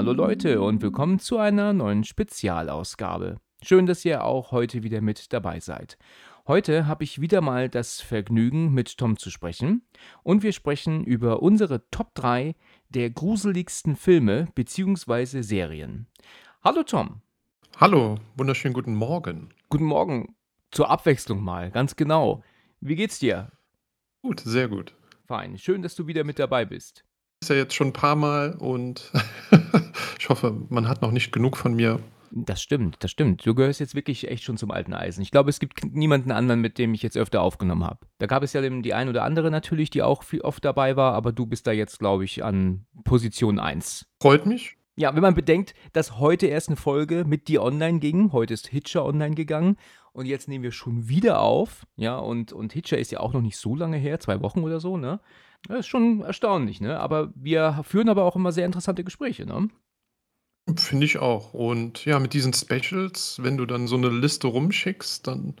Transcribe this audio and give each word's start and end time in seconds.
Hallo 0.00 0.14
Leute 0.14 0.62
und 0.62 0.80
willkommen 0.80 1.18
zu 1.18 1.36
einer 1.36 1.74
neuen 1.74 2.04
Spezialausgabe. 2.04 3.36
Schön, 3.62 3.84
dass 3.84 4.02
ihr 4.02 4.24
auch 4.24 4.50
heute 4.50 4.82
wieder 4.82 5.02
mit 5.02 5.30
dabei 5.34 5.60
seid. 5.60 5.98
Heute 6.48 6.86
habe 6.86 7.04
ich 7.04 7.20
wieder 7.20 7.42
mal 7.42 7.68
das 7.68 8.00
Vergnügen, 8.00 8.72
mit 8.72 8.96
Tom 8.96 9.18
zu 9.18 9.28
sprechen 9.28 9.82
und 10.22 10.42
wir 10.42 10.52
sprechen 10.52 11.04
über 11.04 11.42
unsere 11.42 11.86
Top 11.90 12.14
3 12.14 12.54
der 12.88 13.10
gruseligsten 13.10 13.94
Filme 13.94 14.48
bzw. 14.54 15.42
Serien. 15.42 16.06
Hallo 16.64 16.82
Tom. 16.82 17.20
Hallo, 17.76 18.16
wunderschönen 18.38 18.72
guten 18.72 18.94
Morgen. 18.94 19.50
Guten 19.68 19.84
Morgen. 19.84 20.34
Zur 20.70 20.88
Abwechslung 20.88 21.44
mal, 21.44 21.70
ganz 21.70 21.94
genau. 21.94 22.42
Wie 22.80 22.96
geht's 22.96 23.18
dir? 23.18 23.52
Gut, 24.22 24.40
sehr 24.40 24.68
gut. 24.68 24.94
Fein. 25.26 25.58
Schön, 25.58 25.82
dass 25.82 25.94
du 25.94 26.06
wieder 26.06 26.24
mit 26.24 26.38
dabei 26.38 26.64
bist. 26.64 27.04
Ist 27.42 27.48
ja 27.48 27.56
jetzt 27.56 27.74
schon 27.74 27.88
ein 27.88 27.92
paar 27.94 28.16
Mal 28.16 28.52
und 28.58 29.10
ich 30.18 30.28
hoffe, 30.28 30.54
man 30.68 30.86
hat 30.86 31.00
noch 31.00 31.10
nicht 31.10 31.32
genug 31.32 31.56
von 31.56 31.72
mir. 31.72 31.98
Das 32.32 32.60
stimmt, 32.60 32.98
das 33.00 33.10
stimmt. 33.10 33.46
Du 33.46 33.54
gehörst 33.54 33.80
jetzt 33.80 33.94
wirklich 33.94 34.28
echt 34.28 34.44
schon 34.44 34.58
zum 34.58 34.70
alten 34.70 34.92
Eisen. 34.92 35.22
Ich 35.22 35.30
glaube, 35.30 35.48
es 35.48 35.58
gibt 35.58 35.82
niemanden 35.82 36.32
anderen, 36.32 36.60
mit 36.60 36.76
dem 36.76 36.92
ich 36.92 37.02
jetzt 37.02 37.16
öfter 37.16 37.40
aufgenommen 37.40 37.84
habe. 37.84 38.06
Da 38.18 38.26
gab 38.26 38.42
es 38.42 38.52
ja 38.52 38.60
die 38.60 38.92
ein 38.92 39.08
oder 39.08 39.24
andere 39.24 39.50
natürlich, 39.50 39.88
die 39.88 40.02
auch 40.02 40.22
viel 40.22 40.42
oft 40.42 40.62
dabei 40.66 40.96
war, 40.96 41.14
aber 41.14 41.32
du 41.32 41.46
bist 41.46 41.66
da 41.66 41.72
jetzt, 41.72 41.98
glaube 41.98 42.26
ich, 42.26 42.44
an 42.44 42.84
Position 43.04 43.58
1. 43.58 44.06
Freut 44.20 44.44
mich. 44.44 44.76
Ja, 44.96 45.14
wenn 45.14 45.22
man 45.22 45.34
bedenkt, 45.34 45.72
dass 45.94 46.18
heute 46.18 46.46
erst 46.46 46.68
eine 46.68 46.76
Folge 46.76 47.24
mit 47.24 47.48
dir 47.48 47.62
online 47.62 48.00
ging, 48.00 48.32
heute 48.32 48.52
ist 48.52 48.66
Hitcher 48.66 49.02
online 49.02 49.34
gegangen 49.34 49.78
und 50.12 50.26
jetzt 50.26 50.46
nehmen 50.46 50.62
wir 50.62 50.72
schon 50.72 51.08
wieder 51.08 51.40
auf, 51.40 51.86
ja, 51.96 52.18
und, 52.18 52.52
und 52.52 52.74
Hitcher 52.74 52.98
ist 52.98 53.10
ja 53.10 53.20
auch 53.20 53.32
noch 53.32 53.40
nicht 53.40 53.56
so 53.56 53.74
lange 53.74 53.96
her, 53.96 54.20
zwei 54.20 54.42
Wochen 54.42 54.60
oder 54.60 54.78
so, 54.78 54.98
ne? 54.98 55.20
Das 55.68 55.80
ist 55.80 55.86
schon 55.88 56.22
erstaunlich, 56.22 56.80
ne? 56.80 56.98
Aber 56.98 57.32
wir 57.34 57.82
führen 57.84 58.08
aber 58.08 58.24
auch 58.24 58.36
immer 58.36 58.52
sehr 58.52 58.66
interessante 58.66 59.04
Gespräche, 59.04 59.46
ne? 59.46 59.68
Finde 60.76 61.06
ich 61.06 61.18
auch. 61.18 61.54
Und 61.54 62.04
ja, 62.04 62.18
mit 62.18 62.32
diesen 62.32 62.52
Specials, 62.52 63.38
wenn 63.42 63.56
du 63.56 63.66
dann 63.66 63.88
so 63.88 63.96
eine 63.96 64.08
Liste 64.08 64.46
rumschickst, 64.46 65.26
dann 65.26 65.54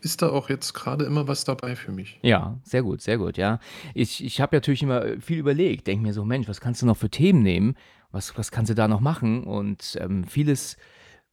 ist 0.00 0.22
da 0.22 0.30
auch 0.30 0.48
jetzt 0.48 0.72
gerade 0.72 1.04
immer 1.04 1.28
was 1.28 1.44
dabei 1.44 1.76
für 1.76 1.92
mich. 1.92 2.18
Ja, 2.22 2.58
sehr 2.62 2.82
gut, 2.82 3.02
sehr 3.02 3.18
gut, 3.18 3.36
ja. 3.36 3.58
Ich, 3.94 4.24
ich 4.24 4.40
habe 4.40 4.56
natürlich 4.56 4.82
immer 4.82 5.20
viel 5.20 5.38
überlegt, 5.38 5.86
denke 5.86 6.02
mir 6.02 6.12
so, 6.12 6.24
Mensch, 6.24 6.48
was 6.48 6.60
kannst 6.60 6.80
du 6.80 6.86
noch 6.86 6.96
für 6.96 7.10
Themen 7.10 7.42
nehmen? 7.42 7.74
Was, 8.12 8.36
was 8.38 8.50
kannst 8.50 8.70
du 8.70 8.74
da 8.74 8.88
noch 8.88 9.00
machen? 9.00 9.44
Und 9.44 9.98
ähm, 10.00 10.24
vieles 10.24 10.76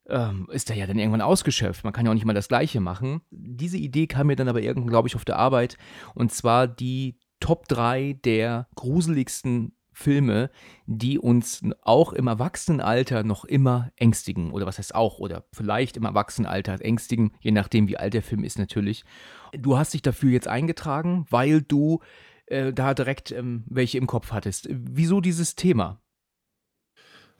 ähm, 0.07 0.47
ist 0.51 0.69
da 0.69 0.73
ja 0.73 0.85
dann 0.85 0.99
irgendwann 0.99 1.21
ausgeschöpft. 1.21 1.83
Man 1.83 1.93
kann 1.93 2.05
ja 2.05 2.11
auch 2.11 2.15
nicht 2.15 2.25
mal 2.25 2.33
das 2.33 2.49
Gleiche 2.49 2.81
machen. 2.81 3.21
Diese 3.31 3.77
Idee 3.77 4.07
kam 4.07 4.27
mir 4.27 4.35
dann 4.35 4.49
aber 4.49 4.61
irgendwann, 4.61 4.89
glaube 4.89 5.07
ich, 5.07 5.15
auf 5.15 5.23
der 5.23 5.37
Arbeit. 5.37 5.77
Und 6.13 6.33
zwar 6.33 6.67
die 6.67 7.15
Top 7.43 7.67
3 7.67 8.19
der 8.23 8.69
gruseligsten 8.73 9.75
Filme, 9.91 10.49
die 10.85 11.19
uns 11.19 11.61
auch 11.81 12.13
im 12.13 12.27
Erwachsenenalter 12.27 13.23
noch 13.23 13.43
immer 13.43 13.91
ängstigen. 13.97 14.51
Oder 14.51 14.65
was 14.65 14.77
heißt 14.77 14.95
auch? 14.95 15.19
Oder 15.19 15.43
vielleicht 15.51 15.97
im 15.97 16.05
Erwachsenenalter 16.05 16.79
ängstigen, 16.79 17.33
je 17.41 17.51
nachdem, 17.51 17.89
wie 17.89 17.97
alt 17.97 18.13
der 18.13 18.23
Film 18.23 18.45
ist 18.45 18.57
natürlich. 18.57 19.03
Du 19.51 19.77
hast 19.77 19.93
dich 19.93 20.01
dafür 20.01 20.31
jetzt 20.31 20.47
eingetragen, 20.47 21.25
weil 21.31 21.61
du 21.61 21.99
äh, 22.45 22.71
da 22.71 22.93
direkt 22.93 23.31
ähm, 23.31 23.65
welche 23.67 23.97
im 23.97 24.07
Kopf 24.07 24.31
hattest. 24.31 24.69
Wieso 24.71 25.19
dieses 25.19 25.55
Thema? 25.55 26.01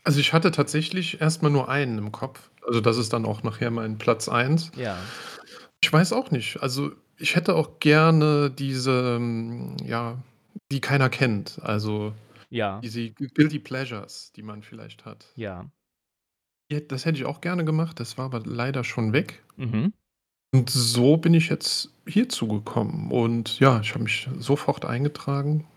Also 0.04 0.20
ich 0.20 0.34
hatte 0.34 0.52
tatsächlich 0.52 1.22
erstmal 1.22 1.50
nur 1.50 1.70
einen 1.70 1.98
im 1.98 2.12
Kopf. 2.12 2.52
Also 2.68 2.82
das 2.82 2.98
ist 2.98 3.14
dann 3.14 3.26
auch 3.26 3.44
nachher 3.44 3.72
mein 3.72 3.98
Platz 3.98 4.28
1. 4.28 4.72
Ja. 4.76 4.98
Ich 5.84 5.92
weiß 5.92 6.14
auch 6.14 6.32
nicht. 6.32 6.64
Also 6.64 6.94
ich 7.18 7.36
hätte 7.36 7.56
auch 7.56 7.82
gerne 7.82 8.50
diese, 8.50 9.18
ähm, 9.18 9.76
ja, 9.84 10.18
die 10.72 10.80
keiner 10.80 11.10
kennt. 11.10 11.60
Also 11.62 12.14
Ja. 12.50 12.80
diese 12.80 13.10
Guilty 13.12 13.60
Pleasures, 13.60 14.32
die 14.34 14.44
man 14.44 14.64
vielleicht 14.64 15.04
hat. 15.04 15.26
Ja. 15.36 15.70
Ja, 16.72 16.80
das 16.80 17.04
hätte 17.04 17.18
ich 17.18 17.26
auch 17.26 17.42
gerne 17.42 17.66
gemacht, 17.66 18.00
das 18.00 18.18
war 18.18 18.24
aber 18.26 18.40
leider 18.46 18.86
schon 18.86 19.12
weg. 19.12 19.44
Mhm. 19.58 19.92
Und 20.54 20.70
so 20.70 21.18
bin 21.18 21.34
ich 21.34 21.50
jetzt 21.50 21.90
hierzu 22.08 22.48
gekommen. 22.48 23.12
Und 23.12 23.60
ja, 23.60 23.82
ich 23.82 23.90
habe 23.94 24.04
mich 24.04 24.30
sofort 24.40 24.86
eingetragen, 24.86 25.68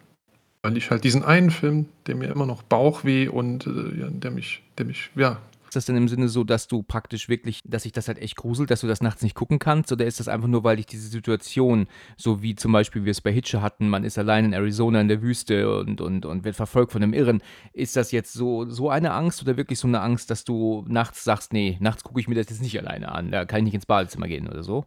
weil 0.62 0.76
ich 0.76 0.92
halt 0.92 1.02
diesen 1.02 1.24
einen 1.24 1.50
Film, 1.50 1.88
der 2.06 2.14
mir 2.14 2.30
immer 2.30 2.46
noch 2.46 2.62
Bauchweh 2.62 3.26
und 3.26 3.66
äh, 3.66 4.08
der 4.08 4.30
mich, 4.30 4.62
der 4.78 4.86
mich, 4.86 5.10
ja, 5.16 5.40
Ist 5.66 5.77
das 5.77 5.87
denn 5.87 5.97
im 5.97 6.09
Sinne 6.09 6.28
so, 6.28 6.44
dass 6.44 6.69
du 6.69 6.82
praktisch 6.82 7.28
wirklich, 7.28 7.60
dass 7.65 7.82
sich 7.82 7.93
das 7.93 8.09
halt 8.09 8.19
echt 8.19 8.37
gruselt, 8.37 8.71
dass 8.71 8.81
du 8.81 8.87
das 8.87 9.03
nachts 9.03 9.22
nicht 9.22 9.34
gucken 9.34 9.59
kannst? 9.59 9.91
Oder 9.93 10.06
ist 10.06 10.21
das 10.21 10.28
einfach 10.28 10.49
nur, 10.49 10.65
weil 10.65 10.77
dich 10.77 10.87
diese 10.87 11.09
Situation, 11.09 11.87
so 12.16 12.43
wie 12.43 12.54
zum 12.54 12.72
Beispiel 12.72 13.04
wir 13.04 13.10
es 13.10 13.21
bei 13.21 13.32
Hitcher 13.32 13.62
hatten, 13.62 13.88
man 13.88 14.04
ist 14.04 14.19
allein 14.19 14.44
in 14.44 14.53
Arizona 14.53 15.00
in 15.00 15.09
der 15.09 15.22
Wüste 15.22 15.78
und, 15.78 16.00
und, 16.00 16.25
und 16.25 16.44
wird 16.44 16.56
verfolgt 16.56 16.93
von 16.93 17.03
einem 17.03 17.12
Irren. 17.12 17.43
Ist 17.72 17.97
das 17.97 18.12
jetzt 18.12 18.32
so, 18.32 18.65
so 18.71 18.91
eine 18.91 19.12
Angst 19.12 19.43
oder 19.43 19.56
wirklich 19.56 19.78
so 19.78 19.88
eine 19.88 20.00
Angst, 20.00 20.31
dass 20.31 20.44
du 20.44 20.84
nachts 20.88 21.25
sagst, 21.25 21.53
nee, 21.53 21.77
nachts 21.81 22.04
gucke 22.04 22.21
ich 22.21 22.28
mir 22.28 22.37
das 22.37 22.48
jetzt 22.48 22.62
nicht 22.62 22.78
alleine 22.78 23.12
an, 23.12 23.31
da 23.31 23.44
kann 23.44 23.59
ich 23.59 23.65
nicht 23.65 23.75
ins 23.75 23.87
Badezimmer 23.87 24.28
gehen 24.28 24.48
oder 24.48 24.62
so? 24.62 24.87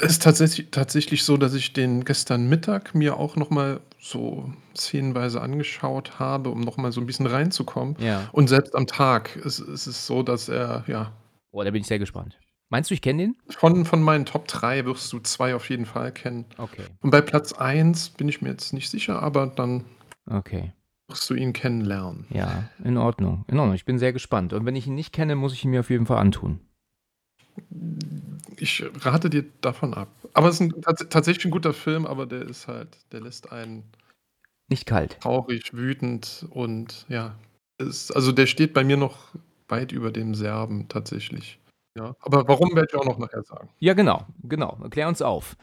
Es 0.00 0.12
ist 0.12 0.22
tatsächlich, 0.22 0.68
tatsächlich 0.70 1.24
so, 1.24 1.36
dass 1.36 1.54
ich 1.54 1.72
den 1.72 2.04
gestern 2.04 2.48
Mittag 2.48 2.94
mir 2.94 3.16
auch 3.16 3.36
nochmal 3.36 3.80
so 3.98 4.52
szenenweise 4.76 5.40
angeschaut 5.40 6.18
habe, 6.18 6.50
um 6.50 6.60
nochmal 6.60 6.92
so 6.92 7.00
ein 7.00 7.06
bisschen 7.06 7.26
reinzukommen. 7.26 7.96
Ja. 7.98 8.28
Und 8.32 8.48
selbst 8.48 8.74
am 8.74 8.86
Tag 8.86 9.36
ist, 9.36 9.58
ist 9.58 9.86
es 9.86 10.06
so, 10.06 10.22
dass 10.22 10.48
er, 10.48 10.84
ja, 10.86 11.12
Oh, 11.52 11.64
da 11.64 11.70
bin 11.72 11.80
ich 11.80 11.88
sehr 11.88 11.98
gespannt. 11.98 12.38
Meinst 12.68 12.88
du, 12.90 12.94
ich 12.94 13.02
kenne 13.02 13.22
den? 13.22 13.36
von, 13.48 13.84
von 13.84 14.00
meinen 14.00 14.24
Top 14.24 14.46
3 14.46 14.84
wirst 14.84 15.12
du 15.12 15.18
zwei 15.18 15.56
auf 15.56 15.68
jeden 15.68 15.86
Fall 15.86 16.12
kennen. 16.12 16.44
Okay. 16.56 16.84
Und 17.00 17.10
bei 17.10 17.20
Platz 17.20 17.52
1 17.52 18.10
bin 18.10 18.28
ich 18.28 18.40
mir 18.40 18.50
jetzt 18.50 18.72
nicht 18.72 18.88
sicher, 18.88 19.20
aber 19.20 19.48
dann 19.48 19.84
Okay. 20.30 20.72
wirst 21.08 21.28
du 21.28 21.34
ihn 21.34 21.52
kennenlernen. 21.52 22.26
Ja, 22.30 22.70
in 22.84 22.96
Ordnung. 22.96 23.44
In 23.48 23.58
Ordnung. 23.58 23.74
Ich 23.74 23.84
bin 23.84 23.98
sehr 23.98 24.12
gespannt. 24.12 24.52
Und 24.52 24.64
wenn 24.64 24.76
ich 24.76 24.86
ihn 24.86 24.94
nicht 24.94 25.12
kenne, 25.12 25.34
muss 25.34 25.52
ich 25.52 25.64
ihn 25.64 25.70
mir 25.72 25.80
auf 25.80 25.90
jeden 25.90 26.06
Fall 26.06 26.18
antun. 26.18 26.60
Ich 28.56 28.84
rate 29.04 29.30
dir 29.30 29.44
davon 29.60 29.94
ab. 29.94 30.08
Aber 30.34 30.48
es 30.48 30.56
ist 30.56 30.60
ein, 30.60 30.80
tats 30.82 31.06
tatsächlich 31.08 31.46
ein 31.46 31.50
guter 31.50 31.72
Film, 31.72 32.06
aber 32.06 32.26
der 32.26 32.42
ist 32.42 32.68
halt, 32.68 32.88
der 33.12 33.20
lässt 33.20 33.52
einen 33.52 33.84
Nicht 34.68 34.86
kalt. 34.86 35.18
traurig, 35.20 35.72
wütend 35.74 36.46
und 36.50 37.06
ja, 37.08 37.34
ist, 37.78 38.10
also 38.14 38.32
der 38.32 38.46
steht 38.46 38.74
bei 38.74 38.84
mir 38.84 38.96
noch 38.96 39.34
weit 39.68 39.92
über 39.92 40.10
dem 40.12 40.34
Serben 40.34 40.88
tatsächlich. 40.88 41.58
Ja, 41.96 42.14
aber 42.20 42.46
warum 42.46 42.74
werde 42.76 42.88
ich 42.92 42.98
auch 42.98 43.04
noch 43.04 43.18
nachher 43.18 43.42
sagen. 43.42 43.68
Ja, 43.80 43.94
genau, 43.94 44.24
genau. 44.44 44.76
Klär 44.90 45.08
uns 45.08 45.22
auf. 45.22 45.56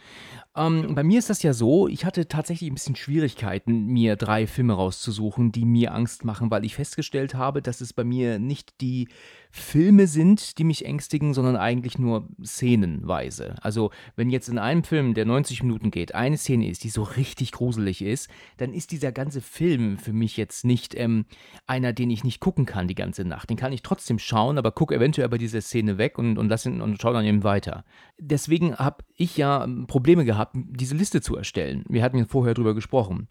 Ähm, 0.57 0.95
bei 0.95 1.03
mir 1.03 1.19
ist 1.19 1.29
das 1.29 1.43
ja 1.43 1.53
so, 1.53 1.87
ich 1.87 2.03
hatte 2.03 2.27
tatsächlich 2.27 2.69
ein 2.69 2.73
bisschen 2.73 2.95
Schwierigkeiten, 2.95 3.85
mir 3.85 4.15
drei 4.15 4.47
Filme 4.47 4.73
rauszusuchen, 4.73 5.51
die 5.51 5.65
mir 5.65 5.93
Angst 5.93 6.25
machen, 6.25 6.49
weil 6.49 6.65
ich 6.65 6.75
festgestellt 6.75 7.35
habe, 7.35 7.61
dass 7.61 7.79
es 7.79 7.93
bei 7.93 8.03
mir 8.03 8.39
nicht 8.39 8.81
die 8.81 9.07
Filme 9.51 10.07
sind, 10.07 10.57
die 10.57 10.63
mich 10.63 10.85
ängstigen, 10.85 11.33
sondern 11.33 11.55
eigentlich 11.55 11.97
nur 11.97 12.27
szenenweise. 12.43 13.55
Also, 13.61 13.91
wenn 14.15 14.29
jetzt 14.29 14.49
in 14.49 14.57
einem 14.57 14.83
Film, 14.83 15.13
der 15.13 15.25
90 15.25 15.63
Minuten 15.63 15.91
geht, 15.91 16.15
eine 16.15 16.37
Szene 16.37 16.69
ist, 16.69 16.83
die 16.83 16.89
so 16.89 17.03
richtig 17.03 17.51
gruselig 17.51 18.01
ist, 18.01 18.29
dann 18.57 18.73
ist 18.73 18.91
dieser 18.91 19.11
ganze 19.11 19.41
Film 19.41 19.97
für 19.97 20.13
mich 20.13 20.37
jetzt 20.37 20.65
nicht 20.65 20.95
ähm, 20.95 21.25
einer, 21.65 21.93
den 21.93 22.09
ich 22.09 22.23
nicht 22.23 22.39
gucken 22.39 22.65
kann 22.65 22.87
die 22.87 22.95
ganze 22.95 23.25
Nacht. 23.25 23.49
Den 23.49 23.57
kann 23.57 23.73
ich 23.73 23.81
trotzdem 23.81 24.19
schauen, 24.19 24.57
aber 24.57 24.71
gucke 24.71 24.95
eventuell 24.95 25.29
bei 25.29 25.37
dieser 25.37 25.61
Szene 25.61 25.97
weg 25.97 26.17
und, 26.17 26.37
und, 26.37 26.49
lass 26.49 26.65
ihn, 26.65 26.81
und 26.81 27.01
schaue 27.01 27.13
dann 27.13 27.25
eben 27.25 27.43
weiter. 27.43 27.83
Deswegen 28.19 28.75
habe 28.75 29.03
ich 29.15 29.37
ja 29.37 29.63
ähm, 29.63 29.87
Probleme 29.87 30.25
gehabt, 30.25 30.46
diese 30.53 30.95
Liste 30.95 31.21
zu 31.21 31.35
erstellen. 31.35 31.83
Wir 31.87 32.03
hatten 32.03 32.17
ja 32.17 32.25
vorher 32.25 32.53
drüber 32.53 32.73
gesprochen. 32.73 33.27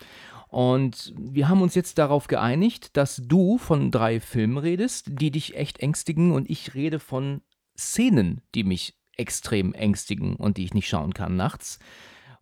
Und 0.49 1.13
wir 1.19 1.49
haben 1.49 1.61
uns 1.63 1.75
jetzt 1.75 1.99
darauf 1.99 2.29
geeinigt, 2.29 2.97
dass 2.97 3.21
du 3.25 3.59
von 3.59 3.91
drei 3.91 4.21
Filmen 4.21 4.59
redest, 4.59 5.07
die 5.11 5.31
dich 5.31 5.57
echt 5.57 5.81
ängstigen 5.81 6.33
und 6.33 6.49
ich 6.49 6.75
rede 6.75 6.99
von 7.01 7.43
Szenen, 7.77 8.41
die 8.55 8.65
mich 8.65 8.95
extrem 9.17 9.75
ängstigen 9.75 10.37
und 10.37 10.57
die 10.57 10.65
ich 10.65 10.75
nicht 10.75 10.89
schauen 10.89 11.15
kann 11.15 11.37
nachts. 11.37 11.79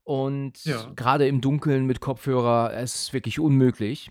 Und 0.02 0.64
Ja. 0.64 0.92
gerade 0.94 1.26
im 1.26 1.40
Dunkeln 1.40 1.86
mit 1.86 2.00
Kopfhörer, 2.00 2.74
es 2.74 2.94
ist 2.96 3.12
wirklich 3.14 3.40
unmöglich. 3.40 4.10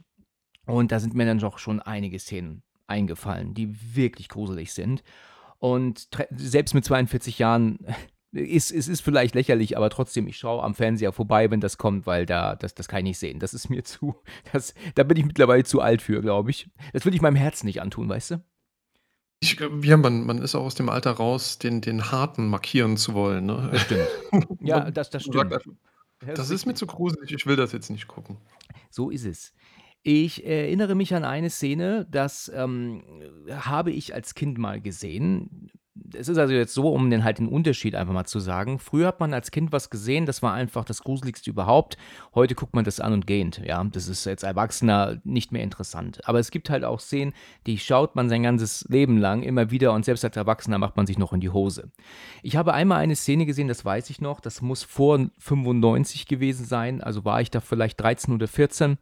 Und 0.66 0.92
da 0.92 1.00
sind 1.00 1.14
mir 1.14 1.26
dann 1.26 1.40
doch 1.40 1.60
schon 1.60 1.80
einige 1.82 2.20
Szenen 2.20 2.64
eingefallen, 2.88 3.54
die 3.54 3.96
wirklich 3.96 4.28
gruselig 4.30 4.74
sind. 4.74 5.04
Und 5.60 6.10
selbst 6.36 6.74
mit 6.74 6.84
42 6.84 7.38
Jahren 7.40 7.80
Ist, 8.34 8.72
es 8.72 8.88
ist 8.88 9.02
vielleicht 9.02 9.36
lächerlich, 9.36 9.78
aber 9.78 9.92
trotzdem, 9.92 10.28
ich 10.28 10.38
schaue 10.38 10.64
am 10.64 10.74
Fernseher 10.74 11.14
vorbei, 11.14 11.52
wenn 11.52 11.62
das 11.62 11.78
kommt, 11.78 12.08
weil 12.08 12.26
da, 12.26 12.56
das, 12.56 12.74
das 12.74 12.88
kann 12.88 13.00
ich 13.00 13.04
nicht 13.04 13.20
sehen. 13.20 13.40
Das 13.40 13.54
ist 13.54 13.70
mir 13.70 13.84
zu, 13.84 14.16
das, 14.52 14.74
da 14.96 15.04
bin 15.04 15.18
ich 15.18 15.26
mittlerweile 15.26 15.64
zu 15.64 15.82
alt 15.82 16.02
für, 16.02 16.22
glaube 16.22 16.50
ich. 16.50 16.68
Das 16.94 17.06
würde 17.06 17.16
ich 17.16 17.22
meinem 17.22 17.36
Herzen 17.36 17.68
nicht 17.68 17.82
antun, 17.82 18.10
weißt 18.10 18.32
du? 18.32 18.44
Ich, 19.40 19.60
ja, 19.60 19.98
man, 19.98 20.26
man 20.26 20.38
ist 20.40 20.56
auch 20.56 20.64
aus 20.64 20.76
dem 20.76 20.90
Alter 20.90 21.12
raus, 21.12 21.60
den, 21.60 21.82
den 21.82 22.12
Harten 22.12 22.48
markieren 22.48 22.98
zu 22.98 23.14
wollen. 23.14 23.46
Ne? 23.46 23.70
Das 23.72 23.82
stimmt. 23.82 24.08
ja, 24.62 24.90
das, 24.90 25.10
das 25.10 25.24
stimmt. 25.24 25.54
Das 26.26 26.50
ist 26.50 26.66
mir 26.66 26.74
zu 26.74 26.88
gruselig, 26.88 27.32
ich 27.32 27.46
will 27.46 27.58
das 27.58 27.74
jetzt 27.74 27.90
nicht 27.90 28.08
gucken. 28.08 28.38
So 28.90 29.10
ist 29.10 29.26
es. 29.26 29.54
Ich 30.02 30.46
erinnere 30.46 30.96
mich 30.96 31.14
an 31.14 31.24
eine 31.24 31.50
Szene, 31.50 32.08
das 32.10 32.52
ähm, 32.54 33.04
habe 33.50 33.92
ich 33.92 34.14
als 34.14 34.36
Kind 34.36 34.58
mal 34.58 34.82
gesehen. 34.82 35.72
Es 36.14 36.28
ist 36.28 36.38
also 36.38 36.54
jetzt 36.54 36.74
so, 36.74 36.90
um 36.92 37.10
den 37.10 37.24
halt 37.24 37.38
den 37.38 37.48
Unterschied 37.48 37.94
einfach 37.94 38.14
mal 38.14 38.26
zu 38.26 38.40
sagen. 38.40 38.80
Früher 38.80 39.08
hat 39.08 39.20
man 39.20 39.34
als 39.34 39.52
Kind 39.52 39.72
was 39.72 39.92
gesehen, 39.92 40.26
das 40.26 40.42
war 40.42 40.54
einfach 40.54 40.86
das 40.86 41.04
Gruseligste 41.04 41.50
überhaupt. 41.50 41.98
Heute 42.34 42.56
guckt 42.56 42.74
man 42.74 42.84
das 42.84 43.00
an 43.00 43.14
und 43.14 43.28
gähnt. 43.28 43.62
Ja, 43.64 43.84
das 43.84 44.08
ist 44.08 44.26
jetzt 44.26 44.44
Erwachsener 44.44 45.20
nicht 45.24 45.52
mehr 45.52 45.62
interessant. 45.62 46.28
Aber 46.28 46.40
es 46.40 46.50
gibt 46.50 46.72
halt 46.72 46.84
auch 46.84 47.00
Szenen, 47.00 47.34
die 47.68 47.78
schaut 47.78 48.16
man 48.16 48.28
sein 48.28 48.42
ganzes 48.44 48.86
Leben 48.90 49.18
lang 49.18 49.44
immer 49.44 49.70
wieder 49.70 49.94
und 49.94 50.04
selbst 50.04 50.26
als 50.26 50.36
Erwachsener 50.36 50.80
macht 50.80 50.98
man 50.98 51.06
sich 51.06 51.20
noch 51.20 51.32
in 51.32 51.42
die 51.42 51.52
Hose. 51.52 51.92
Ich 52.42 52.56
habe 52.56 52.74
einmal 52.74 53.00
eine 53.00 53.16
Szene 53.16 53.46
gesehen, 53.46 53.68
das 53.68 53.86
weiß 53.86 54.10
ich 54.10 54.20
noch, 54.20 54.40
das 54.40 54.62
muss 54.62 54.84
vor 54.84 55.30
95 55.38 56.28
gewesen 56.28 56.66
sein, 56.66 57.02
also 57.02 57.24
war 57.24 57.42
ich 57.42 57.52
da 57.52 57.60
vielleicht 57.60 58.02
13 58.02 58.34
oder 58.34 58.48
14. 58.48 58.98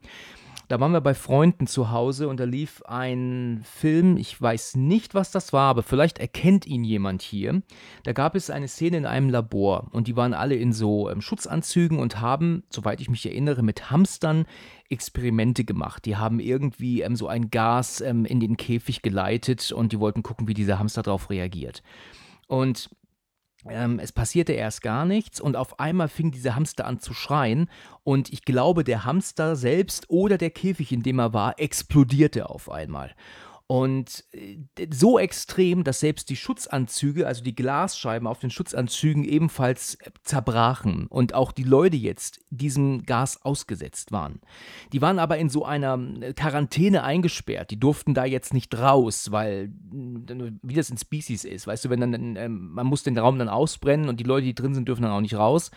Da 0.72 0.80
waren 0.80 0.94
wir 0.94 1.02
bei 1.02 1.14
Freunden 1.14 1.68
zu 1.68 1.92
Hause 1.92 2.30
und 2.30 2.40
da 2.40 2.46
lief 2.46 2.82
ein 2.84 3.60
Film, 3.66 4.16
ich 4.16 4.42
weiß 4.42 4.78
nicht, 4.78 5.14
was 5.14 5.30
das 5.30 5.52
war, 5.52 5.70
aber 5.70 5.84
vielleicht 5.84 6.18
erkennt 6.18 6.66
ihn 6.66 6.86
jemand 6.86 7.24
hier. 7.24 7.62
Da 8.04 8.14
gab 8.14 8.36
es 8.36 8.50
eine 8.50 8.70
Szene 8.70 8.96
in 8.96 9.06
einem 9.06 9.30
Labor 9.30 9.90
und 9.92 10.08
die 10.08 10.16
waren 10.16 10.34
alle 10.34 10.56
in 10.56 10.72
so 10.72 11.10
ähm, 11.10 11.20
Schutzanzügen 11.20 12.00
und 12.00 12.22
haben, 12.22 12.64
soweit 12.70 13.02
ich 13.02 13.10
mich 13.10 13.26
erinnere, 13.26 13.64
mit 13.64 13.92
Hamstern 13.92 14.46
Experimente 14.88 15.66
gemacht. 15.66 16.06
Die 16.06 16.16
haben 16.16 16.40
irgendwie 16.40 17.02
ähm, 17.02 17.18
so 17.18 17.28
ein 17.28 17.52
Gas 17.52 18.00
ähm, 18.00 18.24
in 18.24 18.40
den 18.40 18.56
Käfig 18.56 19.02
geleitet 19.02 19.74
und 19.74 19.92
die 19.92 20.00
wollten 20.00 20.24
gucken, 20.24 20.48
wie 20.48 20.54
dieser 20.54 20.80
Hamster 20.80 21.04
darauf 21.04 21.30
reagiert. 21.30 21.84
Und 22.48 22.90
ähm, 23.69 24.00
es 24.00 24.12
passierte 24.12 24.54
erst 24.54 24.81
gar 24.81 25.06
nichts 25.06 25.40
und 25.40 25.56
auf 25.56 25.80
einmal 25.80 26.08
fing 26.08 26.31
dieser 26.31 26.56
Hamster 26.56 26.86
an 26.86 27.00
zu 27.00 27.13
schreien 27.13 27.69
und 28.04 28.31
ich 28.31 28.44
glaube, 28.44 28.84
der 28.84 29.06
Hamster 29.06 29.56
selbst 29.56 30.10
oder 30.10 30.38
der 30.38 30.50
Käfig, 30.50 30.92
in 30.92 31.04
dem 31.04 31.19
er 31.19 31.34
war, 31.34 31.60
explodierte 31.60 32.50
auf 32.50 32.69
einmal. 32.69 33.13
Und 33.72 34.26
äh, 34.34 34.58
so 34.92 35.18
extrem, 35.18 35.86
dass 35.86 36.02
selbst 36.02 36.30
die 36.30 36.36
Schutzanzüge, 36.36 37.26
also 37.26 37.42
die 37.42 37.56
Glasscheiben 37.56 38.28
auf 38.28 38.40
den 38.40 38.50
Schutzanzügen 38.50 39.24
ebenfalls 39.24 39.96
äh, 39.96 40.12
zerbrachen 40.24 41.08
und 41.08 41.34
auch 41.34 41.54
die 41.54 41.64
Leute 41.64 41.96
jetzt 41.96 42.42
diesem 42.50 43.04
Gas 43.04 43.42
ausgesetzt 43.46 44.12
waren. 44.12 44.42
Die 44.92 45.02
waren 45.02 45.20
aber 45.20 45.38
in 45.38 45.48
so 45.48 45.64
einer 45.64 45.98
äh, 46.20 46.34
Quarantäne 46.34 47.04
eingesperrt. 47.04 47.72
Die 47.72 47.80
durften 47.80 48.14
da 48.14 48.26
jetzt 48.26 48.54
nicht 48.54 48.78
raus, 48.78 49.32
weil, 49.32 49.72
wie 49.80 50.76
das 50.76 50.90
in 50.90 50.98
Species 50.98 51.46
ist, 51.46 51.66
weißt 51.66 51.86
du, 51.86 51.90
wenn 51.90 52.02
dann, 52.02 52.52
man 52.74 52.88
muss 52.88 53.04
den 53.04 53.18
Raum 53.18 53.40
dann 53.40 53.48
ausbrennen 53.48 54.10
und 54.10 54.20
die 54.20 54.26
Leute, 54.26 54.48
die 54.48 54.56
drin 54.56 54.76
sind, 54.76 54.90
dürfen 54.90 55.04
dann 55.04 55.14
auch 55.14 55.22
nicht 55.22 55.36
raus. 55.36 55.72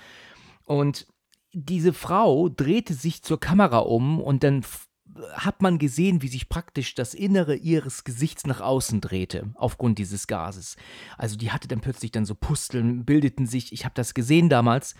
Und 0.64 1.06
diese 1.52 1.92
Frau 1.92 2.48
drehte 2.48 2.92
sich 2.92 3.22
zur 3.22 3.38
Kamera 3.38 3.78
um 3.78 4.20
und 4.20 4.42
dann 4.42 4.64
hat 5.34 5.62
man 5.62 5.78
gesehen, 5.78 6.22
wie 6.22 6.28
sich 6.28 6.48
praktisch 6.48 6.94
das 6.94 7.14
Innere 7.14 7.54
ihres 7.54 8.04
Gesichts 8.04 8.46
nach 8.46 8.60
außen 8.60 9.00
drehte, 9.00 9.50
aufgrund 9.54 9.98
dieses 9.98 10.26
Gases. 10.26 10.76
Also 11.16 11.36
die 11.36 11.52
hatte 11.52 11.68
dann 11.68 11.80
plötzlich 11.80 12.12
dann 12.12 12.26
so 12.26 12.34
Pusteln, 12.34 13.04
bildeten 13.04 13.46
sich, 13.46 13.72
ich 13.72 13.84
habe 13.84 13.94
das 13.94 14.14
gesehen 14.14 14.48
damals 14.48 14.94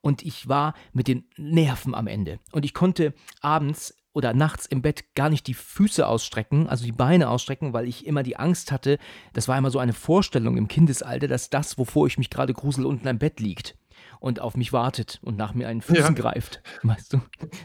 und 0.00 0.22
ich 0.22 0.48
war 0.48 0.74
mit 0.92 1.08
den 1.08 1.24
Nerven 1.36 1.94
am 1.94 2.06
Ende. 2.06 2.40
Und 2.52 2.64
ich 2.64 2.74
konnte 2.74 3.14
abends 3.40 3.94
oder 4.12 4.34
nachts 4.34 4.66
im 4.66 4.82
Bett 4.82 5.14
gar 5.14 5.30
nicht 5.30 5.46
die 5.46 5.54
Füße 5.54 6.06
ausstrecken, 6.06 6.68
also 6.68 6.84
die 6.84 6.92
Beine 6.92 7.28
ausstrecken, 7.28 7.72
weil 7.72 7.86
ich 7.86 8.06
immer 8.06 8.22
die 8.22 8.36
Angst 8.36 8.72
hatte, 8.72 8.98
das 9.32 9.46
war 9.46 9.56
immer 9.56 9.70
so 9.70 9.78
eine 9.78 9.92
Vorstellung 9.92 10.56
im 10.56 10.66
Kindesalter, 10.66 11.28
dass 11.28 11.50
das, 11.50 11.78
wovor 11.78 12.08
ich 12.08 12.18
mich 12.18 12.30
gerade 12.30 12.52
grusel, 12.52 12.86
unten 12.86 13.06
am 13.06 13.18
Bett 13.18 13.38
liegt 13.38 13.76
und 14.20 14.40
auf 14.40 14.56
mich 14.56 14.72
wartet 14.72 15.18
und 15.22 15.36
nach 15.36 15.54
mir 15.54 15.66
einen 15.66 15.82
Füßen 15.82 16.14
ja. 16.14 16.22
greift. 16.22 16.62
Weißt 16.82 17.12
du? 17.12 17.20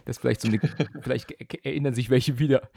Das 0.05 0.17
vielleicht 0.17 0.41
so 0.41 0.47
eine, 0.47 0.59
vielleicht 1.01 1.31
erinnern 1.63 1.93
sich 1.93 2.09
welche 2.09 2.39
wieder. 2.39 2.69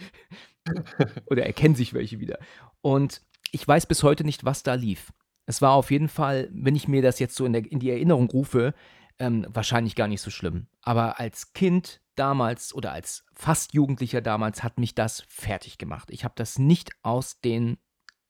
Oder 1.27 1.47
erkennen 1.47 1.75
sich 1.75 1.95
welche 1.95 2.21
wieder. 2.21 2.39
Und 2.83 3.23
ich 3.53 3.67
weiß 3.67 3.87
bis 3.87 4.03
heute 4.03 4.25
nicht, 4.25 4.45
was 4.45 4.63
da 4.63 4.75
lief. 4.75 5.13
Es 5.47 5.63
war 5.63 5.73
auf 5.73 5.91
jeden 5.91 6.09
Fall, 6.09 6.51
wenn 6.53 6.77
ich 6.77 6.89
mir 6.89 7.01
das 7.01 7.19
jetzt 7.19 7.35
so 7.35 7.47
in, 7.47 7.55
der, 7.55 7.71
in 7.71 7.79
die 7.79 7.91
Erinnerung 7.91 8.29
rufe, 8.29 8.75
ähm, 9.19 9.47
wahrscheinlich 9.49 9.95
gar 9.95 10.09
nicht 10.09 10.21
so 10.21 10.31
schlimm. 10.31 10.67
Aber 10.83 11.19
als 11.19 11.53
Kind 11.55 12.03
damals 12.17 12.75
oder 12.75 12.93
als 12.93 13.25
fast 13.33 13.73
Jugendlicher 13.73 14.21
damals 14.21 14.63
hat 14.63 14.79
mich 14.79 14.95
das 14.95 15.23
fertig 15.29 15.79
gemacht. 15.79 16.11
Ich 16.11 16.25
habe 16.25 16.35
das 16.37 16.59
nicht 16.59 16.91
aus 17.03 17.41
den 17.41 17.79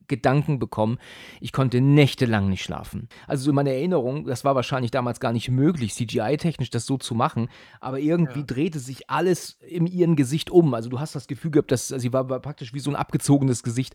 Gedanken 0.09 0.59
bekommen. 0.59 0.99
Ich 1.41 1.53
konnte 1.53 1.81
nächtelang 1.81 2.49
nicht 2.49 2.63
schlafen. 2.63 3.09
Also 3.27 3.45
so 3.45 3.53
meine 3.53 3.73
Erinnerung, 3.73 4.25
das 4.25 4.45
war 4.45 4.55
wahrscheinlich 4.55 4.91
damals 4.91 5.21
gar 5.21 5.33
nicht 5.33 5.51
möglich, 5.51 5.95
CGI-technisch 5.95 6.71
das 6.71 6.87
so 6.87 6.97
zu 6.97 7.15
machen, 7.15 7.49
aber 7.81 7.99
irgendwie 7.99 8.41
ja. 8.41 8.47
drehte 8.47 8.79
sich 8.79 9.09
alles 9.11 9.59
in 9.61 9.87
ihrem 9.87 10.17
Gesicht 10.17 10.51
um. 10.51 10.75
Also 10.75 10.89
du 10.89 11.01
hast 11.01 11.15
das 11.15 11.29
Gefühl 11.29 11.51
gehabt, 11.51 11.71
dass 11.71 11.89
sie 11.89 12.13
war 12.13 12.25
praktisch 12.25 12.75
wie 12.75 12.81
so 12.81 12.91
ein 12.91 12.97
abgezogenes 12.97 13.63
Gesicht. 13.63 13.95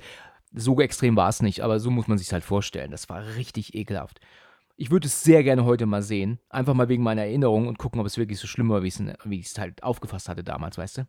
So 0.53 0.79
extrem 0.79 1.15
war 1.15 1.29
es 1.29 1.41
nicht, 1.41 1.61
aber 1.61 1.79
so 1.79 1.89
muss 1.89 2.07
man 2.07 2.17
sich 2.17 2.31
halt 2.31 2.43
vorstellen. 2.43 2.91
Das 2.91 3.09
war 3.09 3.35
richtig 3.35 3.73
ekelhaft. 3.73 4.19
Ich 4.75 4.91
würde 4.91 5.07
es 5.07 5.23
sehr 5.23 5.43
gerne 5.43 5.65
heute 5.65 5.85
mal 5.85 6.01
sehen. 6.01 6.39
Einfach 6.49 6.73
mal 6.73 6.89
wegen 6.89 7.03
meiner 7.03 7.23
Erinnerung 7.23 7.67
und 7.67 7.77
gucken, 7.77 7.99
ob 7.99 8.07
es 8.07 8.17
wirklich 8.17 8.39
so 8.39 8.47
schlimm 8.47 8.69
war, 8.69 8.83
wie 8.83 9.39
ich 9.39 9.45
es 9.45 9.57
halt 9.57 9.83
aufgefasst 9.83 10.29
hatte 10.29 10.43
damals, 10.43 10.77
weißt 10.77 10.99
du? 10.99 11.07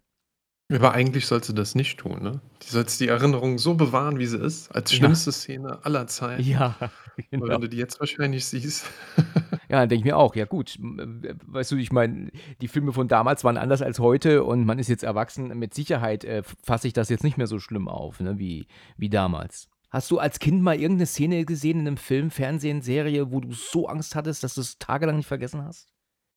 Aber 0.72 0.93
eigentlich 0.93 1.26
sollte 1.26 1.52
das 1.52 1.75
nicht 1.75 1.99
tun, 1.99 2.22
ne? 2.22 2.40
Die 2.62 2.70
sollst 2.70 2.99
die 3.00 3.08
Erinnerung 3.08 3.58
so 3.58 3.75
bewahren, 3.75 4.19
wie 4.19 4.26
sie 4.26 4.38
ist, 4.38 4.75
als 4.75 4.90
Ja. 4.93 4.96
schlimmste 4.99 5.31
Szene 5.31 5.78
aller 5.84 6.06
Zeiten. 6.06 6.43
Ja, 6.43 6.75
wenn 7.31 7.40
genau. 7.40 7.58
du 7.58 7.69
die 7.69 7.76
jetzt 7.76 8.00
wahrscheinlich 8.00 8.46
siehst 8.46 8.87
Ja, 9.69 9.81
dann 9.81 9.88
denke 9.88 10.00
ich 10.00 10.05
mir 10.05 10.16
auch, 10.16 10.34
ja 10.37 10.46
gut, 10.46 10.78
weißt 10.81 11.72
du, 11.72 11.76
ich 11.76 11.93
meine, 11.93 12.31
die 12.61 12.69
Filme 12.69 12.93
von 12.93 13.08
damals 13.08 13.44
waren 13.44 13.56
anders 13.58 13.82
als 13.82 13.99
heute 13.99 14.44
und 14.44 14.64
man 14.64 14.78
ist 14.78 14.88
jetzt 14.88 15.05
erwachsen. 15.05 15.49
Mit 15.58 15.75
Sicherheit 15.75 16.25
äh, 16.25 16.43
fasse 16.62 16.87
ich 16.87 16.93
das 16.94 17.08
jetzt 17.11 17.25
nicht 17.25 17.37
mehr 17.38 17.46
so 17.46 17.58
schlimm 17.58 17.87
auf, 17.88 18.20
ne, 18.20 18.38
wie, 18.38 18.66
wie 18.96 19.11
damals. 19.11 19.69
Hast 19.90 20.11
du 20.11 20.19
als 20.19 20.38
Kind 20.38 20.62
mal 20.62 20.75
irgendeine 20.75 21.06
Szene 21.06 21.44
gesehen 21.44 21.81
in 21.81 21.87
einem 21.87 21.96
Film, 21.99 22.31
Fernsehen, 22.31 22.82
Serie, 22.82 23.31
wo 23.31 23.40
du 23.40 23.52
so 23.52 23.87
Angst 23.87 24.14
hattest, 24.16 24.43
dass 24.43 24.55
du 24.55 24.61
es 24.62 24.78
tagelang 24.78 25.16
nicht 25.16 25.28
vergessen 25.28 25.62
hast? 25.62 25.88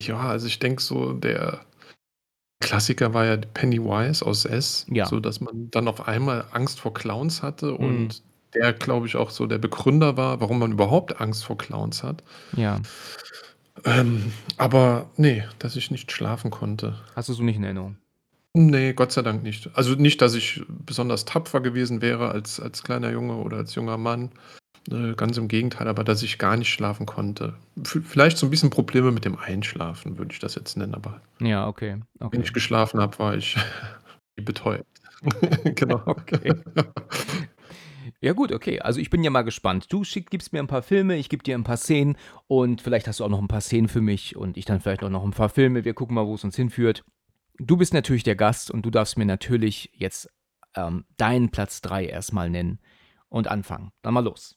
Ja, 0.01 0.19
also 0.19 0.47
ich 0.47 0.59
denke 0.59 0.81
so, 0.81 1.13
der 1.13 1.61
Klassiker 2.59 3.13
war 3.13 3.25
ja 3.25 3.37
Pennywise 3.37 4.25
aus 4.25 4.45
S, 4.45 4.85
Ja. 4.89 5.05
so 5.05 5.19
dass 5.19 5.39
man 5.41 5.69
dann 5.71 5.87
auf 5.87 6.07
einmal 6.07 6.45
Angst 6.51 6.79
vor 6.79 6.93
Clowns 6.93 7.43
hatte 7.43 7.67
Mhm. 7.67 7.75
und 7.77 8.23
der, 8.53 8.73
glaube 8.73 9.05
ich, 9.07 9.15
auch 9.15 9.29
so 9.29 9.45
der 9.45 9.57
Begründer 9.59 10.17
war, 10.17 10.41
warum 10.41 10.59
man 10.59 10.71
überhaupt 10.71 11.21
Angst 11.21 11.45
vor 11.45 11.57
Clowns 11.57 12.01
hat. 12.03 12.23
Ja. 12.55 12.79
Ähm, 13.85 14.31
aber 14.57 15.09
nee, 15.17 15.43
dass 15.59 15.75
ich 15.75 15.91
nicht 15.91 16.11
schlafen 16.11 16.49
konnte. 16.49 16.95
Hast 17.15 17.29
du 17.29 17.33
so 17.33 17.43
nicht 17.43 17.57
in 17.57 17.63
Erinnerung? 17.63 17.97
Nee, 18.53 18.93
Gott 18.93 19.11
sei 19.11 19.21
Dank 19.21 19.43
nicht. 19.43 19.69
Also 19.75 19.93
nicht, 19.93 20.19
dass 20.21 20.33
ich 20.33 20.63
besonders 20.67 21.25
tapfer 21.25 21.61
gewesen 21.61 22.01
wäre 22.01 22.31
als 22.31 22.59
als 22.59 22.81
kleiner 22.81 23.11
Junge 23.11 23.35
oder 23.35 23.57
als 23.57 23.75
junger 23.75 23.97
Mann. 23.97 24.31
Äh, 24.91 25.13
ganz 25.15 25.37
im 25.37 25.47
Gegenteil, 25.47 25.87
aber 25.87 26.03
dass 26.03 26.23
ich 26.23 26.37
gar 26.37 26.55
nicht 26.57 26.69
schlafen 26.69 27.05
konnte. 27.05 27.55
Vielleicht 27.83 28.37
so 28.37 28.47
ein 28.47 28.49
bisschen 28.49 28.69
Probleme 28.69 29.11
mit 29.11 29.25
dem 29.25 29.37
Einschlafen, 29.37 30.17
würde 30.17 30.31
ich 30.31 30.39
das 30.39 30.55
jetzt 30.55 30.77
nennen, 30.77 30.95
aber 30.95 31.21
Ja, 31.39 31.67
okay, 31.67 32.01
wenn 32.19 32.41
ich 32.41 32.53
geschlafen 32.53 32.99
habe, 32.99 33.19
war 33.19 33.35
ich 33.35 33.57
betäubt. 34.35 34.85
Genau. 35.75 36.01
Okay. 36.05 36.53
Ja 38.21 38.33
gut, 38.33 38.51
okay. 38.51 38.79
Also 38.79 38.99
ich 38.99 39.09
bin 39.09 39.23
ja 39.23 39.29
mal 39.29 39.43
gespannt. 39.43 39.87
Du 39.89 40.03
schick 40.03 40.29
gibst 40.29 40.53
mir 40.53 40.59
ein 40.59 40.67
paar 40.67 40.81
Filme, 40.81 41.17
ich 41.17 41.29
gebe 41.29 41.43
dir 41.43 41.55
ein 41.55 41.63
paar 41.63 41.77
Szenen 41.77 42.17
und 42.47 42.81
vielleicht 42.81 43.07
hast 43.07 43.19
du 43.19 43.25
auch 43.25 43.29
noch 43.29 43.41
ein 43.41 43.47
paar 43.47 43.61
Szenen 43.61 43.87
für 43.89 44.01
mich 44.01 44.35
und 44.35 44.57
ich 44.57 44.65
dann 44.65 44.79
vielleicht 44.79 45.03
auch 45.03 45.09
noch 45.09 45.23
ein 45.23 45.31
paar 45.31 45.49
Filme. 45.49 45.85
Wir 45.85 45.93
gucken 45.93 46.15
mal, 46.15 46.25
wo 46.25 46.35
es 46.35 46.43
uns 46.43 46.55
hinführt. 46.55 47.03
Du 47.59 47.77
bist 47.77 47.93
natürlich 47.93 48.23
der 48.23 48.35
Gast 48.35 48.71
und 48.71 48.83
du 48.83 48.89
darfst 48.91 49.17
mir 49.17 49.25
natürlich 49.25 49.91
jetzt, 49.93 50.29
ähm, 50.75 51.05
deinen 51.17 51.49
Platz 51.49 51.81
3 51.81 52.05
erstmal 52.05 52.49
nennen 52.49 52.79
und 53.29 53.47
anfangen. 53.47 53.91
Dann 54.01 54.13
mal 54.13 54.23
los. 54.23 54.56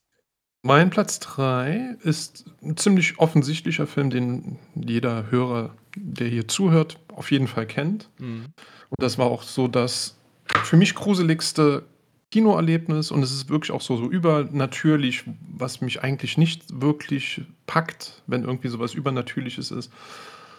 Mein 0.62 0.90
Platz 0.90 1.20
3 1.20 1.96
ist 2.02 2.44
ein 2.62 2.76
ziemlich 2.76 3.18
offensichtlicher 3.18 3.86
Film, 3.86 4.10
den 4.10 4.58
jeder 4.74 5.30
Hörer, 5.30 5.74
der 5.96 6.28
hier 6.28 6.48
zuhört, 6.48 6.98
auf 7.14 7.30
jeden 7.30 7.48
Fall 7.48 7.66
kennt. 7.66 8.10
Mhm. 8.18 8.46
Und 8.90 9.02
das 9.02 9.16
war 9.16 9.26
auch 9.26 9.42
so 9.42 9.68
das 9.68 10.16
für 10.64 10.76
mich 10.76 10.94
gruseligste 10.94 11.84
Kinoerlebnis 12.30 13.10
und 13.10 13.22
es 13.22 13.32
ist 13.32 13.48
wirklich 13.48 13.72
auch 13.72 13.80
so, 13.80 13.96
so 13.96 14.08
übernatürlich, 14.08 15.24
was 15.52 15.80
mich 15.80 16.02
eigentlich 16.02 16.38
nicht 16.38 16.80
wirklich 16.80 17.42
packt, 17.66 18.22
wenn 18.26 18.44
irgendwie 18.44 18.68
sowas 18.68 18.94
Übernatürliches 18.94 19.70
ist. 19.70 19.90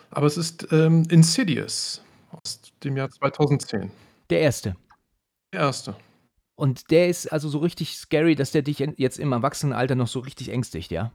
Aber 0.09 0.27
es 0.27 0.35
ist 0.35 0.67
ähm, 0.71 1.05
Insidious 1.09 2.01
aus 2.31 2.59
dem 2.83 2.97
Jahr 2.97 3.09
2010. 3.09 3.91
Der 4.29 4.41
erste. 4.41 4.75
Der 5.53 5.61
erste. 5.61 5.95
Und 6.55 6.91
der 6.91 7.07
ist 7.09 7.31
also 7.31 7.49
so 7.49 7.59
richtig 7.59 7.97
scary, 7.97 8.35
dass 8.35 8.51
der 8.51 8.61
dich 8.61 8.79
jetzt 8.79 9.19
im 9.19 9.31
Erwachsenenalter 9.31 9.95
noch 9.95 10.07
so 10.07 10.19
richtig 10.19 10.49
ängstigt, 10.49 10.91
ja? 10.91 11.11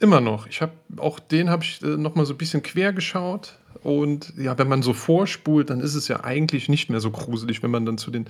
Immer 0.00 0.20
noch. 0.20 0.46
Ich 0.48 0.60
habe 0.60 0.72
auch 0.96 1.20
den 1.20 1.50
habe 1.50 1.62
ich, 1.64 1.82
äh, 1.82 1.96
noch 1.96 2.14
mal 2.14 2.26
so 2.26 2.34
'n 2.34 2.38
bisschen 2.38 2.62
quer 2.62 2.92
geschaut 2.92 3.58
und 3.82 4.32
ja, 4.36 4.58
wenn 4.58 4.68
man 4.68 4.82
so 4.82 4.92
vorspult, 4.92 5.70
dann 5.70 5.80
ist 5.80 5.94
es 5.94 6.08
ja 6.08 6.24
eigentlich 6.24 6.68
nicht 6.68 6.90
mehr 6.90 7.00
so 7.00 7.10
gruselig, 7.10 7.62
wenn 7.62 7.70
man 7.70 7.86
dann 7.86 7.98
zu 7.98 8.10
den 8.10 8.26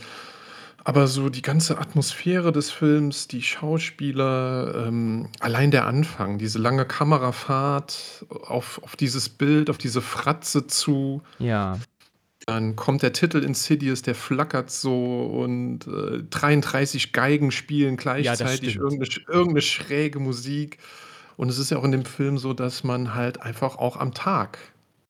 aber 0.86 1.06
so 1.08 1.30
die 1.30 1.42
ganze 1.42 1.78
Atmosphäre 1.78 2.52
des 2.52 2.70
Films, 2.70 3.26
die 3.28 3.42
Schauspieler, 3.42 4.86
ähm, 4.88 5.30
allein 5.40 5.70
der 5.70 5.86
Anfang, 5.86 6.38
diese 6.38 6.58
lange 6.58 6.84
Kamerafahrt 6.86 8.26
auf 8.46 8.80
auf 8.84 8.96
dieses 8.96 9.28
Bild, 9.30 9.70
auf 9.70 9.78
diese 9.78 10.02
Fratze 10.02 10.66
zu. 10.66 11.22
Ja. 11.38 11.78
Dann 12.48 12.76
kommt 12.76 13.02
der 13.02 13.12
Titel 13.14 13.38
Insidious, 13.42 14.02
der 14.02 14.14
flackert 14.14 14.70
so 14.70 15.22
und, 15.24 15.86
äh, 15.86 16.22
33 16.28 17.12
Geigen 17.12 17.50
spielen 17.50 17.96
Ja, 18.18 18.36
das 18.36 18.54
gleichzeitig 18.54 18.54
stimmt. 18.54 18.84
irgend 18.84 18.98
'ne 19.00 19.06
sch 19.06 19.24
irgend 19.28 19.54
'ne 19.54 19.62
schräge 19.62 20.18
Musik. 20.20 20.78
Und 21.36 21.48
es 21.48 21.58
ist 21.58 21.70
ja 21.70 21.78
auch 21.78 21.84
in 21.84 21.92
dem 21.92 22.04
Film 22.04 22.36
so, 22.38 22.52
dass 22.52 22.84
man 22.84 23.14
halt 23.14 23.40
einfach 23.42 23.76
auch 23.76 23.96
am 23.96 24.12
Tag 24.14 24.58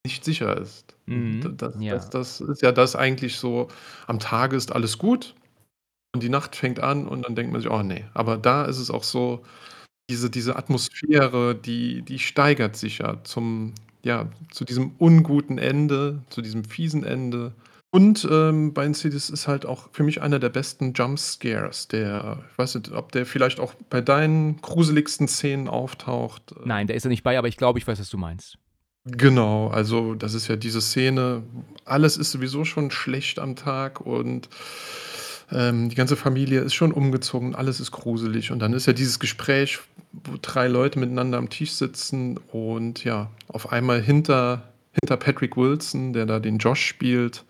nicht 0.05 0.25
sicher 0.25 0.57
ist. 0.59 0.95
Mhm. 1.07 1.59
das 1.59 1.75
das 1.87 2.09
Ja. 2.09 2.11
das 2.11 2.41
ist 2.41 2.63
ja 2.63 2.73
das 2.73 2.97
eigentlich 2.97 3.37
so 3.37 3.69
am 4.07 4.19
Tage 4.21 4.57
ist 4.57 4.73
alles 4.73 4.99
gut 4.99 5.35
und 6.15 6.23
die 6.23 6.31
Nacht 6.31 6.57
fängt 6.57 6.81
an 6.81 7.09
und 7.09 7.25
dann 7.27 7.37
denkt 7.37 7.53
man 7.53 7.63
sich: 7.63 7.71
„Oh 7.71 7.83
ne.“ 7.83 8.11
Aber 8.15 8.39
da 8.39 8.65
ist 8.67 8.79
es 8.79 8.91
auch 8.91 9.05
so, 9.05 9.45
diese 10.11 10.31
diese 10.31 10.57
Atmosphäre, 10.57 11.55
die 11.57 12.03
die 12.03 12.19
steigert 12.21 12.77
sich 12.77 12.99
ja 13.01 13.23
zum 13.25 13.75
ja, 14.05 14.29
zu 14.51 14.65
diesem 14.65 14.93
unguten 14.99 15.59
Ende, 15.59 16.23
zu 16.29 16.43
diesem 16.43 16.65
fiesen 16.65 17.05
Ende. 17.05 17.53
Und, 17.91 18.27
ähm, 18.29 18.75
bei 18.75 18.85
Insidious 18.85 19.31
ist 19.31 19.47
halt 19.47 19.67
auch 19.67 19.89
für 19.93 20.03
mich 20.03 20.21
einer 20.21 20.41
der 20.41 20.49
besten 20.49 20.95
Jump 20.95 21.19
Scares, 21.19 21.87
der 21.87 22.39
ich 22.51 22.59
weiß 22.59 22.75
nicht, 22.75 22.93
ob 22.93 23.13
der 23.13 23.25
vielleicht 23.25 23.61
auch 23.61 23.73
bei 23.89 24.01
deinen 24.01 24.61
gruseligsten 24.61 25.29
Szenen 25.29 25.69
auftaucht. 25.69 26.55
Nein, 26.65 26.89
der 26.89 26.97
ist 26.97 27.05
da 27.05 27.09
nicht 27.09 27.23
bei, 27.23 27.39
aber 27.39 27.47
ich 27.47 27.57
glaube, 27.57 27.79
ich 27.79 27.87
weiß, 27.87 28.01
was 28.01 28.11
du 28.11 28.19
meinst. 28.19 28.59
Genau, 29.05 29.69
also 29.69 30.15
das 30.15 30.35
ist 30.35 30.49
ja 30.49 30.57
diese 30.57 30.81
Szene, 30.81 31.43
alles 31.85 32.17
ist 32.17 32.33
sowieso 32.33 32.65
schon 32.65 32.91
schlecht 32.91 33.39
am 33.39 33.55
Tag 33.55 34.01
und, 34.01 34.49
ähm, 35.51 35.89
die 35.89 35.95
ganze 35.95 36.17
Familie 36.17 36.61
ist 36.61 36.75
schon 36.75 36.93
umgezogen, 36.93 37.55
alles 37.55 37.81
ist 37.81 37.91
gruselig. 37.91 38.51
Und 38.51 38.59
dann 38.61 38.73
ist 38.73 38.87
ja 38.87 38.93
dieses 38.93 39.19
Gespräch, 39.19 39.79
wo 40.13 40.37
3 40.41 40.69
Leute 40.69 40.99
miteinander 40.99 41.39
am 41.39 41.51
Tisch 41.51 41.73
sitzen 41.73 42.39
und 42.53 43.05
ja, 43.05 43.31
auf 43.49 43.73
einmal 43.73 44.01
hinter 44.03 44.73
hinter 44.93 45.17
Patrick 45.17 45.57
Wilson, 45.57 46.13
der 46.13 46.25
da 46.27 46.39
den 46.39 46.59
Josh 46.59 46.87
spielt, 46.87 47.45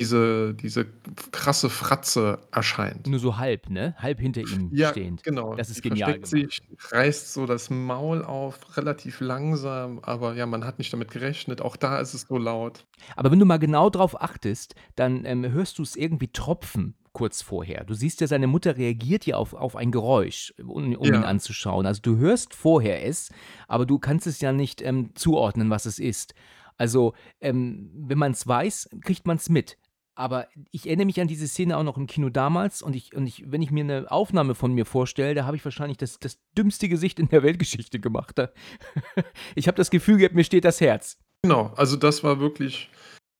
diese 0.00 0.52
diese 0.54 0.86
krasse 1.32 1.70
Fratze 1.70 2.40
erscheint. 2.52 3.06
Nur 3.06 3.18
so 3.18 3.38
halb, 3.38 3.70
ne? 3.70 3.94
Halb 3.98 4.20
hinter 4.20 4.42
ihm 4.42 4.70
Ja, 4.72 4.90
stehend. 4.90 5.22
genau. 5.22 5.54
Das 5.54 5.68
Die 5.68 5.72
ist 5.74 5.82
genial 5.82 6.18
versteckt 6.20 6.26
sich, 6.26 6.60
reißt 6.90 7.32
so 7.32 7.46
das 7.46 7.70
Maul 7.70 8.22
auf, 8.24 8.76
relativ 8.76 9.20
langsam, 9.20 10.00
aber 10.02 10.34
ja, 10.34 10.44
man 10.44 10.64
hat 10.64 10.78
nicht 10.78 10.92
damit 10.92 11.10
gerechnet. 11.10 11.62
Auch 11.62 11.76
da 11.76 11.98
ist 11.98 12.14
es 12.14 12.22
so 12.22 12.36
laut. 12.36 12.84
Aber 13.16 13.30
wenn 13.30 13.38
du 13.38 13.46
mal 13.46 13.58
genau 13.58 13.88
drauf 13.88 14.20
achtest, 14.20 14.74
dann, 14.96 15.24
ähm, 15.24 15.50
hörst 15.50 15.78
du's 15.78 15.96
irgendwie 15.96 16.28
tropfen 16.28 16.94
kurz 17.16 17.40
vorher. 17.42 17.84
Du 17.84 17.94
siehst 17.94 18.20
ja, 18.20 18.26
seine 18.26 18.46
Mutter 18.46 18.76
reagiert 18.76 19.24
ja 19.26 19.36
auf 19.36 19.54
auf 19.54 19.74
ein 19.74 19.90
Geräusch, 19.90 20.52
um 20.62 20.94
um 20.96 21.12
ihn 21.14 21.22
Ja. 21.22 21.22
anzuschauen. 21.22 21.86
Also, 21.86 22.00
du 22.02 22.18
hörst 22.18 22.54
vorher 22.54 23.04
es, 23.06 23.30
aber 23.68 23.86
du 23.86 23.98
kannst 23.98 24.26
es 24.26 24.40
ja 24.42 24.52
nicht, 24.52 24.82
ähm, 24.82 25.10
zuordnen, 25.14 25.70
was 25.70 25.86
es 25.86 25.98
ist. 25.98 26.34
Also, 26.76 27.14
ähm, 27.40 27.90
wenn 28.08 28.18
man's 28.18 28.46
weiß, 28.46 28.90
kriegt 29.02 29.26
man's 29.26 29.48
mit. 29.48 29.78
Aber 30.14 30.46
ich 30.72 30.86
erinnere 30.86 31.06
mich 31.06 31.20
an 31.20 31.28
diese 31.28 31.46
Szene 31.48 31.76
auch 31.76 31.82
noch 31.84 31.96
im 31.98 32.06
Kino 32.06 32.28
damals 32.30 32.82
und 32.82 32.94
ich 32.96 33.14
und 33.16 33.26
ich 33.26 33.44
wenn 33.50 33.62
ich 33.62 33.70
mir 33.70 33.84
'ne 33.84 34.06
Aufnahme 34.10 34.54
von 34.54 34.72
mir 34.74 34.84
vorstelle, 34.86 35.34
da 35.34 35.44
habe 35.46 35.56
ich 35.56 35.64
wahrscheinlich 35.64 35.98
das 35.98 36.18
das 36.18 36.38
dümmste 36.56 36.88
Gesicht 36.88 37.18
in 37.18 37.28
der 37.28 37.42
Weltgeschichte 37.42 37.98
gemacht. 38.00 38.36
Ich 39.54 39.68
habe 39.68 39.76
das 39.76 39.90
Gefühl 39.90 40.18
gehabt, 40.18 40.34
mir 40.34 40.44
steht 40.44 40.64
das 40.64 40.80
Herz. 40.82 41.18
Genau, 41.42 41.72
also 41.76 41.96
das 41.96 42.22
war 42.24 42.40
wirklich 42.40 42.88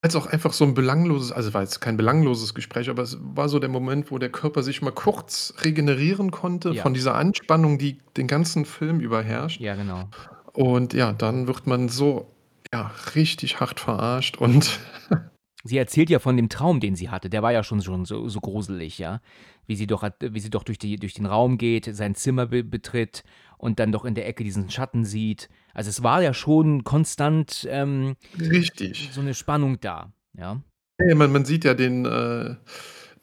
weil's 0.02 0.16
auch 0.16 0.26
einfach 0.26 0.52
so 0.52 0.64
'n 0.64 0.74
belangloses 0.74 1.32
also, 1.32 1.52
war 1.54 1.62
jetzt 1.62 1.80
kein 1.80 1.96
belangloses 1.96 2.54
Gespräch, 2.54 2.88
aber 2.90 3.02
es 3.02 3.18
war 3.20 3.48
so 3.48 3.58
der 3.58 3.68
Moment, 3.70 4.10
wo 4.10 4.18
der 4.18 4.30
Körper 4.30 4.62
sich 4.62 4.82
mal 4.82 4.92
kurz 4.92 5.54
regenerieren 5.62 6.30
konnte 6.30 6.70
Ja. 6.70 6.82
von 6.82 6.94
dieser 6.94 7.14
Anspannung, 7.14 7.78
die 7.78 7.98
den 8.16 8.26
ganzen 8.26 8.64
Film 8.64 9.00
über 9.00 9.22
herrscht. 9.22 9.60
Ja, 9.60 9.74
genau. 9.74 10.08
Und 10.52 10.94
ja, 10.94 11.12
dann 11.12 11.46
wird 11.46 11.66
man 11.66 11.88
so, 11.88 12.30
ja, 12.72 12.92
richtig 13.14 13.60
hart 13.60 13.80
verarscht 13.80 14.36
und 14.38 14.78
Sie 15.64 15.78
erzählt 15.78 16.10
ja 16.10 16.20
von 16.20 16.36
dem 16.36 16.48
Traum, 16.48 16.78
den 16.78 16.94
sie 16.94 17.10
hatte. 17.10 17.28
Der 17.28 17.42
war 17.42 17.50
ja 17.52 17.64
schon 17.64 17.82
schon 17.82 18.04
so 18.04 18.28
so 18.28 18.38
gruselig, 18.38 18.98
ja? 18.98 19.20
Wie 19.66 19.74
sie 19.74 19.88
doch 19.88 20.02
hat 20.02 20.14
wie 20.20 20.38
sie 20.38 20.48
doch 20.50 20.62
durch 20.62 20.78
die 20.78 20.94
durch 20.94 21.14
den 21.14 21.26
Raum 21.26 21.58
geht, 21.58 21.86
sein 21.92 22.14
Zimmer 22.14 22.46
be 22.46 22.62
betritt 22.62 23.24
und 23.58 23.78
dann 23.78 23.92
doch 23.92 24.04
in 24.04 24.14
der 24.14 24.26
Ecke 24.28 24.44
diesen 24.44 24.70
Schatten 24.70 25.04
sieht. 25.04 25.48
Also, 25.74 25.90
es 25.90 26.02
war 26.02 26.22
ja 26.22 26.34
schon 26.34 26.84
konstant, 26.84 27.66
ähm, 27.70 28.16
Richtig. 28.38 29.10
so 29.12 29.22
'ne 29.22 29.34
Spannung 29.34 29.80
da, 29.80 30.12
ja? 30.34 30.60
Ja, 31.00 31.14
man 31.14 31.30
man 31.32 31.44
sieht 31.44 31.64
ja 31.64 31.74
den 31.74 32.04
äh, 32.06 32.56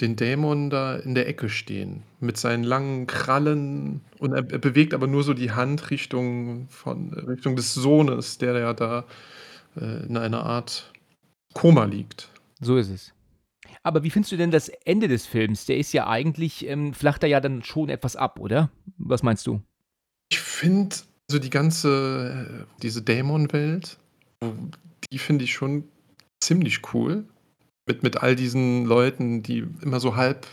den 0.02 0.16
Dämon 0.16 0.70
da 0.70 0.96
in 0.96 1.16
der 1.16 1.28
Ecke 1.28 1.50
stehen 1.50 2.04
mit 2.20 2.38
seinen 2.38 2.64
langen 2.64 3.08
Krallen 3.08 4.02
und 4.20 4.34
er 4.34 4.50
er 4.52 4.60
bewegt 4.60 4.94
aber 4.94 5.08
nur 5.08 5.24
so 5.24 5.34
die 5.34 5.52
Hand 5.52 5.90
Richtung 5.92 6.68
von 6.70 7.14
Richtung 7.14 7.56
des 7.56 7.74
Sohnes, 7.74 8.38
der 8.38 8.58
ja 8.60 8.74
da, 8.74 9.06
äh, 9.76 10.06
in 10.06 10.18
einer 10.18 10.44
Art 10.46 10.92
Koma 11.54 11.86
liegt. 11.86 12.30
So 12.60 12.78
ist 12.78 12.90
es. 12.90 13.14
Aber 13.84 14.04
wie 14.04 14.10
findest 14.10 14.32
du 14.32 14.38
denn 14.38 14.52
das 14.52 14.70
Ende 14.70 15.08
des 15.08 15.26
Films? 15.26 15.66
Der 15.66 15.78
ist 15.78 15.94
ja 15.94 16.08
eigentlich 16.08 16.68
ähm, 16.68 16.94
flacht 16.94 17.24
er 17.24 17.30
ja 17.30 17.40
dann 17.42 17.64
schon 17.64 17.90
etwas 17.90 18.16
ab, 18.16 18.40
oder? 18.40 18.70
Was 18.98 19.24
meinst 19.24 19.46
du? 19.48 19.62
Ich 20.32 20.40
finde 20.40 20.96
so 21.30 21.40
die 21.40 21.50
ganze 21.50 22.66
äh, 22.70 22.82
diese 22.82 23.02
Dämonwelt, 23.02 23.98
die 25.12 25.18
finde 25.18 25.46
ich 25.46 25.54
schon 25.54 25.86
ziemlich 26.44 26.94
cool. 26.94 27.26
Mit 27.88 28.04
mit 28.04 28.18
all 28.24 28.36
diesen 28.36 28.86
Leuten, 28.86 29.44
die 29.44 29.66
immer 29.82 30.00
so 30.00 30.16
halb 30.16 30.48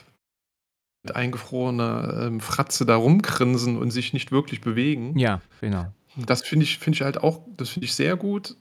mit 1.04 1.14
eingefrorener, 1.16 2.26
ähm, 2.26 2.40
Fratze 2.40 2.84
da 2.84 2.96
rumgrinsen 2.96 3.76
und 3.78 3.90
sich 3.90 4.12
nicht 4.12 4.32
wirklich 4.32 4.60
bewegen. 4.60 5.18
Ja, 5.18 5.40
genau. 5.60 5.92
Das 6.16 6.42
finde 6.42 6.64
ich 6.64 6.78
finde 6.78 6.96
ich 6.96 7.02
halt 7.02 7.18
auch 7.22 7.42
das 7.56 7.70
finde 7.70 7.86
ich 7.86 7.94
sehr 7.94 8.16
gut. 8.16 8.56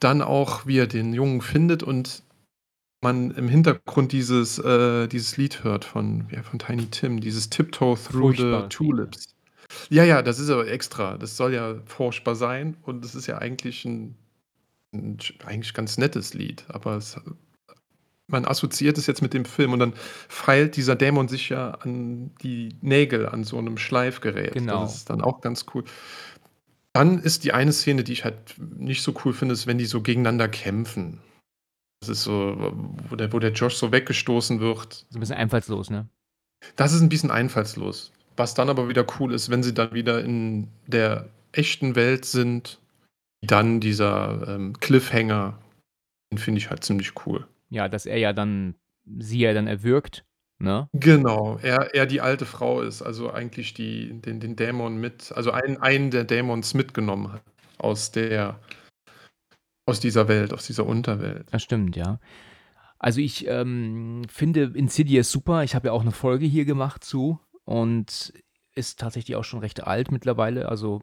Dann 0.00 0.20
auch, 0.20 0.66
wie 0.66 0.78
er 0.78 0.86
den 0.86 1.14
Jungen 1.14 1.40
findet 1.40 1.82
und 1.82 2.22
man 3.02 3.30
im 3.32 3.48
Hintergrund 3.48 4.12
dieses 4.12 4.58
äh, 4.58 5.06
dieses 5.08 5.36
Lied 5.36 5.62
hört 5.64 5.84
von 5.84 6.26
ja, 6.30 6.42
von 6.42 6.58
Tiny 6.58 6.86
Tim, 6.86 7.20
dieses 7.20 7.48
„Tiptoe 7.50 7.96
Through 7.96 8.32
the 8.32 8.36
Furchtbares 8.42 8.62
Lied, 8.62 8.62
ja. 8.62 8.68
Tulips“. 8.68 9.33
Ja, 9.90 10.04
ja, 10.04 10.22
das 10.22 10.38
ist 10.38 10.50
aber 10.50 10.66
extra. 10.68 11.16
Das 11.18 11.36
soll 11.36 11.54
ja 11.54 11.76
furchtbar 11.86 12.34
sein 12.34 12.76
und 12.82 13.04
es 13.04 13.14
ist 13.14 13.26
ja 13.26 13.38
eigentlich 13.38 13.84
'n 13.84 14.16
'n 14.94 15.20
sch 15.20 15.34
eigentlich 15.46 15.74
ganz 15.74 15.98
nettes 15.98 16.34
Lied, 16.34 16.64
aber 16.68 16.96
es 16.98 17.16
man 18.28 18.46
assoziiert 18.46 18.98
es 18.98 19.06
jetzt 19.08 19.22
mit 19.22 19.34
dem 19.34 19.44
Film 19.46 19.72
und 19.74 19.80
dann 19.80 19.94
feilt 20.28 20.76
dieser 20.76 20.96
Dämon 20.96 21.28
sich 21.28 21.50
ja 21.50 21.72
an 21.72 22.32
die 22.42 22.76
Nägel 22.82 23.28
an 23.28 23.44
so 23.44 23.60
'nem 23.62 23.78
Schleifgerät. 23.78 24.54
Genau. 24.54 24.82
Das 24.84 24.96
ist 24.96 25.10
dann 25.10 25.22
auch 25.22 25.40
ganz 25.42 25.66
cool. 25.74 25.84
Dann 26.96 27.18
ist 27.20 27.42
die 27.42 27.52
eine 27.52 27.72
Szene, 27.72 28.04
die 28.04 28.12
ich 28.12 28.24
halt 28.24 28.54
nicht 28.58 29.02
so 29.02 29.14
cool 29.24 29.32
finde, 29.34 29.52
ist, 29.54 29.66
wenn 29.66 29.78
die 29.78 29.84
so 29.86 30.00
gegeneinander 30.00 30.46
kämpfen. 30.48 31.20
Das 32.00 32.10
ist 32.10 32.24
so, 32.24 32.56
wo 33.10 33.16
der 33.16 33.32
wo 33.32 33.38
der 33.40 33.52
Josh 33.52 33.76
so 33.76 33.92
weggestoßen 33.92 34.60
wird. 34.60 35.06
So 35.10 35.18
'n 35.18 35.20
bisschen 35.20 35.36
einfallslos, 35.36 35.90
ne? 35.90 36.08
Das 36.78 36.92
ist 36.92 37.02
'n 37.02 37.08
bisschen 37.08 37.30
einfallslos. 37.30 38.13
Was 38.36 38.54
dann 38.54 38.68
aber 38.68 38.88
wieder 38.88 39.06
cool 39.20 39.32
ist, 39.32 39.50
wenn 39.50 39.62
sie 39.62 39.74
dann 39.74 39.92
wieder 39.92 40.24
in 40.24 40.68
der 40.86 41.28
echten 41.52 41.94
Welt 41.94 42.24
sind, 42.24 42.80
dann 43.42 43.80
dieser, 43.80 44.46
ähm, 44.48 44.74
Cliffhanger, 44.80 45.58
den 46.32 46.38
finde 46.38 46.58
ich 46.60 46.70
halt 46.70 46.84
ziemlich 46.84 47.12
cool. 47.26 47.46
Ja, 47.70 47.88
dass 47.88 48.06
er 48.06 48.18
ja 48.18 48.32
dann 48.32 48.76
sie 49.18 49.40
ja 49.40 49.52
dann 49.54 49.66
erwürgt, 49.68 50.24
ne? 50.58 50.88
Genau, 50.94 51.58
er 51.62 51.94
er 51.94 52.06
die 52.06 52.20
alte 52.20 52.46
Frau 52.46 52.80
ist, 52.82 53.02
also 53.02 53.32
eigentlich 53.32 53.74
die 53.74 54.20
den 54.20 54.40
den 54.40 54.56
Dämon 54.56 54.96
mit 54.98 55.32
also 55.34 55.50
einen 55.52 55.78
einen 55.78 56.10
der 56.10 56.24
Dämons 56.24 56.74
mitgenommen 56.74 57.32
hat 57.32 57.42
aus 57.78 58.12
der 58.12 58.58
aus 59.86 60.00
dieser 60.00 60.28
Welt, 60.28 60.52
aus 60.54 60.66
dieser 60.66 60.86
Unterwelt. 60.86 61.46
Das 61.52 61.62
stimmt, 61.62 61.96
ja. 61.96 62.18
Also, 62.98 63.20
ich, 63.20 63.46
ähm, 63.48 64.22
finde 64.28 64.72
Insidious 64.74 65.30
super. 65.30 65.64
Ich 65.64 65.74
habe 65.74 65.88
ja 65.88 65.92
auch 65.92 66.04
'ne 66.04 66.12
Folge 66.12 66.46
hier 66.46 66.64
gemacht 66.64 67.04
zu 67.04 67.38
und 67.64 68.32
ist 68.74 69.00
tatsächlich 69.00 69.36
auch 69.36 69.44
schon 69.44 69.60
recht 69.60 69.84
alt 69.86 70.12
mittlerweile. 70.12 70.68
Also, 70.68 71.02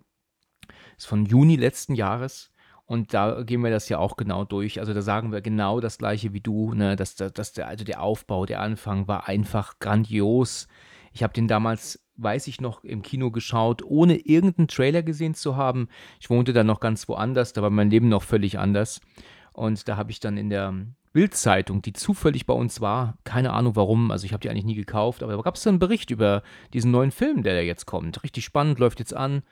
ist 0.98 1.08
von 1.08 1.25
Juni 1.25 1.56
letzten 1.58 1.96
Jahres 1.96 2.51
und 2.86 3.13
da 3.13 3.44
gehen 3.44 3.62
wir 3.63 3.72
das 3.72 3.89
ja 3.89 4.00
auch 4.00 4.18
genau 4.18 4.46
durch. 4.46 4.80
Also, 4.80 4.94
da 4.94 5.01
sagen 5.03 5.32
wir 5.32 5.41
genau 5.41 5.80
das 5.82 5.98
Gleiche 6.00 6.34
wie 6.34 6.41
du, 6.41 6.74
ne, 6.74 6.96
dass 6.96 7.15
da 7.15 7.30
dass 7.30 7.53
der 7.53 7.68
also, 7.68 7.86
der 7.86 8.01
Aufbau, 8.03 8.46
der 8.46 8.62
Anfang 8.62 9.08
war 9.08 9.27
einfach 9.30 9.80
grandios. 9.80 10.68
Ich 11.13 11.24
habe 11.24 11.34
den 11.34 11.48
damals, 11.50 12.06
weiß 12.18 12.48
ich 12.48 12.62
noch, 12.62 12.84
im 12.84 13.01
Kino 13.03 13.32
geschaut, 13.32 13.84
ohne 13.84 14.18
irgend 14.18 14.60
'n 14.60 14.68
Trailer 14.68 15.03
gesehen 15.03 15.34
zu 15.36 15.56
haben. 15.58 15.89
Ich 16.22 16.30
wohnte 16.30 16.53
dann 16.53 16.68
noch 16.68 16.80
ganz 16.82 17.08
woanders, 17.10 17.53
da 17.53 17.62
war 17.63 17.70
mein 17.72 17.89
Leben 17.91 18.10
noch 18.10 18.24
völlig 18.24 18.60
anders. 18.60 19.01
Und 19.53 19.88
da 19.89 19.98
habe 19.98 20.12
ich 20.12 20.20
dann 20.22 20.38
in 20.38 20.50
der 20.50 20.74
Bild-Zeitung, 21.13 21.82
die 21.82 21.94
zufällig 21.94 22.46
bei 22.46 22.53
uns 22.53 22.82
war, 22.82 23.18
keine 23.25 23.53
Ahnung 23.53 23.75
warum, 23.75 24.12
also, 24.12 24.25
ich 24.25 24.34
habe 24.34 24.41
die 24.41 24.50
eigentlich 24.50 24.65
nie 24.65 24.75
gekauft, 24.75 25.24
aber 25.24 25.34
da 25.36 25.41
gab's 25.41 25.63
dann 25.63 25.75
'n 25.75 25.80
Bericht 25.80 26.12
über 26.12 26.44
diesen 26.74 26.91
neuen 26.91 27.12
Film, 27.12 27.44
der 27.44 27.56
da 27.56 27.62
jetzt 27.62 27.86
kommt. 27.86 28.24
Richtig 28.24 28.46
spannend, 28.46 28.80
läuft 28.80 29.00
jetzt 29.00 29.13
an. 29.15 29.44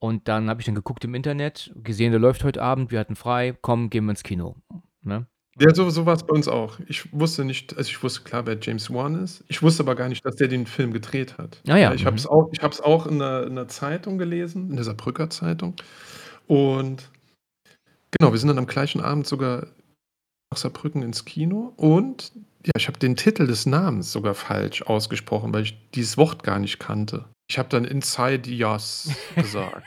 Und 0.00 0.28
dann 0.28 0.50
habe 0.50 0.60
ich 0.60 0.66
dann 0.66 0.74
geguckt 0.76 1.04
im 1.04 1.14
Internet, 1.14 1.72
gesehen, 1.76 2.12
der 2.12 2.20
läuft 2.20 2.44
heute 2.44 2.62
Abend, 2.62 2.90
wir 2.92 3.00
hatten 3.00 3.16
frei, 3.16 3.56
komm, 3.62 3.90
gehen 3.90 4.04
wir 4.06 4.10
ins 4.12 4.22
Kino. 4.24 4.56
Ne? 5.02 5.26
Ja, 5.60 5.74
so, 5.74 5.90
so 5.90 6.06
war 6.06 6.14
es 6.14 6.24
bei 6.26 6.34
uns 6.34 6.48
auch. 6.48 6.80
Ich 6.88 7.12
wusste 7.12 7.44
nicht, 7.44 7.76
also 7.76 7.88
ich 7.90 8.02
wusste 8.02 8.22
klar, 8.22 8.46
wer 8.46 8.58
James 8.60 8.90
Wan 8.92 9.16
ist. 9.22 9.44
Ich 9.48 9.62
wusste 9.62 9.82
aber 9.82 9.94
gar 9.96 10.08
nicht, 10.08 10.24
dass 10.24 10.36
der 10.36 10.48
den 10.48 10.66
Film 10.66 10.92
gedreht 10.94 11.36
hat. 11.38 11.60
Ah 11.68 11.76
ja. 11.76 11.92
Ich 11.94 12.06
habe 12.06 12.16
es 12.16 12.24
Mhm. 12.24 12.30
auch, 12.30 12.48
ich 12.52 12.62
hab's 12.62 12.80
auch 12.80 13.06
in 13.06 13.20
einer, 13.20 13.42
in 13.46 13.52
einer 13.52 13.68
Zeitung 13.68 14.18
gelesen, 14.18 14.70
in 14.70 14.76
der 14.76 14.84
Saarbrücker 14.84 15.28
Zeitung. 15.30 15.76
Und 16.46 17.10
genau, 18.18 18.32
wir 18.32 18.38
sind 18.38 18.48
dann 18.48 18.58
am 18.58 18.66
gleichen 18.66 19.00
Abend 19.00 19.26
sogar 19.26 19.66
nach 20.52 20.58
Saarbrücken 20.58 21.02
ins 21.02 21.24
Kino. 21.24 21.72
Und 21.76 22.32
ja, 22.64 22.72
ich 22.76 22.86
habe 22.86 22.98
den 22.98 23.16
Titel 23.16 23.46
des 23.46 23.66
Namens 23.66 24.12
sogar 24.12 24.34
falsch 24.34 24.82
ausgesprochen, 24.82 25.52
weil 25.52 25.62
ich 25.62 25.90
dieses 25.94 26.16
Wort 26.16 26.42
gar 26.42 26.58
nicht 26.58 26.78
kannte. 26.78 27.24
Ich 27.48 27.58
habe 27.58 27.68
dann 27.68 27.84
Insidious 27.84 29.10
gesagt. 29.36 29.82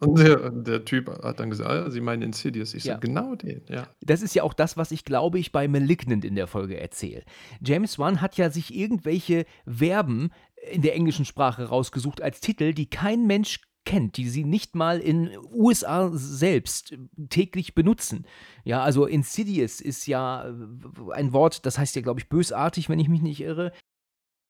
Und 0.00 0.18
der, 0.18 0.50
der 0.50 0.84
Typ 0.84 1.08
hat 1.22 1.40
dann 1.40 1.50
gesagt, 1.50 1.70
ah, 1.70 1.90
Sie 1.90 2.00
meinen 2.00 2.22
Insidious. 2.22 2.74
Ich 2.74 2.84
Ja. 2.84 2.94
so, 2.94 3.00
genau 3.00 3.34
den, 3.34 3.62
ja. 3.68 3.88
Das 4.00 4.22
ist 4.22 4.34
ja 4.34 4.42
auch 4.42 4.54
das, 4.54 4.76
was 4.76 4.90
ich 4.90 5.04
glaube 5.04 5.38
ich 5.38 5.52
bei 5.52 5.68
Malignant 5.68 6.24
in 6.24 6.34
der 6.34 6.46
Folge 6.46 6.78
erzähle. 6.78 7.22
James 7.60 7.98
Wan 7.98 8.20
hat 8.20 8.36
ja 8.36 8.50
sich 8.50 8.74
irgendwelche 8.74 9.46
Verben 9.66 10.30
in 10.70 10.82
der 10.82 10.94
englischen 10.94 11.24
Sprache 11.24 11.64
rausgesucht 11.64 12.20
als 12.20 12.40
Titel, 12.40 12.72
die 12.72 12.90
kein 12.90 13.26
Mensch 13.26 13.60
kennt, 13.84 14.16
die 14.16 14.28
sie 14.28 14.44
nicht 14.44 14.74
mal 14.74 15.00
in 15.00 15.30
USA 15.52 16.10
selbst 16.12 16.96
täglich 17.30 17.74
benutzen. 17.74 18.26
Ja, 18.64 18.82
also 18.82 19.06
insidious 19.06 19.80
ist 19.80 20.06
ja 20.06 20.46
äh, 20.48 21.12
ein 21.12 21.32
Wort, 21.32 21.66
das 21.66 21.78
heißt 21.78 21.96
ja, 21.96 22.02
glaube 22.02 22.20
ich, 22.20 22.28
bösartig, 22.28 22.88
wenn 22.88 23.00
ich 23.00 23.08
mich 23.08 23.22
nicht 23.22 23.40
irre. 23.40 23.72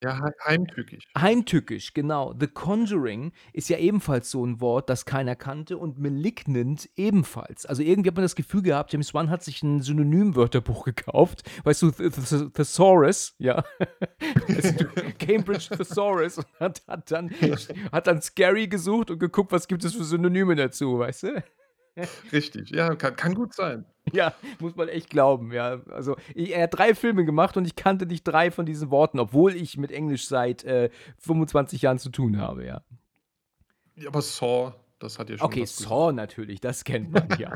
Ja, 0.03 0.17
he- 0.17 0.33
heimtückisch. 0.45 1.05
Heimtückisch, 1.17 1.95
genau. 1.95 2.35
The 2.39 2.47
Conjuring 2.49 3.33
ist 3.53 3.69
ja 3.69 3.79
ebenfalls 3.79 4.31
so 4.31 4.45
ein 4.45 4.61
Wort, 4.61 4.91
das 4.91 5.05
keiner 5.05 5.37
kannte 5.37 5.79
und 5.79 5.99
Malignant 5.99 6.89
ebenfalls. 6.97 7.67
Also 7.67 7.83
irgendwie 7.83 8.09
hat 8.09 8.17
man 8.17 8.25
das 8.25 8.35
Gefühl 8.35 8.63
gehabt, 8.63 8.93
James 8.93 9.15
Wan 9.15 9.31
hat 9.31 9.43
sich 9.45 9.63
ein 9.63 9.81
Synonymwörterbuch 9.81 10.85
gekauft. 10.87 11.49
Weißt 11.65 11.83
du, 11.83 11.89
Th- 11.89 12.11
Th- 12.13 12.53
Thesaurus, 12.53 13.35
ja. 13.39 13.63
Also, 14.49 14.73
Cambridge 15.19 15.69
Thesaurus 15.77 16.39
und 16.39 16.47
hat, 16.61 16.83
hat, 16.87 17.11
dann, 17.11 17.31
hat 17.93 18.07
dann 18.07 18.21
Scary 18.23 18.69
gesucht 18.69 19.11
und 19.11 19.19
geguckt, 19.19 19.53
was 19.53 19.67
gibt 19.69 19.85
es 19.85 19.95
für 19.95 20.05
Synonyme 20.05 20.55
dazu, 20.57 20.99
weißt 20.99 21.23
du? 21.25 21.45
Richtig, 22.33 22.71
ja, 22.71 22.95
kann, 22.95 23.17
kann 23.17 23.35
gut 23.35 23.55
sein. 23.55 23.85
Ja, 24.13 24.35
muss 24.59 24.75
man 24.75 24.89
echt 24.89 25.11
glauben, 25.11 25.53
ja. 25.53 25.81
Also, 25.91 26.17
ich, 26.35 26.55
er 26.55 26.65
hat 26.65 26.77
drei 26.77 26.95
Filme 26.95 27.25
gemacht 27.25 27.57
und 27.57 27.67
ich 27.67 27.77
kannte 27.77 28.07
nicht 28.07 28.25
drei 28.25 28.51
von 28.51 28.67
diesen 28.67 28.91
Worten, 28.91 29.21
obwohl 29.21 29.55
ich 29.55 29.77
mit 29.77 29.93
Englisch 29.93 30.27
seit 30.27 30.65
äh, 30.65 30.91
25 31.19 31.83
Jahren 31.83 31.99
zu 31.99 32.11
tun 32.11 32.39
habe, 32.39 32.67
ja. 32.67 32.83
Ja, 33.95 34.09
aber 34.09 34.23
Saw, 34.23 34.73
das 35.03 35.19
hat 35.19 35.31
ja 35.31 35.39
schon 35.39 35.47
Okay, 35.47 35.61
gesagt. 35.61 35.89
Saw 35.89 36.13
natürlich, 36.13 36.61
das 36.61 36.85
kennt 36.85 37.13
man 37.13 37.29
ja. 37.39 37.53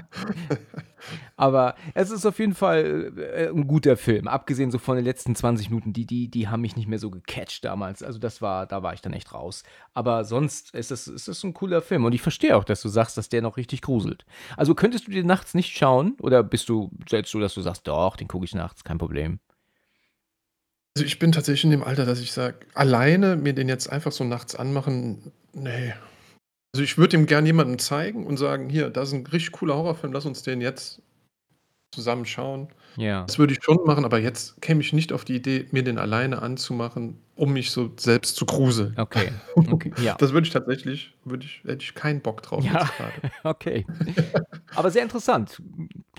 Aber 1.37 1.75
es 1.95 2.11
ist 2.11 2.27
auf 2.27 2.39
jeden 2.39 2.55
Fall 2.55 3.13
äh, 3.17 3.49
ein 3.49 3.67
guter 3.67 3.97
Film. 3.97 4.29
Abgesehen 4.29 4.71
so 4.71 4.79
von 4.79 4.97
den 4.97 5.05
letzten 5.05 5.35
20 5.35 5.71
Minuten, 5.71 5.93
die, 5.93 6.07
die, 6.07 6.29
die 6.29 6.49
haben 6.49 6.63
mich 6.63 6.77
nicht 6.77 6.89
mehr 6.89 6.99
so 6.99 7.11
gecatcht 7.11 7.65
damals. 7.65 8.03
Also 8.03 8.19
das 8.19 8.43
war, 8.43 8.67
da 8.67 8.83
war 8.83 8.95
ich 8.95 9.03
dann 9.03 9.13
echt 9.13 9.33
raus. 9.33 9.63
Aber 9.95 10.25
sonst 10.25 10.75
ist 10.75 10.91
es, 10.91 11.07
ist 11.07 11.29
es 11.29 11.45
ein 11.45 11.55
cooler 11.55 11.83
Film. 11.83 12.05
Und 12.05 12.15
ich 12.15 12.23
verstehe 12.23 12.57
auch, 12.57 12.65
dass 12.65 12.83
du 12.83 12.89
sagst, 12.89 13.17
dass 13.17 13.29
der 13.29 13.43
noch 13.43 13.57
richtig 13.57 13.83
gruselt. 13.83 14.25
Also 14.57 14.75
könntest 14.75 15.07
du 15.07 15.13
dir 15.13 15.25
nachts 15.25 15.55
nicht 15.55 15.77
schauen? 15.77 16.17
Oder 16.21 16.43
bist 16.43 16.69
du 16.69 16.91
selbst 17.09 17.31
so, 17.31 17.41
dass 17.41 17.55
du 17.55 17.61
sagst, 17.61 17.87
doch, 17.87 18.17
den 18.17 18.29
gucke 18.29 18.45
ich 18.45 18.55
nachts, 18.55 18.85
kein 18.85 18.99
Problem. 18.99 19.39
Also 20.97 21.05
ich 21.05 21.19
bin 21.19 21.31
tatsächlich 21.31 21.65
in 21.65 21.71
dem 21.73 21.85
Alter, 21.85 22.07
dass 22.07 22.21
ich 22.21 22.33
sage, 22.33 22.61
alleine 22.73 23.37
mir 23.37 23.53
den 23.53 23.69
jetzt 23.69 23.93
einfach 23.93 24.13
so 24.13 24.25
nachts 24.25 24.55
anmachen, 24.55 25.31
nee. 25.53 25.93
Also 26.77 26.85
ich 26.85 26.99
würde 26.99 27.17
ihm 27.17 27.25
gerne 27.25 27.47
jemandem 27.47 27.79
zeigen 27.79 28.27
und 28.27 28.37
sagen, 28.37 28.69
hier, 28.69 28.91
das 28.91 29.09
ist 29.09 29.15
ein 29.15 29.27
richtig 29.29 29.53
cooler 29.53 29.77
Horrorfilm, 29.77 30.13
lass 30.13 30.27
uns 30.27 30.43
den 30.43 30.61
jetzt 30.61 31.01
zusammen 31.91 32.27
schauen. 32.27 32.69
Ja. 32.97 33.25
Das 33.25 33.39
würde 33.39 33.55
ich 33.55 33.65
schon 33.65 33.79
machen, 33.87 34.05
aber 34.05 34.19
jetzt 34.19 34.61
käme 34.61 34.83
ich 34.83 34.93
nicht 34.93 35.11
auf 35.11 35.25
die 35.25 35.37
Idee, 35.37 35.69
mir 35.71 35.83
den 35.83 35.97
alleine 35.97 36.43
anzumachen, 36.43 37.19
um 37.35 37.55
mich 37.55 37.71
so 37.71 37.95
selbst 37.97 38.37
zu 38.37 38.45
gruseln. 38.45 38.93
Okay. 38.99 39.33
okay. 39.55 39.91
Ja. 40.03 40.17
Das 40.19 40.35
würde 40.35 40.47
ich 40.47 40.53
tatsächlich, 40.53 41.15
würde 41.25 41.47
ich, 41.47 41.63
hätte 41.65 41.83
ich 41.83 41.95
keinen 41.95 42.21
Bock 42.21 42.43
drauf 42.43 42.63
Ja. 42.63 42.87
Okay. 43.43 43.87
Aber 44.75 44.91
sehr 44.91 45.03
interessant. 45.03 45.63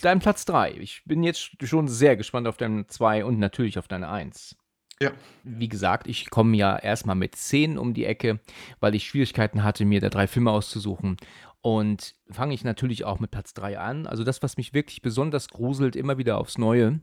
Dein 0.01 0.17
Platz 0.17 0.43
3. 0.45 0.71
Ich 0.79 1.03
bin 1.05 1.21
jetzt 1.21 1.51
schon 1.67 1.88
sehr 1.88 2.17
gespannt 2.17 2.47
auf 2.47 2.58
deinen 2.58 2.89
2 2.89 3.25
und 3.25 3.38
natürlich 3.38 3.77
auf 3.77 3.88
deine 3.88 4.10
1. 4.10 4.55
Ja. 5.01 5.12
Wie 5.43 5.69
gesagt, 5.69 6.07
ich 6.07 6.29
komme 6.29 6.57
ja 6.57 6.75
erstmal 6.75 7.15
mit 7.15 7.36
10 7.36 7.77
um 7.77 7.93
die 7.93 8.05
Ecke, 8.05 8.39
weil 8.79 8.95
ich 8.95 9.07
Schwierigkeiten 9.07 9.63
hatte, 9.63 9.86
mir 9.86 10.01
da 10.01 10.10
drei 10.10 10.27
Filme 10.27 10.51
auszusuchen. 10.51 11.17
Und 11.62 12.15
fange 12.29 12.53
ich 12.53 12.63
natürlich 12.63 13.05
auch 13.05 13.19
mit 13.19 13.31
Platz 13.31 13.53
3 13.53 13.79
an. 13.79 14.07
Also 14.07 14.23
das, 14.23 14.41
was 14.41 14.57
mich 14.57 14.73
wirklich 14.73 15.01
besonders 15.01 15.49
gruselt, 15.49 15.95
immer 15.95 16.17
wieder 16.17 16.38
aufs 16.38 16.57
Neue, 16.57 16.99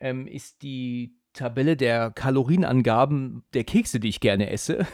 ähm, 0.00 0.26
ist 0.26 0.62
die 0.62 1.18
Tabelle 1.32 1.76
der 1.76 2.10
Kalorienangaben 2.10 3.44
der 3.52 3.64
Kekse, 3.64 4.00
die 4.00 4.08
ich 4.08 4.20
gerne 4.20 4.50
esse. 4.50 4.86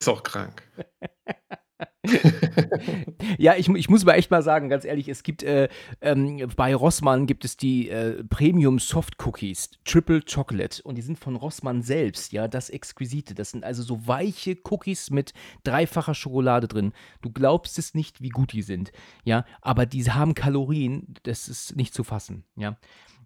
Ist 0.00 0.08
auch 0.08 0.22
krank. 0.22 0.62
Ja, 3.38 3.54
ich, 3.56 3.68
ich 3.68 3.88
muss 3.88 4.02
aber 4.02 4.16
echt 4.16 4.30
mal 4.30 4.42
sagen, 4.42 4.68
ganz 4.68 4.84
ehrlich, 4.84 5.08
es 5.08 5.22
gibt 5.22 5.42
äh, 5.42 5.68
ähm, 6.00 6.48
bei 6.56 6.74
Rossmann 6.74 7.26
gibt 7.26 7.44
es 7.44 7.56
die 7.56 7.88
äh, 7.88 8.24
Premium 8.24 8.78
Soft 8.78 9.24
Cookies, 9.24 9.70
Triple 9.84 10.22
Chocolate 10.22 10.82
und 10.82 10.96
die 10.96 11.02
sind 11.02 11.18
von 11.18 11.36
Rossmann 11.36 11.82
selbst, 11.82 12.32
ja, 12.32 12.48
das 12.48 12.70
Exquisite. 12.70 13.34
Das 13.34 13.50
sind 13.50 13.64
also 13.64 13.82
so 13.82 14.06
weiche 14.06 14.56
Cookies 14.70 15.10
mit 15.10 15.32
dreifacher 15.64 16.14
Schokolade 16.14 16.68
drin. 16.68 16.92
Du 17.22 17.30
glaubst 17.30 17.78
es 17.78 17.94
nicht, 17.94 18.20
wie 18.22 18.30
gut 18.30 18.52
die 18.52 18.62
sind, 18.62 18.92
ja, 19.24 19.44
aber 19.60 19.86
die 19.86 20.04
haben 20.10 20.34
Kalorien, 20.34 21.14
das 21.24 21.48
ist 21.48 21.76
nicht 21.76 21.94
zu 21.94 22.04
fassen, 22.04 22.44
ja. 22.56 22.76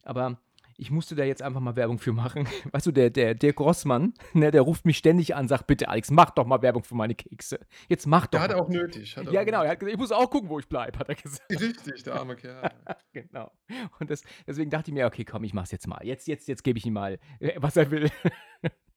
Aber 0.05 0.39
ich 0.77 0.91
musste 0.91 1.15
da 1.15 1.25
jetzt 1.25 1.43
einfach 1.43 1.61
mal 1.61 1.77
Werbung 1.77 1.99
für 1.99 2.13
machen. 2.13 2.47
Weißt 2.73 2.87
du, 2.87 2.93
der, 2.93 3.11
der, 3.11 3.35
der 3.35 3.53
Grossmann, 3.53 4.15
ne, 4.33 4.51
der 4.51 4.63
ruft 4.63 4.85
mich 4.85 4.99
ständig 4.99 5.35
an, 5.35 5.49
sagt, 5.49 5.67
bitte 5.67 5.89
Alex, 5.89 6.11
mach 6.11 6.31
doch 6.31 6.47
mal 6.47 6.63
Werbung 6.63 6.85
für 6.85 6.95
meine 6.95 7.15
Kekse. 7.15 7.61
Jetzt 7.89 8.07
mach 8.07 8.27
doch 8.27 8.33
Der 8.33 8.43
hat 8.43 8.51
mal. 8.51 8.57
er 8.57 8.63
auch 8.63 8.69
nötig. 8.69 9.17
Hat 9.17 9.31
Ja, 9.31 9.41
auch 9.41 9.45
genau. 9.45 9.63
Er 9.63 9.71
hat 9.71 9.81
gesagt, 9.81 9.95
ich 9.95 9.99
muss 9.99 10.13
auch 10.13 10.31
gucken, 10.31 10.49
wo 10.49 10.59
ich 10.59 10.69
bleibe, 10.69 10.99
hat 10.99 11.09
er 11.09 11.15
gesagt. 11.15 11.51
Richtig, 11.51 12.03
der 12.03 12.15
arme 12.15 12.37
Kerl. 12.37 12.71
genau. 13.13 13.51
Und 13.99 14.11
das, 14.11 14.23
deswegen 14.47 14.71
dachte 14.71 14.91
ich 14.91 14.95
mir, 14.95 15.07
okay, 15.07 15.25
komm, 15.25 15.45
ich 15.45 15.55
mach's 15.55 15.71
jetzt 15.71 15.87
mal. 15.87 16.01
Jetzt, 16.05 16.27
jetzt, 16.29 16.49
jetzt 16.49 16.63
gebe 16.65 16.79
ich 16.79 16.87
ihm 16.87 16.95
mal, 16.95 17.19
äh, 17.41 17.53
was 17.57 17.77
er 17.77 17.91
will. 17.91 18.11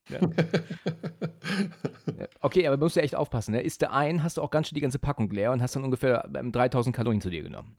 ja. 0.10 0.20
Okay, 2.42 2.68
aber 2.68 2.78
musst 2.78 2.96
du 2.96 3.02
echt 3.02 3.16
aufpassen. 3.16 3.52
Ne? 3.54 3.62
Isst 3.62 3.82
du 3.82 3.92
ein, 3.92 4.24
hast 4.24 4.38
du 4.38 4.42
auch 4.42 4.52
ganz 4.52 4.68
schön 4.68 4.76
die 4.76 4.82
ganze 4.82 5.00
Packung 5.00 5.30
leer 5.32 5.52
und 5.52 5.62
hast 5.62 5.76
dann 5.76 5.84
ungefähr 5.84 6.30
ähm, 6.36 6.52
3000 6.52 6.96
Kalorien 6.96 7.22
zu 7.22 7.30
dir 7.30 7.44
genommen. 7.44 7.78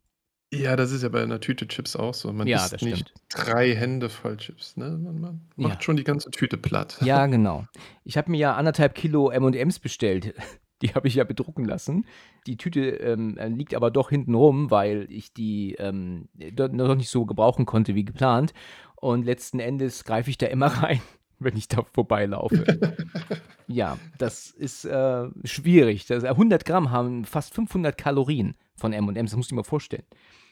Ja, 0.52 0.76
das 0.76 0.92
ist 0.92 1.02
ja 1.02 1.08
bei 1.08 1.22
einer 1.22 1.40
Tüte 1.40 1.66
Chips 1.66 1.96
auch 1.96 2.14
so. 2.14 2.32
Man 2.32 2.46
Ja, 2.46 2.58
isst 2.62 2.72
das 2.74 2.82
nicht 2.82 3.08
stimmt. 3.08 3.12
drei 3.28 3.74
Hände 3.74 4.08
voll 4.08 4.36
Chips. 4.36 4.76
Ne? 4.76 4.90
Man, 4.90 5.20
man 5.20 5.40
macht 5.56 5.74
Ja. 5.76 5.82
schon 5.82 5.96
die 5.96 6.04
ganze 6.04 6.30
Tüte 6.30 6.56
platt. 6.56 6.98
Ja, 7.02 7.26
genau. 7.26 7.66
Ich 8.04 8.16
habe 8.16 8.30
mir 8.30 8.38
ja 8.38 8.54
anderthalb 8.54 8.94
Kilo 8.94 9.30
M&M's 9.30 9.78
bestellt. 9.80 10.34
Die 10.82 10.94
habe 10.94 11.08
ich 11.08 11.14
ja 11.14 11.24
bedrucken 11.24 11.64
lassen. 11.64 12.04
Die 12.46 12.58
Tüte 12.58 12.80
ähm, 12.90 13.38
äh, 13.38 13.48
liegt 13.48 13.74
aber 13.74 13.90
doch 13.90 14.10
hinten 14.10 14.34
rum, 14.34 14.70
weil 14.70 15.06
ich 15.08 15.32
die 15.32 15.74
ähm, 15.78 16.28
noch 16.54 16.94
nicht 16.94 17.08
so 17.08 17.24
gebrauchen 17.24 17.64
konnte 17.64 17.94
wie 17.94 18.04
geplant. 18.04 18.52
Und 18.94 19.24
letzten 19.24 19.58
Endes 19.58 20.04
greife 20.04 20.28
ich 20.28 20.36
da 20.36 20.44
immer 20.48 20.66
rein, 20.82 21.00
wenn 21.38 21.56
ich 21.56 21.68
da 21.68 21.82
vorbeilaufe. 21.82 22.64
ja, 23.66 23.98
das 24.18 24.50
ist 24.50 24.84
äh, 24.84 25.28
schwierig. 25.44 26.06
Das, 26.06 26.24
100 26.24 26.64
Gramm 26.64 26.90
haben 26.90 27.24
fast 27.24 27.54
500 27.54 27.96
Kalorien 27.96 28.56
von 28.76 28.92
M&M's. 28.92 29.30
Das 29.30 29.36
musst 29.36 29.50
du 29.50 29.54
dir 29.54 29.60
mal 29.60 29.64
vorstellen. 29.64 30.04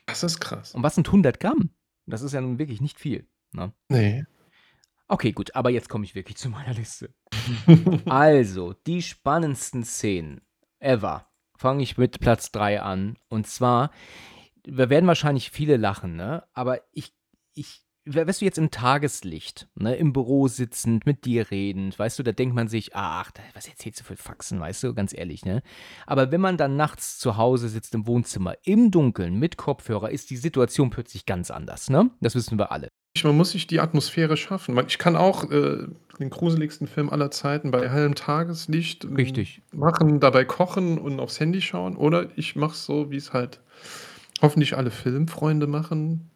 Das 0.07 0.23
ist 0.23 0.41
krass. 0.41 0.75
Und 0.75 0.83
was 0.83 0.95
sind 0.95 1.09
100 1.09 1.41
Gramm? 1.41 1.71
Das 2.07 2.23
ist 2.23 2.33
ja 2.33 2.41
nun 2.41 2.59
wirklich 2.59 2.81
nicht 2.81 2.99
viel. 2.99 3.27
Ne? 3.53 3.73
Nee. 3.89 4.25
Okay, 5.09 5.33
gut, 5.33 5.55
aber 5.55 5.71
jetzt 5.71 5.89
komme 5.89 6.05
ich 6.05 6.15
wirklich 6.15 6.37
zu 6.37 6.49
meiner 6.49 6.75
Liste. 6.75 7.15
Also, 8.07 8.73
die 8.87 9.03
spannendsten 9.03 9.85
Szenen 9.85 10.41
ever. 10.79 11.27
Fange 11.57 11.83
ich 11.83 11.99
mit 11.99 12.21
Platz 12.21 12.53
3 12.53 12.81
an. 12.83 13.17
Und 13.29 13.47
zwar, 13.47 13.91
wir 14.67 14.91
werden 14.91 15.07
wahrscheinlich 15.07 15.51
viele 15.51 15.77
lachen, 15.77 16.17
ne? 16.17 16.45
Aber 16.53 16.81
ich, 16.93 17.15
ich, 17.55 17.84
wärst 18.05 18.41
du 18.41 18.45
jetzt 18.45 18.59
im 18.59 18.71
Tageslicht, 18.71 19.69
ne, 19.75 19.95
im 19.97 20.13
Büro 20.13 20.49
sitzend, 20.49 21.07
mit 21.07 21.25
dir 21.25 21.51
redend, 21.51 21.99
weißt 21.99 22.19
du, 22.19 22.23
da 22.23 22.33
denkt 22.33 22.55
man 22.55 22.69
sich, 22.69 22.95
ach, 22.95 23.31
was 23.55 23.69
erzählst 23.69 24.01
du 24.01 24.05
für 24.05 24.17
Faxen, 24.17 24.61
weißt 24.61 24.83
du, 24.83 24.95
ganz 24.95 25.15
ehrlich, 25.15 25.45
ne? 25.45 25.63
Aber 26.07 26.31
wenn 26.31 26.41
man 26.41 26.57
dann 26.57 26.77
nachts 26.77 27.19
zu 27.19 27.37
Hause 27.37 27.69
sitzt 27.69 27.95
im 27.95 28.07
Wohnzimmer, 28.07 28.55
im 28.65 28.91
Dunkeln, 28.91 29.39
mit 29.39 29.57
Kopfhörer, 29.57 30.11
ist 30.11 30.31
die 30.31 30.37
Situation 30.37 30.91
plötzlich 30.91 31.27
ganz 31.27 31.51
anders, 31.51 31.91
ne? 31.91 32.11
Das 32.21 32.35
wissen 32.35 32.59
wir 32.59 32.73
alle. 32.73 32.89
Man 33.23 33.37
muss 33.37 33.53
sich 33.53 33.69
die 33.69 33.79
Atmosphäre 33.79 34.37
schaffen. 34.37 34.77
Ich 34.89 34.99
kann 34.99 35.15
auch 35.15 35.49
äh, 35.51 35.87
den 36.19 36.31
gruseligsten 36.31 36.89
Film 36.89 37.11
aller 37.11 37.31
Zeiten 37.31 37.71
bei 37.71 37.89
hellem 37.89 38.17
Tageslicht 38.17 39.05
ähm, 39.05 39.15
Richtig. 39.15 39.63
machen, 39.73 40.19
dabei 40.19 40.45
kochen 40.45 40.99
und 40.99 41.21
aufs 41.21 41.39
Handy 41.39 41.61
schauen. 41.61 41.97
Oder 41.97 42.37
ich 42.37 42.57
mache 42.57 42.73
es 42.73 42.85
so, 42.85 43.13
wie 43.13 43.17
es 43.17 43.33
halt 43.33 43.61
hoffentlich 44.43 44.77
alle 44.77 44.91
Filmfreunde 44.91 45.69
machen. 45.69 46.31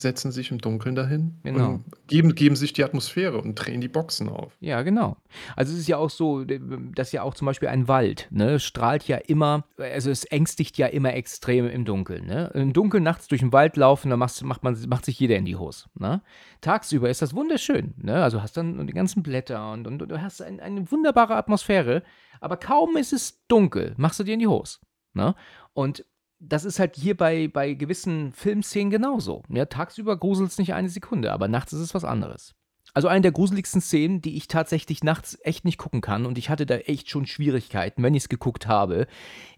Setzen 0.00 0.30
sich 0.30 0.52
im 0.52 0.58
Dunkeln 0.58 0.94
dahin 0.94 1.38
Genau. 1.42 1.70
und 1.70 1.84
geben 2.06 2.34
geben 2.36 2.54
sich 2.54 2.72
die 2.72 2.84
Atmosphäre 2.84 3.40
und 3.40 3.56
drehen 3.56 3.80
die 3.80 3.88
Boxen 3.88 4.28
auf. 4.28 4.56
Ja, 4.60 4.82
genau. 4.82 5.16
Also 5.56 5.72
es 5.72 5.80
ist 5.80 5.88
ja 5.88 5.96
auch 5.96 6.10
so, 6.10 6.44
dass 6.44 7.10
ja 7.10 7.22
auch 7.22 7.34
zum 7.34 7.46
Beispiel 7.46 7.68
ein 7.68 7.88
Wald, 7.88 8.28
ne, 8.30 8.60
strahlt 8.60 9.08
ja 9.08 9.16
immer, 9.16 9.64
also 9.76 10.10
es 10.10 10.24
ängstigt 10.24 10.78
ja 10.78 10.86
immer 10.86 11.14
extrem 11.14 11.68
im 11.68 11.84
Dunkeln, 11.84 12.26
ne? 12.26 12.50
Im 12.54 12.72
Dunkeln 12.72 13.02
nachts 13.02 13.26
durch 13.26 13.40
den 13.40 13.52
Wald 13.52 13.76
laufen, 13.76 14.10
da 14.10 14.16
macht, 14.16 14.40
macht, 14.44 14.62
man, 14.62 14.78
macht 14.88 15.04
sich 15.04 15.18
jeder 15.18 15.36
in 15.36 15.44
die 15.44 15.56
Hose, 15.56 15.86
ne? 15.98 16.22
Tagsüber 16.60 17.10
ist 17.10 17.20
das 17.20 17.34
wunderschön, 17.34 17.94
ne? 17.98 18.22
Also 18.22 18.40
hast 18.40 18.56
dann 18.56 18.86
die 18.86 18.92
ganzen 18.92 19.24
Blätter 19.24 19.72
und, 19.72 19.86
und, 19.88 19.98
du 19.98 20.22
hast 20.22 20.40
ein, 20.40 20.60
eine 20.60 20.90
wunderbare 20.92 21.34
Atmosphäre, 21.34 22.04
aber 22.40 22.56
kaum 22.56 22.96
ist 22.96 23.12
es 23.12 23.44
dunkel, 23.48 23.94
machst 23.96 24.20
du 24.20 24.24
dir 24.24 24.34
in 24.34 24.40
die 24.40 24.46
Hose, 24.46 24.78
ne? 25.12 25.34
Und 25.74 26.04
das 26.40 26.64
ist 26.64 26.78
halt 26.78 26.96
hier 26.96 27.16
bei, 27.16 27.48
bei 27.48 27.74
gewissen 27.74 28.32
Filmszenen 28.32 28.90
genauso. 28.90 29.42
Ja, 29.48 29.66
tagsüber 29.66 30.16
gruselt 30.16 30.50
es 30.50 30.58
nicht 30.58 30.74
eine 30.74 30.88
Sekunde, 30.88 31.32
aber 31.32 31.48
nachts 31.48 31.72
ist 31.72 31.80
es 31.80 31.94
was 31.94 32.04
anderes. 32.04 32.54
Also 32.94 33.08
eine 33.08 33.20
der 33.20 33.32
gruseligsten 33.32 33.80
Szenen, 33.82 34.22
die 34.22 34.36
ich 34.36 34.48
tatsächlich 34.48 35.04
nachts 35.04 35.38
echt 35.42 35.64
nicht 35.64 35.76
gucken 35.78 36.00
kann 36.00 36.24
und 36.26 36.38
ich 36.38 36.48
hatte 36.48 36.64
da 36.64 36.76
echt 36.76 37.10
schon 37.10 37.26
Schwierigkeiten, 37.26 38.02
wenn 38.02 38.14
ich 38.14 38.24
es 38.24 38.28
geguckt 38.28 38.66
habe, 38.66 39.06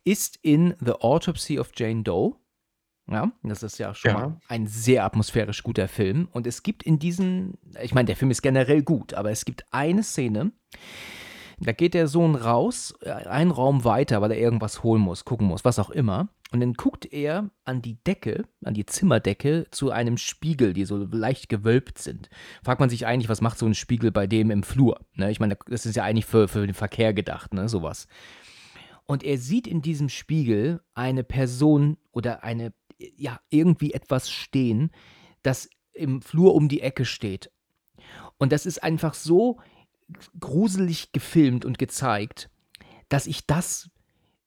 ist 0.05 0.39
in 0.43 0.75
The 0.85 0.93
Autopsy 0.93 1.59
of 1.59 1.71
Jane 1.77 2.03
Doe. 2.03 2.35
Ja, 3.09 3.33
das 3.43 3.63
ist 3.63 3.79
ja 3.79 3.95
schon 3.95 4.11
Ja. 4.11 4.19
mal 4.19 4.41
ein 4.49 4.67
sehr 4.67 5.05
atmosphärisch 5.05 5.63
guter 5.63 5.89
Film. 5.89 6.29
Und 6.33 6.47
es 6.47 6.63
gibt 6.63 6.83
in 6.85 6.99
diesen, 6.99 7.59
ich 7.83 7.93
meine, 7.95 8.07
der 8.07 8.17
Film 8.17 8.31
ist 8.31 8.43
generell 8.43 8.83
gut, 8.83 9.15
aber 9.15 9.31
es 9.31 9.45
gibt 9.45 9.65
eine 9.73 10.03
Szene, 10.03 10.53
da 11.61 11.73
geht 11.73 11.95
der 11.95 12.09
Sohn 12.09 12.35
raus, 12.35 12.95
äh, 13.03 13.11
einen 13.11 13.51
Raum 13.51 13.85
weiter, 13.85 14.21
weil 14.23 14.33
er 14.33 14.39
irgendwas 14.39 14.83
holen 14.83 15.03
muss, 15.03 15.25
gucken 15.25 15.47
muss, 15.47 15.65
was 15.65 15.79
auch 15.79 15.91
immer. 15.91 16.29
Und 16.53 16.61
dann 16.61 16.75
guckt 16.75 17.13
er 17.13 17.51
an 17.65 17.81
die 17.81 18.03
Decke, 18.03 18.45
an 18.65 18.75
die 18.75 18.87
Zimmerdecke 18.87 19.67
zu 19.71 19.91
einem 19.91 20.17
Spiegel, 20.17 20.73
die 20.73 20.85
so 20.85 20.97
leicht 20.97 21.49
gewölbt 21.49 21.99
sind. 21.99 22.29
Fragt 22.65 22.81
man 22.81 22.91
sich 22.91 23.07
eigentlich, 23.07 23.29
was 23.29 23.41
macht 23.41 23.59
so 23.59 23.67
ein 23.67 23.75
Spiegel 23.75 24.11
bei 24.11 24.27
dem 24.27 24.51
im 24.51 24.65
Flur? 24.65 25.01
Ne? 25.15 25.31
Ich 25.31 25.39
meine, 25.39 25.57
das 25.69 25.87
ist 25.87 25.95
ja 25.95 26.03
eigentlich 26.03 26.27
für, 26.27 26.49
für 26.49 26.67
den 26.67 26.75
Verkehr 26.75 27.13
gedacht, 27.13 27.55
ne? 27.55 27.69
Sowas. 27.69 28.09
Und 29.07 29.23
er 29.23 29.39
sieht 29.39 29.67
in 29.67 29.83
diesem 29.83 30.09
Spiegel 30.09 30.81
eine 30.95 31.25
Person 31.25 31.99
oder 32.11 32.43
eine, 32.43 32.73
ja, 32.99 33.41
irgendwie 33.51 33.93
etwas 33.93 34.31
stehen, 34.31 34.91
das 35.43 35.69
im 35.93 36.23
Flur 36.23 36.55
um 36.55 36.69
die 36.69 36.81
Ecke 36.81 37.05
steht. 37.05 37.51
Und 38.39 38.53
das 38.53 38.67
ist 38.67 38.83
einfach 38.83 39.15
so 39.15 39.59
gruselig 40.39 41.13
gefilmt 41.13 41.65
und 41.65 41.79
gezeigt, 41.79 42.51
dass 43.09 43.27
ich 43.27 43.47
das 43.47 43.91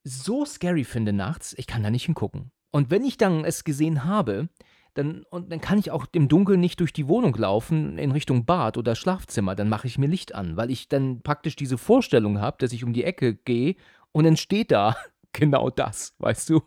so 0.04 0.46
scary 0.46 0.84
finde 0.84 1.14
nachts, 1.14 1.54
ich 1.58 1.68
kann 1.68 1.84
da 1.84 1.90
nicht 1.90 2.06
hingucken. 2.06 2.52
Und 2.72 2.90
wenn 2.90 3.06
ich 3.06 3.18
dann 3.18 3.46
es 3.46 3.64
gesehen 3.64 4.04
habe, 4.04 4.50
dann, 4.96 5.24
und 5.30 5.52
dann 5.52 5.62
kann 5.62 5.78
ich 5.80 5.92
auch 5.92 6.06
im 6.12 6.28
Dunkeln 6.28 6.60
nicht 6.60 6.80
durch 6.80 6.94
die 6.94 7.08
Wohnung 7.08 7.36
laufen 7.36 7.98
in 7.98 8.12
Richtung 8.12 8.46
Bad 8.46 8.78
oder 8.78 8.96
Schlafzimmer, 8.96 9.56
dann 9.56 9.70
mache 9.70 9.88
ich 9.88 9.98
mir 9.98 10.08
Licht 10.08 10.36
an, 10.36 10.58
weil 10.58 10.70
ich 10.70 10.88
dann 10.88 11.22
praktisch 11.22 11.56
diese 11.56 11.78
Vorstellung 11.78 12.40
habe, 12.40 12.58
dass 12.60 12.74
ich 12.74 12.84
um 12.84 12.94
die 12.94 13.04
Ecke 13.04 13.36
gehe 13.36 13.76
und 14.12 14.26
dann 14.26 14.38
steht 14.38 14.72
da 14.72 14.96
genau 15.34 15.70
das, 15.70 16.14
weißt 16.20 16.50
du? 16.50 16.62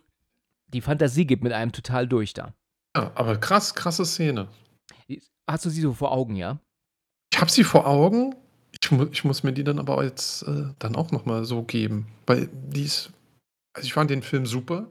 Die 0.68 0.80
Fantasie 0.80 1.26
geht 1.26 1.44
mit 1.44 1.52
einem 1.52 1.72
total 1.72 2.09
durch 2.09 2.35
da. 2.35 2.54
Ja, 2.96 3.12
aber 3.14 3.38
krass, 3.38 3.74
krasse 3.74 4.04
Szene. 4.04 4.48
Hast 5.46 5.64
du 5.64 5.70
sie 5.70 5.80
so 5.80 5.92
vor 5.92 6.11
Augen, 6.11 6.35
ja? 6.35 6.59
Ich 7.32 7.40
habe 7.40 7.50
sie 7.50 7.62
vor 7.62 7.87
Augen. 7.87 8.35
Ich, 8.83 8.91
mu 8.91 9.07
ich 9.11 9.25
muss 9.25 9.43
mir 9.43 9.53
die 9.53 9.65
dann 9.65 9.79
aber 9.79 10.05
jetzt 10.05 10.43
äh, 10.43 10.65
dann 10.79 10.97
auch 10.97 11.11
noch 11.11 11.25
mal 11.25 11.45
so 11.45 11.62
geben, 11.62 12.07
weil 12.27 12.49
die 12.53 12.85
ist 12.85 13.12
also 13.77 13.87
ich 13.87 13.93
fand 13.93 14.11
den 14.11 14.23
Film 14.23 14.47
super. 14.47 14.89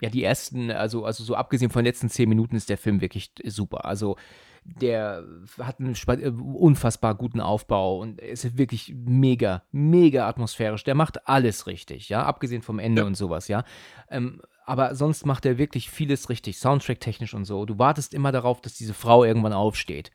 Ja, 0.00 0.08
die 0.08 0.24
ersten, 0.24 0.70
also, 0.70 1.04
also 1.04 1.22
so 1.22 1.34
abgesehen 1.34 1.70
von 1.70 1.80
den 1.80 1.86
letzten 1.86 2.08
zehn 2.08 2.28
Minuten 2.28 2.56
ist 2.56 2.70
der 2.70 2.78
Film 2.78 3.00
wirklich 3.00 3.30
super. 3.44 3.84
Also 3.84 4.16
der 4.64 5.24
hat 5.58 5.78
einen 5.78 5.94
äh, 5.94 6.28
unfassbar 6.28 7.14
guten 7.14 7.40
Aufbau 7.40 7.98
und 7.98 8.20
ist 8.20 8.56
wirklich 8.56 8.94
mega, 8.96 9.64
mega 9.70 10.26
atmosphärisch. 10.26 10.82
Der 10.84 10.94
macht 10.94 11.28
alles 11.28 11.66
richtig, 11.66 12.08
ja, 12.08 12.24
abgesehen 12.24 12.62
vom 12.62 12.78
Ende 12.78 13.02
Ja. 13.02 13.06
und 13.06 13.16
sowas, 13.16 13.48
ja. 13.48 13.64
Ähm, 14.08 14.40
aber 14.64 14.94
sonst 14.94 15.26
macht 15.26 15.44
er 15.44 15.58
wirklich 15.58 15.90
vieles 15.90 16.30
richtig, 16.30 16.58
Soundtrack-technisch 16.58 17.34
und 17.34 17.44
so. 17.44 17.66
Du 17.66 17.78
wartest 17.78 18.14
immer 18.14 18.32
darauf, 18.32 18.60
dass 18.60 18.74
diese 18.74 18.94
Frau 18.94 19.24
irgendwann 19.24 19.52
aufsteht. 19.52 20.10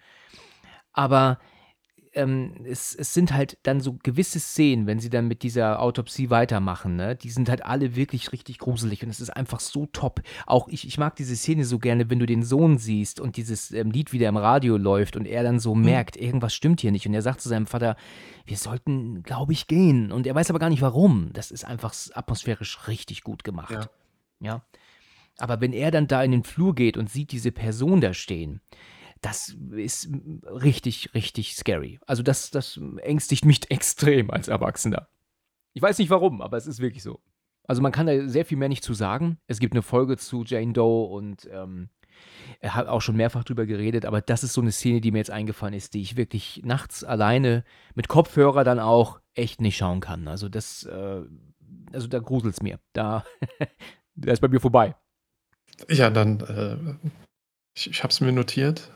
Aber 0.92 1.40
ähm, 2.18 2.54
es, 2.66 2.94
es 2.96 3.14
sind 3.14 3.34
halt 3.34 3.58
dann 3.64 3.80
so 3.80 3.98
gewisse 4.02 4.40
Szenen, 4.40 4.88
wenn 4.88 5.00
sie 5.00 5.10
dann 5.10 5.28
mit 5.28 5.44
dieser 5.44 5.82
Autopsie 5.82 6.30
weitermachen, 6.30 6.96
ne? 6.96 7.16
Die 7.16 7.30
sind 7.30 7.48
halt 7.50 7.64
alle 7.64 7.96
wirklich 7.96 8.32
richtig 8.32 8.58
gruselig 8.58 9.04
und 9.04 9.10
es 9.10 9.22
ist 9.22 9.30
einfach 9.30 9.60
so 9.60 9.86
top. 9.86 10.22
Auch 10.46 10.68
ich, 10.68 10.88
ich 10.88 10.98
mag 10.98 11.16
diese 11.16 11.36
Szene 11.36 11.64
so 11.64 11.80
gerne, 11.80 12.10
wenn 12.10 12.20
du 12.20 12.26
den 12.26 12.44
Sohn 12.44 12.78
siehst 12.78 13.20
und 13.20 13.38
dieses 13.38 13.72
ähm, 13.72 13.92
Lied 13.92 14.12
wieder 14.12 14.28
im 14.28 14.38
Radio 14.38 14.78
läuft 14.78 15.16
und 15.16 15.26
er 15.26 15.44
dann 15.44 15.60
so 15.60 15.76
merkt, 15.76 16.18
irgendwas 16.18 16.54
stimmt 16.54 16.82
hier 16.82 16.92
nicht 16.92 17.08
und 17.08 17.14
er 17.14 17.22
sagt 17.22 17.42
zu 17.42 17.50
seinem 17.50 17.68
Vater, 17.68 17.96
wir 18.46 18.58
sollten, 18.58 19.24
glaube 19.24 19.54
ich, 19.54 19.68
gehen 19.68 20.12
und 20.12 20.26
er 20.28 20.36
weiß 20.36 20.50
aber 20.50 20.60
gar 20.60 20.70
nicht 20.70 20.82
warum. 20.82 21.30
Das 21.34 21.52
ist 21.52 21.64
einfach 21.64 21.94
atmosphärisch 22.14 22.88
richtig 22.88 23.24
gut 23.24 23.44
gemacht. 23.44 23.72
Ja. 23.72 23.90
ja. 24.40 24.62
Aber 25.38 25.62
wenn 25.62 25.74
er 25.74 25.92
dann 25.92 26.08
da 26.08 26.24
in 26.24 26.32
den 26.32 26.44
Flur 26.44 26.74
geht 26.74 26.98
und 26.98 27.10
sieht 27.10 27.32
diese 27.32 27.52
Person 27.52 28.02
da 28.02 28.14
stehen, 28.14 28.62
das 29.22 29.56
ist 29.72 30.10
richtig, 30.44 31.14
richtig 31.14 31.56
scary. 31.56 32.00
Also 32.06 32.24
das, 32.24 32.52
das 32.52 32.80
ängstigt 32.98 33.46
mich 33.46 33.60
extrem 33.72 34.32
als 34.32 34.48
Erwachsener. 34.48 35.08
Ich 35.74 35.82
weiß 35.82 35.98
nicht 36.00 36.10
warum, 36.10 36.42
aber 36.42 36.58
es 36.58 36.68
ist 36.68 36.80
wirklich 36.80 37.04
so. 37.04 37.22
Also 37.68 37.82
man 37.82 37.92
kann 37.92 38.08
da 38.08 38.28
sehr 38.28 38.46
viel 38.46 38.58
mehr 38.58 38.70
nicht 38.70 38.84
zu 38.84 38.94
sagen. 38.94 39.40
Es 39.48 39.60
gibt 39.60 39.74
eine 39.74 39.82
Folge 39.82 40.18
zu 40.18 40.44
Jane 40.44 40.74
Doe 40.74 41.08
und 41.08 41.48
ähm, 41.52 41.90
er 42.60 42.76
hat 42.76 42.88
auch 42.88 43.02
schon 43.02 43.18
mehrfach 43.18 43.44
drüber 43.44 43.66
geredet, 43.66 44.06
aber 44.06 44.22
das 44.22 44.44
ist 44.44 44.54
so 44.54 44.62
eine 44.62 44.72
Szene, 44.72 45.02
die 45.02 45.12
mir 45.12 45.20
jetzt 45.20 45.32
eingefallen 45.32 45.74
ist, 45.74 45.94
die 45.94 46.02
ich 46.02 46.18
wirklich 46.18 46.62
nachts 46.64 47.04
alleine 47.04 47.64
mit 47.94 48.08
Kopfhörer 48.08 48.64
dann 48.64 48.80
auch 48.80 49.20
echt 49.36 49.62
nicht 49.62 49.78
schauen 49.78 50.00
kann. 50.00 50.28
Also 50.28 50.50
das, 50.50 50.84
äh, 50.84 51.22
also 51.92 52.08
da 52.08 52.20
gruselt 52.20 52.56
es 52.56 52.62
mir. 52.62 52.80
Da, 52.94 53.26
da 54.16 54.32
ist 54.32 54.40
bei 54.40 54.48
mir 54.48 54.62
vorbei. 54.62 54.96
Ja, 55.90 56.10
dann 56.10 56.40
äh, 56.40 57.08
ich 57.76 57.90
ich 57.90 58.04
habe 58.04 58.12
es 58.12 58.22
mir 58.22 58.32
notiert. 58.32 58.92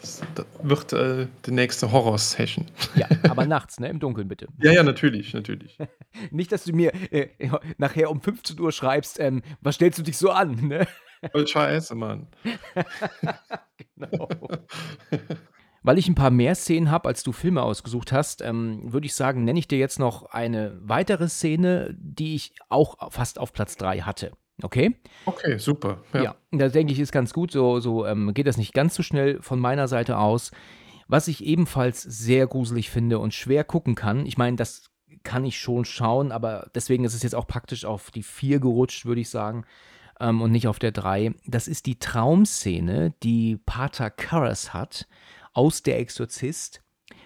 Das, 0.00 0.22
das 0.34 0.46
wird 0.62 0.92
äh, 0.92 1.26
die 1.44 1.50
nächste 1.50 1.92
Horror-Session. 1.92 2.66
Ja, 2.94 3.06
aber 3.28 3.46
nachts, 3.46 3.80
ne? 3.80 3.88
Im 3.88 4.00
Dunkeln 4.00 4.28
bitte. 4.28 4.48
Ja, 4.62 4.72
ja, 4.72 4.82
natürlich, 4.82 5.32
natürlich. 5.34 5.78
Nicht, 6.30 6.52
dass 6.52 6.64
du 6.64 6.72
mir 6.72 6.92
äh, 7.12 7.28
nachher 7.78 8.10
um 8.10 8.20
15 8.20 8.58
Uhr 8.60 8.72
schreibst, 8.72 9.20
ähm, 9.20 9.42
was 9.60 9.76
stellst 9.76 9.98
du 9.98 10.02
dich 10.02 10.16
so 10.16 10.30
an, 10.30 10.68
ne? 10.68 10.86
Voll 11.32 11.46
scheiße, 11.46 11.94
Mann. 11.94 12.28
Genau. 13.94 14.28
Weil 15.82 15.98
ich 15.98 16.08
ein 16.08 16.14
paar 16.14 16.30
mehr 16.30 16.54
Szenen 16.54 16.90
habe, 16.90 17.08
als 17.08 17.22
du 17.22 17.32
Filme 17.32 17.62
ausgesucht 17.62 18.12
hast, 18.12 18.42
ähm, 18.42 18.92
würde 18.92 19.06
ich 19.06 19.14
sagen, 19.14 19.44
nenne 19.44 19.58
ich 19.58 19.68
dir 19.68 19.78
jetzt 19.78 19.98
noch 19.98 20.26
eine 20.26 20.78
weitere 20.82 21.28
Szene, 21.28 21.94
die 21.98 22.34
ich 22.34 22.54
auch 22.68 23.12
fast 23.12 23.38
auf 23.38 23.52
Platz 23.52 23.76
3 23.76 24.00
hatte. 24.00 24.32
Okay? 24.64 24.96
Okay, 25.26 25.58
super. 25.58 26.02
Ja, 26.12 26.22
Ja. 26.22 26.36
da 26.52 26.68
denke 26.68 26.92
ich, 26.92 26.98
ist 27.00 27.12
ganz 27.12 27.32
gut. 27.32 27.50
So, 27.52 27.80
so 27.80 28.06
ähm, 28.06 28.34
geht 28.34 28.46
das 28.46 28.56
nicht 28.56 28.72
ganz 28.74 28.94
so 28.94 29.02
schnell 29.02 29.40
von 29.42 29.58
meiner 29.58 29.88
Seite 29.88 30.18
aus. 30.18 30.50
Was 31.08 31.28
ich 31.28 31.44
ebenfalls 31.44 32.02
sehr 32.02 32.46
gruselig 32.46 32.90
finde 32.90 33.18
und 33.18 33.34
schwer 33.34 33.64
gucken 33.64 33.94
kann, 33.96 34.26
ich 34.26 34.38
meine, 34.38 34.56
das 34.56 34.90
kann 35.24 35.44
ich 35.44 35.58
schon 35.58 35.84
schauen, 35.84 36.30
aber 36.32 36.70
deswegen 36.74 37.04
ist 37.04 37.14
es 37.14 37.22
jetzt 37.22 37.34
auch 37.34 37.46
praktisch 37.46 37.84
auf 37.84 38.10
die 38.10 38.22
4 38.22 38.60
gerutscht, 38.60 39.04
würde 39.06 39.20
ich 39.20 39.28
sagen, 39.28 39.64
ähm, 40.20 40.40
und 40.40 40.52
nicht 40.52 40.68
auf 40.68 40.78
der 40.78 40.92
3. 40.92 41.34
Das 41.46 41.66
ist 41.68 41.86
die 41.86 41.98
Traumszene, 41.98 43.12
die 43.22 43.56
Pater 43.56 44.08
Karras 44.10 44.72
hat 44.72 45.08
aus 45.52 45.82
Der 45.82 45.98
Exorzist 45.98 46.82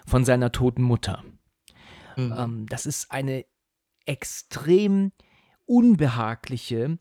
von 0.07 0.25
seiner 0.25 0.51
toten 0.51 0.83
Mutter. 0.83 1.23
Mhm. 2.17 2.35
Ähm, 2.37 2.67
das 2.69 2.87
ist 2.87 3.13
eine 3.13 3.45
extrem 4.07 5.13
unbehagliche, 5.67 6.99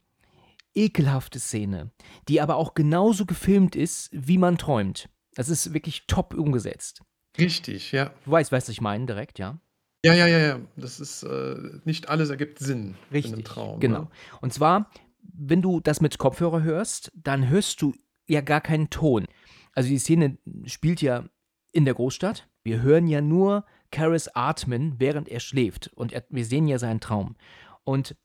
ekelhafte 0.75 1.39
Szene, 1.39 1.91
die 2.27 2.41
aber 2.41 2.55
auch 2.55 2.73
genauso 2.73 3.25
gefilmt 3.25 3.75
ist, 3.75 4.09
wie 4.11 4.37
man 4.37 4.57
träumt. 4.57 5.09
Das 5.35 5.49
ist 5.49 5.73
wirklich 5.73 6.05
top 6.07 6.33
umgesetzt. 6.33 7.01
Richtig, 7.37 7.91
ja. 7.91 8.11
Du 8.25 8.31
weißt, 8.31 8.51
was 8.51 8.69
ich 8.69 8.81
meine, 8.81 9.05
direkt, 9.05 9.39
ja? 9.39 9.59
Ja, 10.05 10.13
ja, 10.13 10.27
ja, 10.27 10.39
ja. 10.39 10.59
Das 10.75 10.99
ist 10.99 11.23
äh, 11.23 11.55
nicht 11.85 12.09
alles 12.09 12.29
ergibt 12.29 12.59
Sinn 12.59 12.89
in 12.89 12.95
Richtig, 13.11 13.33
einem 13.33 13.43
Traum. 13.43 13.79
genau. 13.79 14.01
Ne? 14.01 14.07
Und 14.41 14.53
zwar, 14.53 14.91
wenn 15.21 15.61
du 15.61 15.79
das 15.79 16.01
mit 16.01 16.17
Kopfhörer 16.17 16.61
hörst, 16.61 17.11
dann 17.15 17.47
hörst 17.49 17.81
du 17.81 17.95
ja 18.27 18.41
gar 18.41 18.61
keinen 18.61 18.89
Ton. 18.89 19.25
Also 19.73 19.89
die 19.89 19.97
Szene 19.97 20.37
spielt 20.65 21.01
ja 21.01 21.25
in 21.71 21.85
der 21.85 21.93
Großstadt. 21.93 22.47
Wir 22.63 22.81
hören 22.81 23.07
ja 23.07 23.21
nur 23.21 23.65
Karis 23.91 24.27
atmen, 24.27 24.95
während 24.99 25.29
er 25.29 25.39
schläft. 25.39 25.89
Und 25.95 26.11
er, 26.13 26.23
wir 26.29 26.45
sehen 26.45 26.67
ja 26.67 26.77
seinen 26.77 26.99
Traum. 26.99 27.35
Und 27.83 28.15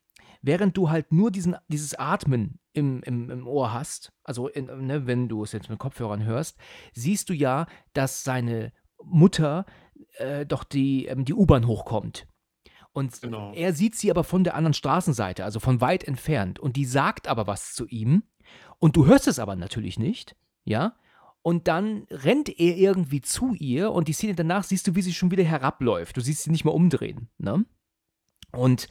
während 0.43 0.77
du 0.77 0.91
halt 0.91 1.13
nur 1.13 1.31
diesen, 1.31 1.57
dieses 1.69 1.95
Atmen 1.95 2.59
im, 2.73 3.03
im, 3.03 3.31
im 3.31 3.47
Ohr 3.47 3.73
hast, 3.73 4.13
also 4.25 4.49
in, 4.49 4.67
ne, 4.87 5.07
wenn 5.07 5.29
du 5.29 5.43
es 5.43 5.53
jetzt 5.53 5.69
mit 5.71 5.79
Kopfhörern 5.79 6.25
hörst, 6.25 6.57
siehst 6.93 7.29
du 7.29 7.35
ja, 7.35 7.67
dass 7.93 8.25
seine 8.25 8.73
Mutter 9.03 9.67
äh, 10.19 10.47
doch 10.47 10.65
die, 10.65 11.07
ähm, 11.07 11.25
die 11.25 11.35
U-Bahn 11.35 11.67
hochkommt. 11.67 12.27
Und 12.93 13.21
Genau. 13.21 13.53
er 13.53 13.73
sieht 13.75 13.95
sie 13.97 14.11
aber 14.11 14.25
von 14.25 14.45
der 14.45 14.55
anderen 14.55 14.75
Straßenseite, 14.75 15.45
also 15.45 15.61
von 15.61 15.81
weit 15.81 16.05
entfernt. 16.05 16.59
Und 16.59 16.77
die 16.77 16.85
sagt 16.85 17.29
aber 17.29 17.47
was 17.47 17.75
zu 17.75 17.87
ihm. 17.87 18.25
Und 18.79 18.97
du 18.97 19.07
hörst 19.07 19.29
es 19.29 19.39
aber 19.39 19.57
natürlich 19.57 19.99
nicht. 19.99 20.37
ja, 20.65 20.95
und 21.43 21.67
dann 21.69 22.05
rennt 22.11 22.49
er 22.49 22.77
irgendwie 22.77 23.21
zu 23.23 23.55
ihr 23.55 23.93
und 23.93 24.09
die 24.09 24.13
Szene 24.13 24.35
danach 24.35 24.65
siehst 24.65 24.87
du, 24.87 24.95
wie 24.97 25.03
sie 25.03 25.15
schon 25.15 25.31
wieder 25.31 25.45
herabläuft. 25.45 26.17
Du 26.17 26.21
siehst 26.21 26.43
sie 26.43 26.51
nicht 26.51 26.65
mehr 26.65 26.75
umdrehen, 26.75 27.29
ne? 27.39 27.65
Und 28.53 28.89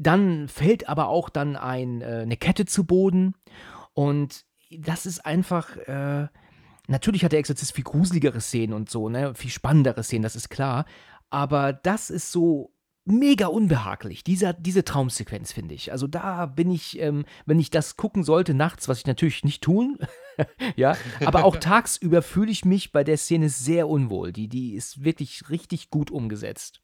dann 0.00 0.48
fällt 0.48 0.88
aber 0.88 1.08
auch 1.08 1.28
dann 1.28 1.56
ein, 1.56 2.00
äh, 2.00 2.20
eine 2.22 2.36
Kette 2.36 2.64
zu 2.64 2.84
Boden 2.84 3.34
und 3.92 4.46
das 4.70 5.04
ist 5.04 5.26
einfach, 5.26 5.76
äh, 5.76 6.28
natürlich 6.88 7.22
hat 7.22 7.32
der 7.32 7.38
Exorzist 7.38 7.74
viel 7.74 7.84
gruseligere 7.84 8.40
Szenen 8.40 8.72
und 8.72 8.88
so, 8.88 9.08
ne, 9.08 9.34
viel 9.34 9.50
spannendere 9.50 10.02
Szenen, 10.02 10.22
das 10.22 10.36
ist 10.36 10.48
klar, 10.48 10.86
aber 11.28 11.74
das 11.74 12.08
ist 12.08 12.32
so 12.32 12.72
mega 13.04 13.46
unbehaglich, 13.46 14.24
dieser, 14.24 14.54
diese 14.54 14.84
Traumsequenz, 14.84 15.52
finde 15.52 15.74
ich. 15.74 15.92
Also 15.92 16.06
da 16.06 16.46
bin 16.46 16.70
ich, 16.70 16.98
ähm, 16.98 17.24
wenn 17.44 17.58
ich 17.58 17.70
das 17.70 17.96
gucken 17.96 18.24
sollte 18.24 18.54
nachts, 18.54 18.88
was 18.88 18.98
ich 18.98 19.06
natürlich 19.06 19.44
nicht 19.44 19.62
tun, 19.62 19.98
ja, 20.76 20.96
aber 21.24 21.44
auch 21.44 21.56
tagsüber 21.60 22.22
fühle 22.22 22.50
ich 22.50 22.64
mich 22.64 22.92
bei 22.92 23.04
der 23.04 23.18
Szene 23.18 23.48
sehr 23.48 23.88
unwohl. 23.88 24.32
Die, 24.32 24.48
die 24.48 24.74
ist 24.74 25.04
wirklich 25.04 25.50
richtig 25.50 25.90
gut 25.90 26.10
umgesetzt. 26.10 26.80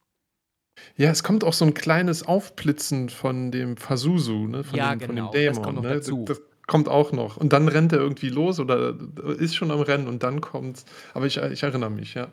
Ja, 0.97 1.11
es 1.11 1.23
kommt 1.23 1.45
auch 1.45 1.53
so 1.53 1.65
ein 1.65 1.75
kleines 1.75 2.27
Aufblitzen 2.27 3.09
von 3.09 3.51
dem 3.51 3.77
Fasusu, 3.77 4.47
ne? 4.47 4.65
Von 4.65 4.79
Ja, 4.79 4.95
dem, 4.95 5.01
von 5.01 5.17
dem 5.17 5.17
genau, 5.17 5.33
das 5.33 5.41
Dämon, 5.41 5.63
kommt 5.63 5.77
noch 5.77 5.83
ne? 5.83 5.89
Das, 5.97 6.07
dazu. 6.07 6.25
das 6.27 6.41
kommt 6.67 6.89
auch 6.89 7.13
noch. 7.13 7.37
Und 7.37 7.53
dann 7.53 7.69
rennt 7.69 7.93
er 7.93 7.99
irgendwie 8.01 8.29
los 8.29 8.59
oder 8.61 8.97
ist 9.39 9.55
schon 9.55 9.71
am 9.71 9.81
Rennen 9.81 10.09
und 10.09 10.23
dann 10.23 10.41
kommt's. 10.41 10.85
Aber 11.15 11.27
ich, 11.27 11.37
ich 11.39 11.63
erinnere 11.63 11.91
mich, 11.91 12.15
ja. 12.15 12.29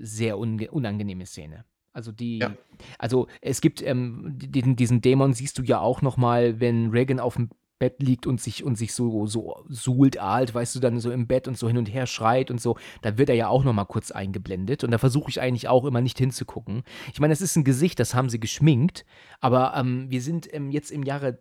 Sehr 0.00 0.38
unge 0.38 0.70
unangenehme 0.70 1.24
Szene. 1.26 1.64
Also 1.92 2.12
die, 2.12 2.38
Ja. 2.38 2.54
also 2.98 3.26
es 3.40 3.60
gibt 3.60 3.82
ähm, 3.82 4.34
diesen, 4.36 4.76
diesen 4.76 5.00
Dämon 5.00 5.32
siehst 5.34 5.58
du 5.58 5.62
ja 5.62 5.80
auch 5.80 6.02
noch 6.02 6.16
mal, 6.16 6.60
wenn 6.60 6.90
Reagan 6.90 7.20
auf 7.20 7.34
dem 7.36 7.50
Bett 7.78 8.02
liegt 8.02 8.26
und 8.26 8.40
sich 8.40 8.64
und 8.64 8.76
sich 8.76 8.92
so 8.92 9.26
so 9.26 9.64
suhlt, 9.68 10.18
ahlt, 10.18 10.54
weißt 10.54 10.74
du, 10.74 10.80
dann 10.80 11.00
so 11.00 11.10
im 11.10 11.26
Bett 11.26 11.48
und 11.48 11.56
so 11.56 11.68
hin 11.68 11.78
und 11.78 11.86
her 11.86 12.06
schreit 12.06 12.50
und 12.50 12.60
so, 12.60 12.76
da 13.02 13.18
wird 13.18 13.28
er 13.28 13.36
ja 13.36 13.48
auch 13.48 13.64
noch 13.64 13.72
mal 13.72 13.84
kurz 13.84 14.10
eingeblendet 14.10 14.84
und 14.84 14.90
da 14.90 14.98
versuche 14.98 15.30
ich 15.30 15.40
eigentlich 15.40 15.68
auch 15.68 15.84
immer 15.84 16.00
nicht 16.00 16.18
hinzugucken. 16.18 16.82
Ich 17.12 17.20
meine, 17.20 17.32
das 17.32 17.40
ist 17.40 17.56
ein 17.56 17.64
Gesicht, 17.64 18.00
das 18.00 18.14
haben 18.14 18.28
sie 18.28 18.40
geschminkt, 18.40 19.04
aber 19.40 19.74
ähm, 19.76 20.10
wir 20.10 20.22
sind 20.22 20.52
ähm, 20.52 20.70
jetzt 20.70 20.90
im 20.90 21.02
Jahre 21.02 21.38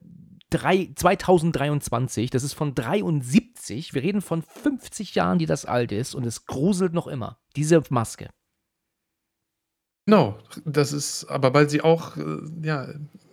drei, 0.49 0.91
2023, 0.95 2.29
das 2.29 2.43
ist 2.43 2.53
von 2.53 2.75
73, 2.75 3.93
wir 3.93 4.03
reden 4.03 4.21
von 4.21 4.41
50 4.41 5.15
Jahren, 5.15 5.39
die 5.39 5.45
das 5.45 5.65
alt 5.65 5.91
ist 5.91 6.15
und 6.15 6.25
es 6.25 6.45
gruselt 6.45 6.93
noch 6.93 7.07
immer. 7.07 7.39
Diese 7.55 7.81
Maske. 7.89 8.29
Genau, 10.05 10.37
das 10.63 10.93
ist, 10.93 11.25
aber 11.25 11.53
weil 11.53 11.69
sie 11.69 11.81
auch, 11.81 12.15
äh, 12.15 12.37
ja, 12.61 12.87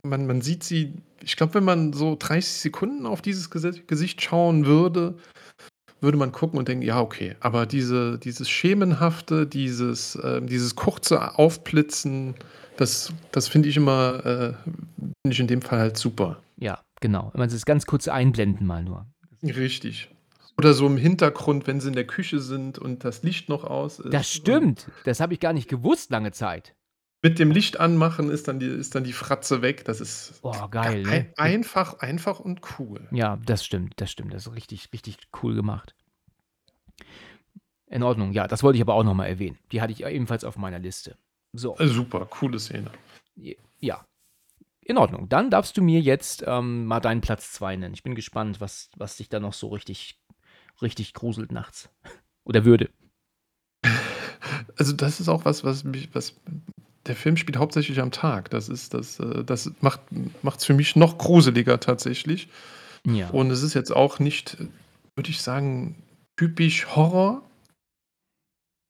man, 0.04 0.26
man 0.26 0.40
sieht 0.40 0.62
sie, 0.62 0.94
ich 1.22 1.36
glaube, 1.36 1.54
wenn 1.54 1.64
man 1.64 1.92
so 1.92 2.16
30 2.18 2.52
Sekunden 2.52 3.06
auf 3.06 3.22
dieses 3.22 3.50
Gesi- 3.50 3.82
Gesicht 3.86 4.22
schauen 4.22 4.66
würde, 4.66 5.16
würde 6.00 6.18
man 6.18 6.32
gucken 6.32 6.58
und 6.58 6.68
denken, 6.68 6.82
ja, 6.84 7.00
okay, 7.00 7.34
aber 7.40 7.66
diese, 7.66 8.18
dieses 8.18 8.48
Schemenhafte, 8.48 9.46
dieses, 9.46 10.18
ähm, 10.22 10.46
dieses 10.46 10.76
kurze 10.76 11.38
Aufblitzen, 11.38 12.34
das, 12.76 13.12
das 13.32 13.48
finde 13.48 13.68
ich 13.68 13.76
immer, 13.76 14.24
äh, 14.26 14.52
finde 14.62 15.30
ich 15.30 15.40
in 15.40 15.46
dem 15.46 15.62
Fall 15.62 15.78
halt 15.78 15.96
super. 15.96 16.40
Ja, 16.58 16.80
genau. 17.00 17.30
Wenn 17.32 17.40
man 17.40 17.48
es 17.48 17.64
ganz 17.64 17.86
kurz 17.86 18.06
einblenden 18.08 18.66
mal 18.66 18.82
nur. 18.84 19.06
Richtig. 19.42 20.10
Oder 20.58 20.74
so 20.74 20.86
im 20.86 20.96
Hintergrund, 20.96 21.66
wenn 21.66 21.80
sie 21.80 21.88
in 21.88 21.94
der 21.94 22.06
Küche 22.06 22.38
sind 22.38 22.78
und 22.78 23.04
das 23.04 23.22
Licht 23.22 23.48
noch 23.48 23.64
aus 23.64 23.98
ist. 23.98 24.12
Das 24.12 24.30
stimmt. 24.30 24.88
Das 25.04 25.20
habe 25.20 25.34
ich 25.34 25.40
gar 25.40 25.52
nicht 25.52 25.68
gewusst 25.68 26.10
lange 26.10 26.30
Zeit. 26.32 26.74
Mit 27.24 27.38
dem 27.38 27.50
Licht 27.50 27.80
anmachen 27.80 28.28
ist 28.28 28.48
dann 28.48 28.60
die, 28.60 28.66
ist 28.66 28.94
dann 28.94 29.02
die 29.02 29.14
Fratze 29.14 29.62
weg. 29.62 29.86
Das 29.86 29.98
ist 29.98 30.40
Oh, 30.42 30.68
geil, 30.70 31.02
ne? 31.04 31.08
ein, 31.10 31.32
einfach, 31.38 32.00
einfach 32.00 32.38
und 32.38 32.60
cool. 32.78 33.08
Ja, 33.12 33.38
das 33.46 33.64
stimmt, 33.64 33.94
das 33.96 34.10
stimmt. 34.10 34.34
Das 34.34 34.46
ist 34.46 34.52
richtig, 34.54 34.90
richtig 34.92 35.16
cool 35.42 35.54
gemacht. 35.54 35.94
In 37.86 38.02
Ordnung, 38.02 38.32
ja, 38.32 38.46
das 38.46 38.62
wollte 38.62 38.76
ich 38.76 38.82
aber 38.82 38.92
auch 38.92 39.04
nochmal 39.04 39.28
erwähnen. 39.30 39.58
Die 39.72 39.80
hatte 39.80 39.94
ich 39.94 40.04
ebenfalls 40.04 40.44
auf 40.44 40.58
meiner 40.58 40.78
Liste. 40.78 41.16
So, 41.54 41.78
Äh, 41.78 41.86
Super, 41.88 42.26
coole 42.26 42.58
Szene. 42.60 42.90
ja. 43.80 44.04
In 44.86 44.98
Ordnung. 44.98 45.30
Dann 45.30 45.48
darfst 45.48 45.78
du 45.78 45.82
mir 45.82 46.02
jetzt 46.02 46.44
ähm, 46.46 46.84
mal 46.84 47.00
deinen 47.00 47.22
Platz 47.22 47.52
2 47.52 47.76
nennen. 47.76 47.94
Ich 47.94 48.02
bin 48.02 48.14
gespannt, 48.14 48.60
was, 48.60 48.90
was 48.98 49.16
dich 49.16 49.30
da 49.30 49.40
noch 49.40 49.54
so 49.54 49.68
richtig, 49.68 50.20
richtig 50.82 51.14
gruselt 51.14 51.52
nachts. 51.52 51.88
Oder 52.44 52.66
würde. 52.66 52.90
Also 54.76 54.92
das 54.92 55.20
ist 55.20 55.30
auch 55.30 55.46
was, 55.46 55.64
was 55.64 55.84
mich, 55.84 56.14
was 56.14 56.36
der 57.06 57.16
Film 57.16 57.36
spielt 57.36 57.58
hauptsächlich 57.58 58.00
am 58.00 58.10
Tag. 58.10 58.50
Das 58.50 58.68
ist 58.68 58.94
das, 58.94 59.20
äh, 59.20 59.44
das 59.44 59.72
macht 59.80 60.00
es 60.58 60.64
für 60.64 60.74
mich 60.74 60.96
noch 60.96 61.18
gruseliger 61.18 61.80
tatsächlich. 61.80 62.48
Ja. 63.06 63.28
Und 63.30 63.50
es 63.50 63.62
ist 63.62 63.74
jetzt 63.74 63.94
auch 63.94 64.18
nicht, 64.18 64.56
würde 65.14 65.30
ich 65.30 65.40
sagen, 65.40 66.02
typisch 66.36 66.86
Horror. 66.96 67.42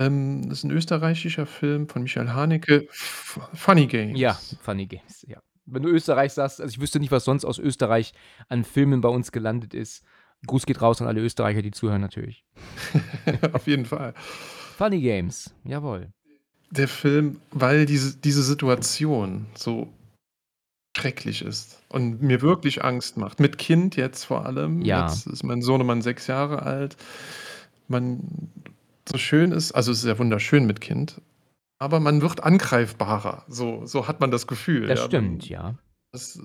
Ähm, 0.00 0.48
das 0.48 0.58
ist 0.58 0.64
ein 0.64 0.70
österreichischer 0.70 1.46
Film 1.46 1.88
von 1.88 2.02
Michael 2.02 2.30
Haneke, 2.30 2.88
F 2.88 3.40
Funny 3.54 3.86
Games. 3.86 4.18
Ja, 4.18 4.38
Funny 4.62 4.86
Games, 4.86 5.24
ja. 5.28 5.40
Wenn 5.66 5.82
du 5.82 5.88
Österreich 5.88 6.32
sagst, 6.32 6.60
also 6.60 6.70
ich 6.70 6.80
wüsste 6.80 7.00
nicht, 7.00 7.10
was 7.10 7.24
sonst 7.24 7.44
aus 7.44 7.58
Österreich 7.58 8.12
an 8.48 8.64
Filmen 8.64 9.00
bei 9.00 9.08
uns 9.08 9.32
gelandet 9.32 9.72
ist. 9.72 10.04
Gruß 10.46 10.66
geht 10.66 10.82
raus 10.82 11.00
an 11.00 11.08
alle 11.08 11.22
Österreicher, 11.22 11.62
die 11.62 11.70
zuhören 11.70 12.02
natürlich. 12.02 12.44
Auf 13.52 13.66
jeden 13.66 13.86
Fall. 13.86 14.12
Funny 14.76 15.00
Games, 15.00 15.54
jawohl. 15.64 16.12
Der 16.76 16.88
Film, 16.88 17.40
weil 17.50 17.86
diese, 17.86 18.16
diese 18.16 18.42
Situation 18.42 19.46
so 19.54 19.92
schrecklich 20.96 21.42
ist 21.42 21.82
und 21.88 22.22
mir 22.22 22.42
wirklich 22.42 22.84
Angst 22.84 23.16
macht. 23.16 23.40
Mit 23.40 23.58
Kind 23.58 23.96
jetzt 23.96 24.24
vor 24.24 24.46
allem. 24.46 24.82
Ja. 24.82 25.06
Jetzt 25.06 25.26
ist 25.26 25.42
mein 25.42 25.62
Sohnemann 25.62 26.02
sechs 26.02 26.26
Jahre 26.26 26.62
alt. 26.62 26.96
Man 27.88 28.50
so 29.08 29.18
schön 29.18 29.52
ist, 29.52 29.72
also 29.72 29.92
es 29.92 29.98
ist 29.98 30.06
ja 30.06 30.18
wunderschön 30.18 30.66
mit 30.66 30.80
Kind, 30.80 31.20
aber 31.78 32.00
man 32.00 32.22
wird 32.22 32.42
angreifbarer. 32.42 33.44
So, 33.48 33.84
so 33.86 34.08
hat 34.08 34.20
man 34.20 34.30
das 34.30 34.46
Gefühl. 34.46 34.86
Das 34.86 35.00
ja. 35.00 35.06
stimmt, 35.06 35.48
ja. 35.48 35.74
das, 36.12 36.40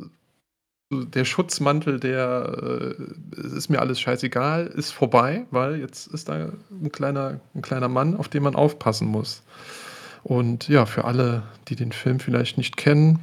der 0.91 1.23
Schutzmantel, 1.23 1.99
der 1.99 2.97
äh, 2.97 3.41
ist 3.55 3.69
mir 3.69 3.79
alles 3.79 3.99
scheißegal, 4.01 4.67
ist 4.67 4.91
vorbei, 4.91 5.45
weil 5.51 5.79
jetzt 5.79 6.07
ist 6.07 6.29
da 6.29 6.51
ein 6.71 6.91
kleiner, 6.91 7.39
ein 7.53 7.61
kleiner 7.61 7.87
Mann, 7.87 8.17
auf 8.17 8.27
den 8.27 8.43
man 8.43 8.55
aufpassen 8.55 9.07
muss. 9.07 9.43
Und 10.23 10.67
ja, 10.67 10.85
für 10.85 11.05
alle, 11.05 11.43
die 11.67 11.75
den 11.75 11.91
Film 11.91 12.19
vielleicht 12.19 12.57
nicht 12.57 12.77
kennen, 12.77 13.19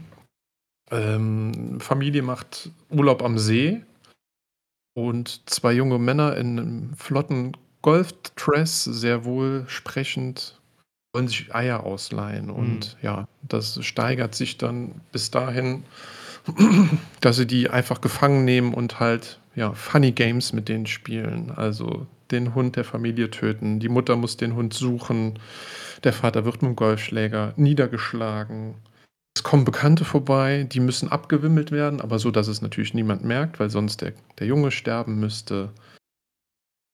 ähm, 0.90 1.80
Familie 1.80 2.22
macht 2.22 2.70
Urlaub 2.90 3.22
am 3.22 3.38
See 3.38 3.82
und 4.94 5.42
zwei 5.48 5.72
junge 5.72 5.98
Männer 5.98 6.37
in 6.37 6.59
einem 6.59 6.94
flotten 6.96 7.56
Golfdress, 7.82 8.85
sehr 8.85 9.24
wohl 9.24 9.64
sprechend, 9.68 10.61
wollen 11.12 11.28
sich 11.28 11.54
Eier 11.54 11.85
ausleihen. 11.85 12.50
Und 12.50 12.96
ja, 13.02 13.28
das 13.42 13.85
steigert 13.85 14.35
sich 14.35 14.59
dann 14.59 15.00
bis 15.12 15.30
dahin, 15.30 15.85
dass 17.20 17.37
sie 17.37 17.46
die 17.46 17.68
einfach 17.70 18.00
gefangen 18.00 18.44
nehmen 18.44 18.74
und 18.74 19.00
halt 19.00 19.40
ja, 19.54 19.72
Funny 19.72 20.12
Games 20.12 20.52
mit 20.52 20.68
denen 20.68 20.87
spielen. 20.87 21.50
Also 21.50 22.06
den 22.30 22.54
Hund 22.54 22.76
der 22.76 22.84
Familie 22.84 23.30
töten, 23.30 23.80
die 23.80 23.88
Mutter 23.88 24.16
muss 24.16 24.36
den 24.36 24.54
Hund 24.54 24.74
suchen, 24.74 25.38
der 26.04 26.12
Vater 26.12 26.44
wird 26.44 26.62
mit 26.62 26.70
dem 26.70 26.76
Golfschläger 26.76 27.54
niedergeschlagen. 27.56 28.74
Es 29.36 29.42
kommen 29.42 29.64
Bekannte 29.64 30.04
vorbei, 30.04 30.66
die 30.70 30.80
müssen 30.80 31.10
abgewimmelt 31.10 31.70
werden, 31.70 32.00
aber 32.00 32.18
so, 32.18 32.30
dass 32.30 32.48
es 32.48 32.62
natürlich 32.62 32.94
niemand 32.94 33.24
merkt, 33.24 33.60
weil 33.60 33.70
sonst 33.70 34.00
der, 34.00 34.12
der 34.38 34.46
Junge 34.46 34.70
sterben 34.70 35.20
müsste. 35.20 35.72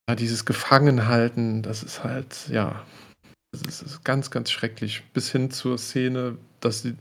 Ja, 0.08 0.16
dieses 0.16 0.44
Gefangenhalten, 0.44 1.62
das 1.62 1.82
ist 1.82 2.02
halt, 2.02 2.48
ja, 2.48 2.84
das 3.52 3.82
ist, 3.82 4.04
ganz, 4.04 4.30
ganz 4.30 4.50
schrecklich. 4.50 5.02
Bis 5.12 5.30
hin 5.30 5.50
zur 5.50 5.78
Szene, 5.78 6.38
dass 6.60 6.82
sie, 6.82 6.94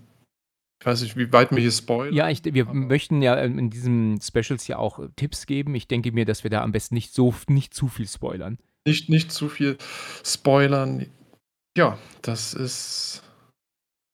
ich 0.81 0.85
weiß 0.87 1.03
nicht, 1.03 1.15
wie 1.15 1.31
weit 1.31 1.51
wir 1.51 1.59
hier 1.59 1.71
spoilern. 1.71 2.15
Ja, 2.15 2.27
ich, 2.27 2.43
wir 2.43 2.65
möchten 2.65 3.21
ja 3.21 3.37
ähm, 3.37 3.59
in 3.59 3.69
diesen 3.69 4.19
Specials 4.19 4.65
ja 4.65 4.77
auch 4.77 4.97
äh, 4.97 5.09
Tipps 5.15 5.45
geben. 5.45 5.75
Ich 5.75 5.87
denke 5.87 6.11
mir, 6.11 6.25
dass 6.25 6.43
wir 6.43 6.49
da 6.49 6.63
am 6.63 6.71
besten 6.71 6.95
nicht 6.95 7.13
so 7.13 7.35
nicht 7.47 7.75
zu 7.75 7.87
viel 7.87 8.07
spoilern. 8.07 8.57
Nicht, 8.87 9.07
nicht 9.07 9.31
zu 9.31 9.47
viel 9.47 9.77
spoilern. 10.25 11.05
Ja, 11.77 11.99
das 12.23 12.55
ist 12.55 13.21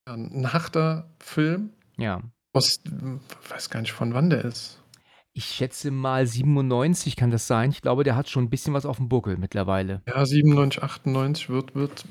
ein 0.03 0.51
harter 0.51 1.09
Film. 1.19 1.69
Ja. 1.97 2.21
Aus, 2.51 2.81
ich 2.83 3.49
weiß 3.49 3.69
gar 3.69 3.79
nicht, 3.79 3.93
von 3.93 4.13
wann 4.13 4.29
der 4.29 4.43
ist. 4.43 4.83
Ich 5.31 5.45
schätze 5.45 5.89
mal 5.89 6.27
97 6.27 7.15
kann 7.15 7.31
das 7.31 7.47
sein. 7.47 7.69
Ich 7.69 7.81
glaube, 7.81 8.03
der 8.03 8.17
hat 8.17 8.27
schon 8.27 8.43
ein 8.43 8.49
bisschen 8.49 8.73
was 8.73 8.85
auf 8.85 8.97
dem 8.97 9.07
Buckel 9.07 9.37
mittlerweile. 9.37 10.01
Ja, 10.05 10.25
97, 10.25 10.83
98 10.83 11.49
wird, 11.49 11.75
wird, 11.75 12.03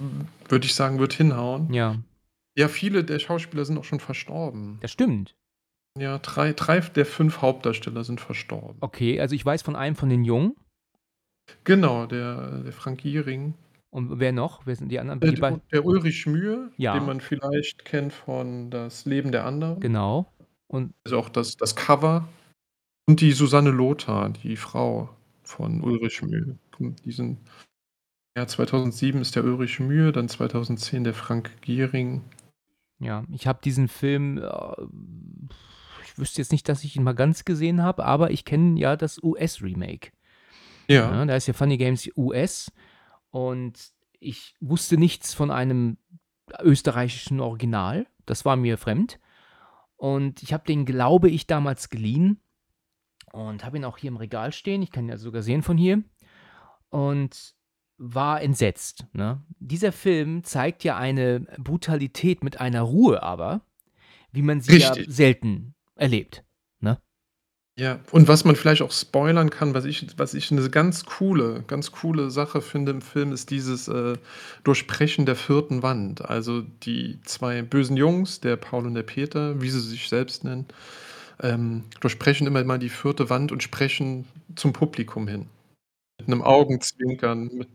würde 0.49 0.64
ich 0.64 0.75
sagen, 0.75 0.99
wird 0.99 1.12
hinhauen. 1.12 1.71
Ja, 1.75 1.97
Ja, 2.57 2.69
viele 2.69 3.05
der 3.05 3.19
Schauspieler 3.19 3.64
sind 3.64 3.79
auch 3.79 3.85
schon 3.85 4.01
verstorben. 4.01 4.79
das 4.81 4.92
stimmt. 4.92 5.35
Ja, 5.99 6.19
drei, 6.19 6.53
drei 6.53 6.81
der 6.81 7.07
fünf 7.07 7.40
Hauptdarsteller 7.40 8.05
sind 8.05 8.21
verstorben. 8.21 8.77
Okay, 8.81 9.19
also 9.21 9.35
ich 9.35 9.45
weiß 9.45 9.62
von 9.62 9.77
einem 9.77 9.97
von 9.97 10.09
den 10.11 10.25
Jungen. 10.25 10.55
Genau, 11.64 12.07
der, 12.07 12.62
der 12.62 12.73
Frank 12.73 13.01
Giering. 13.01 13.55
Und 13.90 14.19
wer 14.19 14.33
noch? 14.33 14.66
Wer 14.66 14.77
sind 14.77 14.90
die 14.90 14.99
anderen? 14.99 15.21
Der, 15.21 15.33
Die 15.33 15.61
der 15.73 15.85
Ulrich 15.87 16.27
Mühe, 16.27 16.71
Ja. 16.77 16.95
den 16.95 17.07
man 17.07 17.21
vielleicht 17.21 17.85
kennt 17.85 18.12
von 18.12 18.71
Das 18.71 19.07
Leben 19.07 19.33
der 19.33 19.47
anderen. 19.47 19.81
Genau. 19.81 20.31
Und 20.69 20.92
Also 21.05 21.19
auch 21.19 21.29
das, 21.31 21.57
das 21.57 21.77
Cover. 21.77 22.29
Und 23.09 23.21
die 23.21 23.33
Susanne 23.33 23.71
Lothar, 23.71 24.31
die 24.31 24.57
Frau 24.57 25.09
von 25.45 25.81
Ulrich 25.81 26.21
Mühe. 26.23 26.59
Diesen 27.05 27.38
ja, 28.37 28.47
2007 28.47 29.23
ist 29.23 29.35
der 29.37 29.45
Ulrich 29.45 29.81
Mühe, 29.81 30.12
dann 30.12 30.29
2010 30.29 31.05
der 31.05 31.14
Frank 31.14 31.51
Giering. 31.62 32.23
Ja, 32.99 33.25
ich 33.31 33.47
habe 33.47 33.61
diesen 33.63 33.89
Film, 33.89 34.39
äh, 34.39 34.83
ich 36.05 36.19
wüsste 36.19 36.41
jetzt 36.41 36.53
nicht, 36.53 36.69
dass 36.69 36.85
ich 36.85 36.97
ihn 36.97 37.03
mal 37.03 37.15
ganz 37.15 37.45
gesehen 37.45 37.83
habe, 37.83 38.05
aber 38.05 38.31
ich 38.31 38.45
kenne 38.45 38.79
ja 38.79 38.97
das 38.97 39.23
US-Remake. 39.23 40.13
Ja. 40.89 41.11
Ja, 41.11 41.25
da 41.25 41.37
ist 41.37 41.47
ja 41.47 41.53
Funny 41.53 41.77
Games 41.77 42.09
US 42.17 42.73
und 43.31 43.93
ich 44.19 44.55
wusste 44.61 44.97
nichts 44.97 45.35
von 45.35 45.51
einem 45.51 45.99
österreichischen 46.61 47.41
Original. 47.41 48.07
Das 48.25 48.45
war 48.45 48.57
mir 48.57 48.79
fremd. 48.79 49.19
Und 49.97 50.43
ich 50.43 50.53
habe 50.53 50.65
den, 50.67 50.85
glaube 50.85 51.31
ich, 51.31 51.47
damals 51.47 51.91
geliehen 51.91 52.41
und 53.33 53.65
habe 53.65 53.79
ihn 53.79 53.85
auch 53.85 53.99
hier 53.99 54.09
im 54.09 54.17
Regal 54.17 54.53
stehen. 54.53 54.83
Ich 54.83 54.91
kann 54.91 55.05
ihn 55.05 55.11
ja 55.11 55.17
sogar 55.17 55.43
sehen 55.43 55.63
von 55.63 55.77
hier. 55.77 56.03
Und 56.91 57.56
war 57.99 58.43
entsetzt. 58.43 59.07
Ne? 59.13 59.43
Dieser 59.59 59.93
Film 59.93 60.45
zeigt 60.45 60.85
ja 60.85 60.97
eine 60.97 61.41
Brutalität 61.59 62.45
mit 62.45 62.61
einer 62.61 62.83
Ruhe 62.83 63.23
aber, 63.23 63.63
wie 64.33 64.43
man 64.43 64.61
sie 64.61 64.77
ja 64.77 64.91
Richtig. 64.91 65.15
selten 65.15 65.75
erlebt. 65.95 66.45
Ne? 66.81 66.99
Ja, 67.79 68.01
und 68.11 68.29
was 68.29 68.45
man 68.45 68.57
vielleicht 68.57 68.83
auch 68.83 68.93
spoilern 68.93 69.51
kann, 69.51 69.75
was 69.75 69.85
ich, 69.85 70.07
was 70.19 70.35
ich 70.35 70.51
eine 70.53 70.69
ganz 70.71 71.05
coole, 71.05 71.65
ganz 71.67 71.93
coole 71.93 72.31
Sache 72.31 72.61
finde 72.61 72.93
im 72.93 73.03
Film, 73.03 73.33
ist 73.33 73.51
dieses 73.51 73.89
äh, 73.89 74.17
Durchbrechen 74.65 75.27
der 75.27 75.37
vierten 75.37 75.83
Wand. 75.83 76.25
Also 76.25 76.63
die 76.63 77.21
zwei 77.25 77.63
bösen 77.63 77.97
Jungs, 77.97 78.41
der 78.41 78.57
Paul 78.57 78.87
und 78.87 78.95
der 78.95 79.03
Peter, 79.03 79.61
wie 79.61 79.71
sie 79.71 79.81
sich 79.81 80.09
selbst 80.09 80.45
nennen, 80.45 80.67
ähm, 81.43 81.85
durchbrechen 82.01 82.47
immer 82.47 82.65
mal 82.65 82.79
die 82.79 82.89
vierte 82.89 83.29
Wand 83.31 83.53
und 83.53 83.63
sprechen 83.63 84.27
zum 84.55 84.73
Publikum 84.73 85.29
hin. 85.29 85.47
Mit 86.19 86.29
einem 86.29 86.43
Augenzwinkern, 86.43 87.51
mit, 87.53 87.69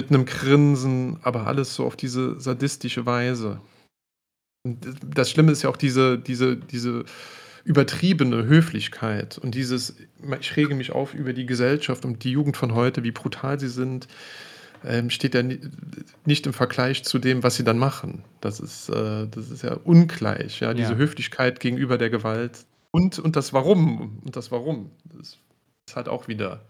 mit 0.00 0.10
einem 0.10 0.24
Grinsen, 0.24 1.18
aber 1.22 1.46
alles 1.46 1.74
so 1.74 1.84
auf 1.86 1.96
diese 1.96 2.38
sadistische 2.40 3.06
Weise. 3.06 3.60
Und 4.64 4.78
das 5.14 5.30
Schlimme 5.30 5.52
ist 5.52 5.62
ja 5.62 5.70
auch 5.70 5.76
diese, 5.76 6.18
diese, 6.18 6.56
diese 6.56 7.04
übertriebene 7.64 8.44
Höflichkeit 8.44 9.38
und 9.38 9.54
dieses, 9.54 9.94
ich 10.40 10.56
rege 10.56 10.74
mich 10.74 10.92
auf 10.92 11.14
über 11.14 11.32
die 11.32 11.46
Gesellschaft 11.46 12.04
und 12.04 12.24
die 12.24 12.32
Jugend 12.32 12.56
von 12.56 12.74
heute, 12.74 13.04
wie 13.04 13.12
brutal 13.12 13.60
sie 13.60 13.68
sind, 13.68 14.08
ähm, 14.84 15.10
steht 15.10 15.34
ja 15.34 15.42
ni- 15.44 15.60
nicht 16.24 16.44
im 16.46 16.52
Vergleich 16.52 17.04
zu 17.04 17.20
dem, 17.20 17.44
was 17.44 17.54
sie 17.54 17.62
dann 17.62 17.78
machen. 17.78 18.24
Das 18.40 18.58
ist, 18.58 18.88
äh, 18.88 19.28
das 19.28 19.50
ist 19.50 19.62
ja 19.62 19.74
ungleich, 19.84 20.58
ja, 20.58 20.74
diese 20.74 20.92
Ja. 20.92 20.98
Höflichkeit 20.98 21.60
gegenüber 21.60 21.98
der 21.98 22.10
Gewalt 22.10 22.64
und, 22.90 23.20
und 23.20 23.36
das 23.36 23.52
Warum 23.52 24.18
und 24.24 24.34
das 24.34 24.50
Warum. 24.50 24.90
Das 25.16 25.38
ist 25.88 25.96
halt 25.96 26.08
auch 26.08 26.26
wieder 26.26 26.64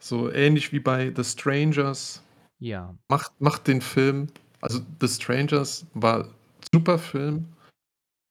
so 0.00 0.30
ähnlich 0.32 0.72
wie 0.72 0.80
bei 0.80 1.12
The 1.14 1.22
Strangers. 1.22 2.22
Ja. 2.60 2.94
Macht, 3.08 3.32
macht 3.40 3.66
den 3.66 3.80
Film, 3.80 4.28
also 4.60 4.80
The 5.00 5.08
Strangers 5.08 5.86
war 5.94 6.24
ein 6.24 6.30
super 6.72 6.98
Film. 6.98 7.46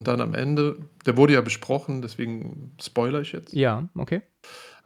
Und 0.01 0.07
dann 0.07 0.21
am 0.21 0.33
Ende, 0.33 0.77
der 1.05 1.17
wurde 1.17 1.33
ja 1.33 1.41
besprochen, 1.41 2.01
deswegen 2.01 2.71
spoiler 2.81 3.19
ich 3.19 3.33
jetzt. 3.33 3.51
Ja, 3.53 3.89
okay. 3.95 4.21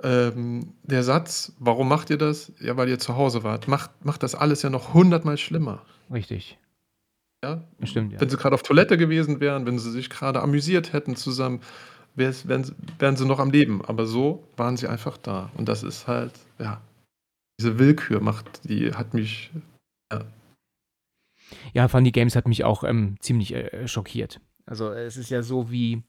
Ähm, 0.02 0.74
der 0.84 1.04
Satz, 1.04 1.54
warum 1.60 1.88
macht 1.88 2.10
ihr 2.10 2.18
das? 2.18 2.52
Ja, 2.60 2.78
weil 2.78 2.90
ihr 2.90 2.98
zu 2.98 3.16
Hause 3.16 3.44
wart. 3.44 3.68
Macht, 3.68 3.92
macht 4.04 4.24
das 4.24 4.34
alles 4.34 4.64
ja 4.64 4.72
noch 4.72 4.94
hundertmal 4.96 5.38
schlimmer. 5.38 5.84
Richtig. 6.12 6.58
Ja? 7.44 7.64
Stimmt, 7.84 8.14
ja. 8.14 8.22
Wenn 8.22 8.30
sie 8.30 8.38
gerade 8.38 8.56
auf 8.56 8.64
Toilette 8.64 8.98
gewesen 8.98 9.40
wären, 9.40 9.68
wenn 9.68 9.78
sie 9.78 9.92
sich 9.92 10.10
gerade 10.10 10.42
amüsiert 10.42 10.94
hätten 10.94 11.16
zusammen, 11.16 11.62
wären, 12.16 12.64
sie- 12.64 12.74
wären 12.98 13.16
sie 13.16 13.26
noch 13.28 13.40
am 13.40 13.52
Leben. 13.52 13.86
Aber 13.86 14.08
so 14.08 14.48
waren 14.58 14.78
sie 14.78 14.88
einfach 14.88 15.18
da. 15.18 15.52
Und 15.58 15.68
das 15.70 15.84
ist 15.84 16.08
halt, 16.08 16.32
ja, 16.58 16.82
diese 17.60 17.80
Willkür 17.80 18.20
macht, 18.20 18.68
die 18.68 18.94
hat 18.94 19.14
mich, 19.14 19.52
ja, 20.12 20.26
Ja, 21.74 21.88
Funny 21.88 22.12
Games 22.12 22.36
hat 22.36 22.48
mich 22.48 22.64
auch 22.64 22.84
ähm, 22.84 23.18
ziemlich 23.20 23.54
äh, 23.54 23.88
schockiert. 23.88 24.42
Also 24.66 24.92
es 24.92 25.18
ist 25.18 25.30
ja 25.30 25.42
so 25.44 25.72
wie, 25.72 26.04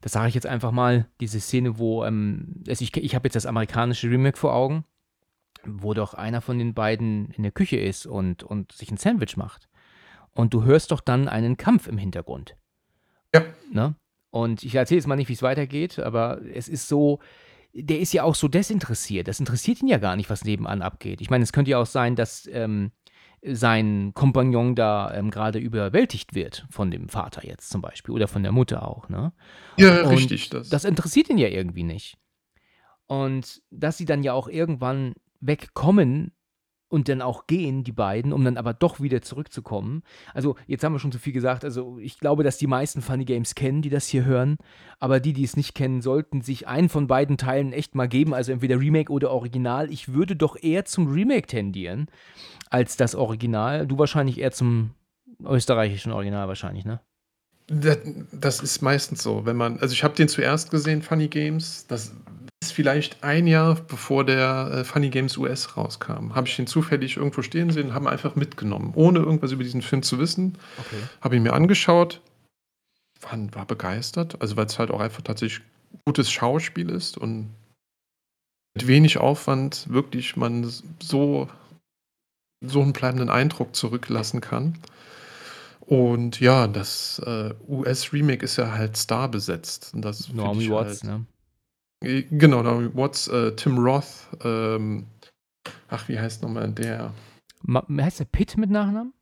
das 0.00 0.12
sage 0.12 0.28
ich 0.28 0.34
jetzt 0.34 0.46
einfach 0.46 0.72
mal, 0.72 1.08
diese 1.20 1.40
Szene, 1.40 1.78
wo, 1.78 2.04
ähm, 2.04 2.62
also 2.68 2.82
ich, 2.82 2.96
ich 2.96 3.14
habe 3.14 3.26
jetzt 3.26 3.36
das 3.36 3.46
amerikanische 3.46 4.10
Remake 4.10 4.36
vor 4.36 4.54
Augen, 4.54 4.84
wo 5.64 5.94
doch 5.94 6.14
einer 6.14 6.40
von 6.40 6.58
den 6.58 6.74
beiden 6.74 7.30
in 7.30 7.42
der 7.42 7.52
Küche 7.52 7.76
ist 7.76 8.06
und, 8.06 8.42
und 8.42 8.72
sich 8.72 8.90
ein 8.90 8.98
Sandwich 8.98 9.36
macht. 9.36 9.68
Und 10.32 10.52
du 10.52 10.64
hörst 10.64 10.90
doch 10.90 11.00
dann 11.00 11.28
einen 11.28 11.56
Kampf 11.56 11.86
im 11.86 11.98
Hintergrund. 11.98 12.56
Ja. 13.34 13.44
Ne? 13.72 13.96
Und 14.30 14.62
ich 14.62 14.74
erzähle 14.74 14.98
jetzt 14.98 15.06
mal 15.06 15.16
nicht, 15.16 15.28
wie 15.28 15.34
es 15.34 15.42
weitergeht, 15.42 15.98
aber 15.98 16.42
es 16.52 16.68
ist 16.68 16.88
so, 16.88 17.20
der 17.78 18.00
ist 18.00 18.12
ja 18.12 18.22
auch 18.22 18.34
so 18.34 18.48
desinteressiert. 18.48 19.28
Das 19.28 19.40
interessiert 19.40 19.82
ihn 19.82 19.88
ja 19.88 19.98
gar 19.98 20.16
nicht, 20.16 20.30
was 20.30 20.44
nebenan 20.44 20.82
abgeht. 20.82 21.20
Ich 21.20 21.30
meine, 21.30 21.44
es 21.44 21.52
könnte 21.52 21.70
ja 21.70 21.78
auch 21.78 21.86
sein, 21.86 22.16
dass 22.16 22.48
ähm, 22.50 22.90
sein 23.42 24.12
Kompagnon 24.14 24.74
da 24.74 25.12
ähm, 25.14 25.30
gerade 25.30 25.58
überwältigt 25.58 26.34
wird 26.34 26.66
von 26.70 26.90
dem 26.90 27.08
Vater 27.08 27.46
jetzt 27.46 27.70
zum 27.70 27.82
Beispiel 27.82 28.14
oder 28.14 28.28
von 28.28 28.42
der 28.42 28.52
Mutter 28.52 28.88
auch. 28.88 29.08
Ne? 29.08 29.32
ja 29.76 30.02
Und 30.02 30.08
richtig. 30.08 30.48
Das, 30.48 30.68
Das 30.70 30.84
interessiert 30.84 31.28
ihn 31.28 31.38
ja 31.38 31.48
irgendwie 31.48 31.84
nicht. 31.84 32.16
Und 33.06 33.62
dass 33.70 33.98
sie 33.98 34.06
dann 34.06 34.22
ja 34.22 34.32
auch 34.32 34.48
irgendwann 34.48 35.14
wegkommen 35.40 36.32
und 36.88 37.08
dann 37.08 37.22
auch 37.22 37.46
gehen, 37.46 37.84
die 37.84 37.92
beiden, 37.92 38.32
um 38.32 38.44
dann 38.44 38.56
aber 38.56 38.72
doch 38.72 39.00
wieder 39.00 39.22
zurückzukommen. 39.22 40.02
Also, 40.34 40.56
jetzt 40.66 40.84
haben 40.84 40.92
wir 40.92 40.98
schon 40.98 41.12
zu 41.12 41.18
viel 41.18 41.32
gesagt. 41.32 41.64
Also, 41.64 41.98
ich 41.98 42.18
glaube, 42.18 42.44
dass 42.44 42.58
die 42.58 42.66
meisten 42.66 43.02
Funny 43.02 43.24
Games 43.24 43.54
kennen, 43.54 43.82
die 43.82 43.90
das 43.90 44.06
hier 44.06 44.24
hören. 44.24 44.56
Aber 45.00 45.20
die, 45.20 45.32
die 45.32 45.44
es 45.44 45.56
nicht 45.56 45.74
kennen, 45.74 46.00
sollten 46.00 46.42
sich 46.42 46.68
einen 46.68 46.88
von 46.88 47.06
beiden 47.06 47.38
Teilen 47.38 47.72
echt 47.72 47.94
mal 47.94 48.08
geben. 48.08 48.34
Also, 48.34 48.52
entweder 48.52 48.78
Remake 48.78 49.12
oder 49.12 49.30
Original. 49.30 49.90
Ich 49.90 50.12
würde 50.12 50.36
doch 50.36 50.56
eher 50.60 50.84
zum 50.84 51.08
Remake 51.08 51.46
tendieren 51.46 52.06
als 52.70 52.96
das 52.96 53.14
Original. 53.14 53.86
Du 53.86 53.98
wahrscheinlich 53.98 54.38
eher 54.38 54.52
zum 54.52 54.90
österreichischen 55.44 56.12
Original, 56.12 56.48
wahrscheinlich, 56.48 56.84
ne? 56.84 57.00
Das, 57.68 58.60
ist 58.60 58.80
meistens 58.80 59.24
so, 59.24 59.44
wenn 59.44 59.56
man, 59.56 59.80
also 59.80 59.92
ich 59.92 60.04
habe 60.04 60.14
den 60.14 60.28
zuerst 60.28 60.70
gesehen, 60.70 61.02
Funny 61.02 61.26
Games, 61.26 61.86
das 61.88 62.14
ist 62.66 62.72
vielleicht 62.72 63.22
ein 63.22 63.46
Jahr 63.46 63.74
bevor 63.74 64.24
der 64.24 64.70
äh, 64.72 64.84
Funny 64.84 65.10
Games 65.10 65.36
US 65.36 65.76
rauskam. 65.76 66.34
Habe 66.34 66.48
ich 66.48 66.56
den 66.56 66.66
zufällig 66.66 67.16
irgendwo 67.16 67.42
stehen 67.42 67.70
sehen, 67.70 67.94
haben 67.94 68.06
einfach 68.06 68.36
mitgenommen, 68.36 68.92
ohne 68.94 69.20
irgendwas 69.20 69.52
über 69.52 69.62
diesen 69.62 69.82
Film 69.82 70.02
zu 70.02 70.18
wissen. 70.18 70.58
Okay. 70.78 71.02
Habe 71.20 71.36
ihn 71.36 71.42
mir 71.42 71.52
angeschaut, 71.52 72.20
war, 73.20 73.38
war 73.54 73.66
begeistert, 73.66 74.40
also 74.40 74.56
weil 74.56 74.66
es 74.66 74.78
halt 74.78 74.90
auch 74.90 75.00
einfach 75.00 75.22
tatsächlich 75.22 75.62
gutes 76.04 76.30
Schauspiel 76.30 76.90
ist 76.90 77.16
und 77.16 77.50
mit 78.74 78.86
wenig 78.86 79.18
Aufwand 79.18 79.86
wirklich 79.88 80.36
man 80.36 80.70
so, 81.00 81.48
so 82.60 82.82
einen 82.82 82.92
bleibenden 82.92 83.30
Eindruck 83.30 83.74
zurücklassen 83.74 84.40
kann. 84.40 84.78
Und 85.80 86.40
ja, 86.40 86.66
das 86.66 87.20
äh, 87.24 87.54
US-Remake 87.68 88.44
ist 88.44 88.56
ja 88.56 88.72
halt 88.72 88.96
Star 88.96 89.28
besetzt. 89.28 89.92
Und 89.94 90.02
das 90.02 90.32
Naomi 90.32 90.68
Watts, 90.68 91.04
halt, 91.04 91.20
ne? 91.20 91.26
Äh, 92.02 92.22
Genau, 92.30 92.62
Naomi 92.62 92.94
Watts, 92.94 93.28
äh, 93.28 93.54
Tim 93.56 93.78
Roth, 93.78 94.28
ähm, 94.42 95.06
ach, 95.88 96.08
wie 96.08 96.18
heißt 96.18 96.42
nochmal 96.42 96.70
der? 96.72 97.12
Ma 97.62 97.84
heißt 97.88 98.20
der 98.20 98.24
Pitt 98.26 98.56
mit 98.56 98.70
Nachnamen? 98.70 99.12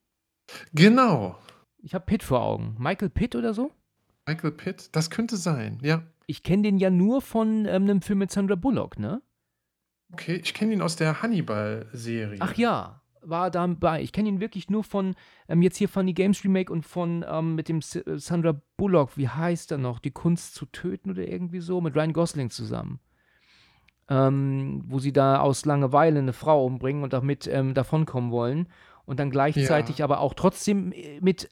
Genau, 0.73 1.39
Ich 1.79 1.95
habe 1.95 2.05
Pitt 2.05 2.23
vor 2.23 2.43
Augen. 2.43 2.77
Michael 2.79 3.11
Pitt 3.11 3.35
oder 3.35 3.55
so? 3.55 3.71
Michael 4.27 4.53
Pitt, 4.53 4.89
das 4.93 5.11
könnte 5.11 5.37
sein, 5.37 5.79
ja. 5.83 6.03
Ich 6.27 6.43
kenne 6.43 6.63
den 6.63 6.79
ja 6.79 6.89
nur 6.91 7.21
von 7.21 7.67
ähm, 7.67 7.85
einem 7.85 8.01
Film 8.03 8.21
mit 8.21 8.31
Sandra 8.31 8.55
Bullock, 8.55 8.99
ne? 8.99 9.21
Okay, 10.13 10.37
ich 10.37 10.55
kenne 10.55 10.73
ihn 10.73 10.81
aus 10.83 10.97
der 10.97 11.23
Hannibal-Serie. 11.23 12.39
Ach 12.41 12.55
ja, 12.55 13.03
war 13.25 13.51
dabei. 13.51 14.03
Ich 14.03 14.13
kenne 14.13 14.29
ihn 14.29 14.41
wirklich 14.41 14.71
nur 14.71 14.85
von 14.85 15.15
ähm, 15.49 15.63
jetzt 15.63 15.77
hier 15.77 15.89
Funny 15.89 16.13
Games 16.13 16.45
Remake 16.45 16.73
und 16.73 16.85
von 16.85 17.25
ähm, 17.29 17.55
mit 17.55 17.69
dem 17.69 17.79
S 17.79 17.97
äh, 17.97 18.19
Sandra 18.19 18.61
Bullock, 18.77 19.17
wie 19.17 19.29
heißt 19.29 19.73
er 19.73 19.79
noch? 19.79 19.99
Die 19.99 20.11
Kunst 20.11 20.55
zu 20.55 20.67
töten 20.67 21.11
oder 21.11 21.27
irgendwie 21.27 21.61
so, 21.61 21.81
mit 21.81 21.95
Ryan 21.97 22.13
Gosling 22.13 22.51
zusammen. 22.51 23.01
Ähm, 24.09 24.83
wo 24.87 24.99
sie 24.99 25.13
da 25.13 25.41
aus 25.41 25.65
Langeweile 25.65 26.19
eine 26.19 26.35
Frau 26.35 26.67
umbringen 26.67 27.03
und 27.03 27.13
damit 27.15 27.47
ähm, 27.47 27.73
davonkommen 27.73 28.31
wollen 28.31 28.69
und 29.07 29.19
dann 29.19 29.31
gleichzeitig 29.31 30.03
aber 30.03 30.21
auch 30.21 30.35
trotzdem 30.35 30.93
äh, 30.93 31.21
mit 31.21 31.49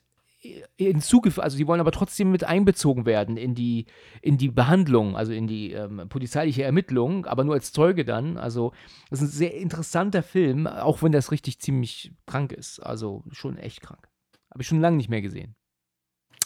hinzugefügt, 0.77 1.43
also 1.43 1.57
sie 1.57 1.67
wollen 1.67 1.79
aber 1.79 1.91
trotzdem 1.91 2.31
mit 2.31 2.43
einbezogen 2.43 3.05
werden 3.05 3.37
in 3.37 3.55
die, 3.55 3.85
in 4.21 4.37
die 4.37 4.49
Behandlung, 4.49 5.15
also 5.15 5.31
in 5.31 5.47
die 5.47 5.71
ähm, 5.71 6.07
polizeiliche 6.09 6.63
Ermittlung, 6.63 7.25
aber 7.25 7.43
nur 7.43 7.55
als 7.55 7.71
Zeuge 7.71 8.05
dann. 8.05 8.37
Also, 8.37 8.73
das 9.09 9.21
ist 9.21 9.29
ein 9.29 9.37
sehr 9.37 9.53
interessanter 9.55 10.23
Film, 10.23 10.67
auch 10.67 11.01
wenn 11.01 11.11
das 11.11 11.31
richtig 11.31 11.59
ziemlich 11.59 12.13
krank 12.25 12.51
ist. 12.51 12.79
Also 12.79 13.23
schon 13.31 13.57
echt 13.57 13.81
krank. 13.81 14.07
Habe 14.51 14.61
ich 14.61 14.67
schon 14.67 14.81
lange 14.81 14.97
nicht 14.97 15.09
mehr 15.09 15.21
gesehen. 15.21 15.55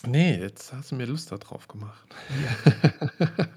Nee, 0.05 0.37
jetzt 0.37 0.73
hast 0.73 0.91
du 0.91 0.95
mir 0.95 1.05
Lust 1.05 1.31
darauf 1.31 1.67
gemacht. 1.67 2.15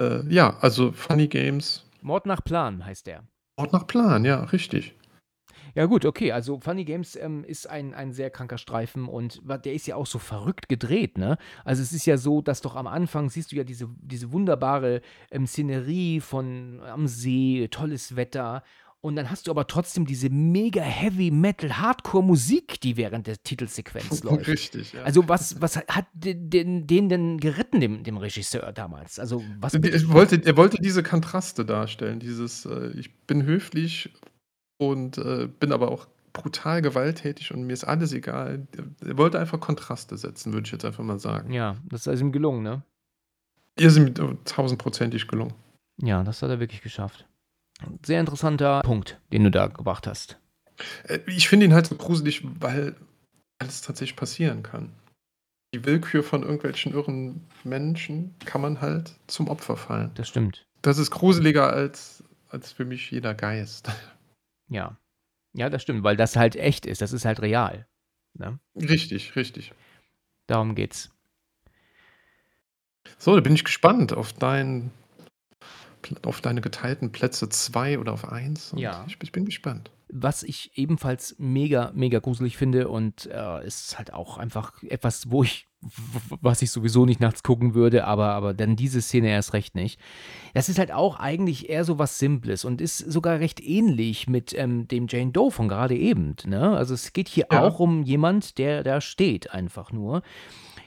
äh, 0.00 0.28
ja, 0.28 0.58
also 0.58 0.92
Funny 0.92 1.28
Games, 1.28 1.84
Mord 2.04 2.26
nach 2.26 2.44
Plan 2.44 2.84
heißt 2.84 3.06
der. 3.06 3.24
Ort 3.56 3.72
nach 3.72 3.86
Plan, 3.86 4.26
ja, 4.26 4.44
richtig. 4.44 4.94
Ja, 5.74 5.86
gut, 5.86 6.04
okay. 6.04 6.32
Also 6.32 6.60
Funny 6.60 6.84
Games 6.84 7.16
ähm, 7.16 7.44
ist 7.44 7.68
ein, 7.68 7.94
ein 7.94 8.12
sehr 8.12 8.30
kranker 8.30 8.58
Streifen 8.58 9.06
und 9.06 9.42
der 9.64 9.74
ist 9.74 9.86
ja 9.86 9.96
auch 9.96 10.06
so 10.06 10.18
verrückt 10.18 10.68
gedreht, 10.68 11.18
ne? 11.18 11.36
Also 11.64 11.82
es 11.82 11.92
ist 11.92 12.06
ja 12.06 12.16
so, 12.16 12.42
dass 12.42 12.60
doch 12.60 12.76
am 12.76 12.86
Anfang 12.86 13.28
siehst 13.28 13.52
du 13.52 13.56
ja 13.56 13.64
diese, 13.64 13.88
diese 14.00 14.32
wunderbare 14.32 15.00
ähm, 15.30 15.46
Szenerie 15.46 16.20
von 16.20 16.80
am 16.84 17.08
See, 17.08 17.68
tolles 17.70 18.16
Wetter. 18.16 18.62
Und 19.00 19.16
dann 19.16 19.30
hast 19.30 19.48
du 19.48 19.50
aber 19.50 19.66
trotzdem 19.66 20.06
diese 20.06 20.30
mega 20.30 20.80
Heavy 20.80 21.30
Metal 21.30 21.76
Hardcore 21.76 22.24
Musik, 22.24 22.80
die 22.80 22.96
während 22.96 23.26
der 23.26 23.36
Titelsequenz 23.42 24.22
läuft. 24.24 24.48
Richtig, 24.48 24.94
ja. 24.94 25.02
Also 25.02 25.28
was, 25.28 25.60
was 25.60 25.76
hat 25.76 26.06
den, 26.14 26.48
den, 26.48 26.86
den 26.86 27.10
denn 27.10 27.38
geritten, 27.38 27.80
dem, 27.80 28.02
dem 28.02 28.16
Regisseur 28.16 28.72
damals? 28.72 29.18
Also 29.18 29.42
was 29.60 29.74
er, 29.74 29.82
wollte, 30.08 30.40
er 30.42 30.56
wollte 30.56 30.78
diese 30.80 31.02
Kontraste 31.02 31.66
darstellen, 31.66 32.18
dieses 32.18 32.64
äh, 32.64 32.92
ich 32.96 33.14
bin 33.26 33.42
höflich 33.42 34.10
und 34.78 35.18
äh, 35.18 35.48
bin 35.60 35.72
aber 35.72 35.90
auch 35.90 36.06
brutal 36.32 36.82
gewalttätig 36.82 37.52
und 37.54 37.64
mir 37.66 37.72
ist 37.72 37.84
alles 37.84 38.12
egal. 38.12 38.66
Er 39.04 39.16
wollte 39.16 39.38
einfach 39.38 39.60
Kontraste 39.60 40.16
setzen, 40.16 40.52
würde 40.52 40.66
ich 40.66 40.72
jetzt 40.72 40.84
einfach 40.84 41.04
mal 41.04 41.20
sagen. 41.20 41.52
Ja, 41.52 41.76
das 41.88 42.06
ist 42.06 42.20
ihm 42.20 42.32
gelungen, 42.32 42.62
ne? 42.62 42.82
Ihr 43.78 43.90
sind 43.90 44.18
mir 44.18 44.38
tausendprozentig 44.44 45.28
gelungen. 45.28 45.54
Ja, 46.02 46.22
das 46.24 46.42
hat 46.42 46.50
er 46.50 46.60
wirklich 46.60 46.82
geschafft. 46.82 47.26
Sehr 48.04 48.20
interessanter 48.20 48.80
Punkt, 48.82 49.20
den 49.32 49.44
du 49.44 49.50
da 49.50 49.66
gebracht 49.68 50.06
hast. 50.06 50.38
Äh, 51.04 51.20
Ich 51.26 51.48
finde 51.48 51.66
ihn 51.66 51.74
halt 51.74 51.86
so 51.86 51.94
gruselig, 51.96 52.42
weil 52.60 52.96
alles 53.58 53.82
tatsächlich 53.82 54.16
passieren 54.16 54.62
kann. 54.62 54.90
Die 55.72 55.84
Willkür 55.84 56.22
von 56.22 56.42
irgendwelchen 56.42 56.94
irren 56.94 57.44
Menschen 57.64 58.34
kann 58.44 58.60
man 58.60 58.80
halt 58.80 59.14
zum 59.26 59.48
Opfer 59.48 59.76
fallen. 59.76 60.10
Das 60.14 60.28
stimmt. 60.28 60.64
Das 60.82 60.98
ist 60.98 61.10
gruseliger 61.10 61.72
als, 61.72 62.22
als 62.48 62.72
für 62.72 62.84
mich 62.84 63.10
jeder 63.10 63.34
Geist. 63.34 63.88
Ja. 64.68 64.98
Ja, 65.52 65.70
das 65.70 65.82
stimmt, 65.82 66.02
weil 66.02 66.16
das 66.16 66.36
halt 66.36 66.56
echt 66.56 66.84
ist. 66.86 67.00
Das 67.00 67.12
ist 67.12 67.24
halt 67.24 67.40
real. 67.40 67.86
Ne? 68.34 68.58
Richtig, 68.74 69.36
richtig. 69.36 69.72
Darum 70.46 70.74
geht's. 70.74 71.10
So, 73.18 73.34
da 73.34 73.40
bin 73.40 73.54
ich 73.54 73.64
gespannt 73.64 74.12
auf 74.12 74.32
dein, 74.32 74.90
auf 76.22 76.40
deine 76.40 76.60
geteilten 76.60 77.12
Plätze 77.12 77.48
2 77.48 77.98
oder 77.98 78.12
auf 78.12 78.30
1. 78.30 78.74
Ja. 78.76 79.04
Ich, 79.08 79.16
ich 79.22 79.32
bin 79.32 79.44
gespannt. 79.44 79.90
Was 80.08 80.42
ich 80.42 80.72
ebenfalls 80.76 81.34
mega, 81.38 81.90
mega 81.94 82.18
gruselig 82.20 82.56
finde 82.56 82.88
und 82.88 83.26
äh, 83.26 83.66
ist 83.66 83.98
halt 83.98 84.12
auch 84.12 84.38
einfach 84.38 84.82
etwas, 84.84 85.30
wo 85.30 85.42
ich, 85.42 85.66
was 86.40 86.62
ich 86.62 86.70
sowieso 86.70 87.04
nicht 87.06 87.20
nachts 87.20 87.42
gucken 87.42 87.74
würde, 87.74 88.04
aber, 88.04 88.28
aber 88.34 88.54
dann 88.54 88.76
diese 88.76 89.00
Szene 89.02 89.28
erst 89.30 89.54
recht 89.54 89.74
nicht. 89.74 89.98
Das 90.52 90.68
ist 90.68 90.78
halt 90.78 90.92
auch 90.92 91.18
eigentlich 91.18 91.68
eher 91.68 91.84
so 91.84 91.98
was 91.98 92.18
Simples 92.18 92.64
und 92.64 92.80
ist 92.80 92.98
sogar 92.98 93.40
recht 93.40 93.60
ähnlich 93.60 94.28
mit 94.28 94.56
ähm, 94.56 94.86
dem 94.86 95.06
Jane 95.08 95.32
Doe 95.32 95.50
von 95.50 95.68
gerade 95.68 95.96
eben. 95.96 96.36
Ne? 96.46 96.76
Also 96.76 96.94
es 96.94 97.12
geht 97.12 97.28
hier 97.28 97.46
Ja. 97.50 97.62
auch 97.62 97.80
um 97.80 98.02
jemand, 98.04 98.58
der 98.58 98.84
da 98.84 99.00
steht 99.00 99.50
einfach 99.52 99.90
nur. 99.90 100.22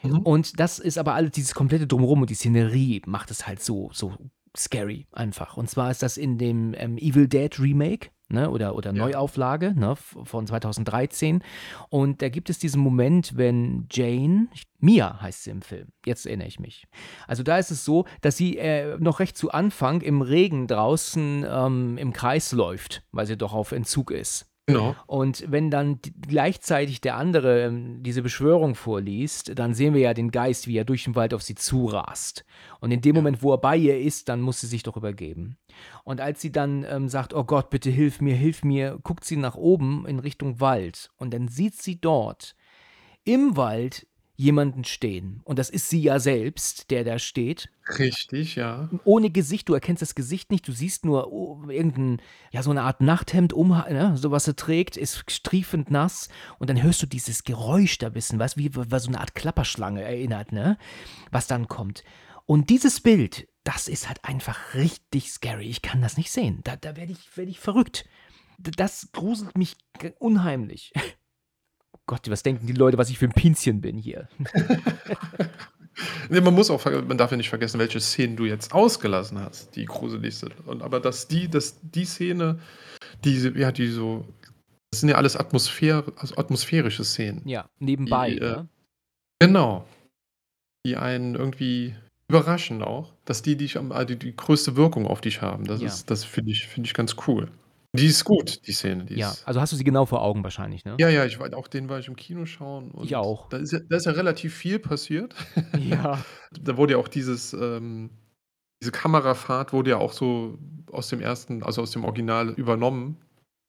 Mhm. 0.03 0.19
Und 0.19 0.59
das 0.59 0.79
ist 0.79 0.97
aber 0.99 1.15
alles, 1.15 1.31
dieses 1.31 1.53
komplette 1.55 1.87
Drumherum 1.87 2.21
und 2.21 2.29
die 2.29 2.35
Szenerie 2.35 3.01
macht 3.07 3.31
es 3.31 3.47
halt 3.47 3.61
so, 3.63 3.89
so 3.93 4.13
scary 4.59 5.07
einfach. 5.11 5.57
Und 5.57 5.69
zwar 5.69 5.91
ist 5.91 6.03
das 6.03 6.17
in 6.17 6.37
dem 6.37 6.73
ähm, 6.77 6.97
Evil 6.97 7.27
Dead 7.27 7.59
Remake. 7.59 8.09
Ne, 8.29 8.49
oder, 8.49 8.75
oder 8.75 8.91
Ja. 8.91 9.05
Neuauflage 9.05 9.73
ne, 9.73 9.95
von 9.95 10.45
2013. 10.45 11.41
Und 11.87 12.21
da 12.21 12.27
gibt 12.27 12.49
es 12.49 12.59
diesen 12.59 12.81
Moment, 12.81 13.37
wenn 13.37 13.87
Jane, 13.89 14.49
Mia 14.79 15.21
heißt 15.21 15.45
sie 15.45 15.51
im 15.51 15.61
Film, 15.61 15.87
jetzt 16.05 16.25
erinnere 16.25 16.49
ich 16.49 16.59
mich. 16.59 16.87
Also 17.25 17.43
da 17.43 17.57
ist 17.57 17.71
es 17.71 17.85
so, 17.85 18.03
dass 18.19 18.35
sie 18.35 18.57
äh, 18.57 18.97
noch 18.99 19.21
recht 19.21 19.37
zu 19.37 19.51
Anfang 19.51 20.01
im 20.01 20.21
Regen 20.21 20.67
draußen 20.67 21.45
ähm, 21.49 21.97
im 21.97 22.11
Kreis 22.11 22.51
läuft, 22.51 23.01
weil 23.13 23.25
sie 23.25 23.37
doch 23.37 23.53
auf 23.53 23.71
Entzug 23.71 24.11
ist. 24.11 24.45
Genau. 24.67 24.95
Und 25.05 25.45
wenn 25.49 25.71
dann 25.71 25.99
gleichzeitig 26.27 26.99
der 26.99 27.15
andere 27.15 27.63
ähm, 27.63 28.03
diese 28.03 28.21
Beschwörung 28.21 28.75
vorliest, 28.75 29.57
dann 29.57 29.73
sehen 29.73 29.93
wir 29.93 30.01
ja 30.01 30.13
den 30.13 30.29
Geist, 30.29 30.67
wie 30.67 30.77
er 30.77 30.83
durch 30.83 31.05
den 31.05 31.15
Wald 31.15 31.33
auf 31.33 31.41
sie 31.41 31.55
zurast. 31.55 32.43
Und 32.81 32.91
in 32.91 32.99
dem 32.99 33.15
Moment, 33.15 33.41
wo 33.41 33.53
er 33.53 33.59
bei 33.59 33.77
ihr 33.77 33.97
ist, 33.97 34.27
dann 34.27 34.41
muss 34.41 34.59
sie 34.59 34.67
sich 34.67 34.83
doch 34.83 34.97
übergeben. 34.97 35.57
Und 36.03 36.19
als 36.19 36.41
sie 36.41 36.51
dann 36.51 36.85
ähm, 36.89 37.07
sagt, 37.07 37.33
oh 37.33 37.45
Gott, 37.45 37.69
bitte 37.69 37.89
hilf 37.89 38.19
mir, 38.19 38.35
hilf 38.35 38.65
mir, 38.65 38.99
guckt 39.03 39.23
sie 39.23 39.37
nach 39.37 39.55
oben 39.55 40.05
in 40.05 40.19
Richtung 40.19 40.59
Wald. 40.59 41.11
Und 41.17 41.33
dann 41.33 41.47
sieht 41.47 41.81
sie 41.81 42.01
dort 42.01 42.55
im 43.23 43.57
Wald 43.57 44.06
jemanden 44.37 44.83
stehen. 44.83 45.41
Und 45.45 45.57
das 45.57 45.71
ist 45.71 45.89
sie 45.89 45.99
ja 45.99 46.19
selbst, 46.19 46.91
der 46.91 47.03
da 47.03 47.17
steht 47.17 47.69
Richtig, 47.97 48.55
ja. 48.55 48.87
ohne 49.03 49.31
Gesicht, 49.31 49.67
du 49.67 49.73
erkennst 49.73 50.03
das 50.03 50.13
Gesicht 50.13 50.51
nicht, 50.51 50.67
du 50.67 50.71
siehst 50.71 51.05
nur 51.05 51.33
oh, 51.33 51.63
irgendein, 51.69 52.21
ja, 52.51 52.61
so 52.61 52.69
eine 52.69 52.83
Art 52.83 53.01
Nachthemd 53.01 53.51
um, 53.51 53.69
ne, 53.69 54.15
so 54.15 54.29
was 54.29 54.47
er 54.47 54.55
trägt, 54.55 54.95
ist 54.95 55.23
striefend 55.31 55.89
nass 55.89 56.29
und 56.59 56.69
dann 56.69 56.81
hörst 56.81 57.01
du 57.01 57.07
dieses 57.07 57.45
Geräusch 57.45 57.97
da 57.97 58.09
bisschen, 58.09 58.37
weißt 58.37 58.57
du, 58.57 58.59
wie, 58.59 58.75
wie 58.75 58.99
so 58.99 59.07
eine 59.07 59.19
Art 59.19 59.33
Klapperschlange 59.33 60.03
erinnert, 60.03 60.51
ne, 60.51 60.77
was 61.31 61.47
dann 61.47 61.67
kommt. 61.67 62.03
Und 62.45 62.69
dieses 62.69 63.01
Bild, 63.01 63.47
das 63.63 63.87
ist 63.87 64.07
halt 64.07 64.23
einfach 64.23 64.75
richtig 64.75 65.31
scary. 65.31 65.65
Ich 65.67 65.81
kann 65.81 66.01
das 66.01 66.15
nicht 66.15 66.31
sehen. 66.31 66.61
Da, 66.63 66.75
da 66.77 66.95
werde 66.95 67.11
ich, 67.11 67.35
werd 67.35 67.49
ich 67.49 67.59
verrückt. 67.59 68.07
Das 68.59 69.09
gruselt 69.11 69.57
mich 69.57 69.75
unheimlich. 70.19 70.93
Gott, 72.07 72.29
was 72.29 72.41
denken 72.41 72.65
die 72.65 72.73
Leute, 72.73 72.97
was 72.97 73.09
ich 73.09 73.19
für 73.19 73.25
ein 73.25 73.33
Pinzchen 73.33 73.81
bin 73.81 73.97
hier? 73.97 74.27
Nee, 76.29 76.41
man 76.41 76.53
muss 76.53 76.69
auch, 76.69 76.85
man 76.85 77.17
darf 77.17 77.31
ja 77.31 77.37
nicht 77.37 77.49
vergessen, 77.49 77.79
welche 77.79 77.99
Szenen 77.99 78.35
du 78.35 78.45
jetzt 78.45 78.73
ausgelassen 78.73 79.39
hast, 79.39 79.75
die 79.75 79.85
gruselig 79.85 80.35
sind. 80.35 80.53
Und 80.67 80.83
aber 80.83 80.99
dass 80.99 81.27
die, 81.27 81.47
dass 81.47 81.79
die 81.81 82.05
Szene, 82.05 82.59
diese, 83.23 83.57
ja, 83.57 83.71
die 83.71 83.87
so, 83.87 84.25
das 84.91 84.99
sind 85.01 85.09
ja 85.09 85.15
alles 85.15 85.35
Atmosphäre, 85.35 86.13
also 86.17 86.37
atmosphärische 86.37 87.03
Szenen. 87.03 87.41
Ja, 87.47 87.67
nebenbei. 87.79 88.31
Die, 88.31 88.37
äh, 88.37 88.41
ne? 88.41 88.69
Genau. 89.39 89.85
Die 90.85 90.97
einen 90.97 91.35
irgendwie 91.35 91.95
überraschen 92.29 92.83
auch, 92.83 93.13
dass 93.25 93.41
die 93.41 93.57
also 93.75 94.05
die, 94.05 94.19
die 94.19 94.35
größte 94.35 94.75
Wirkung 94.75 95.07
auf 95.07 95.21
dich 95.21 95.41
haben. 95.41 95.65
Das 95.65 95.81
Ja. 95.81 95.87
ist, 95.87 96.11
das 96.11 96.23
finde 96.23 96.51
ich, 96.51 96.67
finde 96.67 96.87
ich 96.87 96.93
ganz 96.93 97.15
cool. 97.27 97.49
Die 97.93 98.07
ist 98.07 98.25
gut, 98.25 98.67
die 98.67 98.73
Szene. 98.73 99.05
Die 99.05 99.15
Ja, 99.15 99.33
also 99.45 99.61
hast 99.61 99.73
du 99.73 99.77
sie 99.77 99.83
genau 99.83 100.05
vor 100.05 100.21
Augen 100.21 100.43
wahrscheinlich, 100.43 100.85
ne? 100.85 100.95
ja, 100.99 101.09
ja, 101.09 101.25
ich 101.25 101.39
war, 101.39 101.53
auch 101.55 101.67
den 101.67 101.89
war 101.89 101.99
ich 101.99 102.07
im 102.07 102.15
Kino 102.15 102.45
schauen. 102.45 102.91
Und 102.91 103.05
Ich 103.05 103.15
auch. 103.15 103.49
Da 103.49 103.57
ist, 103.57 103.71
ja, 103.71 103.79
da 103.79 103.97
ist 103.97 104.05
ja 104.05 104.11
relativ 104.11 104.53
viel 104.53 104.79
passiert. 104.79 105.35
Ja. 105.79 106.19
Da 106.59 106.77
wurde 106.77 106.93
ja 106.93 106.99
auch 106.99 107.07
dieses, 107.07 107.53
ähm, 107.53 108.09
diese 108.81 108.91
Kamerafahrt 108.91 109.73
wurde 109.73 109.91
ja 109.91 109.97
auch 109.97 110.11
so 110.11 110.57
aus 110.91 111.09
dem 111.09 111.21
ersten, 111.21 111.63
also 111.63 111.81
aus 111.81 111.91
dem 111.91 112.03
Original 112.03 112.49
übernommen, 112.49 113.17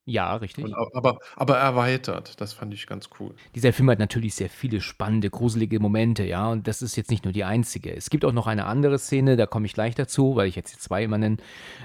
Ja, 0.09 0.35
richtig. 0.37 0.65
und, 0.65 0.75
aber, 0.75 1.19
aber 1.37 1.59
erweitert. 1.59 2.41
Das 2.41 2.55
fand 2.55 2.73
ich 2.73 2.87
ganz 2.87 3.11
cool. 3.21 3.35
Dieser 3.55 3.75
Film 3.75 3.91
hat 3.91 3.99
natürlich 3.99 4.35
sehr 4.35 4.49
viele 4.49 4.81
spannende, 4.81 5.29
gruselige 5.29 5.81
Momente, 5.81 6.25
ja, 6.25 6.49
und 6.51 6.67
das 6.67 6.81
ist 6.81 6.97
jetzt 6.97 7.11
nicht 7.11 7.25
nur 7.25 7.33
die 7.33 7.45
einzige. 7.45 7.95
Es 7.95 8.09
gibt 8.09 8.25
auch 8.25 8.33
noch 8.33 8.47
eine 8.47 8.65
andere 8.65 8.99
Szene, 8.99 9.37
da 9.37 9.45
komme 9.45 9.67
ich 9.67 9.75
gleich 9.75 9.95
dazu, 9.95 10.35
weil 10.35 10.49
ich 10.49 10.57
jetzt 10.57 10.71
hier 10.71 10.79
zwei 10.79 11.05
immer 11.05 11.19
nenne. 11.19 11.37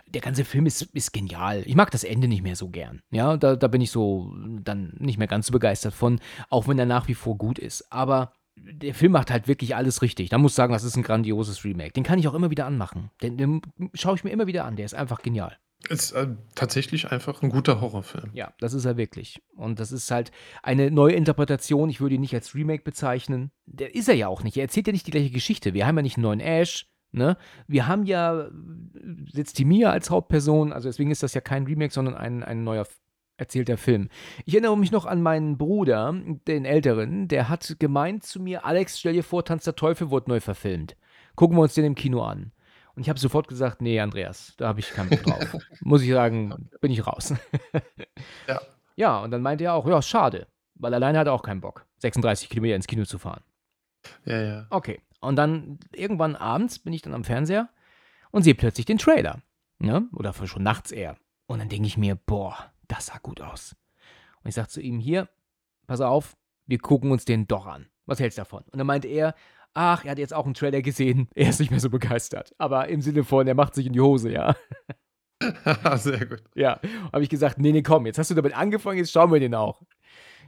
Der 0.08 0.22
ganze 0.22 0.46
Film 0.46 0.66
ist, 0.66 0.84
ist 0.94 1.12
genial. 1.12 1.64
Ich 1.66 1.76
mag 1.76 1.92
das 1.92 2.06
Ende 2.06 2.30
nicht 2.30 2.44
mehr 2.44 2.56
so 2.56 2.70
gern, 2.70 3.02
ja, 3.12 3.36
da, 3.36 3.58
da 3.58 3.68
bin 3.68 3.82
ich 3.82 3.92
so 3.92 4.34
dann 4.62 4.94
nicht 5.00 5.18
mehr 5.18 5.28
ganz 5.28 5.48
so 5.48 5.52
begeistert 5.52 5.94
von, 5.94 6.22
auch 6.50 6.70
wenn 6.70 6.80
er 6.80 6.86
nach 6.86 7.10
wie 7.10 7.16
vor 7.16 7.38
gut 7.38 7.60
ist. 7.60 7.92
Aber 7.92 8.32
der 8.56 8.94
Film 8.94 9.12
macht 9.12 9.32
halt 9.32 9.50
wirklich 9.50 9.76
alles 9.76 10.02
richtig. 10.02 10.30
Da 10.30 10.38
muss 10.38 10.54
ich 10.54 10.56
sagen, 10.56 10.72
das 10.72 10.86
ist 10.86 10.96
ein 10.96 11.04
grandioses 11.04 11.66
Remake. 11.66 11.92
Den 11.92 12.04
kann 12.04 12.20
ich 12.20 12.28
auch 12.28 12.34
immer 12.34 12.52
wieder 12.52 12.66
anmachen. 12.66 13.10
Den, 13.22 13.38
den 13.38 13.62
schaue 13.94 14.16
ich 14.16 14.24
mir 14.24 14.30
immer 14.30 14.48
wieder 14.48 14.64
an. 14.66 14.76
Der 14.78 14.86
ist 14.86 14.96
einfach 14.96 15.22
genial. 15.22 15.58
Ist 15.90 16.12
äh, 16.14 16.28
tatsächlich 16.56 17.12
einfach 17.12 17.42
ein 17.42 17.50
guter 17.50 17.82
Horrorfilm. 17.82 18.30
Ja, 18.34 18.54
das 18.60 18.74
ist 18.74 18.86
er 18.86 18.96
wirklich. 18.96 19.42
Und 19.56 19.80
das 19.80 19.92
ist 19.92 20.10
halt 20.12 20.32
eine 20.62 20.92
neue 20.92 21.14
Interpretation. 21.14 21.90
Ich 21.90 22.00
würde 22.00 22.16
ihn 22.16 22.22
nicht 22.22 22.34
als 22.34 22.56
Remake 22.56 22.84
bezeichnen. 22.84 23.52
Der 23.66 23.94
ist 23.94 24.08
er 24.08 24.16
ja 24.16 24.28
auch 24.28 24.44
nicht. 24.44 24.56
Er 24.56 24.64
erzählt 24.64 24.88
ja 24.88 24.94
nicht 24.94 25.08
die 25.08 25.12
gleiche 25.12 25.32
Geschichte. 25.32 25.74
Wir 25.74 25.86
haben 25.86 25.98
ja 25.98 26.02
nicht 26.02 26.18
einen 26.18 26.24
neuen 26.24 26.40
Ash. 26.40 26.88
Ne? 27.12 27.38
Wir 27.68 27.88
haben 27.88 28.06
ja, 28.06 28.50
sitzt 29.32 29.60
die 29.60 29.66
Mia 29.66 29.92
als 29.92 30.10
Hauptperson. 30.10 30.72
Also 30.72 30.88
deswegen 30.88 31.12
ist 31.12 31.22
das 31.22 31.34
ja 31.34 31.42
kein 31.42 31.66
Remake, 31.66 31.94
sondern 31.94 32.16
ein, 32.16 32.44
ein 32.44 32.64
neuer 32.64 32.88
erzählter 33.36 33.78
Film. 33.78 34.10
Ich 34.46 34.54
erinnere 34.54 34.78
mich 34.78 34.92
noch 34.92 35.06
an 35.06 35.22
meinen 35.22 35.58
Bruder, 35.58 36.16
den 36.48 36.64
Älteren. 36.64 37.28
Der 37.28 37.50
hat 37.50 37.76
gemeint 37.80 38.24
zu 38.24 38.42
mir, 38.42 38.66
Alex, 38.66 39.00
stell 39.00 39.14
dir 39.14 39.24
vor, 39.24 39.44
Tanz 39.44 39.66
der 39.66 39.76
Teufel 39.76 40.12
wird 40.12 40.30
neu 40.30 40.40
verfilmt. 40.40 40.96
Gucken 41.36 41.58
wir 41.58 41.64
uns 41.64 41.74
den 41.74 41.86
im 41.86 41.96
Kino 41.96 42.22
an. 42.22 42.53
Und 42.96 43.02
ich 43.02 43.10
habe 43.10 43.20
sofort 43.20 43.48
gesagt, 43.48 43.82
nee, 43.82 44.00
Andreas, 44.00 44.54
da 44.58 44.68
habe 44.68 44.80
ich 44.80 44.92
keinen 44.92 45.10
Bock 45.10 45.24
drauf. 45.24 45.58
Muss 45.82 46.04
ich 46.04 46.12
sagen, 46.12 46.70
bin 46.82 46.92
ich 46.92 47.06
raus. 47.06 47.34
Ja. 48.48 48.62
Ja, 48.96 49.20
und 49.20 49.32
dann 49.32 49.42
meinte 49.42 49.64
er 49.64 49.74
auch, 49.74 49.88
ja, 49.88 50.02
schade, 50.02 50.48
weil 50.76 50.94
alleine 50.94 51.18
hat 51.18 51.28
er 51.28 51.34
auch 51.34 51.42
keinen 51.42 51.62
Bock, 51.62 51.88
36 51.98 52.50
Kilometer 52.50 52.76
ins 52.76 52.86
Kino 52.86 53.06
zu 53.06 53.18
fahren. 53.18 53.44
Ja, 54.26 54.42
ja. 54.42 54.68
Okay. 54.70 55.02
Und 55.20 55.38
dann 55.38 55.80
irgendwann 55.94 56.36
abends 56.36 56.78
bin 56.78 56.94
ich 56.94 57.02
dann 57.02 57.14
am 57.14 57.24
Fernseher 57.24 57.70
und 58.32 58.44
sehe 58.44 58.54
plötzlich 58.54 58.86
den 58.86 58.98
Trailer. 58.98 59.42
Ne? 59.80 60.08
Oder 60.14 60.34
schon 60.46 60.64
nachts 60.64 60.92
eher. 60.92 61.16
Und 61.48 61.60
dann 61.60 61.70
denke 61.70 61.88
ich 61.88 61.98
mir, 61.98 62.16
boah, 62.16 62.72
das 62.88 63.08
sah 63.08 63.18
gut 63.18 63.42
aus. 63.42 63.76
Und 64.44 64.50
ich 64.50 64.56
sage 64.56 64.68
zu 64.68 64.82
ihm, 64.82 65.00
hier, 65.00 65.30
pass 65.88 66.02
auf, 66.02 66.36
wir 66.66 66.80
gucken 66.80 67.12
uns 67.12 67.26
den 67.26 67.48
doch 67.48 67.66
an. 67.66 67.88
Was 68.06 68.20
hältst 68.20 68.38
du 68.38 68.42
davon? 68.42 68.64
Und 68.72 68.78
dann 68.78 68.88
meinte 68.88 69.08
er, 69.08 69.34
ach, 69.74 70.06
er 70.06 70.12
hat 70.12 70.20
jetzt 70.20 70.34
auch 70.34 70.46
einen 70.46 70.54
Trailer 70.54 70.82
gesehen, 70.82 71.30
er 71.36 71.50
ist 71.50 71.60
nicht 71.60 71.72
mehr 71.72 71.80
so 71.80 71.90
begeistert. 71.90 72.54
Aber 72.58 72.88
im 72.88 73.02
Sinne 73.02 73.24
von, 73.24 73.48
er 73.48 73.56
macht 73.56 73.76
sich 73.76 73.88
in 73.88 73.94
die 73.94 74.02
Hose, 74.02 74.32
ja. 74.32 74.56
Sehr 75.96 76.26
gut. 76.26 76.44
Ja, 76.56 76.80
habe 77.12 77.24
ich 77.24 77.30
gesagt, 77.30 77.60
nee, 77.60 77.72
nee, 77.72 77.84
komm, 77.84 78.06
jetzt 78.06 78.18
hast 78.18 78.32
du 78.32 78.36
damit 78.36 78.58
angefangen, 78.58 78.98
jetzt 78.98 79.12
schauen 79.12 79.32
wir 79.32 79.40
den 79.40 79.56
auch. 79.56 79.82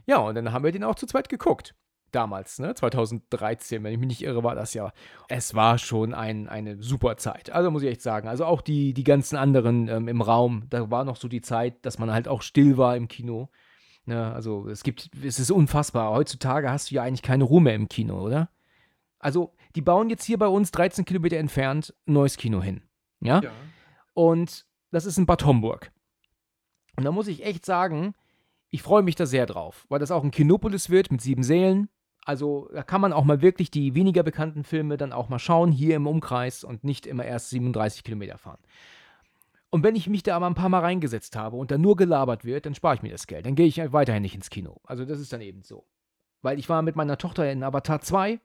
Ja, 0.06 0.18
und 0.18 0.34
dann 0.36 0.52
haben 0.52 0.64
wir 0.64 0.72
den 0.72 0.84
auch 0.84 0.94
zu 0.94 1.06
zweit 1.06 1.28
geguckt. 1.28 1.74
Damals, 2.12 2.60
ne? 2.60 2.72
2013, 2.72 3.82
wenn 3.82 3.92
ich 3.92 3.98
mich 3.98 4.08
nicht 4.08 4.22
irre, 4.22 4.44
war 4.44 4.54
das 4.54 4.72
ja. 4.74 4.92
Es 5.28 5.54
war 5.54 5.76
schon 5.76 6.14
ein, 6.14 6.48
eine 6.48 6.80
super 6.80 7.16
Zeit. 7.16 7.50
Also 7.50 7.70
muss 7.70 7.82
ich 7.82 7.90
echt 7.90 8.00
sagen. 8.00 8.28
Also 8.28 8.44
auch 8.44 8.62
die, 8.62 8.94
die 8.94 9.04
ganzen 9.04 9.36
anderen 9.36 9.88
ähm, 9.88 10.06
im 10.06 10.22
Raum, 10.22 10.66
da 10.70 10.88
war 10.90 11.04
noch 11.04 11.16
so 11.16 11.26
die 11.26 11.40
Zeit, 11.40 11.84
dass 11.84 11.98
man 11.98 12.12
halt 12.12 12.28
auch 12.28 12.42
still 12.42 12.78
war 12.78 12.96
im 12.96 13.08
Kino. 13.08 13.50
Ne? 14.06 14.32
Also 14.32 14.68
es 14.68 14.84
gibt, 14.84 15.10
es 15.22 15.40
ist 15.40 15.50
unfassbar. 15.50 16.12
Heutzutage 16.12 16.70
hast 16.70 16.90
du 16.90 16.94
ja 16.94 17.02
eigentlich 17.02 17.22
keine 17.22 17.44
Ruhe 17.44 17.60
mehr 17.60 17.74
im 17.74 17.88
Kino, 17.88 18.20
oder? 18.20 18.50
Also, 19.18 19.54
die 19.74 19.82
bauen 19.82 20.10
jetzt 20.10 20.24
hier 20.24 20.38
bei 20.38 20.48
uns 20.48 20.70
13 20.70 21.04
Kilometer 21.04 21.36
entfernt 21.36 21.94
ein 22.06 22.12
neues 22.12 22.36
Kino 22.36 22.62
hin. 22.62 22.82
Ja? 23.20 23.40
Ja. 23.40 23.50
Und 24.14 24.66
das 24.90 25.04
ist 25.04 25.18
in 25.18 25.26
Bad 25.26 25.44
Homburg. 25.44 25.92
Und 26.96 27.04
da 27.04 27.12
muss 27.12 27.28
ich 27.28 27.44
echt 27.44 27.64
sagen, 27.64 28.14
ich 28.70 28.82
freue 28.82 29.02
mich 29.02 29.14
da 29.14 29.26
sehr 29.26 29.46
drauf, 29.46 29.84
weil 29.88 29.98
das 29.98 30.10
auch 30.10 30.24
ein 30.24 30.30
Kinopolis 30.30 30.90
wird 30.90 31.10
mit 31.10 31.20
sieben 31.20 31.42
Sälen. 31.42 31.88
Also 32.24 32.68
da 32.72 32.82
kann 32.82 33.00
man 33.00 33.12
auch 33.12 33.24
mal 33.24 33.40
wirklich 33.40 33.70
die 33.70 33.94
weniger 33.94 34.22
bekannten 34.22 34.64
Filme 34.64 34.96
dann 34.96 35.12
auch 35.12 35.28
mal 35.28 35.38
schauen, 35.38 35.70
hier 35.70 35.96
im 35.96 36.06
Umkreis 36.06 36.64
und 36.64 36.82
nicht 36.82 37.06
immer 37.06 37.24
erst 37.24 37.50
37 37.50 38.02
Kilometer 38.02 38.36
fahren. 38.38 38.58
Und 39.70 39.84
wenn 39.84 39.94
ich 39.94 40.08
mich 40.08 40.22
da 40.22 40.36
aber 40.36 40.46
ein 40.46 40.54
paar 40.54 40.68
Mal 40.68 40.80
reingesetzt 40.80 41.36
habe 41.36 41.56
und 41.56 41.70
da 41.70 41.78
nur 41.78 41.96
gelabert 41.96 42.44
wird, 42.44 42.66
dann 42.66 42.74
spare 42.74 42.96
ich 42.96 43.02
mir 43.02 43.12
das 43.12 43.26
Geld. 43.26 43.46
Dann 43.46 43.54
gehe 43.54 43.66
ich 43.66 43.78
weiterhin 43.92 44.22
nicht 44.22 44.34
ins 44.34 44.50
Kino. 44.50 44.80
Also 44.84 45.04
das 45.04 45.20
ist 45.20 45.32
dann 45.32 45.40
eben 45.40 45.62
so. 45.62 45.86
Weil 46.42 46.58
ich 46.58 46.68
war 46.68 46.82
mit 46.82 46.96
meiner 46.96 47.18
Tochter 47.18 47.50
in 47.50 47.62
Avatar 47.62 48.00
2 48.00 48.40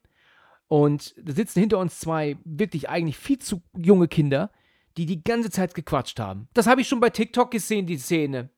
und 0.72 1.14
da 1.18 1.34
sitzen 1.34 1.60
hinter 1.60 1.80
uns 1.80 2.00
zwei 2.00 2.38
wirklich 2.46 2.88
eigentlich 2.88 3.18
viel 3.18 3.40
zu 3.40 3.62
junge 3.76 4.08
Kinder, 4.08 4.52
die 4.96 5.06
die 5.06 5.22
ganze 5.22 5.50
Zeit 5.50 5.74
gequatscht 5.76 6.18
haben. 6.18 6.48
Das 6.54 6.66
habe 6.66 6.80
ich 6.80 6.88
schon 6.88 7.02
bei 7.02 7.10
TikTok 7.10 7.52
gesehen, 7.52 7.88
die 7.88 7.98
Szene. 7.98 8.52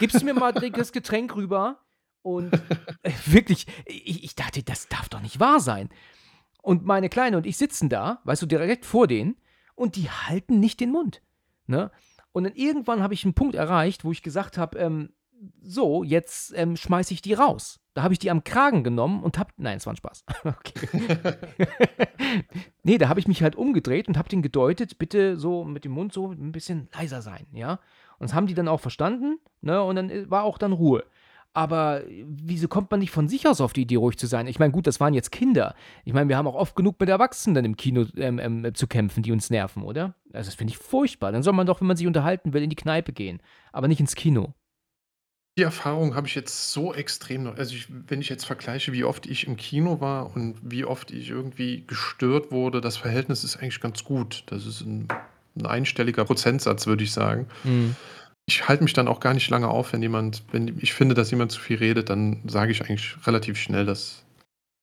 Gibst 0.00 0.20
du 0.20 0.24
mir 0.24 0.34
mal 0.34 0.52
das 0.72 0.90
Getränk 0.90 1.36
rüber? 1.36 1.78
Und 2.22 2.52
äh, 3.04 3.12
wirklich, 3.26 3.68
ich, 3.86 4.24
ich 4.24 4.34
dachte, 4.34 4.64
das 4.64 4.88
darf 4.88 5.08
doch 5.08 5.20
nicht 5.20 5.38
wahr 5.38 5.60
sein. 5.60 5.90
Und 6.62 6.84
meine 6.84 7.08
Kleine 7.08 7.36
und 7.36 7.46
ich 7.46 7.58
sitzen 7.58 7.88
da, 7.88 8.20
weißt 8.24 8.42
du, 8.42 8.46
direkt 8.46 8.84
vor 8.84 9.06
denen, 9.06 9.36
und 9.76 9.94
die 9.94 10.10
halten 10.10 10.58
nicht 10.58 10.80
den 10.80 10.90
Mund. 10.90 11.22
Ne? 11.68 11.92
Und 12.32 12.42
dann 12.42 12.56
irgendwann 12.56 13.04
habe 13.04 13.14
ich 13.14 13.22
einen 13.22 13.34
Punkt 13.34 13.54
erreicht, 13.54 14.04
wo 14.04 14.10
ich 14.10 14.24
gesagt 14.24 14.58
habe, 14.58 14.80
ähm, 14.80 15.12
so, 15.62 16.02
jetzt 16.02 16.52
ähm, 16.56 16.76
schmeiße 16.76 17.14
ich 17.14 17.22
die 17.22 17.34
raus. 17.34 17.79
Da 18.00 18.04
habe 18.04 18.14
ich 18.14 18.18
die 18.18 18.30
am 18.30 18.44
Kragen 18.44 18.82
genommen 18.82 19.22
und 19.22 19.38
habe, 19.38 19.50
nein, 19.58 19.76
es 19.76 19.84
war 19.84 19.92
ein 19.92 19.96
Spaß. 19.96 20.24
Nee, 22.82 22.96
da 22.96 23.10
habe 23.10 23.20
ich 23.20 23.28
mich 23.28 23.42
halt 23.42 23.56
umgedreht 23.56 24.08
und 24.08 24.16
habe 24.16 24.30
den 24.30 24.40
gedeutet, 24.40 24.98
bitte 24.98 25.36
so 25.36 25.64
mit 25.64 25.84
dem 25.84 25.92
Mund 25.92 26.14
so 26.14 26.30
ein 26.30 26.50
bisschen 26.50 26.88
leiser 26.94 27.20
sein, 27.20 27.46
ja. 27.52 27.72
Und 28.18 28.30
das 28.30 28.34
haben 28.34 28.46
die 28.46 28.54
dann 28.54 28.68
auch 28.68 28.80
verstanden, 28.80 29.38
ne, 29.60 29.82
und 29.82 29.96
dann 29.96 30.08
äh, 30.08 30.30
war 30.30 30.44
auch 30.44 30.56
dann 30.56 30.72
Ruhe. 30.72 31.04
Aber 31.52 32.02
wieso 32.24 32.68
kommt 32.68 32.90
man 32.90 33.00
nicht 33.00 33.10
von 33.10 33.28
sich 33.28 33.46
aus 33.46 33.60
auf 33.60 33.74
die 33.74 33.82
Idee, 33.82 33.96
ruhig 33.96 34.16
zu 34.16 34.26
sein? 34.26 34.46
Ich 34.46 34.58
meine, 34.58 34.72
gut, 34.72 34.86
das 34.86 34.98
waren 34.98 35.12
jetzt 35.12 35.30
Kinder. 35.30 35.74
Ich 36.06 36.14
meine, 36.14 36.30
wir 36.30 36.38
haben 36.38 36.46
auch 36.46 36.54
oft 36.54 36.74
genug 36.74 36.98
mit 36.98 37.10
Erwachsenen 37.10 37.66
im 37.66 37.76
Kino 37.76 38.06
ähm, 38.16 38.38
ähm, 38.38 38.74
zu 38.74 38.86
kämpfen, 38.86 39.22
die 39.22 39.32
uns 39.32 39.50
nerven, 39.50 39.82
oder? 39.82 40.14
Also, 40.32 40.48
das 40.48 40.54
finde 40.54 40.72
ich 40.72 40.78
furchtbar. 40.78 41.32
Dann 41.32 41.42
soll 41.42 41.52
man 41.52 41.66
doch, 41.66 41.82
wenn 41.82 41.88
man 41.88 41.98
sich 41.98 42.06
unterhalten 42.06 42.54
will, 42.54 42.62
in 42.62 42.70
die 42.70 42.76
Kneipe 42.76 43.12
gehen, 43.12 43.42
aber 43.72 43.88
nicht 43.88 44.00
ins 44.00 44.14
Kino. 44.14 44.54
Die 45.58 45.62
Erfahrung 45.62 46.14
habe 46.14 46.26
ich 46.26 46.34
jetzt 46.34 46.72
so 46.72 46.94
extrem 46.94 47.42
noch. 47.42 47.56
Also, 47.56 47.74
ich, 47.74 47.86
wenn 48.08 48.20
ich 48.20 48.28
jetzt 48.28 48.44
vergleiche, 48.44 48.92
wie 48.92 49.04
oft 49.04 49.26
ich 49.26 49.46
im 49.46 49.56
Kino 49.56 50.00
war 50.00 50.34
und 50.34 50.56
wie 50.62 50.84
oft 50.84 51.10
ich 51.10 51.28
irgendwie 51.28 51.84
gestört 51.86 52.50
wurde, 52.50 52.80
das 52.80 52.96
Verhältnis 52.96 53.44
ist 53.44 53.56
eigentlich 53.56 53.80
ganz 53.80 54.04
gut. 54.04 54.44
Das 54.46 54.64
ist 54.64 54.82
ein, 54.82 55.08
ein 55.58 55.66
einstelliger 55.66 56.24
Prozentsatz, 56.24 56.86
würde 56.86 57.04
ich 57.04 57.12
sagen. 57.12 57.46
Mhm. 57.64 57.96
Ich 58.46 58.68
halte 58.68 58.82
mich 58.82 58.94
dann 58.94 59.08
auch 59.08 59.20
gar 59.20 59.34
nicht 59.34 59.50
lange 59.50 59.68
auf, 59.68 59.92
wenn 59.92 60.02
jemand, 60.02 60.42
wenn 60.52 60.78
ich 60.80 60.92
finde, 60.92 61.14
dass 61.14 61.30
jemand 61.30 61.52
zu 61.52 61.60
viel 61.60 61.78
redet, 61.78 62.10
dann 62.10 62.42
sage 62.46 62.72
ich 62.72 62.82
eigentlich 62.82 63.16
relativ 63.26 63.58
schnell, 63.58 63.86
dass 63.86 64.24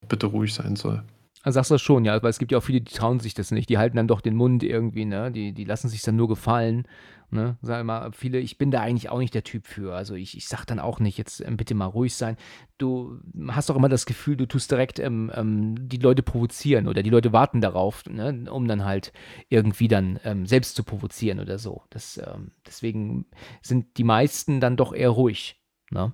bitte 0.08 0.28
ruhig 0.28 0.54
sein 0.54 0.76
soll. 0.76 1.04
Also 1.48 1.60
sagst 1.60 1.72
du 1.72 1.76
das 1.76 1.82
schon, 1.82 2.04
ja, 2.04 2.22
weil 2.22 2.30
es 2.30 2.40
gibt 2.40 2.52
ja 2.52 2.58
auch 2.58 2.64
viele, 2.64 2.82
die 2.82 2.94
trauen 2.94 3.22
sich 3.22 3.34
das 3.34 3.52
nicht. 3.52 3.70
Die 3.70 3.78
halten 3.78 3.96
dann 3.96 4.10
doch 4.10 4.20
den 4.20 4.36
Mund 4.36 4.64
irgendwie, 4.64 5.06
ne? 5.06 5.32
Die, 5.32 5.54
die 5.54 5.64
lassen 5.64 5.88
sich 5.88 6.02
dann 6.02 6.18
nur 6.18 6.28
gefallen. 6.28 6.86
Ne? 7.30 7.56
Sag 7.62 7.86
mal, 7.86 8.12
viele, 8.12 8.40
ich 8.40 8.58
bin 8.58 8.70
da 8.70 8.82
eigentlich 8.82 9.08
auch 9.08 9.20
nicht 9.20 9.34
der 9.34 9.46
Typ 9.46 9.66
für. 9.66 9.96
Also 9.96 10.16
ich, 10.16 10.36
ich 10.36 10.50
sag 10.50 10.66
dann 10.66 10.82
auch 10.82 11.00
nicht, 11.00 11.18
jetzt 11.18 11.40
ähm, 11.40 11.56
bitte 11.56 11.74
mal 11.74 11.86
ruhig 11.86 12.16
sein. 12.16 12.36
Du 12.78 13.22
hast 13.48 13.70
doch 13.70 13.78
immer 13.78 13.88
das 13.88 14.06
Gefühl, 14.06 14.36
du 14.36 14.46
tust 14.46 14.70
direkt 14.70 15.00
ähm, 15.00 15.32
ähm, 15.34 15.88
die 15.88 16.00
Leute 16.00 16.22
provozieren 16.22 16.86
oder 16.86 17.02
die 17.02 17.10
Leute 17.10 17.32
warten 17.32 17.62
darauf, 17.62 18.06
ne? 18.08 18.52
um 18.52 18.68
dann 18.68 18.84
halt 18.84 19.14
irgendwie 19.48 19.88
dann 19.88 20.20
ähm, 20.26 20.48
selbst 20.48 20.76
zu 20.76 20.84
provozieren 20.84 21.40
oder 21.40 21.60
so. 21.60 21.84
Das, 21.92 22.18
ähm, 22.18 22.52
deswegen 22.66 23.26
sind 23.62 23.98
die 23.98 24.04
meisten 24.04 24.60
dann 24.60 24.76
doch 24.76 24.94
eher 24.94 25.12
ruhig. 25.12 25.62
Ne? 25.92 26.12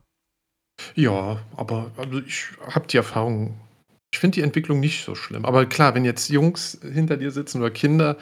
Ja, 0.93 1.39
aber 1.57 1.89
also 1.97 2.19
ich 2.19 2.49
habe 2.69 2.85
die 2.85 2.97
Erfahrung, 2.97 3.59
ich 4.13 4.19
finde 4.19 4.35
die 4.35 4.41
Entwicklung 4.43 4.79
nicht 4.79 5.03
so 5.03 5.15
schlimm. 5.15 5.43
Aber 5.43 5.65
klar, 5.65 5.95
wenn 5.95 6.05
jetzt 6.05 6.29
Jungs 6.29 6.79
hinter 6.83 7.17
dir 7.17 7.31
sitzen 7.31 7.61
oder 7.61 7.71
Kinder, 7.71 8.15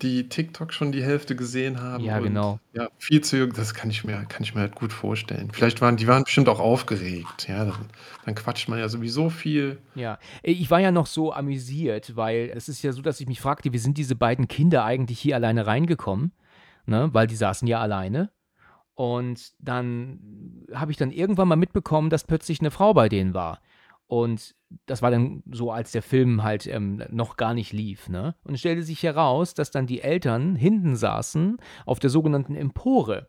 die 0.00 0.30
TikTok 0.30 0.72
schon 0.72 0.90
die 0.90 1.02
Hälfte 1.02 1.36
gesehen 1.36 1.82
haben 1.82 2.02
Ja, 2.02 2.16
und 2.16 2.22
genau. 2.22 2.60
ja, 2.72 2.88
viel 2.98 3.20
zu 3.20 3.36
jung, 3.36 3.52
das 3.52 3.74
kann 3.74 3.90
ich 3.90 4.04
mir 4.04 4.24
kann 4.26 4.42
ich 4.42 4.54
mir 4.54 4.62
halt 4.62 4.74
gut 4.74 4.90
vorstellen. 4.90 5.50
Vielleicht 5.52 5.82
waren 5.82 5.98
die 5.98 6.06
waren 6.06 6.24
bestimmt 6.24 6.48
auch 6.48 6.60
aufgeregt, 6.60 7.46
ja, 7.46 7.66
dann 7.66 7.90
dann 8.24 8.34
quatscht 8.34 8.70
man 8.70 8.78
ja 8.78 8.88
sowieso 8.88 9.28
viel. 9.28 9.76
Ja, 9.94 10.18
Äh, 10.42 10.52
ich 10.52 10.70
war 10.70 10.80
ja 10.80 10.92
noch 10.92 11.06
so 11.06 11.30
amüsiert, 11.34 12.16
weil 12.16 12.50
es 12.54 12.70
ist 12.70 12.82
ja 12.82 12.92
so, 12.92 13.02
dass 13.02 13.20
ich 13.20 13.26
mich 13.26 13.42
fragte, 13.42 13.74
wie 13.74 13.78
sind 13.78 13.98
diese 13.98 14.16
beiden 14.16 14.48
Kinder 14.48 14.84
eigentlich 14.84 15.20
hier 15.20 15.34
alleine 15.34 15.66
reingekommen? 15.66 16.32
Ne? 16.86 17.10
Weil 17.12 17.26
die 17.26 17.36
saßen 17.36 17.68
ja 17.68 17.80
alleine. 17.80 18.30
Und 18.94 19.52
dann 19.58 20.64
habe 20.72 20.90
ich 20.90 20.96
dann 20.96 21.12
irgendwann 21.12 21.48
mal 21.48 21.56
mitbekommen, 21.56 22.08
dass 22.08 22.24
plötzlich 22.24 22.60
eine 22.60 22.70
Frau 22.70 22.94
bei 22.94 23.10
denen 23.10 23.34
war. 23.34 23.60
Und 24.08 24.56
das 24.86 25.02
war 25.02 25.10
dann 25.10 25.42
so, 25.50 25.70
als 25.70 25.92
der 25.92 26.02
Film 26.02 26.42
halt 26.42 26.66
ähm, 26.66 27.02
noch 27.10 27.36
gar 27.36 27.54
nicht 27.54 27.72
lief. 27.72 28.08
Ne? 28.08 28.34
Und 28.42 28.54
es 28.54 28.60
stellte 28.60 28.82
sich 28.82 29.02
heraus, 29.02 29.54
dass 29.54 29.70
dann 29.70 29.86
die 29.86 30.00
Eltern 30.00 30.56
hinten 30.56 30.96
saßen 30.96 31.58
auf 31.86 32.00
der 32.00 32.10
sogenannten 32.10 32.54
Empore. 32.54 33.28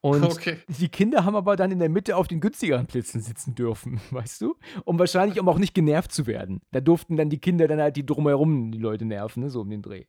Und 0.00 0.24
Okay. 0.24 0.58
die 0.68 0.88
Kinder 0.88 1.24
haben 1.24 1.36
aber 1.36 1.56
dann 1.56 1.70
in 1.70 1.78
der 1.78 1.88
Mitte 1.88 2.16
auf 2.16 2.26
den 2.28 2.40
günstigeren 2.40 2.86
Plätzen 2.86 3.20
sitzen 3.20 3.54
dürfen, 3.54 4.00
weißt 4.10 4.40
du? 4.40 4.56
Um 4.84 4.98
wahrscheinlich, 4.98 5.40
um 5.40 5.48
auch 5.48 5.58
nicht 5.58 5.74
genervt 5.74 6.12
zu 6.12 6.26
werden. 6.26 6.60
Da 6.72 6.80
durften 6.80 7.16
dann 7.16 7.30
die 7.30 7.38
Kinder 7.38 7.68
dann 7.68 7.80
halt 7.80 7.96
die 7.96 8.06
drumherum 8.06 8.72
die 8.72 8.78
Leute 8.78 9.04
nerven, 9.04 9.44
ne? 9.44 9.50
so 9.50 9.60
um 9.60 9.70
den 9.70 9.82
Dreh. 9.82 10.04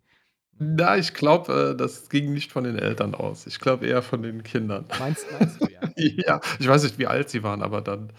Na, 0.57 0.97
ich 0.97 1.13
glaube, 1.13 1.71
äh, 1.73 1.77
das 1.77 2.09
ging 2.09 2.33
nicht 2.33 2.51
von 2.51 2.63
den 2.63 2.77
Eltern 2.77 3.15
aus. 3.15 3.47
Ich 3.47 3.59
glaube 3.59 3.87
eher 3.87 4.01
von 4.01 4.21
den 4.21 4.43
Kindern. 4.43 4.85
Meinst, 4.99 5.25
meinst 5.39 5.61
du, 5.61 5.67
ja? 5.67 5.79
Ja, 5.95 6.41
ich 6.59 6.67
weiß 6.67 6.83
nicht, 6.83 6.99
wie 6.99 7.07
alt 7.07 7.29
sie 7.29 7.43
waren, 7.43 7.61
aber 7.63 7.81
dann 7.81 8.11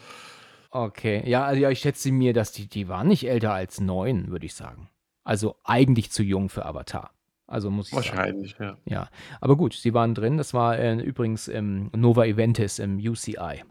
Okay, 0.75 1.23
ja, 1.29 1.45
also 1.45 1.61
ja, 1.61 1.69
ich 1.69 1.81
schätze 1.81 2.11
mir, 2.11 2.33
dass 2.33 2.51
die, 2.51 2.67
die 2.67 2.89
waren 2.89 3.07
nicht 3.07 3.29
älter 3.29 3.53
als 3.53 3.79
neun, 3.79 4.29
würde 4.31 4.47
ich 4.47 4.55
sagen. 4.55 4.89
Also 5.23 5.57
eigentlich 5.65 6.11
zu 6.11 6.23
jung 6.23 6.49
für 6.49 6.65
Avatar. 6.65 7.11
Also 7.47 7.71
muss 7.71 7.89
ich 7.89 7.95
sagen. 7.95 8.07
wahrscheinlich, 8.07 8.57
ja. 8.59 8.79
Ja, 8.87 9.11
aber 9.43 9.57
gut, 9.57 9.75
sie 9.75 9.93
waren 9.93 10.15
drin. 10.15 10.39
Das 10.39 10.55
war 10.55 10.79
äh, 10.79 10.95
übrigens 10.95 11.47
im 11.47 11.91
Nova 11.95 12.25
Eventis 12.25 12.79
im 12.79 12.97
UCI. 12.97 13.63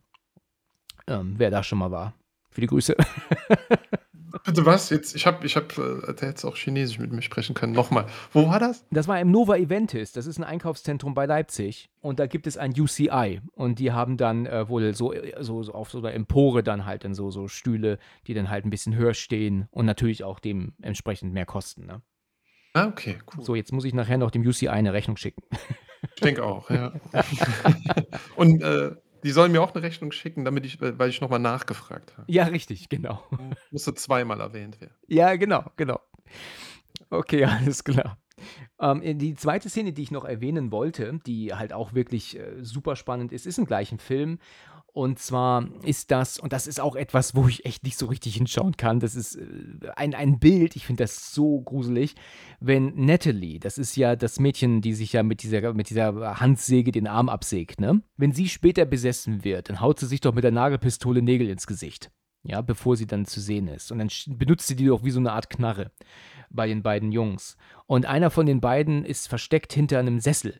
Ähm, 1.07 1.33
wer 1.37 1.49
da 1.49 1.63
schon 1.63 1.79
mal 1.79 1.89
war. 1.89 2.13
Viele 2.51 2.67
Grüße. 2.67 2.95
Bitte 4.43 4.65
was? 4.65 4.89
Jetzt, 4.89 5.15
ich 5.15 5.25
habe, 5.25 5.45
ich 5.45 5.55
habe, 5.55 6.03
äh, 6.07 6.13
der 6.13 6.29
hätte 6.29 6.47
auch 6.47 6.55
Chinesisch 6.55 6.99
mit 6.99 7.11
mir 7.11 7.21
sprechen 7.21 7.53
können. 7.53 7.73
Nochmal. 7.73 8.05
Wo 8.31 8.47
war 8.47 8.59
das? 8.59 8.85
Das 8.91 9.07
war 9.07 9.19
im 9.19 9.31
Nova 9.31 9.57
Eventis. 9.57 10.11
Das 10.11 10.25
ist 10.25 10.37
ein 10.37 10.43
Einkaufszentrum 10.43 11.13
bei 11.13 11.25
Leipzig. 11.25 11.89
Und 12.01 12.19
da 12.19 12.27
gibt 12.27 12.47
es 12.47 12.57
ein 12.57 12.73
UCI. 12.77 13.41
Und 13.53 13.79
die 13.79 13.91
haben 13.91 14.17
dann 14.17 14.45
äh, 14.45 14.67
wohl 14.69 14.93
so, 14.93 15.13
so, 15.39 15.63
so 15.63 15.73
auf 15.73 15.91
so 15.91 15.99
einer 15.99 16.13
Empore 16.13 16.63
dann 16.63 16.85
halt 16.85 17.03
dann 17.03 17.13
so, 17.13 17.31
so 17.31 17.47
Stühle, 17.47 17.99
die 18.27 18.33
dann 18.33 18.49
halt 18.49 18.65
ein 18.65 18.69
bisschen 18.69 18.95
höher 18.95 19.13
stehen 19.13 19.67
und 19.71 19.85
natürlich 19.85 20.23
auch 20.23 20.39
dementsprechend 20.39 21.33
mehr 21.33 21.45
kosten. 21.45 21.85
Ne? 21.85 22.01
Ah, 22.73 22.87
okay, 22.87 23.17
cool. 23.35 23.43
So, 23.43 23.55
jetzt 23.55 23.73
muss 23.73 23.85
ich 23.85 23.93
nachher 23.93 24.17
noch 24.17 24.31
dem 24.31 24.45
UCI 24.47 24.69
eine 24.69 24.93
Rechnung 24.93 25.17
schicken. 25.17 25.43
Ich 26.15 26.21
denke 26.21 26.43
auch, 26.43 26.69
ja. 26.69 26.93
Und 28.35 28.63
äh, 28.63 28.91
die 29.23 29.31
sollen 29.31 29.51
mir 29.51 29.61
auch 29.61 29.73
eine 29.73 29.83
Rechnung 29.83 30.11
schicken, 30.11 30.45
damit 30.45 30.65
ich, 30.65 30.79
weil 30.81 31.09
ich 31.09 31.21
nochmal 31.21 31.39
nachgefragt 31.39 32.17
habe. 32.17 32.31
Ja, 32.31 32.45
richtig, 32.45 32.89
genau. 32.89 33.23
Musste 33.71 33.93
zweimal 33.93 34.39
erwähnt 34.39 34.81
werden. 34.81 34.93
Ja, 35.07 35.35
genau, 35.35 35.65
genau. 35.75 35.99
Okay, 37.09 37.45
alles 37.45 37.83
klar. 37.83 38.17
Ähm, 38.79 39.19
die 39.19 39.35
zweite 39.35 39.69
Szene, 39.69 39.93
die 39.93 40.03
ich 40.03 40.11
noch 40.11 40.25
erwähnen 40.25 40.71
wollte, 40.71 41.19
die 41.25 41.53
halt 41.53 41.73
auch 41.73 41.93
wirklich 41.93 42.39
äh, 42.39 42.63
super 42.63 42.95
spannend 42.95 43.31
ist, 43.31 43.45
ist 43.45 43.59
im 43.59 43.65
gleichen 43.65 43.99
Film. 43.99 44.39
Und 44.93 45.19
zwar 45.19 45.69
ist 45.83 46.11
das, 46.11 46.37
und 46.37 46.51
das 46.51 46.67
ist 46.67 46.81
auch 46.81 46.97
etwas, 46.97 47.33
wo 47.33 47.47
ich 47.47 47.65
echt 47.65 47.83
nicht 47.83 47.97
so 47.97 48.07
richtig 48.07 48.35
hinschauen 48.35 48.75
kann, 48.75 48.99
das 48.99 49.15
ist 49.15 49.35
äh, 49.35 49.89
ein, 49.95 50.13
ein 50.13 50.39
Bild, 50.39 50.75
ich 50.75 50.85
finde 50.85 51.03
das 51.03 51.33
so 51.33 51.61
gruselig, 51.61 52.15
wenn 52.59 52.93
Natalie, 53.05 53.59
das 53.59 53.77
ist 53.77 53.95
ja 53.95 54.17
das 54.17 54.39
Mädchen, 54.39 54.81
die 54.81 54.93
sich 54.93 55.13
ja 55.13 55.23
mit 55.23 55.43
dieser, 55.43 55.73
mit 55.73 55.89
dieser 55.89 56.39
Handsäge 56.41 56.91
den 56.91 57.07
Arm 57.07 57.29
absägt, 57.29 57.79
ne? 57.79 58.01
Wenn 58.17 58.33
sie 58.33 58.49
später 58.49 58.83
besessen 58.85 59.45
wird, 59.45 59.69
dann 59.69 59.79
haut 59.79 59.99
sie 59.99 60.07
sich 60.07 60.19
doch 60.19 60.33
mit 60.33 60.43
der 60.43 60.51
Nagelpistole 60.51 61.21
Nägel 61.21 61.49
ins 61.49 61.67
Gesicht. 61.67 62.11
Ja, 62.43 62.61
bevor 62.61 62.97
sie 62.97 63.05
dann 63.05 63.25
zu 63.25 63.39
sehen 63.39 63.67
ist. 63.67 63.91
Und 63.91 63.99
dann 63.99 64.09
benutzt 64.27 64.67
sie 64.67 64.75
die 64.75 64.87
doch 64.87 65.03
wie 65.03 65.11
so 65.11 65.19
eine 65.19 65.31
Art 65.31 65.51
Knarre 65.51 65.91
bei 66.49 66.67
den 66.67 66.81
beiden 66.81 67.11
Jungs. 67.11 67.55
Und 67.85 68.07
einer 68.07 68.31
von 68.31 68.47
den 68.47 68.61
beiden 68.61 69.05
ist 69.05 69.27
versteckt 69.27 69.73
hinter 69.73 69.99
einem 69.99 70.19
Sessel. 70.19 70.59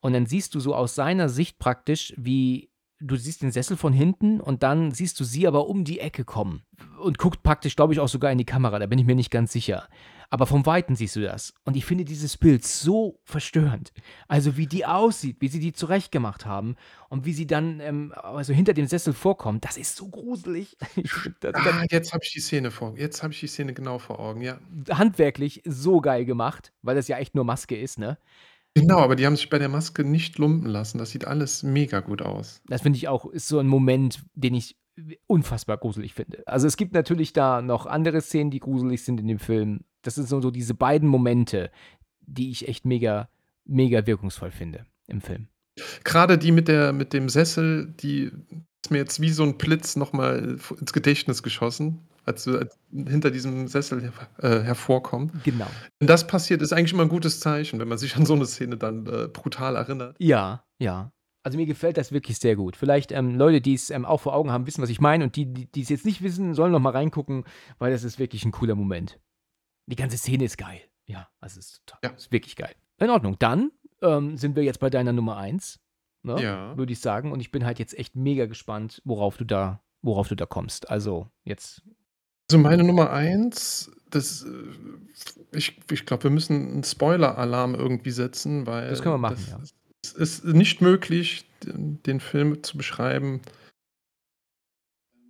Und 0.00 0.12
dann 0.12 0.26
siehst 0.26 0.56
du 0.56 0.60
so 0.60 0.74
aus 0.74 0.96
seiner 0.96 1.28
Sicht 1.28 1.60
praktisch, 1.60 2.14
wie 2.16 2.68
du 3.06 3.16
siehst 3.16 3.42
den 3.42 3.52
Sessel 3.52 3.76
von 3.76 3.92
hinten 3.92 4.40
und 4.40 4.62
dann 4.62 4.92
siehst 4.92 5.20
du 5.20 5.24
sie 5.24 5.46
aber 5.46 5.68
um 5.68 5.84
die 5.84 6.00
Ecke 6.00 6.24
kommen 6.24 6.62
und 6.98 7.18
guckt 7.18 7.42
praktisch, 7.42 7.76
glaube 7.76 7.92
ich, 7.92 8.00
auch 8.00 8.08
sogar 8.08 8.32
in 8.32 8.38
die 8.38 8.44
Kamera, 8.44 8.78
da 8.78 8.86
bin 8.86 8.98
ich 8.98 9.04
mir 9.04 9.14
nicht 9.14 9.30
ganz 9.30 9.52
sicher. 9.52 9.88
Aber 10.30 10.46
vom 10.46 10.66
Weiten 10.66 10.96
siehst 10.96 11.14
du 11.14 11.20
das. 11.20 11.54
Und 11.64 11.76
ich 11.76 11.84
finde 11.84 12.04
dieses 12.04 12.36
Bild 12.36 12.64
so 12.64 13.20
verstörend. 13.24 13.92
Also 14.26 14.56
wie 14.56 14.66
die 14.66 14.84
aussieht, 14.84 15.36
wie 15.40 15.48
sie 15.48 15.60
die 15.60 15.72
zurechtgemacht 15.72 16.46
haben 16.46 16.76
und 17.08 17.24
wie 17.24 17.34
sie 17.34 17.46
dann 17.46 17.78
ähm, 17.80 18.12
also 18.16 18.52
hinter 18.52 18.72
dem 18.72 18.86
Sessel 18.86 19.12
vorkommt, 19.12 19.64
das 19.64 19.76
ist 19.76 19.94
so 19.96 20.08
gruselig. 20.08 20.76
ah, 21.52 21.84
jetzt 21.88 22.12
habe 22.12 22.24
ich 22.24 22.32
die 22.32 22.40
Szene 22.40 22.70
vor. 22.70 22.94
Jetzt 22.96 23.22
habe 23.22 23.32
ich 23.32 23.40
die 23.40 23.46
Szene 23.46 23.74
genau 23.74 23.98
vor 23.98 24.18
Augen, 24.18 24.40
ja. 24.40 24.58
Handwerklich 24.90 25.62
so 25.64 26.00
geil 26.00 26.24
gemacht, 26.24 26.72
weil 26.82 26.96
das 26.96 27.06
ja 27.06 27.18
echt 27.18 27.34
nur 27.34 27.44
Maske 27.44 27.76
ist, 27.76 27.98
ne? 27.98 28.18
Genau, 28.74 28.98
aber 28.98 29.14
die 29.14 29.24
haben 29.24 29.36
sich 29.36 29.48
bei 29.48 29.58
der 29.58 29.68
Maske 29.68 30.04
nicht 30.04 30.38
lumpen 30.38 30.68
lassen. 30.68 30.98
Das 30.98 31.10
sieht 31.10 31.26
alles 31.26 31.62
mega 31.62 32.00
gut 32.00 32.22
aus. 32.22 32.60
Das 32.66 32.82
finde 32.82 32.96
ich 32.96 33.06
auch, 33.06 33.26
ist 33.26 33.46
so 33.46 33.60
ein 33.60 33.68
Moment, 33.68 34.24
den 34.34 34.54
ich 34.54 34.76
unfassbar 35.26 35.78
gruselig 35.78 36.14
finde. 36.14 36.42
Also 36.46 36.66
es 36.66 36.76
gibt 36.76 36.92
natürlich 36.92 37.32
da 37.32 37.62
noch 37.62 37.86
andere 37.86 38.20
Szenen, 38.20 38.50
die 38.50 38.60
gruselig 38.60 39.04
sind 39.04 39.20
in 39.20 39.28
dem 39.28 39.38
Film. 39.38 39.80
Das 40.02 40.16
sind 40.16 40.28
so, 40.28 40.40
so 40.40 40.50
diese 40.50 40.74
beiden 40.74 41.08
Momente, 41.08 41.70
die 42.20 42.50
ich 42.50 42.68
echt 42.68 42.84
mega, 42.84 43.28
mega 43.64 44.06
wirkungsvoll 44.06 44.50
finde 44.50 44.86
im 45.06 45.20
Film. 45.20 45.48
Gerade 46.04 46.38
die 46.38 46.52
mit 46.52 46.68
der 46.68 46.92
mit 46.92 47.12
dem 47.12 47.28
Sessel, 47.28 47.92
die 48.00 48.30
ist 48.82 48.90
mir 48.90 48.98
jetzt 48.98 49.20
wie 49.20 49.30
so 49.30 49.42
ein 49.42 49.56
Blitz 49.56 49.96
nochmal 49.96 50.58
ins 50.80 50.92
Gedächtnis 50.92 51.42
geschossen 51.42 52.00
als 52.24 52.44
du 52.44 52.66
hinter 52.92 53.30
diesem 53.30 53.68
Sessel 53.68 54.12
äh, 54.38 54.60
hervorkommt. 54.60 55.44
Genau. 55.44 55.66
Wenn 55.98 56.08
das 56.08 56.26
passiert, 56.26 56.62
ist 56.62 56.72
eigentlich 56.72 56.92
immer 56.92 57.02
ein 57.02 57.08
gutes 57.08 57.40
Zeichen, 57.40 57.78
wenn 57.78 57.88
man 57.88 57.98
sich 57.98 58.16
an 58.16 58.26
so 58.26 58.34
eine 58.34 58.46
Szene 58.46 58.76
dann 58.76 59.06
äh, 59.06 59.28
brutal 59.28 59.76
erinnert. 59.76 60.16
Ja, 60.18 60.64
ja. 60.78 61.12
Also 61.42 61.58
mir 61.58 61.66
gefällt 61.66 61.98
das 61.98 62.10
wirklich 62.10 62.38
sehr 62.38 62.56
gut. 62.56 62.74
Vielleicht 62.76 63.12
ähm, 63.12 63.34
Leute, 63.34 63.60
die 63.60 63.74
es 63.74 63.90
ähm, 63.90 64.06
auch 64.06 64.22
vor 64.22 64.34
Augen 64.34 64.50
haben, 64.50 64.66
wissen, 64.66 64.82
was 64.82 64.88
ich 64.88 65.00
meine. 65.00 65.24
Und 65.24 65.36
die, 65.36 65.46
die 65.46 65.82
es 65.82 65.90
jetzt 65.90 66.06
nicht 66.06 66.22
wissen, 66.22 66.54
sollen 66.54 66.72
noch 66.72 66.80
mal 66.80 66.90
reingucken, 66.90 67.44
weil 67.78 67.92
das 67.92 68.02
ist 68.02 68.18
wirklich 68.18 68.46
ein 68.46 68.52
cooler 68.52 68.74
Moment. 68.74 69.20
Die 69.86 69.96
ganze 69.96 70.16
Szene 70.16 70.44
ist 70.44 70.56
geil. 70.56 70.80
Ja, 71.06 71.28
also 71.40 71.60
es 71.60 71.66
ist, 71.66 71.82
total, 71.86 72.10
ja. 72.10 72.16
ist 72.16 72.32
wirklich 72.32 72.56
geil. 72.56 72.74
In 72.98 73.10
Ordnung. 73.10 73.36
Dann 73.38 73.70
ähm, 74.00 74.38
sind 74.38 74.56
wir 74.56 74.62
jetzt 74.62 74.80
bei 74.80 74.88
deiner 74.88 75.12
Nummer 75.12 75.36
1. 75.36 75.80
Ne? 76.22 76.42
Ja. 76.42 76.76
Würde 76.78 76.94
ich 76.94 77.00
sagen. 77.00 77.30
Und 77.30 77.40
ich 77.40 77.50
bin 77.50 77.66
halt 77.66 77.78
jetzt 77.78 77.98
echt 77.98 78.16
mega 78.16 78.46
gespannt, 78.46 79.02
worauf 79.04 79.36
du 79.36 79.44
da, 79.44 79.82
worauf 80.00 80.28
du 80.28 80.36
da 80.36 80.46
kommst. 80.46 80.88
Also 80.88 81.28
jetzt 81.44 81.82
also 82.54 82.68
meine 82.68 82.84
Nummer 82.84 83.10
eins, 83.10 83.90
das, 84.10 84.42
äh, 84.44 84.48
ich, 85.56 85.78
ich 85.90 86.06
glaube, 86.06 86.24
wir 86.24 86.30
müssen 86.30 86.70
einen 86.72 86.84
Spoiler-Alarm 86.84 87.74
irgendwie 87.74 88.10
setzen, 88.10 88.66
weil 88.66 88.90
Das 88.90 89.02
können 89.02 89.14
wir 89.14 89.18
machen, 89.18 89.44
ja. 89.48 89.58
es 90.02 90.12
ist 90.12 90.44
nicht 90.44 90.80
möglich, 90.80 91.46
den, 91.64 92.02
den 92.04 92.20
Film 92.20 92.62
zu 92.62 92.76
beschreiben. 92.76 93.40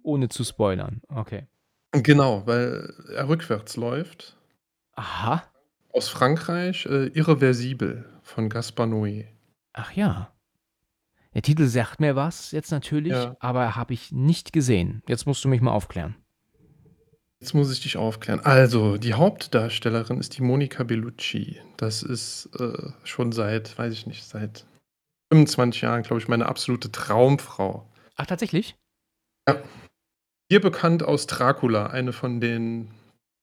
Ohne 0.02 0.28
zu 0.28 0.44
spoilern. 0.44 1.00
Okay. 1.08 1.46
Genau, 1.92 2.46
weil 2.46 2.92
er 3.14 3.28
rückwärts 3.28 3.76
läuft. 3.76 4.36
Aha. 4.92 5.42
Aus 5.92 6.08
Frankreich, 6.08 6.86
äh, 6.86 7.06
Irreversibel 7.06 8.04
von 8.22 8.48
Gaspar 8.48 8.86
Noé. 8.86 9.26
Ach 9.72 9.92
ja. 9.92 10.30
Der 11.34 11.42
Titel 11.42 11.66
sagt 11.66 12.00
mir 12.00 12.14
was 12.16 12.50
jetzt 12.52 12.70
natürlich, 12.70 13.12
Ja. 13.12 13.36
aber 13.40 13.76
habe 13.76 13.94
ich 13.94 14.12
nicht 14.12 14.52
gesehen. 14.52 15.02
Jetzt 15.08 15.26
musst 15.26 15.44
du 15.44 15.48
mich 15.48 15.60
mal 15.60 15.72
aufklären. 15.72 16.16
Jetzt 17.44 17.52
muss 17.52 17.70
ich 17.70 17.82
dich 17.82 17.98
aufklären. 17.98 18.40
Also, 18.40 18.96
die 18.96 19.12
Hauptdarstellerin 19.12 20.18
ist 20.18 20.38
die 20.38 20.42
Monica 20.42 20.82
Bellucci. 20.82 21.60
Das 21.76 22.02
ist 22.02 22.48
äh, 22.58 22.90
schon 23.02 23.32
seit, 23.32 23.76
weiß 23.76 23.92
ich 23.92 24.06
nicht, 24.06 24.24
seit 24.24 24.64
25 25.30 25.82
Jahren, 25.82 26.04
glaube 26.04 26.22
ich, 26.22 26.26
meine 26.26 26.46
absolute 26.46 26.90
Traumfrau. 26.90 27.86
Ach, 28.16 28.24
tatsächlich? 28.24 28.76
Ja. 29.46 29.62
Hier 30.50 30.62
bekannt 30.62 31.02
aus 31.02 31.26
Dracula, 31.26 31.88
eine 31.88 32.14
von 32.14 32.40
den 32.40 32.88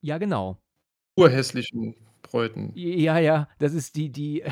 Ja, 0.02 0.18
genau. 0.18 0.58
urhässlichen 1.16 1.96
Bräuten. 2.24 2.72
Ja, 2.74 3.20
ja, 3.20 3.50
das 3.60 3.76
ist 3.76 3.96
die, 3.96 4.10
die, 4.12 4.44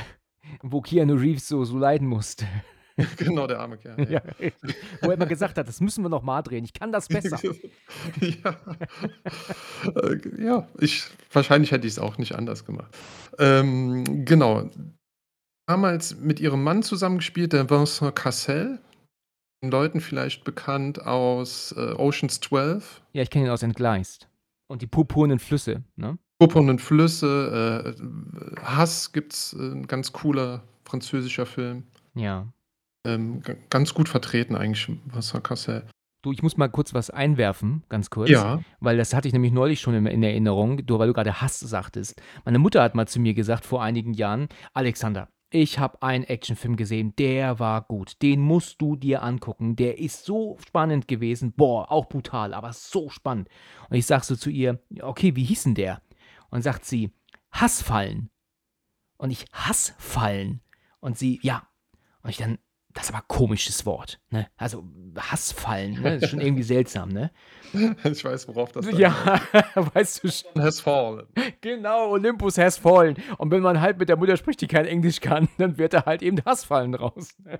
wo 0.61 0.81
Keanu 0.81 1.15
Reeves 1.15 1.47
so, 1.47 1.65
so 1.65 1.79
leiden 1.79 2.07
musste. 2.07 2.45
Genau, 3.17 3.47
der 3.47 3.59
arme 3.59 3.77
Kerl. 3.77 3.99
Ja. 4.09 4.21
Ja, 4.39 4.51
Wo 5.01 5.07
er 5.09 5.13
immer 5.13 5.25
gesagt 5.25 5.57
hat, 5.57 5.67
das 5.67 5.81
müssen 5.81 6.03
wir 6.03 6.09
noch 6.09 6.23
mal 6.23 6.41
drehen. 6.41 6.63
Ich 6.63 6.73
kann 6.73 6.91
das 6.91 7.07
besser. 7.07 7.39
ja. 8.21 8.57
Äh, 9.95 10.43
ja, 10.43 10.67
ich, 10.79 11.05
wahrscheinlich 11.31 11.71
hätte 11.71 11.87
ich 11.87 11.93
es 11.93 11.99
auch 11.99 12.17
nicht 12.17 12.35
anders 12.35 12.65
gemacht. 12.65 12.95
Ähm, 13.37 14.25
genau. 14.25 14.69
Damals 15.67 16.17
mit 16.17 16.39
ihrem 16.39 16.63
Mann 16.63 16.83
zusammengespielt, 16.83 17.53
der 17.53 17.69
Vincent 17.69 18.15
Cassel. 18.15 18.79
Den 19.61 19.71
Leuten 19.71 19.99
vielleicht 19.99 20.45
bekannt 20.45 21.05
aus 21.05 21.73
äh, 21.73 21.93
Oceans 21.93 22.39
12. 22.39 23.01
Ja, 23.13 23.23
ich 23.23 23.29
kenne 23.29 23.45
ihn 23.45 23.51
aus 23.51 23.61
Entgleist. 23.61 24.29
Und 24.67 24.81
die 24.81 24.87
purpurnen 24.87 25.39
Flüsse, 25.39 25.83
ne? 25.95 26.17
Purpurnen 26.39 26.79
Flüsse. 26.79 27.95
Äh, 27.97 28.61
Hass 28.63 29.11
gibt's, 29.11 29.53
äh, 29.53 29.71
ein 29.71 29.87
ganz 29.87 30.13
cooler 30.13 30.63
französischer 30.85 31.45
Film. 31.45 31.83
Ja. 32.15 32.47
Ähm, 33.05 33.41
ganz 33.69 33.93
gut 33.93 34.09
vertreten 34.09 34.55
eigentlich, 34.55 34.89
Cassel. 35.43 35.87
Du, 36.21 36.33
ich 36.33 36.43
muss 36.43 36.57
mal 36.57 36.67
kurz 36.67 36.93
was 36.93 37.09
einwerfen, 37.09 37.83
ganz 37.87 38.09
kurz. 38.09 38.29
Ja. 38.29 38.61
Weil 38.81 38.97
das 38.97 39.13
hatte 39.13 39.29
ich 39.29 39.33
nämlich 39.33 39.53
neulich 39.53 39.79
schon 39.79 39.93
in, 39.93 40.05
in 40.05 40.21
Erinnerung, 40.21 40.85
du, 40.85 40.99
weil 40.99 41.07
du 41.07 41.13
gerade 41.13 41.41
Hass 41.41 41.59
sagtest. 41.59 42.21
Meine 42.43 42.59
Mutter 42.59 42.83
hat 42.83 42.93
mal 42.93 43.07
zu 43.07 43.21
mir 43.21 43.33
gesagt 43.33 43.65
vor 43.65 43.81
einigen 43.81 44.13
Jahren, 44.13 44.49
Alexander, 44.73 45.29
ich 45.51 45.79
habe 45.79 46.01
einen 46.03 46.25
Actionfilm 46.25 46.75
gesehen, 46.75 47.15
der 47.17 47.57
war 47.57 47.81
gut. 47.81 48.21
Den 48.21 48.41
musst 48.41 48.81
du 48.81 48.95
dir 48.95 49.23
angucken. 49.23 49.75
Der 49.75 49.97
ist 49.97 50.25
so 50.25 50.57
spannend 50.59 51.07
gewesen. 51.07 51.53
Boah, 51.53 51.91
auch 51.91 52.07
brutal, 52.07 52.53
aber 52.53 52.71
so 52.73 53.09
spannend. 53.09 53.49
Und 53.89 53.97
ich 53.97 54.05
sag 54.05 54.23
so 54.23 54.35
zu 54.35 54.49
ihr, 54.49 54.79
okay, 55.01 55.35
wie 55.35 55.43
hieß 55.43 55.63
denn 55.63 55.75
der? 55.75 56.01
Und 56.51 56.61
sagt 56.61 56.85
sie, 56.85 57.13
Hassfallen. 57.51 58.29
Und 59.17 59.31
ich 59.31 59.45
Hassfallen. 59.51 60.61
Und 60.99 61.17
sie, 61.17 61.39
ja. 61.41 61.67
Und 62.21 62.29
ich 62.29 62.37
dann, 62.37 62.59
das 62.93 63.05
ist 63.05 63.09
aber 63.11 63.19
ein 63.19 63.27
komisches 63.27 63.85
Wort. 63.85 64.19
Ne? 64.31 64.47
Also 64.57 64.83
Hassfallen, 65.15 66.01
ne? 66.01 66.13
Das 66.15 66.23
ist 66.23 66.29
schon 66.29 66.41
irgendwie 66.41 66.63
seltsam, 66.63 67.09
ne? 67.09 67.31
Ich 68.03 68.25
weiß, 68.25 68.47
worauf 68.47 68.71
das 68.71 68.89
Ja, 68.97 69.39
weißt 69.75 70.23
du 70.23 70.31
schon. 70.31 70.61
Has 70.61 70.79
fallen. 70.79 71.27
Genau, 71.61 72.09
Olympus 72.11 72.57
has 72.57 72.77
fallen. 72.77 73.15
Und 73.37 73.51
wenn 73.51 73.61
man 73.61 73.79
halt 73.79 73.99
mit 73.99 74.09
der 74.09 74.17
Mutter 74.17 74.37
spricht, 74.37 74.61
die 74.61 74.67
kein 74.67 74.85
Englisch 74.85 75.19
kann, 75.19 75.47
dann 75.57 75.77
wird 75.77 75.93
da 75.93 76.05
halt 76.05 76.23
eben 76.23 76.43
Hassfallen 76.45 76.95
raus. 76.95 77.35
Ne? 77.43 77.59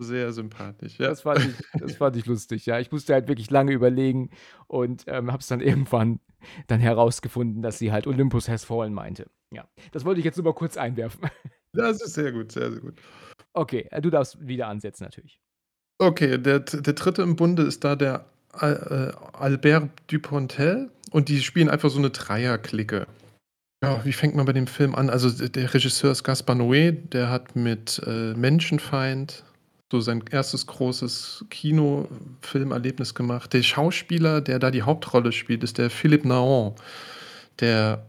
Sehr 0.00 0.32
sympathisch, 0.32 0.98
ja. 1.00 1.08
Das 1.08 1.22
fand, 1.22 1.40
ich, 1.40 1.80
das 1.80 1.96
fand 1.96 2.14
ich 2.14 2.26
lustig, 2.26 2.66
ja. 2.66 2.78
Ich 2.78 2.92
musste 2.92 3.14
halt 3.14 3.26
wirklich 3.26 3.50
lange 3.50 3.72
überlegen 3.72 4.30
und 4.68 5.04
ähm, 5.08 5.32
habe 5.32 5.40
es 5.40 5.48
dann 5.48 5.60
irgendwann 5.60 6.20
dann 6.68 6.78
herausgefunden, 6.78 7.62
dass 7.62 7.78
sie 7.78 7.90
halt 7.90 8.06
Olympus 8.06 8.48
has 8.48 8.64
fallen 8.64 8.94
meinte. 8.94 9.28
Ja, 9.54 9.68
das 9.92 10.04
wollte 10.04 10.20
ich 10.20 10.24
jetzt 10.24 10.36
nur 10.36 10.44
mal 10.44 10.54
kurz 10.54 10.76
einwerfen. 10.76 11.28
Das 11.74 12.00
ist 12.00 12.14
sehr 12.14 12.32
gut, 12.32 12.50
sehr, 12.50 12.72
sehr 12.72 12.80
gut. 12.80 12.98
Okay, 13.52 13.86
äh, 13.90 14.00
du 14.00 14.08
darfst 14.08 14.38
wieder 14.40 14.68
ansetzen 14.68 15.04
natürlich. 15.04 15.38
Okay, 15.98 16.38
der, 16.38 16.60
der 16.60 16.94
dritte 16.94 17.20
im 17.20 17.36
Bunde 17.36 17.62
ist 17.62 17.84
da 17.84 17.94
der 17.94 18.24
äh, 18.58 19.12
Albert 19.34 19.90
Dupontel 20.10 20.90
und 21.10 21.28
die 21.28 21.42
spielen 21.42 21.68
einfach 21.68 21.90
so 21.90 21.98
eine 21.98 22.08
Dreierklicke. 22.08 23.06
Ja, 23.84 24.04
wie 24.04 24.12
fängt 24.12 24.34
man 24.34 24.46
bei 24.46 24.52
dem 24.52 24.66
Film 24.66 24.94
an? 24.94 25.10
Also 25.10 25.46
der 25.46 25.72
Regisseur 25.72 26.10
ist 26.10 26.24
Gaspar 26.24 26.56
Noé, 26.56 26.90
der 26.90 27.30
hat 27.30 27.54
mit 27.54 28.02
äh, 28.06 28.32
Menschenfeind 28.34 29.44
so 29.92 30.00
sein 30.00 30.24
erstes 30.30 30.66
großes 30.66 31.46
Kinofilmerlebnis 31.50 33.14
gemacht. 33.14 33.52
Der 33.52 33.62
Schauspieler, 33.62 34.40
der 34.40 34.58
da 34.58 34.70
die 34.70 34.82
Hauptrolle 34.82 35.32
spielt, 35.32 35.62
ist 35.62 35.78
der 35.78 35.90
Philippe 35.90 36.28
Naon, 36.28 36.74
der 37.60 38.04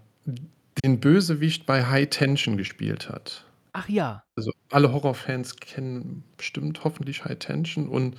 den 0.84 1.00
Bösewicht 1.00 1.66
bei 1.66 1.86
High 1.86 2.10
Tension 2.10 2.58
gespielt 2.58 3.10
hat. 3.10 3.46
Ach 3.74 3.88
ja. 3.88 4.24
Also 4.36 4.52
alle 4.72 4.92
Horrorfans 4.92 5.58
kennen 5.58 6.24
bestimmt 6.38 6.84
hoffentlich 6.84 7.26
High 7.26 7.40
Tension 7.40 7.88
und 7.88 8.18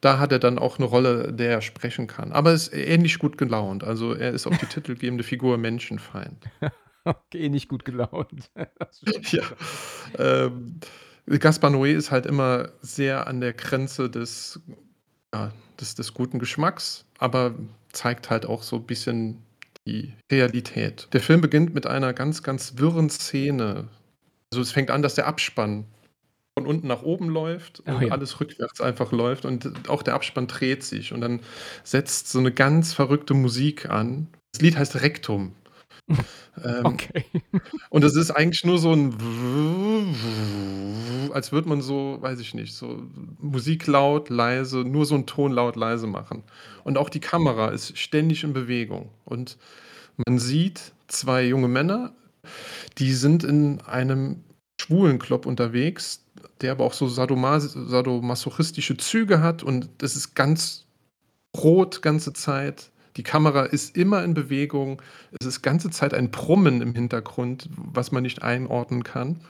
da 0.00 0.18
hat 0.18 0.32
er 0.32 0.40
dann 0.40 0.58
auch 0.58 0.78
eine 0.78 0.86
Rolle, 0.86 1.32
der 1.32 1.50
er 1.50 1.60
sprechen 1.62 2.08
kann. 2.08 2.32
Aber 2.32 2.50
er 2.50 2.56
ist 2.56 2.74
ähnlich 2.74 3.18
gut 3.18 3.38
gelaunt. 3.38 3.84
Also 3.84 4.14
er 4.14 4.32
ist 4.32 4.46
auch 4.46 4.56
die 4.56 4.66
titelgebende 4.66 5.24
Figur 5.24 5.58
Menschenfeind. 5.58 6.44
okay, 7.04 7.48
nicht 7.48 7.68
gut 7.68 7.84
gelaunt. 7.84 8.50
ja. 9.30 9.42
Ähm, 10.18 10.80
Gaspar 11.26 11.70
Noé 11.70 11.94
ist 11.94 12.10
halt 12.10 12.26
immer 12.26 12.70
sehr 12.80 13.28
an 13.28 13.40
der 13.40 13.52
Grenze 13.52 14.10
des, 14.10 14.60
ja, 15.32 15.52
des, 15.80 15.94
des 15.94 16.14
guten 16.14 16.40
Geschmacks, 16.40 17.04
aber 17.18 17.54
zeigt 17.92 18.28
halt 18.28 18.44
auch 18.44 18.64
so 18.64 18.76
ein 18.76 18.86
bisschen 18.86 19.42
die 19.86 20.12
Realität. 20.30 21.08
Der 21.12 21.20
Film 21.20 21.40
beginnt 21.40 21.74
mit 21.74 21.86
einer 21.86 22.12
ganz, 22.12 22.42
ganz 22.42 22.74
wirren 22.76 23.10
Szene. 23.10 23.88
Also 24.52 24.60
es 24.60 24.70
fängt 24.70 24.90
an, 24.90 25.02
dass 25.02 25.14
der 25.14 25.26
Abspann 25.26 25.86
von 26.56 26.66
unten 26.66 26.86
nach 26.86 27.02
oben 27.02 27.28
läuft 27.28 27.82
oh 27.86 27.90
und 27.90 27.96
oh 27.96 28.06
ja. 28.06 28.12
alles 28.12 28.40
rückwärts 28.40 28.80
einfach 28.80 29.12
läuft 29.12 29.44
und 29.44 29.88
auch 29.88 30.02
der 30.02 30.14
Abspann 30.14 30.46
dreht 30.46 30.82
sich 30.84 31.12
und 31.12 31.22
dann 31.22 31.40
setzt 31.82 32.28
so 32.28 32.38
eine 32.38 32.52
ganz 32.52 32.92
verrückte 32.92 33.34
Musik 33.34 33.88
an. 33.88 34.28
Das 34.52 34.60
Lied 34.60 34.76
heißt 34.76 35.00
Rektum. 35.00 35.54
ähm, 36.64 36.84
okay. 36.86 37.24
Und 37.90 38.04
es 38.04 38.16
ist 38.16 38.30
eigentlich 38.30 38.64
nur 38.64 38.78
so 38.78 38.92
ein 38.92 39.14
als 41.32 41.52
würde 41.52 41.68
man 41.68 41.80
so, 41.82 42.18
weiß 42.20 42.40
ich 42.40 42.54
nicht, 42.54 42.74
so 42.74 43.02
Musik 43.40 43.86
laut, 43.86 44.28
leise, 44.28 44.78
nur 44.80 45.06
so 45.06 45.14
'n 45.14 45.26
Ton 45.26 45.52
laut, 45.52 45.76
leise 45.76 46.06
machen. 46.06 46.42
Und 46.84 46.98
auch 46.98 47.08
die 47.08 47.20
Kamera 47.20 47.68
ist 47.70 47.96
ständig 47.98 48.44
in 48.44 48.52
Bewegung. 48.52 49.10
Und 49.24 49.56
man 50.26 50.38
sieht 50.38 50.92
2 51.08 51.44
junge 51.46 51.68
Männer, 51.68 52.12
die 52.98 53.12
sind 53.14 53.44
in 53.44 53.80
einem 53.82 54.44
schwulen 54.80 55.18
Club 55.20 55.46
unterwegs, 55.46 56.24
der 56.62 56.72
aber 56.72 56.84
auch 56.86 56.94
so 56.94 57.08
sadomas 57.08 57.72
sadomasochistische 57.74 58.96
Züge 58.98 59.40
hat 59.42 59.62
und 59.64 59.90
das 59.98 60.16
ist 60.16 60.34
ganz 60.36 60.86
rot 61.56 62.02
ganze 62.02 62.34
Zeit. 62.34 62.91
Die 63.16 63.22
Kamera 63.22 63.64
ist 63.64 63.96
immer 63.96 64.24
in 64.24 64.34
Bewegung. 64.34 65.02
Es 65.38 65.46
ist 65.46 65.62
ganze 65.62 65.90
Zeit 65.90 66.14
ein 66.14 66.30
Brummen 66.30 66.80
im 66.80 66.94
Hintergrund, 66.94 67.68
was 67.76 68.12
man 68.12 68.22
nicht 68.22 68.42
einordnen 68.42 69.04
kann. 69.04 69.40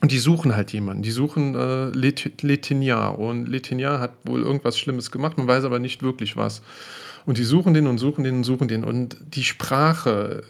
Und 0.00 0.12
die 0.12 0.18
suchen 0.18 0.54
halt 0.54 0.72
jemanden. 0.72 1.02
Die 1.02 1.10
suchen 1.10 1.54
äh, 1.54 1.86
Let 1.86 2.42
Letignat. 2.42 3.18
Und 3.18 3.46
Letignat 3.46 4.00
hat 4.00 4.12
wohl 4.24 4.42
irgendwas 4.42 4.78
Schlimmes 4.78 5.10
gemacht, 5.10 5.38
man 5.38 5.48
weiß 5.48 5.64
aber 5.64 5.78
nicht 5.78 6.02
wirklich 6.02 6.36
was. 6.36 6.62
Und 7.26 7.38
die 7.38 7.44
suchen 7.44 7.74
den 7.74 7.86
und 7.86 7.98
suchen 7.98 8.22
den 8.22 8.36
und 8.36 8.44
suchen 8.44 8.68
den. 8.68 8.84
Und 8.84 9.16
die 9.34 9.44
Sprache 9.44 10.44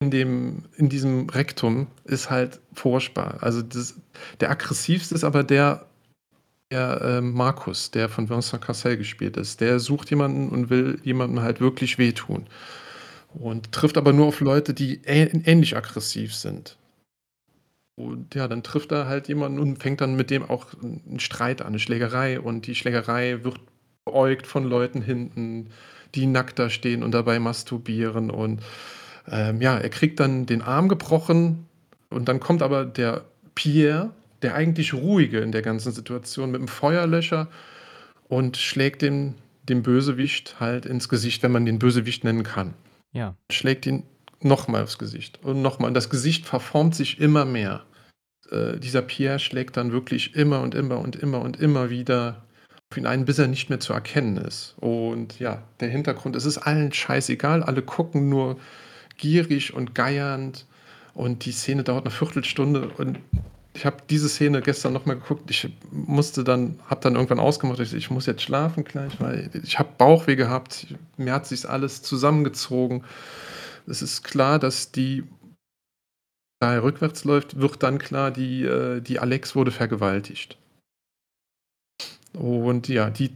in, 0.00 0.10
dem, 0.10 0.64
in 0.76 0.88
diesem 0.88 1.28
Rektum 1.28 1.86
ist 2.04 2.30
halt 2.30 2.60
furchtbar. 2.72 3.38
Also 3.42 3.62
das, 3.62 3.94
der 4.40 4.50
aggressivste 4.50 5.14
ist 5.14 5.24
aber 5.24 5.44
der 5.44 5.86
der 6.70 7.00
äh, 7.00 7.20
Markus, 7.20 7.90
der 7.90 8.08
von 8.08 8.28
Vincent 8.28 8.62
Cassel 8.62 8.96
gespielt 8.96 9.36
ist, 9.36 9.60
der 9.60 9.80
sucht 9.80 10.10
jemanden 10.10 10.48
und 10.50 10.70
will 10.70 11.00
jemandem 11.02 11.42
halt 11.42 11.60
wirklich 11.60 11.98
wehtun. 11.98 12.46
Und 13.34 13.72
trifft 13.72 13.96
aber 13.96 14.12
nur 14.12 14.26
auf 14.26 14.40
Leute, 14.40 14.74
die 14.74 15.02
ähnlich 15.04 15.76
aggressiv 15.76 16.34
sind. 16.34 16.76
Und 17.96 18.34
ja, 18.34 18.48
dann 18.48 18.62
trifft 18.62 18.92
er 18.92 19.06
halt 19.06 19.28
jemanden 19.28 19.58
und 19.58 19.82
fängt 19.82 20.00
dann 20.00 20.16
mit 20.16 20.30
dem 20.30 20.48
auch 20.48 20.66
einen 20.82 21.20
Streit 21.20 21.60
an, 21.60 21.68
eine 21.68 21.78
Schlägerei. 21.78 22.40
Und 22.40 22.66
die 22.66 22.74
Schlägerei 22.74 23.44
wird 23.44 23.60
beäugt 24.04 24.46
von 24.46 24.64
Leuten 24.64 25.02
hinten, 25.02 25.68
die 26.14 26.26
nackt 26.26 26.58
da 26.58 26.70
stehen 26.70 27.02
und 27.02 27.12
dabei 27.12 27.38
masturbieren. 27.38 28.30
Und 28.30 28.62
ähm, 29.30 29.60
ja, 29.60 29.76
er 29.76 29.90
kriegt 29.90 30.18
dann 30.18 30.46
den 30.46 30.62
Arm 30.62 30.88
gebrochen. 30.88 31.66
Und 32.08 32.28
dann 32.28 32.40
kommt 32.40 32.62
aber 32.62 32.84
der 32.84 33.24
Pierre, 33.54 34.10
der 34.42 34.54
eigentlich 34.54 34.94
ruhige 34.94 35.40
in 35.40 35.52
der 35.52 35.62
ganzen 35.62 35.92
Situation 35.92 36.50
mit 36.50 36.60
dem 36.60 36.68
Feuerlöscher 36.68 37.48
und 38.28 38.56
schlägt 38.56 39.02
den, 39.02 39.34
dem 39.64 39.82
Bösewicht 39.82 40.60
halt 40.60 40.86
ins 40.86 41.08
Gesicht, 41.08 41.42
wenn 41.42 41.52
man 41.52 41.66
den 41.66 41.78
Bösewicht 41.78 42.24
nennen 42.24 42.42
kann. 42.42 42.74
Ja. 43.12 43.34
Schlägt 43.50 43.86
ihn 43.86 44.04
nochmal 44.40 44.82
aufs 44.82 44.98
Gesicht 44.98 45.42
und 45.42 45.62
nochmal. 45.62 45.88
Und 45.88 45.94
das 45.94 46.10
Gesicht 46.10 46.46
verformt 46.46 46.94
sich 46.94 47.20
immer 47.20 47.44
mehr. 47.44 47.84
Äh, 48.50 48.78
dieser 48.78 49.02
Pierre 49.02 49.38
schlägt 49.38 49.76
dann 49.76 49.92
wirklich 49.92 50.34
immer 50.34 50.60
und 50.60 50.74
immer 50.74 50.98
und 50.98 51.16
immer 51.16 51.40
und 51.40 51.58
immer 51.58 51.90
wieder 51.90 52.44
auf 52.90 52.96
ihn 52.96 53.06
ein, 53.06 53.24
bis 53.24 53.38
er 53.38 53.46
nicht 53.46 53.68
mehr 53.68 53.80
zu 53.80 53.92
erkennen 53.92 54.36
ist. 54.36 54.74
Und 54.80 55.38
ja, 55.38 55.62
der 55.80 55.88
Hintergrund, 55.88 56.34
es 56.34 56.44
ist 56.44 56.58
allen 56.58 56.92
scheißegal, 56.92 57.62
alle 57.62 57.82
gucken 57.82 58.28
nur 58.28 58.58
gierig 59.16 59.74
und 59.74 59.94
geiernd 59.94 60.66
und 61.14 61.44
die 61.44 61.52
Szene 61.52 61.84
dauert 61.84 62.06
eine 62.06 62.10
Viertelstunde 62.10 62.88
und 62.88 63.18
ich 63.72 63.86
habe 63.86 63.98
diese 64.08 64.28
Szene 64.28 64.62
gestern 64.62 64.92
nochmal 64.92 65.16
geguckt. 65.16 65.50
Ich 65.50 65.68
musste 65.90 66.42
dann, 66.42 66.80
habe 66.86 67.00
dann 67.02 67.14
irgendwann 67.14 67.38
ausgemacht, 67.38 67.78
ich, 67.80 67.94
ich 67.94 68.10
muss 68.10 68.26
jetzt 68.26 68.42
schlafen 68.42 68.84
gleich, 68.84 69.20
weil 69.20 69.50
ich 69.62 69.78
habe 69.78 69.90
Bauchweh 69.96 70.36
gehabt. 70.36 70.88
Mir 71.16 71.32
hat 71.32 71.46
sich 71.46 71.68
alles 71.68 72.02
zusammengezogen. 72.02 73.04
Es 73.86 74.02
ist 74.02 74.24
klar, 74.24 74.58
dass 74.58 74.90
die, 74.90 75.24
da 76.60 76.74
er 76.74 76.82
rückwärts 76.82 77.24
läuft, 77.24 77.60
wird 77.60 77.82
dann 77.82 77.98
klar, 77.98 78.30
die, 78.30 78.64
äh, 78.64 79.00
die 79.00 79.20
Alex 79.20 79.54
wurde 79.54 79.70
vergewaltigt. 79.70 80.56
Und 82.32 82.88
ja, 82.88 83.10
die 83.10 83.30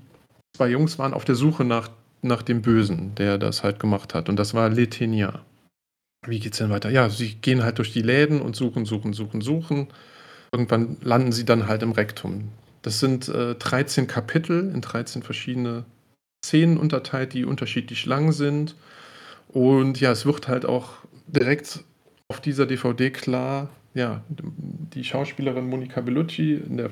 zwei 0.57 0.69
Jungs 0.69 0.99
waren 0.99 1.15
auf 1.15 1.25
der 1.25 1.35
Suche 1.37 1.65
nach, 1.65 1.91
nach 2.23 2.43
dem 2.43 2.63
Bösen, 2.63 3.15
der 3.15 3.39
das 3.39 3.63
halt 3.63 3.79
gemacht 3.79 4.15
hat. 4.15 4.29
Und 4.29 4.37
das 4.37 4.53
war 4.53 4.69
Letenia. 4.69 5.45
Wie 6.27 6.41
geht's 6.41 6.59
denn 6.59 6.71
weiter? 6.71 6.91
Ja, 6.91 7.09
sie 7.09 7.35
gehen 7.35 7.63
halt 7.63 7.79
durch 7.79 7.93
die 7.93 8.03
Läden 8.03 8.41
und 8.41 8.57
suchen, 8.57 8.85
suchen, 8.85 9.13
suchen, 9.13 9.41
suchen 9.41 9.89
irgendwann 10.55 10.97
landen 11.03 11.33
sie 11.33 11.45
dann 11.45 11.67
halt 11.67 11.83
im 11.83 11.91
Rektum. 11.91 12.51
Das 12.83 13.01
sind 13.01 13.29
äh, 13.29 13.57
13 13.57 14.07
Kapitel 14.07 14.71
in 14.73 14.81
13 14.81 15.25
verschiedene 15.25 15.85
Szenen 16.45 16.77
unterteilt, 16.77 17.33
die 17.33 17.45
unterschiedlich 17.45 18.07
lang 18.07 18.31
sind. 18.31 18.77
Und 19.49 20.01
ja, 20.01 20.13
es 20.13 20.27
wird 20.27 20.47
halt 20.47 20.65
auch 20.65 20.93
direkt 21.27 21.83
auf 22.29 22.41
dieser 22.41 22.67
DVD 22.67 23.11
klar, 23.11 23.69
ja, 23.95 24.23
die 24.29 25.05
Schauspielerin 25.05 25.69
Monica 25.69 26.01
Bellucci 26.01 26.55
in 26.55 26.77
der 26.77 26.91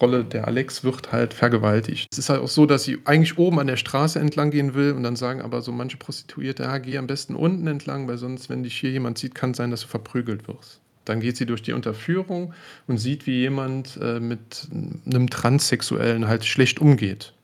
Rolle 0.00 0.24
der 0.24 0.48
Alex 0.48 0.82
wird 0.84 1.12
halt 1.12 1.32
vergewaltigt. 1.32 2.08
Es 2.12 2.18
ist 2.18 2.28
halt 2.28 2.40
auch 2.40 2.48
so, 2.48 2.66
dass 2.66 2.84
sie 2.84 2.98
eigentlich 3.04 3.38
oben 3.38 3.60
an 3.60 3.68
der 3.68 3.76
Straße 3.76 4.18
entlang 4.18 4.50
gehen 4.50 4.74
will 4.74 4.92
und 4.92 5.02
dann 5.02 5.16
sagen 5.16 5.40
aber 5.40 5.62
so 5.62 5.70
manche 5.72 5.96
Prostituierte, 5.96 6.64
ja, 6.64 6.78
geh 6.78 6.98
am 6.98 7.06
besten 7.06 7.36
unten 7.36 7.66
entlang, 7.68 8.08
weil 8.08 8.18
sonst, 8.18 8.50
wenn 8.50 8.64
dich 8.64 8.76
hier 8.76 8.90
jemand 8.90 9.18
sieht, 9.18 9.34
kann 9.34 9.54
sein, 9.54 9.70
dass 9.70 9.82
du 9.82 9.88
verprügelt 9.88 10.48
wirst. 10.48 10.81
Dann 11.04 11.20
geht 11.20 11.36
sie 11.36 11.46
durch 11.46 11.62
die 11.62 11.72
Unterführung 11.72 12.54
und 12.86 12.98
sieht, 12.98 13.26
wie 13.26 13.40
jemand 13.40 13.98
äh, 14.00 14.20
mit 14.20 14.68
einem 15.06 15.30
Transsexuellen 15.30 16.28
halt 16.28 16.44
schlecht 16.44 16.80
umgeht. 16.80 17.34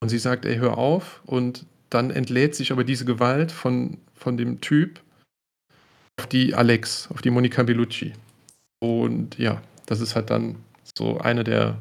Und 0.00 0.08
sie 0.10 0.18
sagt, 0.18 0.44
ey, 0.44 0.56
hör 0.56 0.78
auf. 0.78 1.20
Und 1.26 1.66
dann 1.90 2.10
entlädt 2.10 2.54
sich 2.54 2.70
aber 2.70 2.84
diese 2.84 3.04
Gewalt 3.04 3.50
von, 3.50 3.98
von 4.14 4.36
dem 4.36 4.60
Typ 4.60 5.00
auf 6.18 6.26
die 6.26 6.54
Alex, 6.54 7.10
auf 7.10 7.22
die 7.22 7.30
Monica 7.30 7.62
Bellucci. 7.62 8.12
Und 8.80 9.38
ja, 9.38 9.62
das 9.86 10.00
ist 10.00 10.14
halt 10.14 10.30
dann 10.30 10.56
so 10.96 11.18
eine 11.18 11.44
der. 11.44 11.78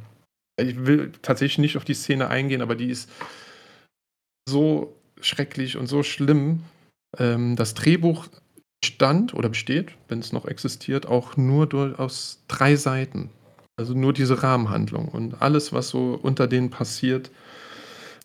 Ich 0.59 0.85
will 0.85 1.11
tatsächlich 1.21 1.59
nicht 1.59 1.77
auf 1.77 1.85
die 1.85 1.93
Szene 1.93 2.29
eingehen, 2.29 2.63
aber 2.63 2.75
die 2.75 2.89
ist 2.89 3.11
so 4.49 4.95
schrecklich 5.21 5.77
und 5.77 5.87
so 5.87 6.01
schlimm. 6.01 6.63
Ähm, 7.19 7.55
das 7.55 7.75
Drehbuch 7.75 8.27
stand 8.83 9.33
oder 9.33 9.49
besteht, 9.49 9.91
wenn 10.07 10.19
es 10.19 10.31
noch 10.31 10.45
existiert, 10.45 11.05
auch 11.05 11.37
nur 11.37 11.67
durch, 11.67 11.97
aus 11.97 12.43
drei 12.47 12.75
Seiten. 12.75 13.29
Also 13.77 13.93
nur 13.93 14.13
diese 14.13 14.41
Rahmenhandlung. 14.41 15.07
Und 15.07 15.41
alles, 15.41 15.71
was 15.73 15.89
so 15.89 16.19
unter 16.21 16.47
denen 16.47 16.69
passiert, 16.69 17.31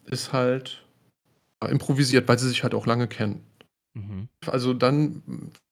ist 0.07 0.33
halt 0.33 0.83
improvisiert, 1.69 2.27
weil 2.27 2.39
sie 2.39 2.49
sich 2.49 2.63
halt 2.63 2.75
auch 2.75 2.87
lange 2.87 3.07
kennen. 3.07 3.45
Mhm. 3.95 4.29
Also 4.47 4.75
dann 4.75 5.23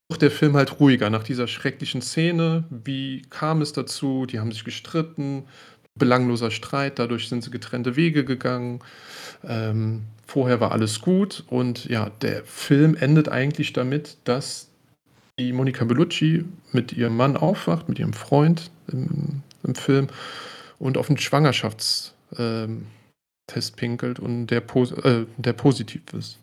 wird 0.08 0.22
der 0.22 0.30
Film 0.30 0.54
halt 0.54 0.80
ruhiger 0.80 1.10
nach 1.10 1.22
dieser 1.22 1.46
schrecklichen 1.46 2.02
Szene. 2.02 2.64
Wie 2.70 3.22
kam 3.30 3.62
es 3.62 3.72
dazu? 3.72 4.26
Die 4.26 4.38
haben 4.38 4.52
sich 4.52 4.64
gestritten, 4.64 5.44
belangloser 5.94 6.50
Streit, 6.50 6.98
dadurch 6.98 7.28
sind 7.28 7.42
sie 7.42 7.50
getrennte 7.50 7.96
Wege 7.96 8.24
gegangen. 8.24 8.80
Ähm, 9.44 10.02
vorher 10.26 10.60
war 10.60 10.72
alles 10.72 11.00
gut 11.00 11.44
und 11.48 11.86
ja, 11.86 12.10
der 12.22 12.44
Film 12.44 12.94
endet 12.94 13.28
eigentlich 13.28 13.72
damit, 13.72 14.18
dass 14.24 14.69
die 15.38 15.52
Monika 15.52 15.84
Bellucci 15.84 16.44
mit 16.72 16.92
ihrem 16.92 17.16
Mann 17.16 17.36
aufwacht, 17.36 17.88
mit 17.88 17.98
ihrem 17.98 18.12
Freund 18.12 18.70
im, 18.92 19.42
im 19.62 19.74
Film 19.74 20.08
und 20.78 20.96
auf 20.96 21.08
einen 21.08 21.18
Schwangerschaftstest 21.18 22.14
ähm, 22.36 22.86
pinkelt 23.76 24.18
und 24.18 24.48
der, 24.48 24.62
äh, 25.04 25.26
der 25.36 25.52
positiv 25.52 26.02
ist. 26.12 26.38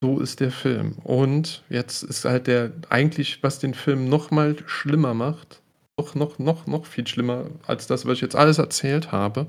So 0.00 0.20
ist 0.20 0.40
der 0.40 0.52
Film. 0.52 0.92
Und 1.02 1.64
jetzt 1.68 2.04
ist 2.04 2.24
halt 2.24 2.46
der 2.46 2.72
eigentlich, 2.88 3.42
was 3.42 3.58
den 3.58 3.74
Film 3.74 4.08
noch 4.08 4.30
mal 4.30 4.56
schlimmer 4.66 5.14
macht, 5.14 5.60
noch, 5.98 6.14
noch, 6.14 6.38
noch, 6.38 6.66
noch 6.66 6.86
viel 6.86 7.06
schlimmer 7.06 7.46
als 7.66 7.88
das, 7.88 8.06
was 8.06 8.14
ich 8.14 8.20
jetzt 8.20 8.36
alles 8.36 8.58
erzählt 8.58 9.10
habe, 9.10 9.48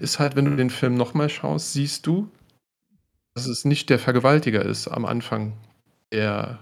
ist 0.00 0.18
halt, 0.18 0.34
wenn 0.34 0.46
du 0.46 0.56
den 0.56 0.70
Film 0.70 0.96
noch 0.96 1.14
mal 1.14 1.28
schaust, 1.28 1.72
siehst 1.72 2.06
du, 2.06 2.28
dass 3.34 3.46
es 3.46 3.64
nicht 3.64 3.88
der 3.88 4.00
Vergewaltiger 4.00 4.64
ist 4.64 4.88
am 4.88 5.04
Anfang, 5.04 5.52
der 6.12 6.58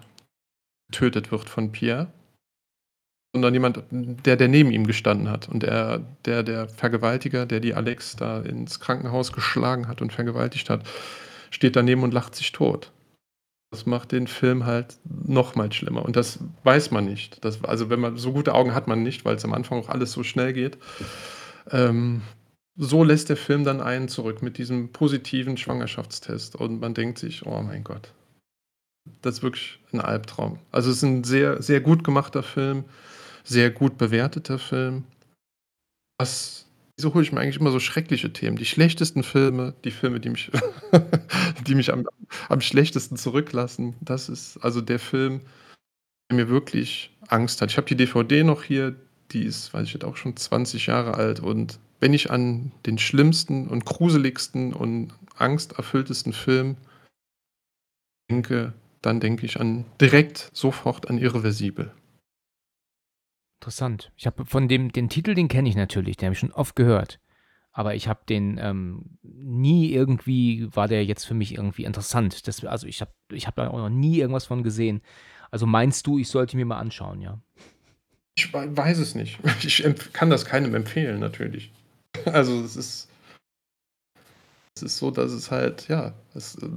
getötet 0.90 1.30
wird 1.30 1.48
von 1.48 1.72
Pierre, 1.72 2.12
sondern 3.34 3.54
jemand, 3.54 3.84
der, 3.90 4.36
der 4.36 4.48
neben 4.48 4.70
ihm 4.70 4.86
gestanden 4.86 5.30
hat. 5.30 5.48
Und 5.48 5.62
der, 5.62 5.98
der, 6.24 6.42
der 6.42 6.68
Vergewaltiger, 6.68 7.46
der 7.46 7.60
die 7.60 7.74
Alex 7.74 8.16
da 8.16 8.40
ins 8.40 8.80
Krankenhaus 8.80 9.32
geschlagen 9.32 9.88
hat 9.88 10.00
und 10.00 10.12
vergewaltigt 10.12 10.70
hat, 10.70 10.86
steht 11.50 11.76
daneben 11.76 12.02
und 12.02 12.14
lacht 12.14 12.34
sich 12.34 12.52
tot. 12.52 12.92
Das 13.70 13.84
macht 13.84 14.12
den 14.12 14.26
Film 14.26 14.64
halt 14.64 14.96
nochmal 15.04 15.72
schlimmer. 15.72 16.04
Und 16.04 16.16
das 16.16 16.38
weiß 16.62 16.92
man 16.92 17.04
nicht. 17.04 17.44
Das, 17.44 17.62
also, 17.64 17.90
wenn 17.90 18.00
man 18.00 18.16
so 18.16 18.32
gute 18.32 18.54
Augen 18.54 18.74
hat 18.74 18.86
man 18.86 19.02
nicht, 19.02 19.24
weil 19.24 19.36
es 19.36 19.44
am 19.44 19.52
Anfang 19.52 19.78
auch 19.80 19.88
alles 19.88 20.12
so 20.12 20.22
schnell 20.22 20.52
geht. 20.52 20.78
Ähm, 21.70 22.22
so 22.76 23.04
lässt 23.04 23.28
der 23.28 23.36
Film 23.36 23.64
dann 23.64 23.80
einen 23.80 24.08
zurück 24.08 24.42
mit 24.42 24.58
diesem 24.58 24.92
positiven 24.92 25.56
Schwangerschaftstest. 25.56 26.56
Und 26.56 26.80
man 26.80 26.94
denkt 26.94 27.18
sich, 27.18 27.44
oh 27.44 27.60
mein 27.62 27.84
Gott, 27.84 28.12
das 29.22 29.36
ist 29.36 29.42
wirklich 29.42 29.78
ein 29.92 30.00
Albtraum. 30.00 30.58
Also 30.72 30.90
es 30.90 30.98
ist 30.98 31.02
ein 31.02 31.24
sehr, 31.24 31.62
sehr 31.62 31.80
gut 31.80 32.04
gemachter 32.04 32.42
Film, 32.42 32.84
sehr 33.44 33.70
gut 33.70 33.98
bewerteter 33.98 34.58
Film. 34.58 35.04
Was, 36.18 36.66
wieso 36.96 37.12
hole 37.14 37.24
ich 37.24 37.32
mir 37.32 37.40
eigentlich 37.40 37.60
immer 37.60 37.70
so 37.70 37.80
schreckliche 37.80 38.32
Themen? 38.32 38.56
Die 38.56 38.64
schlechtesten 38.64 39.22
Filme, 39.22 39.74
die 39.84 39.90
Filme, 39.90 40.20
die 40.20 40.30
mich, 40.30 40.50
die 41.66 41.74
mich 41.74 41.92
am, 41.92 42.06
am 42.48 42.60
schlechtesten 42.60 43.16
zurücklassen. 43.16 43.94
Das 44.00 44.28
ist 44.28 44.58
also 44.58 44.80
der 44.80 44.98
Film, 44.98 45.40
der 46.30 46.36
mir 46.36 46.48
wirklich 46.48 47.10
Angst 47.28 47.60
hat. 47.60 47.70
Ich 47.70 47.76
habe 47.76 47.88
die 47.88 47.96
DVD 47.96 48.44
noch 48.44 48.62
hier, 48.62 48.94
die 49.32 49.44
ist, 49.44 49.74
weiß 49.74 49.84
ich 49.84 49.94
jetzt 49.94 50.04
auch 50.04 50.16
schon 50.16 50.36
20 50.36 50.86
Jahre 50.86 51.14
alt. 51.14 51.40
Und 51.40 51.78
wenn 52.00 52.14
ich 52.14 52.30
an 52.30 52.72
den 52.84 52.98
schlimmsten 52.98 53.68
und 53.68 53.84
gruseligsten 53.84 54.72
und 54.72 55.12
angsterfülltesten 55.36 56.32
Film 56.32 56.76
denke, 58.30 58.72
dann 59.06 59.20
denke 59.20 59.46
ich 59.46 59.60
an 59.60 59.84
direkt 60.00 60.50
sofort 60.52 61.08
an 61.08 61.18
Irreversibel. 61.18 61.92
Interessant. 63.60 64.12
Ich 64.16 64.26
habe 64.26 64.44
von 64.44 64.68
dem 64.68 64.92
den 64.92 65.08
Titel, 65.08 65.34
den 65.34 65.48
kenne 65.48 65.68
ich 65.68 65.76
natürlich, 65.76 66.16
den 66.16 66.26
habe 66.26 66.34
ich 66.34 66.40
schon 66.40 66.52
oft 66.52 66.76
gehört. 66.76 67.20
Aber 67.72 67.94
ich 67.94 68.08
habe 68.08 68.20
den 68.28 68.58
ähm, 68.58 69.18
nie 69.22 69.92
irgendwie, 69.92 70.68
war 70.74 70.88
der 70.88 71.04
jetzt 71.04 71.24
für 71.24 71.34
mich 71.34 71.54
irgendwie 71.54 71.84
interessant. 71.84 72.48
Das, 72.48 72.64
also 72.64 72.86
ich 72.86 73.00
habe 73.00 73.12
ich 73.30 73.46
hab 73.46 73.54
da 73.56 73.68
auch 73.68 73.78
noch 73.78 73.90
nie 73.90 74.18
irgendwas 74.18 74.46
von 74.46 74.62
gesehen. 74.62 75.02
Also 75.50 75.66
meinst 75.66 76.06
du, 76.06 76.18
ich 76.18 76.28
sollte 76.28 76.56
mir 76.56 76.66
mal 76.66 76.78
anschauen, 76.78 77.20
ja? 77.20 77.40
Ich 78.34 78.52
weiß 78.52 78.98
es 78.98 79.14
nicht. 79.14 79.38
Ich 79.62 79.84
kann 80.12 80.30
das 80.30 80.44
keinem 80.44 80.74
empfehlen, 80.74 81.20
natürlich. 81.20 81.70
Also 82.24 82.60
es 82.62 82.76
ist, 82.76 83.08
es 84.74 84.82
ist 84.82 84.96
so, 84.96 85.10
dass 85.10 85.32
es 85.32 85.50
halt, 85.50 85.88
ja, 85.88 86.14
es, 86.34 86.56
äh, 86.56 86.68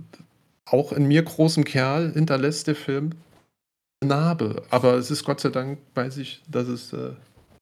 auch 0.72 0.92
in 0.92 1.08
mir 1.08 1.24
großem 1.24 1.64
Kerl 1.64 2.14
hinterlässt 2.14 2.68
der 2.68 2.76
Film 2.76 3.12
eine 4.02 4.10
Narbe. 4.10 4.64
Aber 4.70 4.96
es 4.96 5.12
ist 5.12 5.24
Gott 5.24 5.40
sei 5.40 5.50
Dank, 5.50 5.80
weiß 5.96 6.18
ich, 6.18 6.42
dass 6.48 6.68
es 6.68 6.94
äh, 6.94 7.12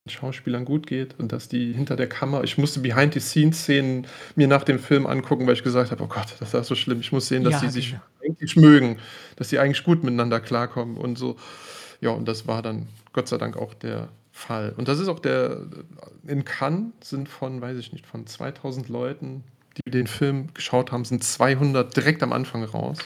Schauspielern 0.09 0.65
gut 0.65 0.87
geht 0.87 1.19
und 1.19 1.31
dass 1.31 1.47
die 1.49 1.73
hinter 1.73 1.95
der 1.95 2.07
Kamera, 2.07 2.43
ich 2.43 2.57
musste 2.57 2.79
Behind-the-Scenes-Szenen 2.79 4.07
mir 4.35 4.47
nach 4.47 4.63
dem 4.63 4.79
Film 4.79 5.05
angucken, 5.05 5.47
weil 5.47 5.53
ich 5.53 5.63
gesagt 5.63 5.91
habe, 5.91 6.03
oh 6.03 6.07
Gott, 6.07 6.35
das 6.39 6.53
ist 6.53 6.67
so 6.67 6.75
schlimm. 6.75 6.99
Ich 6.99 7.11
muss 7.11 7.27
sehen, 7.27 7.43
dass 7.43 7.55
ja, 7.55 7.59
die 7.61 7.69
sich 7.69 7.91
genau. 7.91 8.01
eigentlich 8.23 8.55
mögen, 8.55 8.99
dass 9.35 9.49
die 9.49 9.59
eigentlich 9.59 9.83
gut 9.83 10.03
miteinander 10.03 10.39
klarkommen 10.39 10.97
und 10.97 11.17
so. 11.17 11.37
Ja, 12.01 12.11
und 12.11 12.27
das 12.27 12.47
war 12.47 12.61
dann 12.61 12.87
Gott 13.13 13.27
sei 13.27 13.37
Dank 13.37 13.57
auch 13.57 13.73
der 13.73 14.09
Fall. 14.31 14.73
Und 14.77 14.87
das 14.87 14.99
ist 14.99 15.07
auch 15.07 15.19
der, 15.19 15.61
in 16.27 16.45
Cannes 16.45 16.91
sind 17.01 17.27
von, 17.27 17.59
weiß 17.59 17.77
ich 17.77 17.91
nicht, 17.91 18.05
von 18.05 18.27
2000 18.27 18.87
Leuten, 18.89 19.43
die 19.77 19.91
den 19.91 20.07
Film 20.07 20.53
geschaut 20.53 20.91
haben, 20.91 21.05
sind 21.05 21.23
200 21.23 21.95
direkt 21.95 22.23
am 22.23 22.33
Anfang 22.33 22.63
raus. 22.63 22.97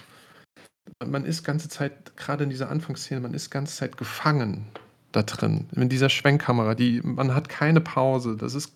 Man 1.06 1.26
ist 1.26 1.44
ganze 1.44 1.70
Zeit, 1.70 2.16
gerade 2.18 2.44
in 2.44 2.50
dieser 2.50 2.70
Anfangsszene, 2.70 3.22
man 3.22 3.34
ist 3.34 3.50
ganze 3.50 3.76
Zeit 3.76 3.98
gefangen 3.98 4.68
da 5.12 5.24
drin, 5.24 5.68
in 5.76 5.90
dieser 5.90 6.10
Schwenkkamera. 6.10 6.76
Die, 6.76 7.02
man 7.02 7.34
hat 7.36 7.50
keine 7.50 7.82
Pause. 7.82 8.38
Das 8.38 8.56
ist, 8.56 8.76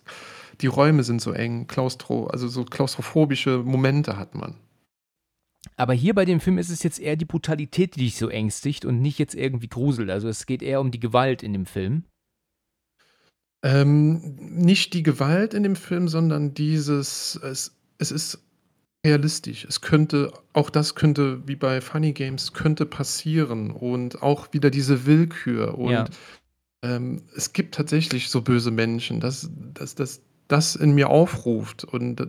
die 0.60 0.66
Räume 0.66 1.02
sind 1.02 1.20
so 1.20 1.32
eng, 1.32 1.66
klaustro, 1.66 2.26
also 2.26 2.48
so 2.48 2.64
klaustrophobische 2.64 3.58
Momente 3.58 4.16
hat 4.16 4.34
man. 4.34 4.56
Aber 5.76 5.92
hier 5.92 6.14
bei 6.14 6.24
dem 6.24 6.40
Film 6.40 6.58
ist 6.58 6.70
es 6.70 6.82
jetzt 6.82 6.98
eher 6.98 7.16
die 7.16 7.24
Brutalität, 7.24 7.96
die 7.96 8.00
dich 8.00 8.16
so 8.16 8.28
ängstigt 8.28 8.84
und 8.84 9.00
nicht 9.00 9.18
jetzt 9.18 9.34
irgendwie 9.34 9.68
gruselt. 9.68 10.10
Also 10.10 10.28
es 10.28 10.46
geht 10.46 10.62
eher 10.62 10.80
um 10.80 10.90
die 10.90 11.00
Gewalt 11.00 11.42
in 11.42 11.52
dem 11.52 11.66
Film. 11.66 12.04
Ähm, 13.62 14.36
nicht 14.38 14.94
die 14.94 15.02
Gewalt 15.02 15.52
in 15.52 15.62
dem 15.62 15.76
Film, 15.76 16.08
sondern 16.08 16.54
dieses, 16.54 17.36
es, 17.42 17.75
es 17.98 18.10
ist 18.10 18.38
realistisch. 19.04 19.64
Es 19.64 19.80
könnte, 19.80 20.32
auch 20.52 20.70
das 20.70 20.94
könnte, 20.94 21.46
wie 21.46 21.56
bei 21.56 21.80
Funny 21.80 22.12
Games, 22.12 22.52
könnte 22.52 22.86
passieren 22.86 23.70
und 23.70 24.22
auch 24.22 24.52
wieder 24.52 24.70
diese 24.70 25.06
Willkür. 25.06 25.78
Und 25.78 25.92
ja. 25.92 26.06
ähm, 26.82 27.22
es 27.34 27.52
gibt 27.52 27.74
tatsächlich 27.74 28.28
so 28.28 28.42
böse 28.42 28.70
Menschen, 28.70 29.20
dass 29.20 29.48
das, 29.74 29.94
das, 29.94 30.20
das 30.48 30.76
in 30.76 30.94
mir 30.94 31.08
aufruft 31.08 31.84
und 31.84 32.20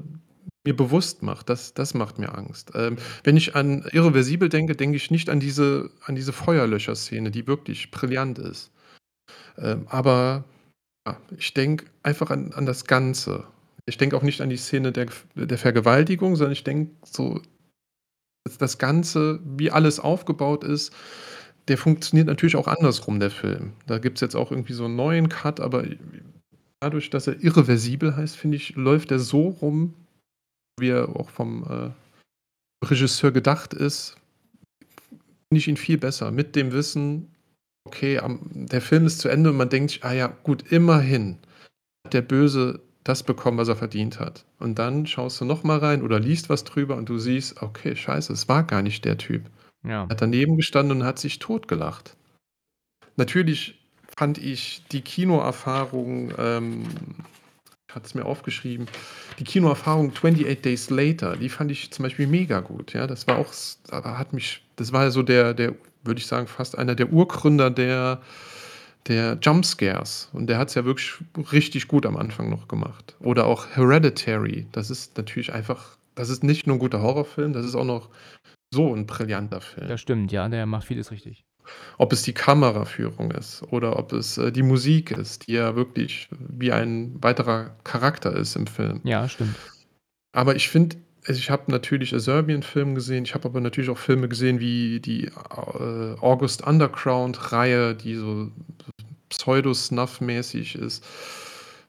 mir 0.68 0.76
bewusst 0.76 1.24
macht, 1.24 1.50
das, 1.50 1.74
das 1.74 1.94
macht 1.94 2.20
mir 2.20 2.38
Angst. 2.38 2.72
Ähm, 2.76 2.98
wenn 3.24 3.38
ich 3.38 3.56
an 3.56 3.86
Irreversibel 3.92 4.50
denke, 4.50 4.76
denke 4.76 4.98
ich 4.98 5.10
nicht 5.10 5.30
an 5.30 5.40
diese, 5.40 5.90
an 6.04 6.16
diese 6.16 6.34
Feuerlöcher-Szene, 6.34 7.32
die 7.32 7.48
wirklich 7.48 7.90
brillant 7.90 8.38
ist. 8.38 8.70
Ähm, 9.58 9.88
aber 9.88 10.44
ja, 11.08 11.18
ich 11.38 11.54
denke 11.54 11.86
einfach 12.04 12.32
an, 12.32 12.52
an 12.54 12.66
das 12.66 12.86
Ganze. 12.86 13.46
Ich 13.88 13.98
denke 13.98 14.18
auch 14.18 14.22
nicht 14.22 14.42
an 14.42 14.50
die 14.50 14.58
Szene 14.58 14.92
der, 14.92 15.08
der 15.36 15.58
Vergewaltigung, 15.58 16.36
sondern 16.36 16.54
ich 16.54 16.64
denke 16.64 16.92
so, 17.06 17.42
dass 18.46 18.58
das 18.58 18.78
Ganze, 18.78 19.40
wie 19.44 19.72
alles 19.72 20.00
aufgebaut 20.00 20.64
ist, 20.64 20.94
der 21.68 21.78
funktioniert 21.78 22.28
natürlich 22.28 22.56
auch 22.56 22.68
andersrum, 22.68 23.20
der 23.20 23.32
Film. 23.32 23.74
Da 23.88 23.98
gibt 24.00 24.18
es 24.18 24.22
jetzt 24.22 24.36
auch 24.36 24.52
irgendwie 24.52 24.74
so 24.74 24.86
einen 24.86 24.96
neuen 24.96 25.30
Cut, 25.30 25.60
aber 25.60 25.86
dadurch, 26.80 27.10
dass 27.10 27.28
er 27.28 27.42
irreversibel 27.44 28.16
heißt, 28.16 28.36
finde 28.36 28.58
ich, 28.58 28.76
läuft 28.76 29.12
er 29.12 29.20
so 29.20 29.50
rum, 29.50 29.94
wie 30.80 30.90
er 30.90 31.16
auch 31.16 31.30
vom 31.30 31.64
äh, 31.64 32.86
Regisseur 32.86 33.32
gedacht 33.32 33.74
ist, 33.74 34.16
finde 35.50 35.60
ich 35.60 35.68
ihn 35.68 35.78
viel 35.78 35.98
besser. 35.98 36.32
Mit 36.32 36.56
dem 36.56 36.72
Wissen, 36.72 37.34
okay, 37.86 38.20
am, 38.20 38.40
der 38.54 38.82
Film 38.82 39.06
ist 39.06 39.20
zu 39.20 39.30
Ende 39.30 39.50
und 39.50 39.58
man 39.58 39.70
denkt, 39.70 40.00
ah 40.04 40.14
ja, 40.14 40.28
gut, 40.28 40.72
immerhin 40.72 41.38
hat 42.06 42.14
der 42.14 42.22
Böse 42.22 42.82
das 43.08 43.24
bekommen, 43.24 43.58
was 43.58 43.68
er 43.68 43.76
verdient 43.76 44.20
hat. 44.20 44.46
Und 44.60 44.80
dann 44.80 45.06
schaust 45.08 45.40
du 45.40 45.46
nochmal 45.46 45.80
rein 45.80 46.02
oder 46.02 46.20
liest 46.20 46.50
was 46.50 46.64
drüber 46.64 46.96
und 46.96 47.10
du 47.10 47.18
siehst, 47.18 47.62
okay, 47.62 47.96
scheiße, 47.96 48.34
es 48.34 48.50
war 48.50 48.64
gar 48.64 48.82
nicht 48.82 49.06
der 49.06 49.18
Typ. 49.18 49.50
Ja. 49.84 50.04
Er 50.04 50.10
hat 50.10 50.22
daneben 50.22 50.58
gestanden 50.58 50.98
und 50.98 51.06
hat 51.06 51.20
sich 51.20 51.40
totgelacht. 51.40 52.16
Natürlich 53.16 53.80
fand 54.18 54.38
ich 54.38 54.84
die 54.92 55.02
Kinoerfahrung, 55.02 56.34
ähm, 56.38 56.84
ich 57.88 57.96
hatte 57.96 58.06
es 58.06 58.16
mir 58.16 58.26
aufgeschrieben, 58.26 58.88
die 59.40 59.44
Kinoerfahrung 59.44 60.12
28 60.12 60.62
Days 60.62 60.90
Later, 60.90 61.38
die 61.38 61.50
fand 61.50 61.72
ich 61.72 61.92
zum 61.92 62.04
Beispiel 62.04 62.28
mega 62.28 62.60
gut. 62.60 62.94
Ja, 62.94 63.08
das 63.08 63.28
war 63.28 63.38
auch, 63.38 63.54
hat 63.92 64.34
mich, 64.34 64.64
das 64.76 64.92
war 64.92 65.10
so 65.12 65.24
der, 65.24 65.54
der, 65.54 65.76
würde 66.04 66.20
ich 66.20 66.28
sagen, 66.28 66.48
fast 66.48 66.78
einer 66.78 66.96
der 66.96 67.12
Urgründer 67.12 67.70
der 67.70 68.22
der 69.08 69.38
Jumpscares. 69.42 70.30
Und 70.34 70.48
der 70.48 70.58
hat 70.58 70.70
es 70.70 70.76
ja 70.76 70.86
wirklich 70.86 71.14
richtig 71.52 71.88
gut 71.88 72.06
am 72.06 72.18
Anfang 72.18 72.50
noch 72.50 72.68
gemacht. 72.68 73.16
Oder 73.20 73.46
auch 73.46 73.68
Hereditary. 73.76 74.68
Das 74.72 74.90
ist 74.90 75.18
natürlich 75.18 75.54
einfach, 75.54 75.98
das 76.16 76.30
ist 76.30 76.44
nicht 76.44 76.68
nur 76.68 76.76
ein 76.78 76.80
guter 76.80 77.02
Horrorfilm, 77.02 77.54
das 77.54 77.66
ist 77.66 77.76
auch 77.76 77.86
noch 77.86 78.10
so 78.74 78.94
ein 78.94 79.06
brillanter 79.06 79.62
Film. 79.62 79.88
Das 79.88 80.02
stimmt, 80.02 80.32
ja, 80.32 80.50
der 80.50 80.66
macht 80.66 80.88
vieles 80.88 81.12
richtig. 81.12 81.46
Ob 81.98 82.14
es 82.14 82.22
die 82.22 82.34
Kameraführung 82.34 83.32
ist 83.32 83.64
oder 83.72 83.98
ob 83.98 84.14
es 84.14 84.38
äh, 84.38 84.52
die 84.52 84.64
Musik 84.64 85.12
ist, 85.12 85.48
die 85.48 85.54
ja 85.54 85.76
wirklich 85.76 86.30
wie 86.32 86.72
ein 86.72 87.22
weiterer 87.22 87.76
Charakter 87.84 88.34
ist 88.34 88.56
im 88.56 88.68
Film. 88.68 89.02
Ja, 89.04 89.28
stimmt. 89.28 89.56
Aber 90.32 90.56
ich 90.56 90.70
finde, 90.70 90.98
also 91.28 91.40
ich 91.40 91.50
habe 91.50 91.70
natürlich 91.70 92.14
Serbian-Film 92.16 92.96
gesehen, 92.96 93.26
ich 93.26 93.34
habe 93.34 93.50
aber 93.50 93.60
natürlich 93.60 93.90
auch 93.90 93.98
Filme 93.98 94.30
gesehen 94.30 94.62
wie 94.62 95.02
die 95.02 95.26
äh, 95.26 96.16
August 96.22 96.66
Underground-Reihe, 96.66 97.96
die 97.96 98.16
so 98.16 98.50
pseudo-snuff-mäßig 99.30 100.76
ist. 100.76 101.04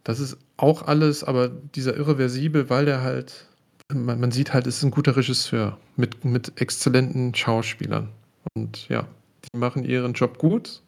Das 0.03 0.18
ist 0.18 0.36
auch 0.57 0.82
alles, 0.82 1.22
aber 1.22 1.49
dieser 1.49 1.97
Irreversibel, 1.97 2.68
weil 2.68 2.84
der 2.84 3.03
halt, 3.03 3.47
man, 3.95 4.18
man 4.18 4.32
sieht 4.32 4.53
halt, 4.53 4.66
es 4.66 4.78
ist 4.78 4.82
ein 4.82 4.91
guter 4.91 5.16
Regisseur 5.16 5.78
mit, 5.97 6.24
mit 6.24 6.61
exzellenten 6.61 7.32
Schauspielern. 7.32 8.09
Und 8.55 8.89
ja, 8.89 9.07
die 9.45 9.57
machen 9.57 9.84
ihren 9.84 10.14
Job 10.14 10.39
gut 10.39 10.82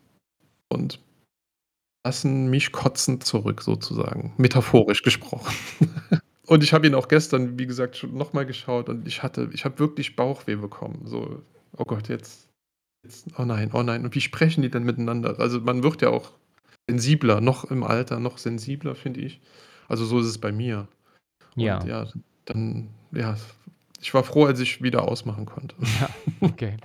und 0.71 0.99
lassen 2.05 2.51
mich 2.51 2.73
kotzen 2.73 3.21
zurück, 3.21 3.63
sozusagen. 3.63 4.33
Metaphorisch 4.39 5.03
gesprochen. 5.03 5.55
und 6.51 6.65
ich 6.65 6.73
habe 6.73 6.85
ihn 6.85 6.97
auch 6.97 7.07
gestern, 7.07 7.61
wie 7.61 7.67
gesagt, 7.67 7.97
schon 7.97 8.13
nochmal 8.17 8.45
geschaut 8.45 8.89
und 8.89 9.07
ich 9.07 9.23
hatte, 9.23 9.49
ich 9.53 9.65
habe 9.65 9.79
wirklich 9.79 10.17
Bauchweh 10.17 10.57
bekommen. 10.57 11.03
So, 11.05 11.43
oh 11.77 11.85
Gott, 11.85 12.09
jetzt, 12.09 12.49
jetzt, 13.05 13.29
oh 13.39 13.45
nein, 13.45 13.71
oh 13.73 13.85
nein. 13.85 14.03
Und 14.03 14.17
wie 14.17 14.21
sprechen 14.21 14.63
die 14.63 14.69
denn 14.69 14.83
miteinander? 14.83 15.39
Also 15.39 15.61
man 15.61 15.85
wird 15.85 16.03
ja 16.03 16.09
auch 16.09 16.33
sensibler, 16.89 17.41
noch 17.41 17.71
im 17.71 17.85
Alter, 17.85 18.19
noch 18.19 18.37
sensibler, 18.37 18.97
finde 18.97 19.21
ich. 19.21 19.41
Also 19.87 20.05
so 20.05 20.19
ist 20.19 20.27
es 20.27 20.39
bei 20.39 20.51
mir. 20.51 20.89
Und 21.55 21.63
ja. 21.63 21.85
ja, 21.85 22.09
dann, 22.47 22.89
ja, 23.13 23.37
ich 24.01 24.13
war 24.13 24.25
froh, 24.25 24.47
als 24.47 24.59
ich 24.59 24.83
wieder 24.83 25.07
ausmachen 25.07 25.47
konnte. 25.47 25.77
Ja, 26.01 26.09
okay. 26.41 26.79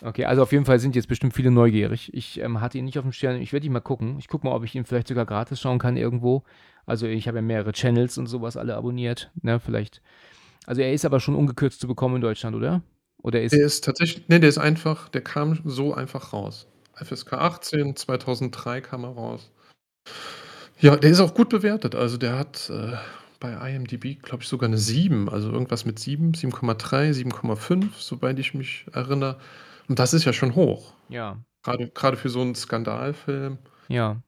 Okay, 0.00 0.24
also 0.24 0.42
auf 0.42 0.50
jeden 0.50 0.64
Fall 0.64 0.80
sind 0.80 0.96
jetzt 0.96 1.06
bestimmt 1.06 1.32
viele 1.32 1.52
neugierig. 1.52 2.12
Ich 2.12 2.40
ähm, 2.40 2.60
hatte 2.60 2.76
ihn 2.76 2.86
nicht 2.86 2.98
auf 2.98 3.04
dem 3.04 3.12
Stern. 3.12 3.40
Ich 3.40 3.52
werde 3.52 3.66
ihn 3.66 3.72
mal 3.72 3.78
gucken. 3.78 4.18
Ich 4.18 4.26
gucke 4.26 4.44
mal, 4.44 4.52
ob 4.52 4.64
ich 4.64 4.74
ihn 4.74 4.84
vielleicht 4.84 5.06
sogar 5.06 5.26
gratis 5.26 5.60
schauen 5.60 5.78
kann 5.78 5.96
irgendwo. 5.96 6.42
Also 6.86 7.06
ich 7.06 7.28
habe 7.28 7.38
ja 7.38 7.42
mehrere 7.42 7.72
Channels 7.72 8.18
und 8.18 8.26
sowas 8.26 8.56
alle 8.56 8.76
abonniert. 8.76 9.30
Ne, 9.42 9.60
vielleicht. 9.60 10.02
Also 10.66 10.80
er 10.80 10.92
ist 10.92 11.04
aber 11.04 11.20
schon 11.20 11.34
ungekürzt 11.34 11.80
zu 11.80 11.88
bekommen 11.88 12.16
in 12.16 12.20
Deutschland, 12.20 12.56
oder? 12.56 12.82
Oder 13.22 13.42
ist. 13.42 13.52
Der 13.52 13.64
ist 13.64 13.84
tatsächlich, 13.84 14.28
nee, 14.28 14.38
der 14.38 14.48
ist 14.48 14.58
einfach, 14.58 15.08
der 15.08 15.22
kam 15.22 15.60
so 15.64 15.94
einfach 15.94 16.32
raus. 16.32 16.66
FSK 16.94 17.34
18, 17.34 17.96
2003 17.96 18.80
kam 18.80 19.04
er 19.04 19.10
raus. 19.10 19.50
Ja, 20.80 20.96
der 20.96 21.10
ist 21.10 21.20
auch 21.20 21.34
gut 21.34 21.48
bewertet. 21.48 21.94
Also 21.94 22.16
der 22.16 22.38
hat 22.38 22.68
äh, 22.70 22.96
bei 23.40 23.52
IMDb, 23.70 24.20
glaube 24.20 24.42
ich, 24.42 24.48
sogar 24.48 24.68
eine 24.68 24.78
7. 24.78 25.28
Also 25.28 25.50
irgendwas 25.50 25.84
mit 25.84 25.98
7, 25.98 26.32
7,3, 26.32 27.12
7,5, 27.12 27.90
soweit 27.98 28.38
ich 28.38 28.54
mich 28.54 28.86
erinnere. 28.92 29.38
Und 29.88 29.98
das 29.98 30.14
ist 30.14 30.24
ja 30.24 30.32
schon 30.32 30.54
hoch. 30.54 30.94
Ja. 31.08 31.38
Gerade, 31.62 31.88
gerade 31.88 32.16
für 32.16 32.28
so 32.28 32.40
einen 32.40 32.54
Skandalfilm. 32.54 33.58
Ja. 33.88 34.22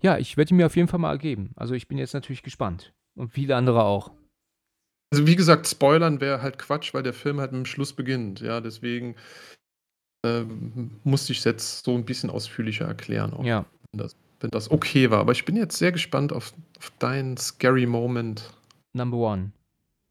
Ja, 0.00 0.18
ich 0.18 0.36
werde 0.36 0.52
ihn 0.52 0.56
mir 0.56 0.66
auf 0.66 0.76
jeden 0.76 0.88
Fall 0.88 1.00
mal 1.00 1.12
ergeben. 1.12 1.52
Also 1.56 1.74
ich 1.74 1.88
bin 1.88 1.98
jetzt 1.98 2.14
natürlich 2.14 2.42
gespannt. 2.42 2.92
Und 3.16 3.32
viele 3.32 3.56
andere 3.56 3.84
auch. 3.84 4.10
Also 5.12 5.26
wie 5.26 5.36
gesagt, 5.36 5.66
spoilern 5.68 6.20
wäre 6.20 6.42
halt 6.42 6.58
Quatsch, 6.58 6.92
weil 6.92 7.02
der 7.02 7.14
Film 7.14 7.40
halt 7.40 7.52
mit 7.52 7.60
dem 7.60 7.66
Schluss 7.66 7.92
beginnt. 7.92 8.40
Ja, 8.40 8.60
deswegen 8.60 9.14
ähm, 10.26 11.00
musste 11.04 11.32
ich 11.32 11.38
es 11.38 11.44
jetzt 11.44 11.84
so 11.84 11.94
ein 11.94 12.04
bisschen 12.04 12.30
ausführlicher 12.30 12.86
erklären 12.86 13.32
auch. 13.32 13.44
Ja, 13.44 13.64
wenn 13.92 13.98
das, 13.98 14.16
wenn 14.40 14.50
das 14.50 14.70
okay 14.70 15.10
war. 15.10 15.20
Aber 15.20 15.32
ich 15.32 15.44
bin 15.44 15.56
jetzt 15.56 15.78
sehr 15.78 15.92
gespannt 15.92 16.32
auf, 16.32 16.52
auf 16.78 16.92
deinen 16.98 17.36
Scary 17.36 17.86
Moment. 17.86 18.52
Number 18.92 19.18
One. 19.18 19.52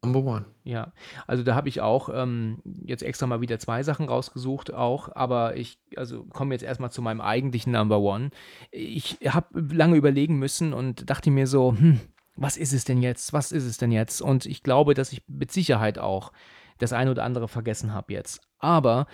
Number 0.06 0.32
One. 0.32 0.46
Ja, 0.64 0.94
also 1.28 1.44
da 1.44 1.56
habe 1.56 1.70
ich 1.70 1.82
auch 1.82 2.10
ähm, 2.14 2.60
jetzt 2.86 3.04
extra 3.04 3.28
mal 3.28 3.42
wieder 3.42 3.60
zwei 3.60 3.84
Sachen 3.84 4.08
rausgesucht, 4.08 4.74
auch, 4.74 5.16
aber 5.16 5.58
ich 5.58 5.80
also 5.96 6.24
komme 6.26 6.54
jetzt 6.54 6.64
erstmal 6.64 6.92
zu 6.92 7.02
meinem 7.02 7.22
eigentlichen 7.22 7.74
Number 7.74 8.00
One. 8.00 8.30
Ich 8.72 9.18
habe 9.28 9.60
lange 9.74 9.96
überlegen 9.96 10.38
müssen 10.38 10.74
und 10.74 11.10
dachte 11.10 11.32
mir 11.32 11.48
so, 11.48 11.76
hm, 11.78 12.00
was 12.36 12.58
ist 12.58 12.74
es 12.74 12.86
denn 12.86 13.02
jetzt? 13.02 13.34
Was 13.34 13.52
ist 13.52 13.66
es 13.66 13.78
denn 13.78 13.92
jetzt? 13.92 14.22
Und 14.22 14.46
ich 14.46 14.64
glaube, 14.64 14.94
dass 14.94 15.12
ich 15.12 15.24
mit 15.28 15.52
Sicherheit 15.52 16.00
auch 16.00 16.32
das 16.78 16.94
eine 16.94 17.12
oder 17.12 17.24
andere 17.24 17.48
vergessen 17.48 17.94
habe 17.94 18.14
jetzt. 18.14 18.42
Aber 18.60 19.08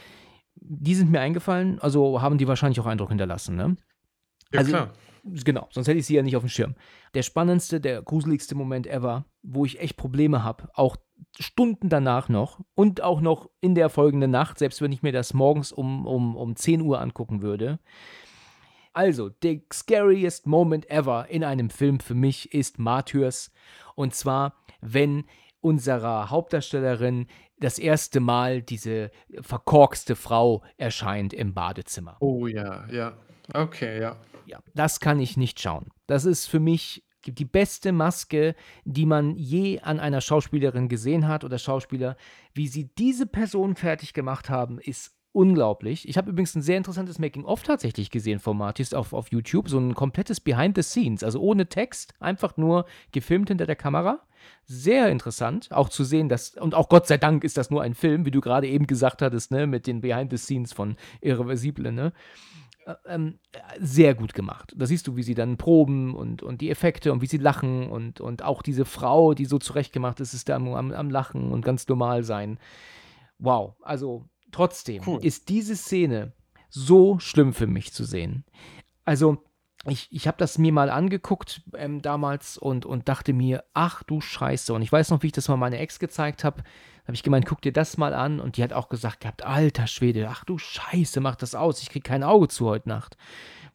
die 0.55 0.95
sind 0.95 1.11
mir 1.11 1.21
eingefallen, 1.21 1.79
also 1.79 2.21
haben 2.21 2.37
die 2.37 2.47
wahrscheinlich 2.47 2.79
auch 2.79 2.85
Eindruck 2.85 3.09
hinterlassen, 3.09 3.55
ne? 3.55 3.77
Ja, 4.51 4.59
Also, 4.59 4.71
klar. 4.71 4.93
Genau, 5.24 5.67
sonst 5.72 5.88
hätte 5.88 5.99
ich 5.99 6.05
sie 6.05 6.15
ja 6.15 6.22
nicht 6.22 6.36
auf 6.36 6.43
dem 6.43 6.49
Schirm. 6.49 6.76
Der 7.13 7.24
spannendste, 7.24 7.80
der 7.80 8.01
gruseligste 8.01 8.55
Moment 8.55 8.88
ever, 8.88 9.26
wo 9.41 9.65
ich 9.65 9.80
echt 9.80 9.97
Probleme 9.97 10.43
habe, 10.43 10.69
auch 10.74 10.97
Stunden 11.39 11.89
danach 11.89 12.30
noch 12.30 12.59
und 12.76 13.01
auch 13.01 13.22
noch 13.22 13.49
in 13.59 13.76
der 13.76 13.89
folgenden 13.89 14.32
Nacht, 14.32 14.59
selbst 14.59 14.82
wenn 14.82 14.91
ich 14.91 15.03
mir 15.03 15.11
das 15.11 15.34
morgens 15.34 15.72
um, 15.72 16.05
um, 16.05 16.36
um 16.36 16.55
10 16.55 16.82
Uhr 16.82 16.99
angucken 16.99 17.41
würde. 17.41 17.80
Also, 18.93 19.30
der 19.30 19.61
scariest 19.72 20.47
Moment 20.47 20.89
ever 20.89 21.28
in 21.30 21.43
einem 21.43 21.69
Film 21.69 21.99
für 21.99 22.15
mich 22.15 22.53
ist 22.53 22.78
Martyrs. 22.78 23.51
Und 23.95 24.13
zwar, 24.13 24.55
wenn 24.82 25.26
unserer 25.61 26.30
Hauptdarstellerin 26.30 27.28
das 27.57 27.80
erste 27.80 28.19
Mal 28.19 28.61
diese 28.61 29.11
verkorkste 29.41 30.15
Frau 30.15 30.63
erscheint 30.78 31.34
im 31.34 31.53
Badezimmer. 31.53 32.17
Oh 32.19 32.47
ja, 32.47 32.86
ja. 32.91 33.13
Okay, 33.53 34.01
ja. 34.01 34.17
Ja, 34.52 34.60
das 34.76 34.99
kann 34.99 35.22
ich 35.22 35.38
nicht 35.38 35.62
schauen. 35.62 35.88
Das 36.08 36.26
ist 36.26 36.47
für 36.47 36.60
mich 36.60 37.06
die 37.26 37.45
beste 37.45 37.93
Maske, 37.93 38.54
die 38.84 39.06
man 39.06 39.38
je 39.38 39.80
an 39.80 40.02
einer 40.02 40.20
Schauspielerin 40.20 40.89
gesehen 40.89 41.30
hat 41.30 41.45
oder 41.45 41.58
Schauspieler. 41.58 42.18
Wie 42.54 42.68
sie 42.68 42.89
diese 42.97 43.28
Person 43.28 43.76
fertig 43.76 44.14
gemacht 44.14 44.49
haben, 44.49 44.78
ist 44.78 45.16
unglaublich. 45.32 46.10
Ich 46.10 46.18
habe 46.18 46.32
übrigens 46.32 46.54
ein 46.56 46.62
sehr 46.62 46.76
interessantes 46.76 47.18
Making-of 47.18 47.64
tatsächlich 47.64 48.12
gesehen 48.12 48.39
von 48.39 48.58
Martis 48.58 48.93
auf, 48.93 49.14
auf 49.14 49.32
YouTube. 49.32 49.70
So 49.70 49.80
ein 49.80 49.95
komplettes 49.95 50.41
Behind 50.41 50.76
the 50.76 50.84
Scenes, 50.84 51.24
also 51.24 51.39
ohne 51.39 51.68
Text, 51.68 52.14
einfach 52.20 52.58
nur 52.58 52.86
gefilmt 53.14 53.47
hinter 53.47 53.66
der 53.66 53.78
Kamera. 53.78 54.20
Sehr 54.66 55.08
interessant, 55.08 55.72
auch 55.72 55.88
zu 55.88 56.04
sehen, 56.04 56.28
dass, 56.28 56.58
und 56.58 56.76
auch 56.76 56.89
Gott 56.89 57.08
sei 57.08 57.18
Dank 57.18 57.45
ist 57.45 57.58
das 57.58 57.70
nur 57.70 57.84
ein 57.84 57.93
Film, 57.93 58.26
wie 58.26 58.32
du 58.32 58.41
gerade 58.41 58.68
eben 58.68 58.86
gesagt 58.86 59.22
hattest, 59.22 59.52
ne, 59.52 59.66
mit 59.66 59.88
den 59.88 60.02
Behind 60.02 60.30
the 60.30 60.38
Scenes 60.38 60.74
von 60.74 60.97
Irreversible, 61.22 61.93
ne 61.93 62.12
ähm, 63.05 63.39
sehr 63.79 64.15
gut 64.15 64.34
gemacht. 64.34 64.73
Da 64.75 64.86
siehst 64.86 65.07
du, 65.07 65.15
wie 65.15 65.23
sie 65.23 65.36
dann 65.36 65.57
proben 65.57 66.15
und, 66.15 66.43
und 66.43 66.61
die 66.61 66.69
Effekte 66.69 67.11
und 67.11 67.21
wie 67.21 67.27
sie 67.27 67.38
lachen 67.38 67.89
und, 67.89 68.21
und 68.21 68.43
auch 68.43 68.61
diese 68.61 68.86
Frau, 68.86 69.34
die 69.34 69.45
so 69.45 69.59
zurechtgemacht 69.59 70.19
ist, 70.19 70.34
ist 70.34 70.49
da 70.49 70.55
am, 70.55 70.73
am, 70.73 70.91
am 70.91 71.09
Lachen 71.09 71.51
und 71.51 71.63
ganz 71.63 71.88
normal 71.88 72.23
sein. 72.23 72.59
Wow, 73.39 73.75
also 73.82 74.25
trotzdem 74.51 75.03
Cool. 75.05 75.23
ist 75.23 75.49
diese 75.49 75.75
Szene 75.75 76.34
so 76.69 77.19
schlimm 77.19 77.53
für 77.53 77.67
mich 77.67 77.93
zu 77.93 78.03
sehen. 78.03 78.45
Also 79.05 79.43
ich, 79.88 80.07
ich 80.11 80.27
habe 80.27 80.38
das 80.38 80.57
mir 80.57 80.71
mal 80.71 80.89
angeguckt 80.89 81.61
ähm, 81.75 82.01
damals 82.01 82.57
und, 82.57 82.86
und 82.86 83.09
dachte 83.09 83.34
mir, 83.34 83.63
ach 83.73 84.03
du 84.03 84.21
Scheiße. 84.21 84.73
Und 84.73 84.84
ich 84.84 84.91
weiß 84.91 85.09
noch, 85.09 85.23
wie 85.23 85.27
ich 85.27 85.34
das 85.34 85.47
mal 85.47 85.57
meiner 85.57 85.79
Ex 85.79 85.97
gezeigt 85.97 86.43
habe. 86.43 86.61
Da 86.61 87.07
habe 87.07 87.15
ich 87.15 87.23
gemeint, 87.23 87.47
guck 87.47 87.61
dir 87.61 87.73
das 87.73 87.97
mal 87.97 88.13
an. 88.13 88.39
Und 88.39 88.57
die 88.57 88.63
hat 88.63 88.73
auch 88.73 88.89
gesagt 88.89 89.21
gehabt, 89.21 89.43
alter 89.43 89.88
Schwede, 89.88 90.27
ach 90.29 90.45
du 90.45 90.59
Scheiße, 90.59 91.19
mach 91.19 91.36
das 91.36 91.55
aus. 91.55 91.82
Ich 91.82 91.89
krieg 91.89 92.03
kein 92.03 92.23
Auge 92.23 92.47
zu 92.47 92.67
heute 92.67 92.89
Nacht. 92.89 93.17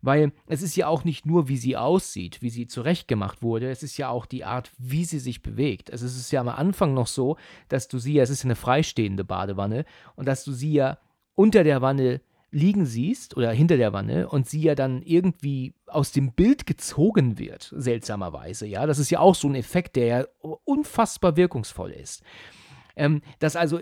Weil 0.01 0.33
es 0.47 0.63
ist 0.63 0.77
ja 0.77 0.87
auch 0.87 1.03
nicht 1.03 1.27
nur, 1.27 1.49
wie 1.49 1.57
sie 1.57 1.77
aussieht, 1.77 2.41
wie 2.41 2.51
sie 2.51 2.69
zurechtgemacht 2.69 3.43
wurde, 3.43 3.71
es 3.71 3.83
ist 3.83 3.97
ja 3.97 4.09
auch 4.09 4.27
die 4.27 4.45
Art, 4.45 4.71
wie 4.79 5.05
sie 5.05 5.19
sich 5.19 5.43
bewegt. 5.43 5.91
Also 5.91 6.07
es 6.07 6.17
ist 6.17 6.31
ja 6.31 6.41
am 6.41 6.49
Anfang 6.49 6.95
noch 6.95 7.09
so, 7.09 7.37
dass 7.69 7.89
du 7.89 7.99
sie, 7.99 8.19
es 8.19 8.31
ist 8.31 8.45
eine 8.45 8.55
freistehende 8.55 9.25
Badewanne, 9.25 9.85
und 10.15 10.27
dass 10.29 10.45
du 10.45 10.53
sie 10.53 10.75
ja 10.75 10.99
unter 11.35 11.65
der 11.65 11.83
Wanne 11.83 12.21
liegen 12.57 12.87
siehst 12.87 13.37
oder 13.37 13.53
hinter 13.53 13.77
der 13.77 13.93
Wanne 13.93 14.29
und 14.29 14.49
sie 14.49 14.63
ja 14.63 14.75
dann 14.75 15.03
irgendwie 15.03 15.75
aus 15.87 16.11
dem 16.11 16.33
Bild 16.33 16.67
gezogen 16.67 17.39
wird, 17.39 17.73
seltsamerweise, 17.77 18.67
ja. 18.67 18.87
Das 18.87 18.99
ist 18.99 19.11
ja 19.11 19.21
auch 19.21 19.35
so 19.35 19.47
ein 19.49 19.55
Effekt, 19.55 19.97
der 19.97 20.07
ja 20.07 20.25
unfassbar 20.65 21.37
wirkungsvoll 21.37 21.93
ist. 21.93 22.23
Ähm, 22.99 23.21
dass 23.41 23.57
also 23.57 23.79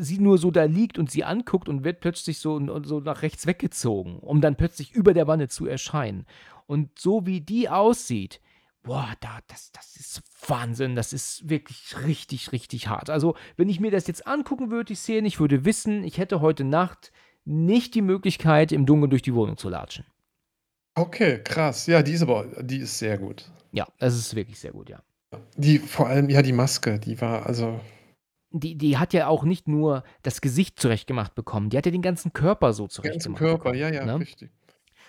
sie 0.00 0.18
nur 0.18 0.38
so 0.38 0.50
da 0.50 0.64
liegt 0.64 0.98
und 0.98 1.08
sie 1.08 1.22
anguckt 1.22 1.68
und 1.68 1.84
wird 1.84 2.00
plötzlich 2.00 2.40
so, 2.40 2.60
so 2.82 2.98
nach 2.98 3.22
rechts 3.22 3.46
weggezogen, 3.46 4.18
um 4.18 4.40
dann 4.40 4.56
plötzlich 4.56 4.92
über 4.92 5.14
der 5.14 5.28
Wanne 5.28 5.46
zu 5.46 5.66
erscheinen. 5.66 6.26
Und 6.66 6.98
so 6.98 7.26
wie 7.26 7.40
die 7.40 7.68
aussieht, 7.68 8.40
boah, 8.82 9.12
da, 9.20 9.38
das, 9.46 9.70
das 9.70 9.94
ist 9.94 10.22
Wahnsinn, 10.48 10.96
das 10.96 11.12
ist 11.12 11.48
wirklich 11.48 11.94
richtig, 12.04 12.50
richtig 12.50 12.88
hart. 12.88 13.08
Also, 13.08 13.36
wenn 13.56 13.68
ich 13.68 13.78
mir 13.78 13.92
das 13.92 14.08
jetzt 14.08 14.26
angucken 14.26 14.72
würde, 14.72 14.86
die 14.86 14.94
Szene, 14.96 15.28
ich 15.28 15.38
würde 15.38 15.64
wissen, 15.64 16.02
ich 16.02 16.18
hätte 16.18 16.40
heute 16.40 16.64
Nacht 16.64 17.12
nicht 17.46 17.94
die 17.94 18.02
Möglichkeit, 18.02 18.72
im 18.72 18.84
Dunkeln 18.86 19.10
durch 19.10 19.22
die 19.22 19.34
Wohnung 19.34 19.56
zu 19.56 19.68
latschen. 19.68 20.04
Okay, 20.94 21.40
krass. 21.42 21.86
Ja, 21.86 22.02
die 22.02 22.12
ist 22.12 22.22
aber, 22.22 22.46
die 22.62 22.78
ist 22.78 22.98
sehr 22.98 23.18
gut. 23.18 23.50
Ja, 23.72 23.86
das 23.98 24.14
ist 24.16 24.34
wirklich 24.34 24.58
sehr 24.58 24.72
gut, 24.72 24.88
ja. 24.88 25.00
Die, 25.56 25.78
vor 25.78 26.06
allem, 26.08 26.28
ja, 26.30 26.42
die 26.42 26.52
Maske, 26.52 26.98
die 26.98 27.20
war, 27.20 27.46
also, 27.46 27.80
Die, 28.50 28.76
die 28.76 28.96
hat 28.96 29.12
ja 29.12 29.26
auch 29.28 29.44
nicht 29.44 29.68
nur 29.68 30.04
das 30.22 30.40
Gesicht 30.40 30.78
zurechtgemacht 30.80 31.34
bekommen, 31.34 31.68
die 31.68 31.76
hat 31.76 31.84
ja 31.86 31.92
den 31.92 32.00
ganzen 32.02 32.32
Körper 32.32 32.72
so 32.72 32.84
den 32.86 33.02
ganzen 33.02 33.02
zurechtgemacht 33.02 33.38
Körper, 33.38 33.58
bekommen. 33.72 33.78
ja, 33.78 33.90
ja, 33.90 34.06
Ne? 34.06 34.20
richtig. 34.20 34.50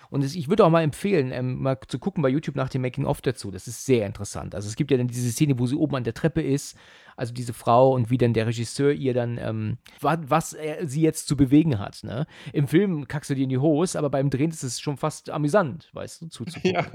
Und 0.10 0.24
es, 0.24 0.36
ich 0.36 0.48
würde 0.50 0.66
auch 0.66 0.70
mal 0.70 0.84
empfehlen, 0.84 1.32
ähm, 1.32 1.62
mal 1.62 1.78
zu 1.88 2.00
gucken 2.00 2.22
bei 2.22 2.30
YouTube 2.30 2.56
nach 2.56 2.70
dem 2.70 2.82
Making-of 2.82 3.22
dazu. 3.22 3.52
Das 3.52 3.68
ist 3.68 3.86
sehr 3.86 4.06
interessant. 4.06 4.56
Also 4.56 4.68
es 4.68 4.76
gibt 4.76 4.92
ja 4.92 4.98
dann 4.98 5.08
diese 5.08 5.30
Szene, 5.32 5.60
wo 5.60 5.66
sie 5.68 5.76
oben 5.76 5.96
an 5.96 6.04
der 6.04 6.14
Treppe 6.14 6.42
ist, 6.42 6.78
also 7.16 7.34
diese 7.34 7.54
Frau 7.54 7.94
und 7.94 8.10
wie 8.10 8.18
dann 8.18 8.34
der 8.34 8.48
Regisseur 8.48 8.92
ihr 8.92 9.14
dann, 9.14 9.38
ähm, 9.38 9.78
wa- 10.02 10.20
was 10.28 10.54
er, 10.54 10.88
sie 10.88 11.02
jetzt 11.02 11.28
zu 11.28 11.36
bewegen 11.36 11.80
hat. 11.80 12.04
Ne? 12.04 12.26
Im 12.54 12.68
Film 12.68 13.08
kackst 13.08 13.30
du 13.30 13.36
dir 13.36 13.44
in 13.44 13.50
die 13.50 13.58
Hose, 13.58 13.98
aber 13.98 14.10
beim 14.10 14.30
Drehen 14.30 14.52
ist 14.52 14.64
es 14.64 14.80
schon 14.80 14.98
fast 14.98 15.30
amüsant, 15.30 15.90
weißt 15.94 16.22
du, 16.22 16.28
zuzugucken. 16.30 16.72
Ja. 16.74 16.86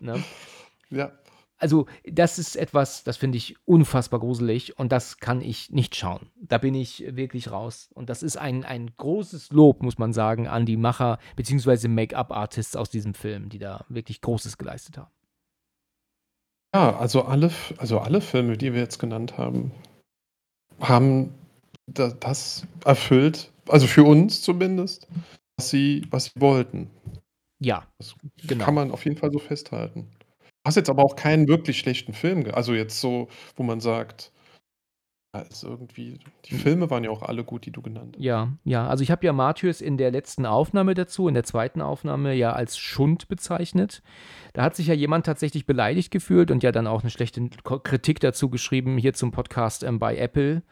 Ne? 0.00 0.22
ja. 0.90 1.12
Also, 1.62 1.86
das 2.04 2.40
ist 2.40 2.56
etwas, 2.56 3.04
das 3.04 3.16
finde 3.16 3.38
ich 3.38 3.54
unfassbar 3.66 4.18
gruselig 4.18 4.78
und 4.80 4.90
das 4.90 5.18
kann 5.18 5.40
ich 5.40 5.70
nicht 5.70 5.94
schauen. 5.94 6.28
Da 6.40 6.58
bin 6.58 6.74
ich 6.74 7.04
wirklich 7.16 7.52
raus. 7.52 7.88
Und 7.94 8.10
das 8.10 8.24
ist 8.24 8.36
ein, 8.36 8.64
ein 8.64 8.90
großes 8.96 9.52
Lob, 9.52 9.80
muss 9.80 9.96
man 9.96 10.12
sagen, 10.12 10.48
an 10.48 10.66
die 10.66 10.76
Macher 10.76 11.20
bzw. 11.36 11.86
Make-up-Artists 11.86 12.74
aus 12.74 12.90
diesem 12.90 13.14
Film, 13.14 13.48
die 13.48 13.60
da 13.60 13.84
wirklich 13.88 14.20
Großes 14.20 14.58
geleistet 14.58 14.98
haben. 14.98 15.12
Ja, 16.74 16.96
also 16.98 17.22
alle, 17.22 17.52
also 17.78 18.00
alle 18.00 18.20
Filme, 18.20 18.56
die 18.56 18.72
wir 18.72 18.80
jetzt 18.80 18.98
genannt 18.98 19.38
haben, 19.38 19.70
haben 20.80 21.32
da, 21.86 22.08
das 22.08 22.66
erfüllt, 22.84 23.52
also 23.68 23.86
für 23.86 24.04
uns 24.04 24.42
zumindest, 24.42 25.06
was 25.56 25.70
sie, 25.70 26.06
was 26.10 26.24
sie 26.26 26.40
wollten. 26.40 26.90
Ja, 27.60 27.86
Das 27.98 28.16
Genau. 28.48 28.64
kann 28.64 28.74
man 28.74 28.90
auf 28.90 29.04
jeden 29.04 29.16
Fall 29.16 29.30
so 29.32 29.38
festhalten. 29.38 30.08
Hast 30.64 30.76
jetzt 30.76 30.90
aber 30.90 31.04
auch 31.04 31.16
keinen 31.16 31.48
wirklich 31.48 31.78
schlechten 31.78 32.12
Film, 32.12 32.46
also 32.52 32.74
jetzt 32.74 33.00
so, 33.00 33.28
wo 33.56 33.62
man 33.62 33.80
sagt, 33.80 34.32
ja, 35.34 35.44
irgendwie, 35.62 36.20
die 36.44 36.54
Filme 36.54 36.90
waren 36.90 37.04
ja 37.04 37.10
auch 37.10 37.22
alle 37.22 37.42
gut, 37.42 37.64
die 37.64 37.70
du 37.70 37.80
genannt 37.80 38.16
hast. 38.16 38.22
ja, 38.22 38.52
ja. 38.64 38.86
Also, 38.86 39.02
ich 39.02 39.10
habe 39.10 39.24
ja 39.24 39.32
Martyrs 39.32 39.80
in 39.80 39.96
der 39.96 40.10
letzten 40.10 40.44
Aufnahme 40.44 40.92
dazu, 40.92 41.26
in 41.26 41.32
der 41.32 41.44
zweiten 41.44 41.80
Aufnahme 41.80 42.34
ja 42.34 42.52
als 42.52 42.76
Schund 42.76 43.28
bezeichnet. 43.28 44.02
Da 44.52 44.62
hat 44.62 44.76
sich 44.76 44.88
ja 44.88 44.94
jemand 44.94 45.24
tatsächlich 45.24 45.64
beleidigt 45.64 46.10
gefühlt 46.10 46.50
und 46.50 46.62
ja 46.62 46.70
dann 46.70 46.86
auch 46.86 47.00
eine 47.00 47.10
schlechte 47.10 47.48
Kritik 47.48 48.20
dazu 48.20 48.50
geschrieben, 48.50 48.98
hier 48.98 49.14
zum 49.14 49.30
Podcast 49.30 49.84
ähm, 49.84 49.98
bei 49.98 50.18
Apple 50.18 50.62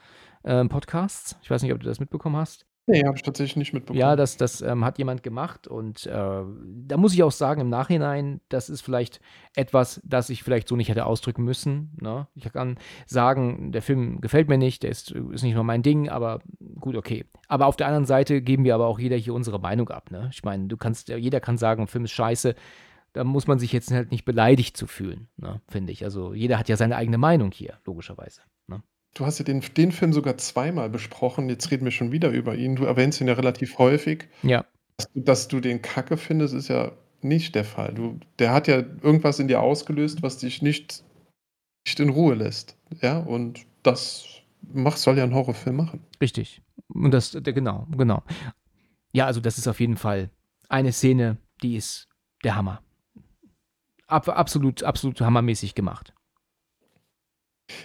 ähm, 0.44 0.68
Podcasts. 0.68 1.36
Ich 1.42 1.50
weiß 1.50 1.62
nicht, 1.62 1.72
ob 1.72 1.80
du 1.80 1.86
das 1.86 1.98
mitbekommen 1.98 2.36
hast. 2.36 2.66
Nee, 2.90 3.04
habe 3.04 3.16
ich 3.16 3.22
tatsächlich 3.22 3.56
nicht 3.56 3.72
mitbekommen. 3.72 4.00
Ja, 4.00 4.16
das, 4.16 4.36
das 4.36 4.62
ähm, 4.62 4.84
hat 4.84 4.98
jemand 4.98 5.22
gemacht 5.22 5.68
und 5.68 6.06
äh, 6.06 6.10
da 6.12 6.96
muss 6.96 7.14
ich 7.14 7.22
auch 7.22 7.30
sagen, 7.30 7.60
im 7.60 7.68
Nachhinein, 7.68 8.40
das 8.48 8.68
ist 8.68 8.80
vielleicht 8.80 9.20
etwas, 9.54 10.00
das 10.04 10.28
ich 10.28 10.42
vielleicht 10.42 10.66
so 10.66 10.74
nicht 10.74 10.88
hätte 10.88 11.06
ausdrücken 11.06 11.44
müssen. 11.44 11.96
Ne? 12.00 12.26
Ich 12.34 12.50
kann 12.52 12.78
sagen, 13.06 13.70
der 13.70 13.82
Film 13.82 14.20
gefällt 14.20 14.48
mir 14.48 14.58
nicht, 14.58 14.82
der 14.82 14.90
ist, 14.90 15.12
ist 15.12 15.42
nicht 15.42 15.54
nur 15.54 15.64
mein 15.64 15.82
Ding, 15.82 16.08
aber 16.08 16.40
gut, 16.80 16.96
okay. 16.96 17.24
Aber 17.46 17.66
auf 17.66 17.76
der 17.76 17.86
anderen 17.86 18.06
Seite 18.06 18.42
geben 18.42 18.64
wir 18.64 18.74
aber 18.74 18.86
auch 18.86 18.98
jeder 18.98 19.16
hier 19.16 19.34
unsere 19.34 19.60
Meinung 19.60 19.88
ab. 19.90 20.10
Ne? 20.10 20.28
Ich 20.32 20.42
meine, 20.42 20.66
du 20.66 20.76
kannst, 20.76 21.08
jeder 21.08 21.40
kann 21.40 21.58
sagen, 21.58 21.86
Film 21.86 22.04
ist 22.04 22.12
scheiße. 22.12 22.54
Da 23.12 23.24
muss 23.24 23.46
man 23.46 23.58
sich 23.58 23.72
jetzt 23.72 23.90
halt 23.90 24.10
nicht 24.10 24.24
beleidigt 24.24 24.76
zu 24.76 24.86
fühlen, 24.86 25.28
ne? 25.36 25.60
finde 25.68 25.92
ich. 25.92 26.04
Also 26.04 26.34
jeder 26.34 26.58
hat 26.58 26.68
ja 26.68 26.76
seine 26.76 26.96
eigene 26.96 27.18
Meinung 27.18 27.50
hier, 27.52 27.78
logischerweise. 27.84 28.40
Du 29.14 29.26
hast 29.26 29.38
ja 29.38 29.44
den, 29.44 29.62
den 29.76 29.92
Film 29.92 30.12
sogar 30.12 30.38
zweimal 30.38 30.88
besprochen, 30.88 31.48
jetzt 31.48 31.70
reden 31.70 31.84
wir 31.84 31.90
schon 31.92 32.12
wieder 32.12 32.30
über 32.30 32.54
ihn. 32.54 32.76
Du 32.76 32.84
erwähnst 32.84 33.20
ihn 33.20 33.28
ja 33.28 33.34
relativ 33.34 33.78
häufig. 33.78 34.28
Ja, 34.42 34.64
Dass 34.96 35.12
du, 35.12 35.20
dass 35.20 35.48
du 35.48 35.60
den 35.60 35.82
Kacke 35.82 36.16
findest, 36.16 36.54
ist 36.54 36.68
ja 36.68 36.92
nicht 37.22 37.54
der 37.54 37.64
Fall. 37.64 37.92
Du, 37.92 38.18
der 38.38 38.52
hat 38.52 38.68
ja 38.68 38.76
irgendwas 38.76 39.38
in 39.38 39.48
dir 39.48 39.60
ausgelöst, 39.60 40.22
was 40.22 40.38
dich 40.38 40.62
nicht, 40.62 41.02
nicht 41.86 42.00
in 42.00 42.08
Ruhe 42.10 42.34
lässt. 42.34 42.76
Ja, 43.02 43.18
und 43.18 43.66
das 43.82 44.26
macht, 44.72 44.98
soll 44.98 45.18
ja 45.18 45.24
ein 45.24 45.34
Horrorfilm 45.34 45.76
machen. 45.76 46.04
Richtig. 46.20 46.62
Und 46.88 47.12
das, 47.12 47.36
genau, 47.42 47.86
genau. 47.96 48.22
Ja, 49.12 49.26
also 49.26 49.40
das 49.40 49.58
ist 49.58 49.66
auf 49.66 49.80
jeden 49.80 49.96
Fall 49.96 50.30
eine 50.68 50.92
Szene, 50.92 51.36
die 51.62 51.76
ist 51.76 52.08
der 52.44 52.56
Hammer. 52.56 52.82
Ab, 54.06 54.28
absolut, 54.28 54.82
absolut 54.82 55.20
hammermäßig 55.20 55.74
gemacht. 55.74 56.14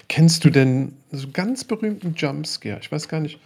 Kennst 0.08 0.44
du 0.46 0.50
denn 0.50 0.94
so 1.12 1.30
ganz 1.32 1.64
berühmten 1.64 2.14
Jumpscare? 2.16 2.80
Ich 2.82 2.92
weiß 2.92 3.08
gar 3.08 3.20
nicht, 3.20 3.40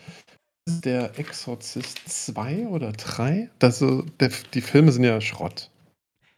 ist 0.67 0.85
der 0.85 1.17
Exorzist 1.17 2.01
2 2.07 2.67
oder 2.67 2.91
3? 2.91 3.49
Das 3.59 3.79
so 3.79 4.03
der 4.19 4.31
die 4.53 4.61
Filme 4.61 4.91
sind 4.91 5.03
ja 5.03 5.19
Schrott. 5.21 5.69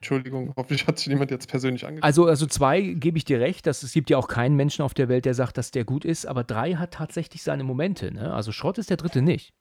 Entschuldigung, 0.01 0.51
hoffentlich 0.57 0.87
hat 0.87 0.97
sich 0.97 1.09
niemand 1.09 1.29
jetzt 1.29 1.47
persönlich 1.47 1.85
angeguckt. 1.85 2.03
Also, 2.03 2.25
also 2.25 2.47
zwei 2.47 2.81
gebe 2.81 3.19
ich 3.19 3.25
dir 3.25 3.39
recht, 3.39 3.67
dass 3.67 3.83
es 3.83 3.91
gibt 3.91 4.09
ja 4.09 4.17
auch 4.17 4.27
keinen 4.27 4.55
Menschen 4.55 4.81
auf 4.81 4.95
der 4.95 5.09
Welt, 5.09 5.25
der 5.25 5.35
sagt, 5.35 5.59
dass 5.59 5.69
der 5.69 5.83
gut 5.83 6.05
ist, 6.05 6.25
aber 6.25 6.43
drei 6.43 6.73
hat 6.73 6.95
tatsächlich 6.95 7.43
seine 7.43 7.63
Momente. 7.63 8.11
Ne? 8.11 8.33
Also 8.33 8.51
Schrott 8.51 8.79
ist 8.79 8.89
der 8.89 8.97
dritte 8.97 9.21
nicht. 9.21 9.53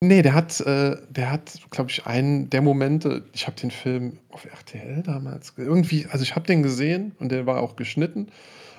Nee, 0.00 0.22
der 0.22 0.34
hat, 0.34 0.58
äh, 0.60 0.96
der 1.10 1.30
hat, 1.30 1.60
glaube 1.70 1.90
ich, 1.90 2.06
einen 2.06 2.48
der 2.48 2.62
Momente, 2.62 3.24
ich 3.32 3.46
habe 3.46 3.60
den 3.60 3.70
Film 3.70 4.18
auf 4.30 4.46
RTL 4.46 5.02
damals, 5.02 5.52
irgendwie, 5.56 6.06
also 6.06 6.22
ich 6.22 6.34
habe 6.34 6.46
den 6.46 6.62
gesehen 6.62 7.12
und 7.18 7.30
der 7.30 7.46
war 7.46 7.60
auch 7.60 7.76
geschnitten, 7.76 8.28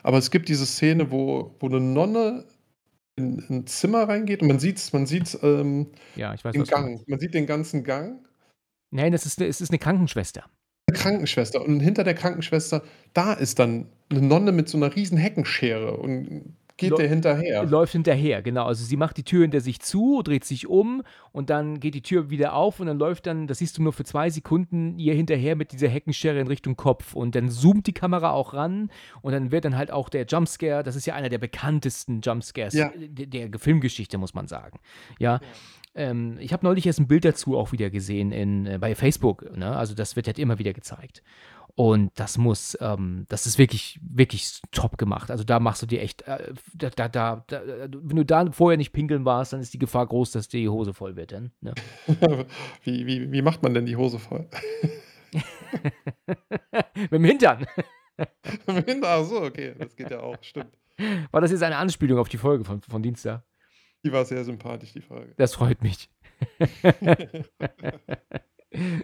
aber 0.05 0.19
es 0.19 0.29
gibt 0.29 0.49
diese 0.49 0.67
Szene, 0.67 1.09
wo, 1.09 1.55
wo 1.59 1.65
eine 1.65 1.79
Nonne 1.79 2.45
in, 3.15 3.39
in 3.39 3.55
ein 3.55 3.67
Zimmer 3.67 4.07
reingeht 4.07 4.43
und 4.43 4.47
man 4.47 4.59
sieht 4.59 4.93
man 4.93 5.07
sieht's, 5.07 5.35
ähm, 5.41 5.87
Ja, 6.15 6.35
ich 6.35 6.45
weiß, 6.45 6.53
den 6.53 6.63
Gang. 6.63 7.01
Man 7.07 7.19
sieht 7.19 7.33
den 7.33 7.47
ganzen 7.47 7.83
Gang. 7.83 8.19
Nein, 8.91 9.13
es 9.13 9.25
ist, 9.25 9.41
es 9.41 9.61
ist 9.61 9.71
eine 9.71 9.79
Krankenschwester. 9.79 10.45
Eine 10.87 10.99
Krankenschwester 10.99 11.65
und 11.65 11.79
hinter 11.79 12.03
der 12.03 12.13
Krankenschwester, 12.13 12.83
da 13.13 13.33
ist 13.33 13.57
dann 13.57 13.87
eine 14.09 14.21
Nonne 14.21 14.51
mit 14.51 14.69
so 14.69 14.77
einer 14.77 14.95
riesen 14.95 15.17
Heckenschere 15.17 15.97
und 15.97 16.55
geht 16.77 16.91
Läu- 16.91 16.97
der 16.97 17.07
hinterher. 17.09 17.63
Läuft 17.65 17.93
hinterher, 17.93 18.41
genau. 18.41 18.65
Also 18.65 18.83
sie 18.83 18.97
macht 18.97 19.17
die 19.17 19.23
Tür 19.23 19.41
hinter 19.43 19.61
sich 19.61 19.79
zu, 19.79 20.21
dreht 20.23 20.43
sich 20.43 20.67
um 20.67 21.03
und 21.31 21.49
dann 21.49 21.79
geht 21.79 21.95
die 21.95 22.01
Tür 22.01 22.29
wieder 22.29 22.53
auf 22.53 22.79
und 22.79 22.87
dann 22.87 22.97
läuft 22.99 23.27
dann, 23.27 23.47
das 23.47 23.59
siehst 23.59 23.77
du 23.77 23.83
nur 23.83 23.93
für 23.93 24.03
zwei 24.03 24.29
Sekunden, 24.29 24.97
ihr 24.99 25.13
hinterher 25.13 25.55
mit 25.55 25.71
dieser 25.71 25.87
Heckenschere 25.87 26.39
in 26.39 26.47
Richtung 26.47 26.75
Kopf 26.75 27.13
und 27.13 27.35
dann 27.35 27.49
zoomt 27.49 27.87
die 27.87 27.93
Kamera 27.93 28.31
auch 28.31 28.53
ran 28.53 28.89
und 29.21 29.31
dann 29.31 29.51
wird 29.51 29.65
dann 29.65 29.77
halt 29.77 29.91
auch 29.91 30.09
der 30.09 30.25
Jumpscare, 30.25 30.83
das 30.83 30.95
ist 30.95 31.05
ja 31.05 31.15
einer 31.15 31.29
der 31.29 31.39
bekanntesten 31.39 32.21
Jumpscares 32.21 32.73
Ja. 32.73 32.91
der, 32.95 33.47
der 33.47 33.59
Filmgeschichte, 33.59 34.17
muss 34.17 34.33
man 34.33 34.47
sagen. 34.47 34.79
Ja. 35.19 35.39
Ähm, 35.97 36.37
ich 36.41 36.51
habe 36.51 36.65
neulich 36.65 36.85
erst 36.85 36.99
ein 36.99 37.07
Bild 37.07 37.23
dazu 37.23 37.57
auch 37.57 37.71
wieder 37.71 37.89
gesehen 37.89 38.33
in, 38.33 38.65
äh, 38.65 38.77
bei 38.79 38.95
Facebook. 38.95 39.55
Ne? 39.55 39.73
Also 39.77 39.95
das 39.95 40.17
wird 40.17 40.27
halt 40.27 40.39
immer 40.39 40.59
wieder 40.59 40.73
gezeigt. 40.73 41.23
Und 41.77 42.11
das 42.15 42.37
muss, 42.37 42.77
ähm, 42.79 43.25
das 43.27 43.45
ist 43.45 43.57
wirklich, 43.57 43.99
wirklich 44.01 44.61
top 44.71 44.97
gemacht. 44.97 45.29
Also 45.29 45.43
da 45.43 45.59
machst 45.59 45.81
du 45.81 45.85
dir 45.85 46.01
echt, 46.01 46.21
äh, 46.21 46.53
da, 46.73 46.89
da, 46.89 47.09
da, 47.09 47.43
da, 47.47 47.61
wenn 47.91 48.15
du 48.15 48.23
da 48.23 48.49
vorher 48.51 48.77
nicht 48.77 48.93
pinkeln 48.93 49.25
warst, 49.25 49.51
dann 49.51 49.59
ist 49.59 49.73
die 49.73 49.79
Gefahr 49.79 50.07
groß, 50.07 50.31
dass 50.31 50.47
die 50.47 50.69
Hose 50.69 50.93
voll 50.93 51.17
wird. 51.17 51.33
Dann, 51.33 51.51
ne? 51.59 51.73
Wie, 52.83 53.05
wie, 53.05 53.31
wie 53.31 53.41
macht 53.41 53.61
man 53.61 53.73
denn 53.73 53.85
die 53.85 53.97
Hose 53.97 54.19
voll? 54.19 54.47
Mit 56.95 57.11
dem 57.11 57.23
Hintern. 57.25 57.65
Ach 59.03 59.25
so, 59.25 59.41
okay, 59.41 59.75
das 59.77 59.95
geht 59.95 60.11
ja 60.11 60.21
auch, 60.21 60.37
stimmt. 60.41 60.77
War 61.31 61.41
das 61.41 61.51
jetzt 61.51 61.63
eine 61.63 61.77
Anspielung 61.77 62.19
auf 62.19 62.29
die 62.29 62.37
Folge 62.37 62.63
von, 62.63 62.81
von 62.81 63.03
Dienstag? 63.03 63.43
Die 64.03 64.11
war 64.11 64.23
sehr 64.23 64.43
sympathisch, 64.43 64.93
die 64.93 65.01
Frage. 65.01 65.33
Das 65.37 65.55
freut 65.55 65.81
mich. 65.81 66.09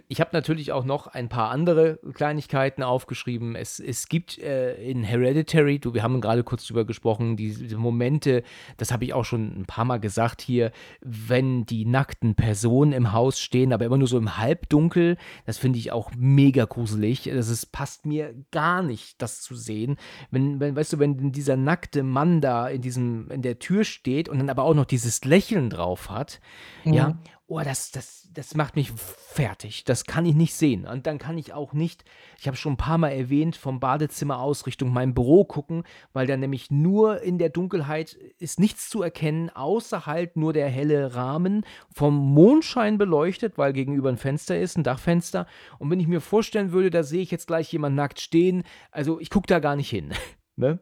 Ich 0.08 0.20
habe 0.20 0.30
natürlich 0.32 0.72
auch 0.72 0.84
noch 0.84 1.06
ein 1.06 1.28
paar 1.28 1.50
andere 1.50 1.98
Kleinigkeiten 2.14 2.82
aufgeschrieben. 2.82 3.56
Es, 3.56 3.80
es 3.80 4.08
gibt 4.08 4.38
äh, 4.38 4.74
in 4.74 5.02
Hereditary, 5.02 5.78
du, 5.78 5.94
wir 5.94 6.02
haben 6.02 6.20
gerade 6.20 6.44
kurz 6.44 6.66
drüber 6.66 6.84
gesprochen, 6.84 7.36
diese, 7.36 7.62
diese 7.62 7.78
Momente, 7.78 8.42
das 8.76 8.92
habe 8.92 9.04
ich 9.04 9.14
auch 9.14 9.24
schon 9.24 9.60
ein 9.60 9.64
paar 9.64 9.84
Mal 9.84 9.98
gesagt 9.98 10.42
hier, 10.42 10.72
wenn 11.00 11.64
die 11.64 11.86
nackten 11.86 12.34
Personen 12.34 12.92
im 12.92 13.12
Haus 13.12 13.40
stehen, 13.40 13.72
aber 13.72 13.86
immer 13.86 13.96
nur 13.96 14.08
so 14.08 14.18
im 14.18 14.36
Halbdunkel, 14.36 15.16
das 15.46 15.58
finde 15.58 15.78
ich 15.78 15.92
auch 15.92 16.10
mega 16.16 16.64
gruselig. 16.64 17.30
Das 17.32 17.48
ist, 17.48 17.72
passt 17.72 18.04
mir 18.04 18.34
gar 18.50 18.82
nicht, 18.82 19.22
das 19.22 19.40
zu 19.40 19.54
sehen. 19.54 19.96
Wenn, 20.30 20.60
wenn, 20.60 20.76
weißt 20.76 20.94
du, 20.94 20.98
wenn 20.98 21.32
dieser 21.32 21.56
nackte 21.56 22.02
Mann 22.02 22.40
da 22.40 22.68
in 22.68 22.82
diesem, 22.82 23.30
in 23.30 23.42
der 23.42 23.58
Tür 23.58 23.84
steht 23.84 24.28
und 24.28 24.38
dann 24.38 24.50
aber 24.50 24.64
auch 24.64 24.74
noch 24.74 24.84
dieses 24.84 25.24
Lächeln 25.24 25.70
drauf 25.70 26.10
hat, 26.10 26.40
ja, 26.84 27.10
Mhm. 27.10 27.18
Oh, 27.52 27.60
das, 27.62 27.90
das, 27.90 28.28
das 28.32 28.54
macht 28.54 28.76
mich 28.76 28.92
fertig. 28.92 29.84
Das 29.84 30.04
kann 30.04 30.24
ich 30.24 30.34
nicht 30.34 30.54
sehen. 30.54 30.86
Und 30.86 31.06
dann 31.06 31.18
kann 31.18 31.36
ich 31.36 31.52
auch 31.52 31.74
nicht, 31.74 32.04
ich 32.38 32.46
habe 32.46 32.56
schon 32.56 32.74
ein 32.74 32.78
paar 32.78 32.96
Mal 32.96 33.10
erwähnt, 33.10 33.56
vom 33.56 33.78
Badezimmer 33.78 34.38
aus 34.38 34.66
Richtung 34.66 34.92
mein 34.92 35.12
Büro 35.12 35.44
gucken, 35.44 35.84
weil 36.14 36.26
dann 36.26 36.40
nämlich 36.40 36.70
nur 36.70 37.20
in 37.20 37.38
der 37.38 37.50
Dunkelheit 37.50 38.14
ist 38.38 38.58
nichts 38.58 38.88
zu 38.88 39.02
erkennen, 39.02 39.50
außer 39.50 40.06
halt 40.06 40.36
nur 40.36 40.54
der 40.54 40.68
helle 40.68 41.14
Rahmen, 41.14 41.66
vom 41.94 42.16
Mondschein 42.16 42.96
beleuchtet, 42.96 43.58
weil 43.58 43.74
gegenüber 43.74 44.08
ein 44.08 44.16
Fenster 44.16 44.58
ist, 44.58 44.78
ein 44.78 44.84
Dachfenster. 44.84 45.46
Und 45.78 45.90
wenn 45.90 46.00
ich 46.00 46.08
mir 46.08 46.22
vorstellen 46.22 46.72
würde, 46.72 46.90
da 46.90 47.02
sehe 47.02 47.22
ich 47.22 47.30
jetzt 47.30 47.46
gleich 47.46 47.70
jemand 47.72 47.96
nackt 47.96 48.20
stehen, 48.20 48.64
also 48.90 49.20
ich 49.20 49.28
gucke 49.28 49.46
da 49.46 49.58
gar 49.58 49.76
nicht 49.76 49.90
hin. 49.90 50.12
ne? 50.56 50.78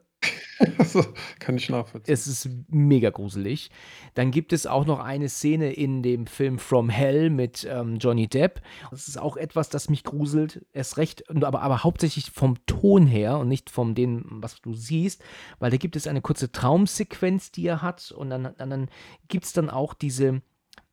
Kann 1.39 1.57
ich 1.57 1.69
nachvollziehen. 1.69 2.13
Es 2.13 2.27
ist 2.27 2.49
mega 2.69 3.09
gruselig. 3.09 3.71
Dann 4.13 4.31
gibt 4.31 4.53
es 4.53 4.67
auch 4.67 4.85
noch 4.85 4.99
eine 4.99 5.29
Szene 5.29 5.73
in 5.73 6.03
dem 6.03 6.27
Film 6.27 6.59
From 6.59 6.89
Hell 6.89 7.29
mit 7.29 7.67
ähm, 7.69 7.97
Johnny 7.97 8.27
Depp. 8.27 8.61
Das 8.89 9.07
ist 9.07 9.19
auch 9.19 9.37
etwas, 9.37 9.69
das 9.69 9.89
mich 9.89 10.03
gruselt. 10.03 10.65
Erst 10.73 10.97
recht, 10.97 11.29
aber, 11.29 11.61
aber 11.61 11.83
hauptsächlich 11.83 12.31
vom 12.31 12.57
Ton 12.65 13.07
her 13.07 13.37
und 13.37 13.47
nicht 13.47 13.69
von 13.69 13.95
dem, 13.95 14.25
was 14.29 14.61
du 14.61 14.73
siehst, 14.73 15.23
weil 15.59 15.71
da 15.71 15.77
gibt 15.77 15.95
es 15.95 16.07
eine 16.07 16.21
kurze 16.21 16.51
Traumsequenz, 16.51 17.51
die 17.51 17.67
er 17.67 17.81
hat. 17.81 18.11
Und 18.11 18.29
dann, 18.29 18.53
dann, 18.57 18.69
dann 18.69 18.89
gibt 19.27 19.45
es 19.45 19.53
dann 19.53 19.69
auch 19.69 19.93
diese 19.93 20.41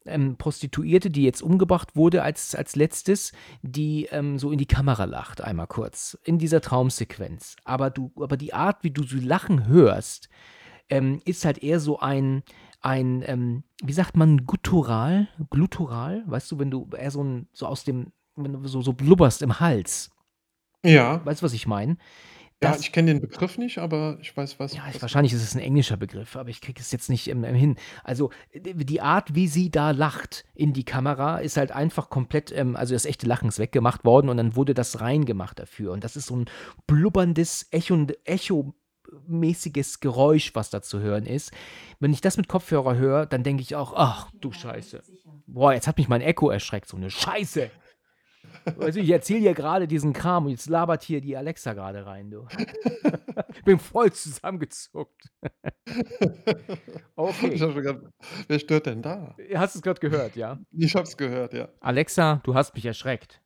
ähm, 0.08 0.36
Prostituierte, 0.36 1.10
die 1.10 1.22
jetzt 1.22 1.42
umgebracht 1.42 1.96
wurde 1.96 2.22
als, 2.22 2.54
als 2.54 2.76
letztes, 2.76 3.32
die 3.62 4.06
ähm, 4.10 4.38
so 4.38 4.50
in 4.50 4.58
die 4.58 4.66
Kamera 4.66 5.04
lacht, 5.04 5.40
einmal 5.40 5.66
kurz, 5.66 6.18
in 6.24 6.38
dieser 6.38 6.60
Traumsequenz. 6.60 7.56
Aber, 7.64 7.90
du, 7.90 8.12
aber 8.16 8.36
die 8.36 8.54
Art, 8.54 8.82
wie 8.82 8.90
du 8.90 9.02
sie 9.02 9.20
lachen 9.20 9.66
hörst, 9.66 10.28
ähm, 10.90 11.20
ist 11.24 11.44
halt 11.44 11.62
eher 11.62 11.80
so 11.80 12.00
ein, 12.00 12.42
ein 12.80 13.22
ähm, 13.26 13.64
wie 13.82 13.92
sagt 13.92 14.16
man, 14.16 14.46
guttural, 14.46 15.28
glutural, 15.50 16.24
weißt 16.26 16.50
du, 16.50 16.58
wenn 16.58 16.70
du 16.70 16.88
eher 16.96 17.10
so, 17.10 17.22
ein, 17.22 17.48
so 17.52 17.66
aus 17.66 17.84
dem, 17.84 18.12
wenn 18.36 18.52
du 18.52 18.68
so, 18.68 18.82
so 18.82 18.92
blubberst 18.92 19.42
im 19.42 19.60
Hals. 19.60 20.10
Ja, 20.84 21.24
Weißt 21.24 21.42
du, 21.42 21.44
was 21.44 21.52
ich 21.52 21.66
meine? 21.66 21.96
Ja, 22.62 22.72
Das- 22.72 22.80
ich 22.80 22.92
kenne 22.92 23.12
den 23.12 23.20
Begriff 23.20 23.56
nicht, 23.58 23.78
aber 23.78 24.18
ich 24.20 24.36
weiß, 24.36 24.58
was. 24.58 24.74
Ja, 24.74 24.82
was 24.92 25.00
wahrscheinlich 25.02 25.32
ist 25.32 25.42
es 25.42 25.54
ein 25.54 25.60
englischer 25.60 25.96
Begriff, 25.96 26.34
aber 26.36 26.48
ich 26.50 26.60
kriege 26.60 26.80
es 26.80 26.90
jetzt 26.90 27.08
nicht 27.08 27.28
ähm, 27.28 27.44
hin. 27.44 27.76
Also 28.04 28.30
d- 28.54 28.74
die 28.74 29.00
Art, 29.00 29.34
wie 29.34 29.46
sie 29.48 29.70
da 29.70 29.92
lacht 29.92 30.44
in 30.54 30.72
die 30.72 30.84
Kamera, 30.84 31.38
ist 31.38 31.56
halt 31.56 31.70
einfach 31.72 32.10
komplett, 32.10 32.50
ähm, 32.52 32.74
also 32.76 32.94
das 32.94 33.04
echte 33.06 33.26
Lachen 33.26 33.48
ist 33.48 33.58
weggemacht 33.58 34.04
worden 34.04 34.28
und 34.28 34.36
dann 34.38 34.56
wurde 34.56 34.74
das 34.74 35.00
reingemacht 35.00 35.58
dafür. 35.58 35.92
Und 35.92 36.02
das 36.04 36.16
ist 36.16 36.26
so 36.26 36.36
ein 36.36 36.46
blubberndes, 36.86 37.68
Echo, 37.70 38.06
Echo-mäßiges 38.24 40.00
Geräusch, 40.00 40.54
was 40.54 40.70
da 40.70 40.82
zu 40.82 41.00
hören 41.00 41.26
ist. 41.26 41.52
Wenn 42.00 42.12
ich 42.12 42.20
das 42.20 42.36
mit 42.36 42.48
Kopfhörer 42.48 42.96
höre, 42.96 43.26
dann 43.26 43.42
denke 43.42 43.62
ich 43.62 43.74
auch, 43.76 43.92
ach 43.96 44.30
du 44.40 44.52
Scheiße. 44.52 45.02
Boah, 45.46 45.72
jetzt 45.72 45.86
hat 45.86 45.96
mich 45.98 46.08
mein 46.08 46.20
Echo 46.20 46.50
erschreckt, 46.50 46.88
so 46.88 46.96
eine 46.96 47.10
Scheiße. 47.10 47.70
Also 48.78 49.00
ich 49.00 49.10
erzähle 49.10 49.40
hier 49.40 49.54
gerade 49.54 49.88
diesen 49.88 50.12
Kram 50.12 50.44
und 50.44 50.50
jetzt 50.50 50.68
labert 50.68 51.02
hier 51.02 51.20
die 51.20 51.36
Alexa 51.36 51.72
gerade 51.72 52.06
rein, 52.06 52.30
du. 52.30 52.46
Bin 53.64 53.78
voll 53.78 54.12
zusammengezuckt. 54.12 55.30
Okay. 57.16 57.48
Ich 57.52 57.62
hab 57.62 57.72
schon 57.72 57.82
gedacht, 57.82 57.98
wer 58.46 58.58
stört 58.58 58.86
denn 58.86 59.02
da? 59.02 59.36
Hast 59.54 59.74
du 59.74 59.78
es 59.78 59.82
gerade 59.82 60.00
gehört, 60.00 60.36
ja? 60.36 60.58
Ich 60.70 60.94
hab's 60.94 61.16
gehört, 61.16 61.54
ja. 61.54 61.68
Alexa, 61.80 62.40
du 62.44 62.54
hast 62.54 62.74
mich 62.74 62.86
erschreckt. 62.86 63.42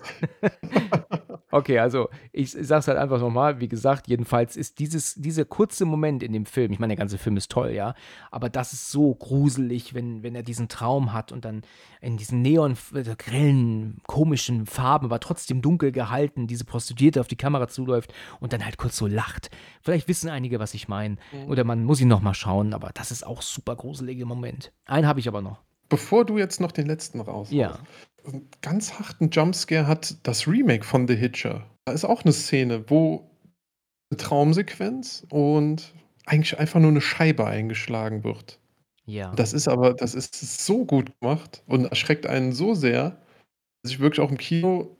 Okay, 1.50 1.78
also 1.78 2.08
ich 2.32 2.52
sag's 2.52 2.86
halt 2.88 2.98
einfach 2.98 3.20
nochmal, 3.20 3.60
wie 3.60 3.68
gesagt, 3.68 4.08
jedenfalls 4.08 4.56
ist 4.56 4.78
dieses, 4.78 5.14
dieser 5.14 5.44
kurze 5.44 5.84
Moment 5.84 6.22
in 6.22 6.32
dem 6.32 6.46
Film, 6.46 6.72
ich 6.72 6.78
meine, 6.78 6.92
der 6.92 6.98
ganze 6.98 7.18
Film 7.18 7.36
ist 7.36 7.50
toll, 7.50 7.70
ja, 7.70 7.94
aber 8.30 8.48
das 8.48 8.72
ist 8.72 8.90
so 8.90 9.14
gruselig, 9.14 9.94
wenn, 9.94 10.22
wenn 10.22 10.34
er 10.34 10.42
diesen 10.42 10.68
Traum 10.68 11.12
hat 11.12 11.32
und 11.32 11.44
dann 11.44 11.62
in 12.00 12.16
diesen 12.16 12.40
neon, 12.42 12.76
äh, 12.94 13.02
grellen, 13.16 14.00
komischen 14.06 14.66
Farben, 14.66 15.06
aber 15.06 15.20
trotzdem 15.20 15.60
dunkel 15.60 15.92
gehalten, 15.92 16.46
diese 16.46 16.64
Prostituierte 16.64 17.20
auf 17.20 17.28
die 17.28 17.36
Kamera 17.36 17.68
zuläuft 17.68 18.14
und 18.38 18.52
dann 18.52 18.64
halt 18.64 18.78
kurz 18.78 18.96
so 18.96 19.06
lacht. 19.06 19.50
Vielleicht 19.82 20.08
wissen 20.08 20.30
einige, 20.30 20.60
was 20.60 20.74
ich 20.74 20.88
meine, 20.88 21.16
oder 21.48 21.64
man 21.64 21.84
muss 21.84 22.00
ihn 22.00 22.08
nochmal 22.08 22.34
schauen, 22.34 22.74
aber 22.74 22.90
das 22.94 23.10
ist 23.10 23.26
auch 23.26 23.42
super 23.42 23.76
gruseliger 23.76 24.26
Moment. 24.26 24.72
Einen 24.86 25.06
habe 25.06 25.20
ich 25.20 25.28
aber 25.28 25.42
noch. 25.42 25.58
Bevor 25.90 26.24
du 26.24 26.38
jetzt 26.38 26.60
noch 26.60 26.70
den 26.70 26.86
letzten 26.86 27.20
raus. 27.20 27.48
Ja. 27.50 27.80
Einen 28.24 28.48
ganz 28.62 28.98
harten 28.98 29.30
Jumpscare 29.30 29.86
hat 29.86 30.16
das 30.22 30.46
Remake 30.46 30.84
von 30.84 31.08
The 31.08 31.16
Hitcher. 31.16 31.66
Da 31.84 31.92
ist 31.92 32.04
auch 32.04 32.22
eine 32.24 32.32
Szene, 32.32 32.88
wo 32.88 33.30
eine 34.10 34.18
Traumsequenz 34.18 35.26
und 35.30 35.94
eigentlich 36.26 36.58
einfach 36.58 36.80
nur 36.80 36.90
eine 36.90 37.00
Scheibe 37.00 37.46
eingeschlagen 37.46 38.24
wird. 38.24 38.58
Ja. 39.06 39.32
Das 39.34 39.52
ist 39.52 39.68
aber, 39.68 39.94
das 39.94 40.14
ist 40.14 40.64
so 40.64 40.84
gut 40.84 41.12
gemacht 41.20 41.62
und 41.66 41.86
erschreckt 41.86 42.26
einen 42.26 42.52
so 42.52 42.74
sehr, 42.74 43.20
dass 43.82 43.92
ich 43.92 44.00
wirklich 44.00 44.20
auch 44.20 44.30
im 44.30 44.38
Kino 44.38 44.96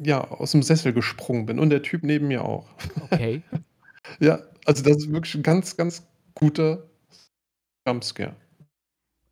ja, 0.00 0.22
aus 0.22 0.52
dem 0.52 0.62
Sessel 0.62 0.92
gesprungen 0.92 1.46
bin 1.46 1.58
und 1.58 1.70
der 1.70 1.82
Typ 1.82 2.02
neben 2.02 2.28
mir 2.28 2.44
auch. 2.44 2.68
Okay. 3.10 3.42
Ja, 4.20 4.40
also 4.64 4.82
das 4.82 4.96
ist 4.96 5.12
wirklich 5.12 5.34
ein 5.34 5.42
ganz, 5.42 5.76
ganz 5.76 6.02
guter 6.34 6.88
Jumpscare. 7.86 8.34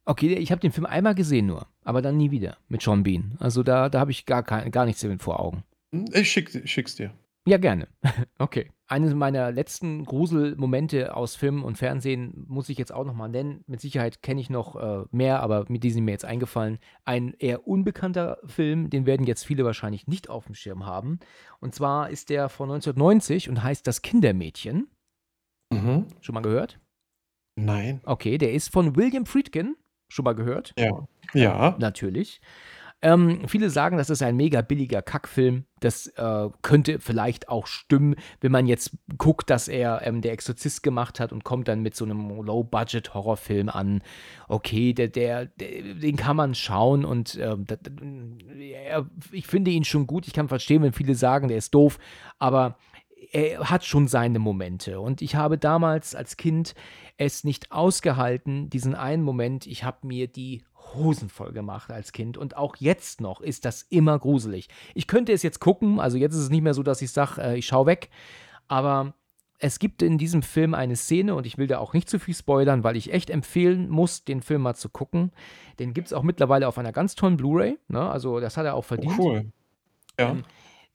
Okay, 0.04 0.34
ich 0.34 0.52
habe 0.52 0.60
den 0.60 0.70
Film 0.70 0.84
einmal 0.84 1.14
gesehen 1.14 1.46
nur. 1.46 1.66
Aber 1.86 2.02
dann 2.02 2.16
nie 2.16 2.30
wieder 2.30 2.58
mit 2.68 2.82
Sean 2.82 3.04
Bean. 3.04 3.36
Also 3.38 3.62
da, 3.62 3.88
da 3.88 4.00
habe 4.00 4.10
ich 4.10 4.26
gar, 4.26 4.42
kein, 4.42 4.70
gar 4.70 4.84
nichts 4.84 5.06
vor 5.18 5.40
Augen. 5.40 5.62
Ich 6.12 6.30
schick, 6.30 6.68
schick's 6.68 6.96
dir. 6.96 7.12
Ja, 7.46 7.58
gerne. 7.58 7.88
Okay. 8.38 8.70
Eine 8.88 9.12
meiner 9.16 9.50
letzten 9.50 10.04
Gruselmomente 10.04 11.16
aus 11.16 11.34
Film 11.34 11.64
und 11.64 11.76
Fernsehen 11.76 12.44
muss 12.46 12.68
ich 12.68 12.78
jetzt 12.78 12.92
auch 12.92 13.04
nochmal 13.04 13.28
nennen. 13.28 13.64
Mit 13.66 13.80
Sicherheit 13.80 14.22
kenne 14.22 14.40
ich 14.40 14.48
noch 14.48 14.76
äh, 14.76 15.04
mehr, 15.10 15.42
aber 15.42 15.64
mit 15.68 15.82
diesen 15.82 16.04
mir 16.04 16.12
jetzt 16.12 16.24
eingefallen. 16.24 16.78
Ein 17.04 17.34
eher 17.38 17.66
unbekannter 17.66 18.38
Film, 18.46 18.90
den 18.90 19.04
werden 19.04 19.26
jetzt 19.26 19.44
viele 19.44 19.64
wahrscheinlich 19.64 20.06
nicht 20.06 20.30
auf 20.30 20.46
dem 20.46 20.54
Schirm 20.54 20.86
haben. 20.86 21.18
Und 21.58 21.74
zwar 21.74 22.10
ist 22.10 22.30
der 22.30 22.48
von 22.48 22.70
1990 22.70 23.48
und 23.48 23.64
heißt 23.64 23.86
Das 23.86 24.02
Kindermädchen. 24.02 24.88
Mhm. 25.72 26.06
Schon 26.20 26.34
mal 26.34 26.42
gehört? 26.42 26.78
Nein. 27.56 28.00
Okay, 28.04 28.38
der 28.38 28.52
ist 28.52 28.70
von 28.70 28.94
William 28.94 29.26
Friedkin. 29.26 29.76
Schon 30.08 30.24
mal 30.24 30.34
gehört? 30.34 30.72
Ja. 30.78 31.06
Ja. 31.34 31.76
Natürlich. 31.78 32.40
Ähm, 33.02 33.46
viele 33.46 33.68
sagen, 33.68 33.98
das 33.98 34.08
ist 34.08 34.22
ein 34.22 34.36
mega 34.36 34.62
billiger 34.62 35.02
Kackfilm. 35.02 35.66
Das 35.80 36.06
äh, 36.06 36.48
könnte 36.62 36.98
vielleicht 36.98 37.48
auch 37.48 37.66
stimmen, 37.66 38.16
wenn 38.40 38.50
man 38.50 38.66
jetzt 38.66 38.96
guckt, 39.18 39.50
dass 39.50 39.68
er 39.68 40.00
ähm, 40.06 40.22
der 40.22 40.32
Exorzist 40.32 40.82
gemacht 40.82 41.20
hat 41.20 41.30
und 41.30 41.44
kommt 41.44 41.68
dann 41.68 41.82
mit 41.82 41.94
so 41.94 42.06
einem 42.06 42.40
Low-Budget-Horrorfilm 42.40 43.68
an. 43.68 44.02
Okay, 44.48 44.94
der, 44.94 45.08
der, 45.08 45.46
der, 45.46 45.94
den 45.94 46.16
kann 46.16 46.36
man 46.36 46.54
schauen 46.54 47.04
und 47.04 47.36
äh, 47.36 47.54
das, 47.58 47.80
er, 48.58 49.06
ich 49.30 49.46
finde 49.46 49.72
ihn 49.72 49.84
schon 49.84 50.06
gut. 50.06 50.26
Ich 50.26 50.32
kann 50.32 50.48
verstehen, 50.48 50.82
wenn 50.82 50.94
viele 50.94 51.14
sagen, 51.14 51.48
der 51.48 51.58
ist 51.58 51.74
doof, 51.74 51.98
aber 52.38 52.78
er 53.32 53.70
hat 53.70 53.84
schon 53.84 54.08
seine 54.08 54.38
Momente. 54.38 55.00
Und 55.00 55.20
ich 55.20 55.34
habe 55.34 55.58
damals 55.58 56.14
als 56.14 56.36
Kind 56.36 56.74
es 57.18 57.44
nicht 57.44 57.72
ausgehalten, 57.72 58.70
diesen 58.70 58.94
einen 58.94 59.22
Moment. 59.22 59.66
Ich 59.66 59.84
habe 59.84 60.06
mir 60.06 60.28
die 60.28 60.62
Hosen 60.94 61.28
voll 61.28 61.52
gemacht 61.52 61.90
als 61.90 62.12
Kind 62.12 62.36
und 62.38 62.56
auch 62.56 62.76
jetzt 62.76 63.20
noch 63.20 63.40
ist 63.40 63.64
das 63.64 63.82
immer 63.82 64.18
gruselig. 64.18 64.68
Ich 64.94 65.06
könnte 65.06 65.32
es 65.32 65.42
jetzt 65.42 65.60
gucken, 65.60 66.00
also 66.00 66.16
jetzt 66.16 66.34
ist 66.34 66.42
es 66.42 66.50
nicht 66.50 66.62
mehr 66.62 66.74
so, 66.74 66.82
dass 66.82 67.02
ich 67.02 67.10
sage, 67.10 67.40
äh, 67.40 67.58
ich 67.58 67.66
schaue 67.66 67.86
weg, 67.86 68.10
aber 68.68 69.14
es 69.58 69.78
gibt 69.78 70.02
in 70.02 70.18
diesem 70.18 70.42
Film 70.42 70.74
eine 70.74 70.96
Szene 70.96 71.34
und 71.34 71.46
ich 71.46 71.56
will 71.58 71.66
da 71.66 71.78
auch 71.78 71.94
nicht 71.94 72.10
zu 72.10 72.18
viel 72.18 72.34
spoilern, 72.34 72.84
weil 72.84 72.96
ich 72.96 73.12
echt 73.12 73.30
empfehlen 73.30 73.88
muss, 73.88 74.24
den 74.24 74.42
Film 74.42 74.62
mal 74.62 74.74
zu 74.74 74.88
gucken. 74.88 75.32
Den 75.78 75.94
gibt 75.94 76.08
es 76.08 76.12
auch 76.12 76.22
mittlerweile 76.22 76.68
auf 76.68 76.78
einer 76.78 76.92
ganz 76.92 77.14
tollen 77.14 77.36
Blu-ray, 77.36 77.78
ne? 77.88 78.08
also 78.10 78.38
das 78.40 78.56
hat 78.56 78.66
er 78.66 78.74
auch 78.74 78.84
verdient. 78.84 79.14
Oh, 79.18 79.22
cool. 79.22 79.52
Ja. 80.18 80.30
Ähm, 80.30 80.44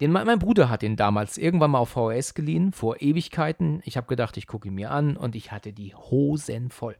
den, 0.01 0.11
mein 0.11 0.39
Bruder 0.39 0.69
hat 0.69 0.81
den 0.81 0.95
damals 0.95 1.37
irgendwann 1.37 1.71
mal 1.71 1.79
auf 1.79 1.89
VHS 1.89 2.33
geliehen, 2.33 2.71
vor 2.73 3.01
Ewigkeiten. 3.01 3.81
Ich 3.85 3.97
habe 3.97 4.07
gedacht, 4.07 4.35
ich 4.35 4.47
gucke 4.47 4.67
ihn 4.67 4.73
mir 4.73 4.91
an 4.91 5.15
und 5.15 5.35
ich 5.35 5.51
hatte 5.51 5.73
die 5.73 5.93
Hosen 5.93 6.71
voll. 6.71 6.95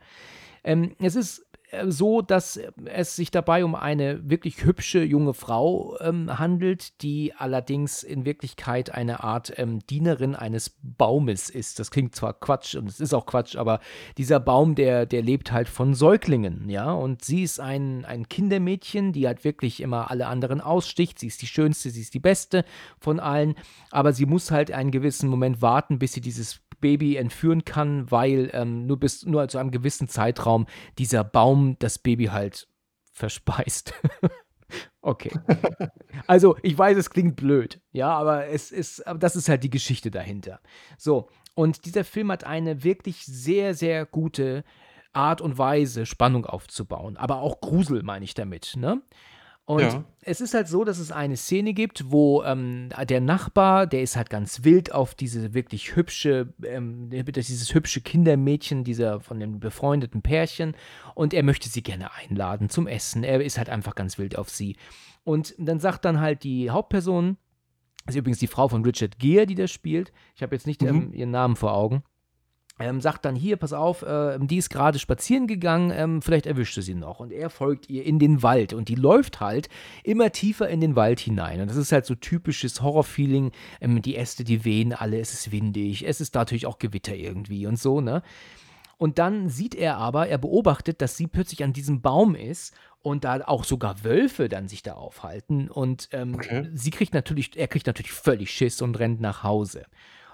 Ähm, 0.64 0.96
es 1.00 1.16
ist 1.16 1.46
so, 1.88 2.22
dass 2.22 2.60
es 2.86 3.16
sich 3.16 3.32
dabei 3.32 3.64
um 3.64 3.76
eine 3.76 4.30
wirklich 4.30 4.66
hübsche 4.66 5.04
junge 5.04 5.34
Frau 5.34 5.98
ähm, 6.02 6.38
handelt, 6.38 7.02
die 7.02 7.34
allerdings 7.34 8.04
in 8.04 8.26
Wirklichkeit 8.26 8.94
eine 8.94 9.24
Art 9.24 9.54
ähm, 9.58 9.80
Dienerin 9.88 10.36
eines 10.36 10.78
Baumes 10.82 11.50
ist. 11.50 11.80
Das 11.80 11.90
klingt 11.90 12.14
zwar 12.16 12.34
Quatsch 12.34 12.76
und 12.76 12.90
es 12.90 13.00
ist 13.00 13.14
auch 13.14 13.26
Quatsch, 13.26 13.56
aber 13.56 13.80
dieser 14.18 14.40
Baum, 14.40 14.76
der, 14.76 15.06
der 15.06 15.22
lebt 15.22 15.52
halt 15.54 15.70
von 15.70 15.94
Säuglingen, 15.94 16.70
ja. 16.70 16.92
Und 16.92 17.24
sie 17.24 17.44
ist 17.44 17.60
ein, 17.60 18.04
ein 18.04 18.28
Kindermädchen, 18.28 19.14
die 19.14 19.28
halt 19.28 19.46
wirklich 19.46 19.80
immer 19.80 20.12
alle 20.12 20.28
anderen 20.28 20.60
aussticht. 20.60 21.20
Sie 21.20 21.28
ist 21.28 21.42
die 21.42 21.48
schönste, 21.48 21.90
sie 21.90 22.02
ist 22.02 22.14
die 22.14 22.20
beste 22.20 22.66
von 23.00 23.20
allen, 23.22 23.56
aber 23.92 24.12
sie 24.12 24.26
muss 24.26 24.52
halt 24.52 24.72
einen 24.72 24.92
gewissen 24.92 25.30
Moment 25.30 25.62
warten, 25.62 26.00
bis 26.00 26.14
sie 26.14 26.22
dieses 26.22 26.60
Baby 26.82 27.16
entführen 27.16 27.64
kann, 27.64 28.10
weil 28.12 28.50
ähm, 28.54 28.86
nur 28.86 29.00
bis 29.00 29.26
nur 29.26 29.48
zu 29.48 29.58
einem 29.58 29.72
gewissen 29.72 30.08
Zeitraum 30.08 30.66
dieser 30.98 31.24
Baum 31.24 31.78
das 31.80 32.00
Baby 32.00 32.26
halt 32.26 32.68
verspeist. 33.12 33.94
okay. 35.02 35.32
Also, 36.28 36.58
ich 36.62 36.78
weiß, 36.78 36.98
es 36.98 37.10
klingt 37.10 37.36
blöd, 37.36 37.82
ja, 37.92 38.10
aber 38.10 38.48
es 38.48 38.72
ist, 38.72 39.06
aber 39.08 39.20
das 39.20 39.36
ist 39.36 39.50
halt 39.50 39.64
die 39.64 39.70
Geschichte 39.70 40.12
dahinter. 40.12 40.60
So, 40.98 41.30
und 41.56 41.86
dieser 41.86 42.04
Film 42.04 42.32
hat 42.32 42.44
eine 42.44 42.84
wirklich 42.84 43.26
sehr, 43.26 43.74
sehr 43.74 44.06
gute 44.06 44.64
Art 45.14 45.42
und 45.42 45.58
Weise, 45.58 46.06
Spannung 46.06 46.46
aufzubauen, 46.46 47.18
aber 47.18 47.42
auch 47.42 47.60
Grusel, 47.60 48.04
meine 48.04 48.26
ich 48.26 48.34
damit, 48.34 48.76
ne? 48.78 49.02
Und 49.72 49.82
Ja. 49.84 50.04
es 50.22 50.42
ist 50.42 50.54
halt 50.54 50.68
so, 50.68 50.84
dass 50.84 51.00
es 51.00 51.12
eine 51.14 51.38
Szene 51.38 51.74
gibt, 51.74 52.12
wo 52.12 52.44
ähm, 52.44 52.90
der 53.08 53.22
Nachbar, 53.22 53.88
der 53.88 54.02
ist 54.02 54.18
halt 54.18 54.30
ganz 54.30 54.66
wild 54.66 54.92
auf 54.92 55.16
diese 55.16 55.54
wirklich 55.54 55.96
hübsche, 55.96 56.54
ähm, 56.66 57.10
dieses 57.10 57.74
hübsche 57.74 58.02
Kindermädchen, 58.02 58.84
dieser 58.84 59.22
von 59.22 59.40
dem 59.40 59.60
befreundeten 59.62 60.22
Pärchen, 60.22 60.76
und 61.16 61.34
er 61.34 61.44
möchte 61.44 61.70
sie 61.70 61.84
gerne 61.84 62.14
einladen 62.14 62.70
zum 62.70 62.86
Essen. 62.88 63.24
Er 63.24 63.42
ist 63.42 63.58
halt 63.58 63.70
einfach 63.70 63.96
ganz 63.96 64.18
wild 64.18 64.38
auf 64.38 64.50
sie. 64.50 64.76
Und 65.24 65.56
dann 65.58 65.80
sagt 65.80 66.04
dann 66.04 66.20
halt 66.20 66.44
die 66.44 66.70
Hauptperson, 66.70 67.38
das 68.06 68.16
ist 68.16 68.20
übrigens 68.20 68.40
die 68.40 68.48
Frau 68.48 68.68
von 68.68 68.84
Richard 68.84 69.20
Gere, 69.20 69.46
die 69.46 69.56
das 69.56 69.72
spielt. 69.72 70.12
Ich 70.36 70.42
habe 70.44 70.54
jetzt 70.56 70.68
nicht 70.68 70.84
ähm, 70.84 71.08
Mhm. 71.10 71.14
ihren 71.14 71.32
Namen 71.32 71.56
vor 71.56 71.74
Augen. 71.74 72.04
Ähm, 72.82 73.02
sagt 73.02 73.26
dann 73.26 73.36
hier, 73.36 73.58
pass 73.58 73.74
auf, 73.74 74.02
äh, 74.04 74.38
die 74.40 74.58
ist 74.58 74.70
gerade 74.70 75.00
spazieren 75.00 75.48
gegangen, 75.48 75.92
ähm, 75.96 76.22
vielleicht 76.22 76.46
erwischt 76.46 76.76
du 76.78 76.82
sie 76.82 76.96
noch. 76.96 77.20
Und 77.20 77.32
er 77.32 77.50
folgt 77.50 77.90
ihr 77.90 78.06
in 78.06 78.20
den 78.20 78.44
Wald 78.44 78.74
und 78.74 78.90
die 78.90 78.96
läuft 78.96 79.40
halt 79.40 79.70
immer 80.04 80.32
tiefer 80.32 80.68
in 80.70 80.82
den 80.82 80.96
Wald 80.96 81.20
hinein. 81.20 81.62
Und 81.62 81.70
das 81.70 81.78
ist 81.78 81.92
halt 81.92 82.06
so 82.06 82.16
typisches 82.16 82.82
Horrorfeeling. 82.82 83.52
Ähm, 83.80 84.02
die 84.02 84.16
Äste, 84.16 84.44
die 84.44 84.66
wehen 84.66 84.94
alle, 84.94 85.20
es 85.20 85.34
ist 85.34 85.52
windig, 85.52 86.08
es 86.08 86.22
ist 86.22 86.36
natürlich 86.36 86.66
auch 86.66 86.80
Gewitter 86.80 87.16
irgendwie 87.16 87.68
und 87.68 87.80
so, 87.80 88.02
ne? 88.02 88.22
Und 88.98 89.18
dann 89.18 89.50
sieht 89.50 89.74
er 89.74 89.98
aber, 89.98 90.28
er 90.28 90.38
beobachtet, 90.38 91.02
dass 91.02 91.18
sie 91.18 91.26
plötzlich 91.26 91.64
an 91.64 91.74
diesem 91.74 92.02
Baum 92.02 92.36
ist 92.36 92.76
und 93.02 93.24
da 93.24 93.42
auch 93.48 93.64
sogar 93.64 94.04
Wölfe 94.04 94.48
dann 94.48 94.68
sich 94.68 94.84
da 94.84 94.94
aufhalten. 94.94 95.72
Und 95.72 96.10
ähm, 96.12 96.36
Okay. 96.36 96.70
sie 96.76 96.92
kriegt 96.92 97.16
natürlich, 97.16 97.58
er 97.58 97.68
kriegt 97.68 97.88
natürlich 97.88 98.12
völlig 98.12 98.52
Schiss 98.52 98.80
und 98.80 99.00
rennt 99.00 99.20
nach 99.20 99.42
Hause. 99.42 99.86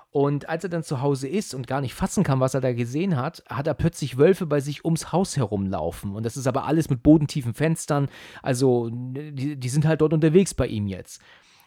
Und 0.09 0.47
als 0.47 0.63
er 0.63 0.69
dann 0.69 0.83
zu 0.83 1.01
Hause 1.01 1.27
ist 1.27 1.53
und 1.53 1.67
gar 1.67 1.81
nicht 1.81 1.93
fassen 1.93 2.23
kann, 2.23 2.39
was 2.39 2.53
er 2.53 2.61
da 2.61 2.73
gesehen 2.73 3.17
hat, 3.17 3.43
hat 3.49 3.67
er 3.67 3.73
plötzlich 3.73 4.17
Wölfe 4.17 4.45
bei 4.45 4.61
sich 4.61 4.85
ums 4.85 5.11
Haus 5.11 5.37
herumlaufen. 5.37 6.15
Und 6.15 6.25
das 6.25 6.37
ist 6.37 6.47
aber 6.47 6.65
alles 6.65 6.89
mit 6.89 7.03
bodentiefen 7.03 7.53
Fenstern. 7.53 8.07
Also, 8.41 8.89
die, 8.91 9.57
die 9.57 9.69
sind 9.69 9.85
halt 9.85 10.01
dort 10.01 10.13
unterwegs 10.13 10.53
bei 10.53 10.67
ihm 10.67 10.87
jetzt. 10.87 11.21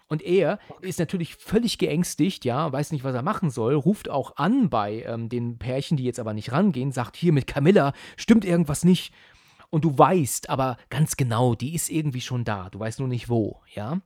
Und 0.09 0.23
er 0.23 0.59
ist 0.81 0.99
natürlich 0.99 1.37
völlig 1.37 1.79
geängstigt, 1.79 2.45
ja, 2.45 2.73
weiß 2.73 2.91
nicht, 2.91 3.05
was 3.05 3.15
er 3.15 3.23
machen 3.23 3.51
soll, 3.51 3.75
ruft 3.75 4.09
auch 4.11 4.37
an 4.37 4.69
bei 4.69 5.05
ähm, 5.05 5.29
den 5.29 5.59
Pärchen, 5.59 5.97
die 5.97 6.03
jetzt 6.03 6.19
aber 6.19 6.35
nicht 6.35 6.51
rangehen, 6.51 6.91
sagt 6.91 7.17
hier 7.17 7.33
mit 7.33 7.47
Camilla, 7.47 7.93
stimmt 8.17 8.45
irgendwas 8.45 8.85
nicht. 8.85 9.15
Und 9.71 9.85
du 9.85 9.97
weißt 9.97 10.51
aber 10.51 10.79
ganz 10.89 11.17
genau, 11.17 11.55
die 11.55 11.77
ist 11.77 11.91
irgendwie 11.91 12.21
schon 12.21 12.43
da. 12.43 12.71
Du 12.71 12.81
weißt 12.81 12.99
nur 12.99 13.07
nicht 13.07 13.29
wo, 13.29 13.61
ja. 13.73 14.01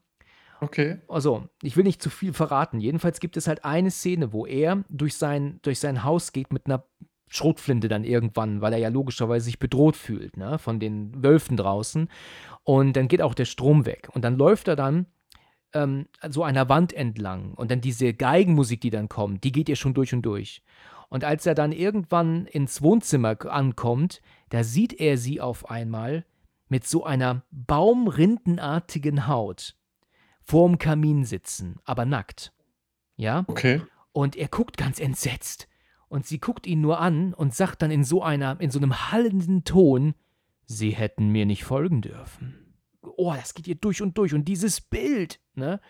Okay. 0.61 0.99
Also, 1.07 1.47
ich 1.61 1.75
will 1.75 1.83
nicht 1.83 2.01
zu 2.01 2.09
viel 2.09 2.33
verraten. 2.33 2.79
Jedenfalls 2.79 3.19
gibt 3.19 3.37
es 3.37 3.47
halt 3.47 3.65
eine 3.65 3.91
Szene, 3.91 4.33
wo 4.33 4.45
er 4.45 4.83
durch 4.89 5.15
sein, 5.15 5.59
durch 5.61 5.79
sein 5.79 6.03
Haus 6.03 6.31
geht 6.31 6.53
mit 6.53 6.65
einer 6.65 6.85
Schrotflinte 7.27 7.87
dann 7.87 8.03
irgendwann, 8.03 8.61
weil 8.61 8.73
er 8.73 8.79
ja 8.79 8.89
logischerweise 8.89 9.45
sich 9.45 9.59
bedroht 9.59 9.95
fühlt, 9.95 10.37
ne, 10.37 10.57
von 10.57 10.79
den 10.79 11.23
Wölfen 11.23 11.57
draußen. 11.57 12.07
Und 12.63 12.93
dann 12.93 13.07
geht 13.07 13.21
auch 13.21 13.33
der 13.33 13.45
Strom 13.45 13.85
weg. 13.85 14.09
Und 14.13 14.23
dann 14.23 14.37
läuft 14.37 14.67
er 14.67 14.75
dann 14.75 15.07
ähm, 15.73 16.07
so 16.29 16.43
einer 16.43 16.69
Wand 16.69 16.93
entlang. 16.93 17.53
Und 17.53 17.71
dann 17.71 17.81
diese 17.81 18.13
Geigenmusik, 18.13 18.81
die 18.81 18.89
dann 18.89 19.09
kommt, 19.09 19.43
die 19.43 19.51
geht 19.51 19.69
ihr 19.69 19.75
schon 19.75 19.93
durch 19.93 20.13
und 20.13 20.21
durch. 20.21 20.63
Und 21.09 21.23
als 21.23 21.45
er 21.45 21.55
dann 21.55 21.71
irgendwann 21.71 22.45
ins 22.45 22.81
Wohnzimmer 22.81 23.37
ankommt, 23.45 24.21
da 24.49 24.63
sieht 24.63 24.93
er 24.93 25.17
sie 25.17 25.41
auf 25.41 25.69
einmal 25.69 26.25
mit 26.67 26.85
so 26.87 27.03
einer 27.03 27.43
baumrindenartigen 27.51 29.27
Haut 29.27 29.75
vorm 30.45 30.77
Kamin 30.77 31.25
sitzen, 31.25 31.79
aber 31.83 32.05
nackt. 32.05 32.53
Ja? 33.17 33.45
Okay. 33.47 33.81
Und 34.11 34.35
er 34.35 34.47
guckt 34.47 34.77
ganz 34.77 34.99
entsetzt. 34.99 35.67
Und 36.07 36.25
sie 36.25 36.39
guckt 36.39 36.67
ihn 36.67 36.81
nur 36.81 36.99
an 36.99 37.33
und 37.33 37.53
sagt 37.53 37.81
dann 37.81 37.91
in 37.91 38.03
so 38.03 38.21
einer, 38.21 38.59
in 38.61 38.69
so 38.71 38.79
einem 38.79 39.11
hallenden 39.11 39.63
Ton, 39.63 40.13
sie 40.65 40.91
hätten 40.91 41.29
mir 41.29 41.45
nicht 41.45 41.63
folgen 41.63 42.01
dürfen. 42.01 42.77
Oh, 43.01 43.33
das 43.33 43.53
geht 43.53 43.67
ihr 43.67 43.75
durch 43.75 44.01
und 44.01 44.17
durch. 44.17 44.33
Und 44.33 44.45
dieses 44.45 44.81
Bild, 44.81 45.39
ne? 45.55 45.81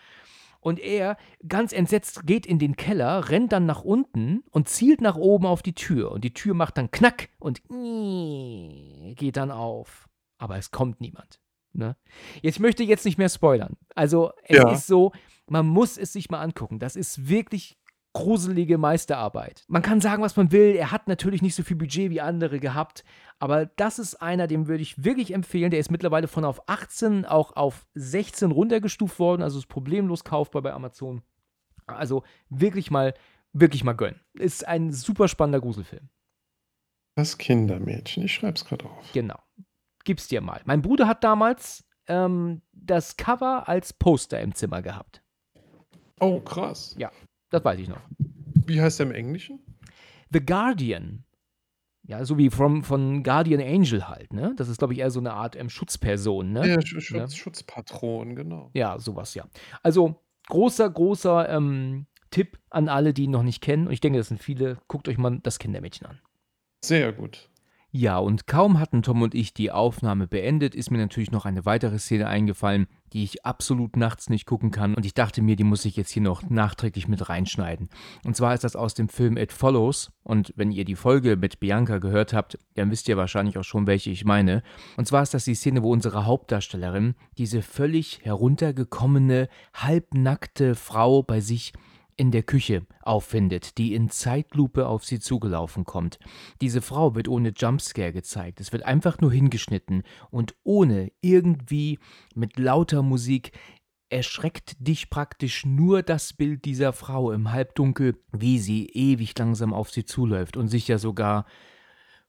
Und 0.61 0.79
er, 0.79 1.17
ganz 1.47 1.73
entsetzt, 1.73 2.25
geht 2.25 2.47
in 2.47 2.57
den 2.57 2.75
Keller, 2.75 3.29
rennt 3.29 3.51
dann 3.51 3.67
nach 3.67 3.83
unten 3.83 4.43
und 4.49 4.67
zielt 4.67 4.99
nach 4.99 5.15
oben 5.15 5.45
auf 5.45 5.61
die 5.61 5.75
Tür. 5.75 6.11
Und 6.11 6.23
die 6.23 6.33
Tür 6.33 6.55
macht 6.55 6.79
dann 6.79 6.89
Knack 6.89 7.29
und 7.37 7.61
geht 9.15 9.37
dann 9.37 9.51
auf. 9.51 10.09
Aber 10.39 10.57
es 10.57 10.71
kommt 10.71 11.01
niemand. 11.01 11.39
Ne? 11.77 11.95
Jetzt 12.41 12.55
ich 12.55 12.59
möchte 12.59 12.83
jetzt 12.83 13.05
nicht 13.05 13.17
mehr 13.17 13.29
spoilern. 13.29 13.77
Also, 13.95 14.31
es 14.43 14.57
Ja. 14.57 14.71
ist 14.71 14.87
so, 14.87 15.11
man 15.47 15.65
muss 15.67 15.97
es 15.97 16.13
sich 16.13 16.29
mal 16.29 16.41
angucken. 16.41 16.79
Das 16.79 16.95
ist 16.95 17.27
wirklich 17.29 17.77
gruselige 18.13 18.77
Meisterarbeit. 18.77 19.65
Man 19.67 19.81
kann 19.81 19.99
sagen, 19.99 20.23
was 20.23 20.37
man 20.37 20.53
will. 20.53 20.75
Er 20.77 20.91
hat 20.91 21.09
natürlich 21.09 21.41
nicht 21.41 21.53
so 21.53 21.63
viel 21.63 21.75
Budget 21.75 22.09
wie 22.11 22.21
andere 22.21 22.59
gehabt, 22.61 23.03
aber 23.39 23.65
das 23.65 23.99
ist 23.99 24.21
einer, 24.21 24.47
dem 24.47 24.67
würde 24.67 24.81
ich 24.83 25.03
wirklich 25.03 25.33
empfehlen. 25.33 25.69
Der 25.69 25.81
ist 25.81 25.91
mittlerweile 25.91 26.29
von 26.29 26.45
auf 26.45 26.69
18 26.69 27.25
auch 27.25 27.57
auf 27.57 27.85
16 27.93 28.51
runtergestuft 28.51 29.19
worden, 29.19 29.41
also 29.41 29.59
ist 29.59 29.67
problemlos 29.67 30.23
kaufbar 30.23 30.61
bei 30.61 30.71
Amazon. 30.71 31.23
Also 31.87 32.23
wirklich 32.49 32.89
mal, 32.89 33.13
wirklich 33.51 33.83
mal 33.83 33.93
gönnen. 33.93 34.21
Ist 34.33 34.65
ein 34.65 34.93
super 34.93 35.27
spannender 35.27 35.59
Gruselfilm. 35.59 36.07
Das 37.15 37.37
Kindermädchen. 37.37 38.23
Ich 38.23 38.33
schreib's 38.33 38.63
gerade 38.63 38.85
auf. 38.85 39.11
Genau. 39.13 39.39
Gib's 40.05 40.27
dir 40.29 40.39
mal. 40.39 40.61
Mein 40.63 40.81
Bruder 40.81 41.07
hat 41.07 41.23
damals 41.23 41.83
ähm, 42.07 42.61
das 42.71 43.17
Cover 43.17 43.67
als 43.67 43.91
Poster 43.91 44.39
im 44.39 44.55
Zimmer 44.55 44.81
gehabt. 44.81 45.21
Oh, 46.19 46.39
krass. 46.39 46.95
Ja, 46.97 47.11
das 47.49 47.65
weiß 47.65 47.79
ich 47.79 47.89
noch. 47.89 48.01
Wie 48.65 48.81
heißt 48.81 48.99
der 48.99 49.07
im 49.07 49.11
Englischen? 49.11 49.59
The 50.31 50.45
Guardian. 50.45 51.25
Ja, 52.07 52.23
so 52.23 52.37
wie 52.37 52.51
from, 52.51 52.83
von 52.83 53.23
Guardian 53.23 53.61
Angel 53.61 54.07
halt, 54.07 54.31
ne? 54.31 54.53
Das 54.57 54.69
ist, 54.69 54.77
glaube 54.77 54.93
ich, 54.93 54.99
eher 54.99 55.09
so 55.09 55.19
eine 55.19 55.33
Art 55.33 55.55
ähm, 55.55 55.69
Schutzperson, 55.69 56.51
ne? 56.51 56.67
Ja, 56.67 56.81
Sch 56.81 57.01
Schutz, 57.01 57.35
Schutzpatron, 57.35 58.35
genau. 58.35 58.69
Ja, 58.75 58.99
sowas, 58.99 59.33
ja. 59.33 59.45
Also 59.81 60.21
großer, 60.47 60.87
großer 60.87 61.49
ähm, 61.49 62.05
Tipp 62.29 62.59
an 62.69 62.89
alle, 62.89 63.13
die 63.13 63.23
ihn 63.23 63.31
noch 63.31 63.41
nicht 63.41 63.61
kennen. 63.61 63.87
Und 63.87 63.93
ich 63.93 64.01
denke, 64.01 64.19
das 64.19 64.27
sind 64.27 64.41
viele. 64.41 64.77
Guckt 64.87 65.07
euch 65.07 65.17
mal 65.17 65.39
das 65.41 65.57
Kindermädchen 65.57 66.05
an. 66.05 66.19
Sehr 66.83 67.11
gut. 67.11 67.49
Ja, 67.97 68.17
und 68.17 68.45
kaum 68.45 68.77
hatten 68.77 69.03
Tom 69.03 69.21
und 69.21 69.33
ich 69.33 69.53
die 69.53 69.71
Aufnahme 69.71 70.27
beendet, 70.27 70.75
ist 70.75 70.91
mir 70.91 70.97
natürlich 70.97 71.31
noch 71.31 71.45
eine 71.45 71.65
weitere 71.65 71.97
Szene 71.97 72.27
eingefallen, 72.27 72.87
die 73.13 73.23
ich 73.23 73.45
absolut 73.45 73.95
nachts 73.95 74.29
nicht 74.29 74.45
gucken 74.45 74.69
kann. 74.69 74.95
Und 74.95 75.05
ich 75.05 75.13
dachte 75.13 75.41
mir, 75.41 75.55
die 75.55 75.63
muss 75.63 75.85
ich 75.85 75.95
jetzt 75.95 76.11
hier 76.11 76.21
noch 76.21 76.43
nachträglich 76.49 77.07
mit 77.07 77.29
reinschneiden. 77.29 77.87
Und 78.25 78.35
zwar 78.35 78.53
ist 78.53 78.65
das 78.65 78.75
aus 78.75 78.95
dem 78.95 79.07
Film 79.07 79.37
It 79.37 79.53
Follows. 79.53 80.11
Und 80.23 80.51
wenn 80.57 80.73
ihr 80.73 80.83
die 80.83 80.97
Folge 80.97 81.37
mit 81.37 81.61
Bianca 81.61 81.99
gehört 81.99 82.33
habt, 82.33 82.59
dann 82.73 82.91
wisst 82.91 83.07
ihr 83.07 83.15
wahrscheinlich 83.15 83.57
auch 83.57 83.63
schon, 83.63 83.87
welche 83.87 84.09
ich 84.09 84.25
meine. 84.25 84.61
Und 84.97 85.07
zwar 85.07 85.23
ist 85.23 85.33
das 85.33 85.45
die 85.45 85.55
Szene, 85.55 85.81
wo 85.81 85.89
unsere 85.93 86.25
Hauptdarstellerin 86.25 87.15
diese 87.37 87.61
völlig 87.61 88.19
heruntergekommene, 88.23 89.47
halbnackte 89.73 90.75
Frau 90.75 91.23
bei 91.23 91.39
sich 91.39 91.71
in 92.17 92.31
der 92.31 92.43
Küche 92.43 92.85
auffindet, 93.01 93.77
die 93.77 93.93
in 93.93 94.09
Zeitlupe 94.09 94.87
auf 94.87 95.03
sie 95.03 95.19
zugelaufen 95.19 95.83
kommt. 95.83 96.19
Diese 96.61 96.81
Frau 96.81 97.15
wird 97.15 97.27
ohne 97.27 97.53
Jumpscare 97.55 98.13
gezeigt. 98.13 98.61
Es 98.61 98.71
wird 98.71 98.83
einfach 98.83 99.19
nur 99.19 99.31
hingeschnitten 99.31 100.03
und 100.31 100.55
ohne 100.63 101.11
irgendwie 101.21 101.99
mit 102.33 102.57
lauter 102.57 103.01
Musik 103.01 103.51
erschreckt 104.09 104.75
dich 104.79 105.09
praktisch 105.09 105.65
nur 105.65 106.03
das 106.03 106.33
Bild 106.33 106.65
dieser 106.65 106.93
Frau 106.93 107.31
im 107.31 107.51
Halbdunkel, 107.51 108.17
wie 108.31 108.59
sie 108.59 108.87
ewig 108.87 109.37
langsam 109.37 109.73
auf 109.73 109.91
sie 109.91 110.05
zuläuft 110.05 110.57
und 110.57 110.67
sich 110.67 110.87
ja 110.87 110.97
sogar 110.97 111.45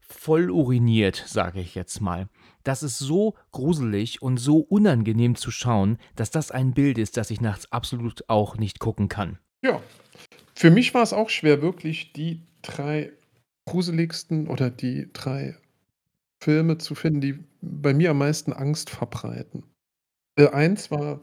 voll 0.00 0.50
uriniert, 0.50 1.22
sage 1.26 1.60
ich 1.60 1.74
jetzt 1.74 2.00
mal. 2.00 2.28
Das 2.64 2.82
ist 2.82 2.98
so 2.98 3.34
gruselig 3.52 4.22
und 4.22 4.38
so 4.38 4.58
unangenehm 4.58 5.34
zu 5.34 5.50
schauen, 5.50 5.98
dass 6.14 6.30
das 6.30 6.50
ein 6.50 6.72
Bild 6.72 6.98
ist, 6.98 7.16
das 7.16 7.30
ich 7.30 7.40
nachts 7.40 7.70
absolut 7.70 8.28
auch 8.28 8.56
nicht 8.56 8.78
gucken 8.78 9.08
kann. 9.08 9.38
Ja. 9.64 9.82
Für 10.54 10.70
mich 10.70 10.94
war 10.94 11.02
es 11.02 11.12
auch 11.12 11.30
schwer, 11.30 11.62
wirklich 11.62 12.12
die 12.12 12.42
drei 12.62 13.12
gruseligsten 13.66 14.48
oder 14.48 14.70
die 14.70 15.10
drei 15.12 15.56
Filme 16.42 16.78
zu 16.78 16.94
finden, 16.94 17.20
die 17.20 17.38
bei 17.62 17.94
mir 17.94 18.10
am 18.12 18.18
meisten 18.18 18.52
Angst 18.52 18.90
verbreiten. 18.90 19.64
Äh, 20.38 20.48
eins 20.48 20.90
war, 20.90 21.20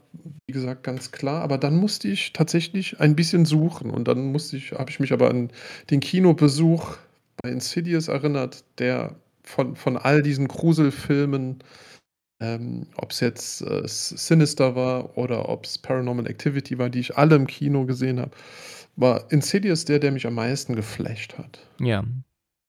wie 0.47 0.53
gesagt, 0.53 0.83
ganz 0.83 1.11
klar, 1.11 1.43
aber 1.43 1.57
dann 1.57 1.77
musste 1.77 2.07
ich 2.09 2.33
tatsächlich 2.33 2.99
ein 2.99 3.15
bisschen 3.15 3.45
suchen 3.45 3.91
und 3.91 4.07
dann 4.07 4.31
musste 4.31 4.57
ich 4.57 4.73
habe 4.73 4.91
ich 4.91 4.99
mich 4.99 5.13
aber 5.13 5.29
an 5.29 5.51
den 5.91 6.01
Kinobesuch 6.01 6.97
bei 7.43 7.49
Insidious 7.51 8.09
erinnert, 8.09 8.65
der 8.79 9.15
von 9.43 9.75
von 9.75 9.97
all 9.97 10.23
diesen 10.23 10.47
Gruselfilmen 10.47 11.59
ähm, 12.39 12.87
ob 12.97 13.11
es 13.11 13.19
jetzt 13.19 13.61
äh, 13.61 13.83
Sinister 13.85 14.75
war 14.75 15.17
oder 15.17 15.49
ob 15.49 15.65
es 15.65 15.77
Paranormal 15.77 16.27
Activity 16.27 16.77
war, 16.77 16.89
die 16.89 16.99
ich 16.99 17.17
alle 17.17 17.35
im 17.35 17.47
Kino 17.47 17.85
gesehen 17.85 18.19
habe, 18.19 18.31
war 18.95 19.31
Insidious 19.31 19.85
der, 19.85 19.99
der 19.99 20.11
mich 20.11 20.27
am 20.27 20.35
meisten 20.35 20.75
geflasht 20.75 21.37
hat. 21.37 21.59
Ja. 21.79 22.03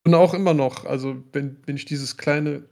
Und 0.06 0.14
auch 0.14 0.34
immer 0.34 0.54
noch, 0.54 0.84
also 0.84 1.16
wenn, 1.32 1.58
wenn 1.66 1.76
ich 1.76 1.84
dieses 1.84 2.16
kleine 2.16 2.64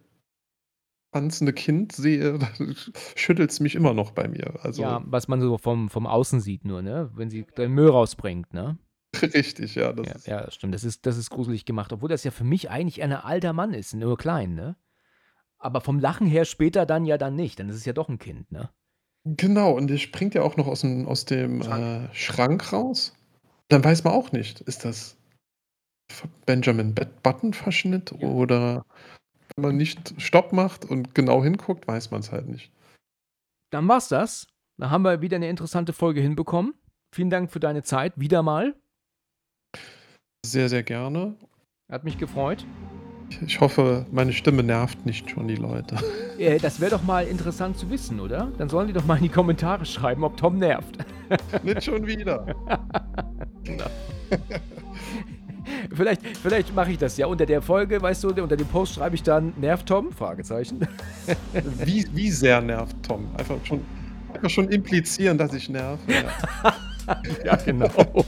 tanzende 1.13 1.53
Kind 1.53 1.93
sehe, 1.93 2.39
schüttelt 3.17 3.51
es 3.51 3.61
mich 3.61 3.75
immer 3.75 3.95
noch 3.95 4.13
bei 4.13 4.29
mir. 4.29 4.59
Also, 4.63 4.83
ja, 4.83 5.03
was 5.05 5.29
man 5.29 5.41
so 5.41 5.59
vom, 5.59 5.91
vom 5.91 6.07
Außen 6.07 6.41
sieht 6.41 6.65
nur, 6.65 6.83
ne? 6.83 7.11
Wenn 7.15 7.31
sie 7.31 7.45
den 7.57 7.73
Müll 7.73 7.89
rausbringt, 7.89 8.53
ne? 8.53 8.79
Richtig, 9.23 9.75
ja. 9.75 9.93
Das 9.93 10.27
ja, 10.27 10.41
ja, 10.43 10.51
stimmt. 10.51 10.75
Das 10.75 10.85
ist, 10.85 11.05
das 11.07 11.19
ist 11.19 11.31
gruselig 11.31 11.65
gemacht, 11.65 11.93
obwohl 11.93 12.09
das 12.09 12.25
ja 12.25 12.31
für 12.31 12.45
mich 12.45 12.71
eigentlich 12.71 13.03
ein 13.03 13.13
alter 13.13 13.53
Mann 13.53 13.75
ist, 13.75 13.95
nur 13.95 14.17
klein, 14.17 14.55
ne? 14.55 14.77
Aber 15.63 15.81
vom 15.81 16.01
Lachen 16.01 16.27
her 16.27 16.45
später 16.45 16.87
dann 16.87 17.05
ja 17.05 17.17
dann 17.19 17.37
nicht, 17.37 17.61
dann 17.61 17.69
ist 17.69 17.77
es 17.77 17.85
ja 17.85 17.93
doch 17.93 18.09
ein 18.09 18.19
Kind, 18.19 18.51
ne? 18.51 18.71
Genau, 19.25 19.73
und 19.77 19.87
der 19.87 19.99
springt 19.99 20.35
ja 20.35 20.43
auch 20.43 20.57
noch 20.57 20.67
aus 20.67 20.81
dem, 20.81 21.07
aus 21.07 21.25
dem 21.25 21.63
Schrank. 21.63 22.11
Äh, 22.11 22.15
Schrank 22.15 22.73
raus. 22.73 23.15
Dann 23.69 23.85
weiß 23.85 24.03
man 24.03 24.13
auch 24.13 24.33
nicht, 24.33 24.61
ist 24.63 24.85
das 24.85 25.17
Benjamin 26.45 26.95
Button-Verschnitt 26.95 28.13
ja. 28.19 28.29
oder 28.29 28.85
wenn 29.55 29.63
man 29.63 29.77
nicht 29.77 30.21
Stopp 30.21 30.53
macht 30.53 30.85
und 30.85 31.15
genau 31.15 31.43
hinguckt, 31.43 31.87
weiß 31.87 32.11
man 32.11 32.21
es 32.21 32.33
halt 32.33 32.49
nicht. 32.49 32.73
Dann 33.71 33.87
war's 33.87 34.09
das. 34.09 34.49
Da 34.79 34.91
haben 34.91 35.03
wir 35.03 35.21
wieder 35.21 35.37
eine 35.37 35.49
interessante 35.49 35.93
Folge 35.93 36.21
hinbekommen. 36.21 36.75
Vielen 37.15 37.31
Dank 37.31 37.53
für 37.53 37.61
deine 37.61 37.83
Zeit, 37.83 38.19
wieder 38.19 38.43
mal. 38.43 38.75
Sehr, 40.45 40.69
sehr 40.69 40.83
gerne. 40.83 41.37
Hat 41.91 42.05
mich 42.05 42.19
gefreut. 42.19 42.67
Ich 43.47 43.61
hoffe, 43.61 44.07
meine 44.11 44.33
Stimme 44.33 44.63
nervt 44.63 45.05
nicht 45.07 45.31
schon 45.31 45.49
die 45.49 45.57
Leute. 45.57 45.97
Äh, 46.39 46.59
das 46.59 46.81
wäre 46.81 46.91
doch 46.91 47.05
mal 47.05 47.25
interessant 47.27 47.79
zu 47.79 47.89
wissen, 47.89 48.19
oder? 48.19 48.51
Dann 48.59 48.69
sollen 48.69 48.89
die 48.89 48.93
doch 48.93 49.05
mal 49.05 49.17
in 49.17 49.23
die 49.23 49.29
Kommentare 49.29 49.85
schreiben, 49.85 50.25
ob 50.25 50.37
Tom 50.37 50.59
nervt. 50.59 50.99
Nicht 51.63 51.85
schon 51.85 52.05
wieder. 52.05 52.45
genau. 53.63 53.85
vielleicht 55.95 56.37
vielleicht 56.39 56.75
mache 56.75 56.91
ich 56.91 56.99
das 56.99 57.17
ja 57.19 57.27
unter 57.27 57.47
der 57.47 57.63
Folge, 57.63 58.03
weißt 58.03 58.25
du, 58.25 58.29
unter 58.31 58.57
dem 58.57 58.67
Post 58.67 58.95
schreibe 58.95 59.15
ich 59.15 59.23
dann 59.23 59.53
nervt 59.61 59.87
Tom? 59.87 60.11
Fragezeichen. 60.11 60.81
wie, 61.85 62.07
wie 62.13 62.31
sehr 62.31 62.61
nervt 62.61 62.97
Tom? 63.07 63.29
Einfach 63.37 63.65
schon, 63.65 63.83
einfach 64.35 64.51
schon 64.51 64.69
implizieren, 64.71 65.39
dass 65.39 65.53
ich 65.55 65.69
nerve. 65.69 66.01
Ja, 66.09 66.75
ja 67.45 67.57
genau. 67.57 67.91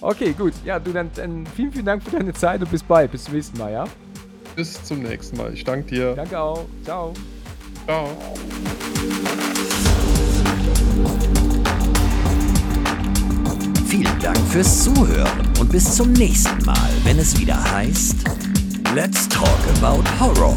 Okay, 0.00 0.32
gut. 0.32 0.52
Ja, 0.64 0.78
du 0.78 0.92
dann, 0.92 1.10
dann 1.14 1.46
vielen, 1.56 1.72
vielen 1.72 1.86
Dank 1.86 2.02
für 2.02 2.10
deine 2.10 2.32
Zeit 2.32 2.60
und 2.60 2.70
bis 2.70 2.82
bald. 2.82 3.10
Bis 3.10 3.24
zum 3.24 3.34
nächsten 3.34 3.58
Mal, 3.58 3.72
ja? 3.72 3.84
Bis 4.54 4.82
zum 4.84 5.02
nächsten 5.02 5.36
Mal. 5.36 5.54
Ich 5.54 5.64
danke 5.64 5.86
dir. 5.86 6.14
Danke 6.14 6.38
auch. 6.38 6.66
Ciao. 6.84 7.12
Ciao. 7.86 8.08
Vielen 13.86 14.18
Dank 14.20 14.38
fürs 14.50 14.84
Zuhören 14.84 15.48
und 15.58 15.72
bis 15.72 15.94
zum 15.94 16.12
nächsten 16.12 16.64
Mal, 16.64 16.90
wenn 17.04 17.18
es 17.18 17.38
wieder 17.40 17.58
heißt 17.72 18.24
Let's 18.94 19.28
Talk 19.28 19.48
About 19.80 20.02
Horror. 20.20 20.56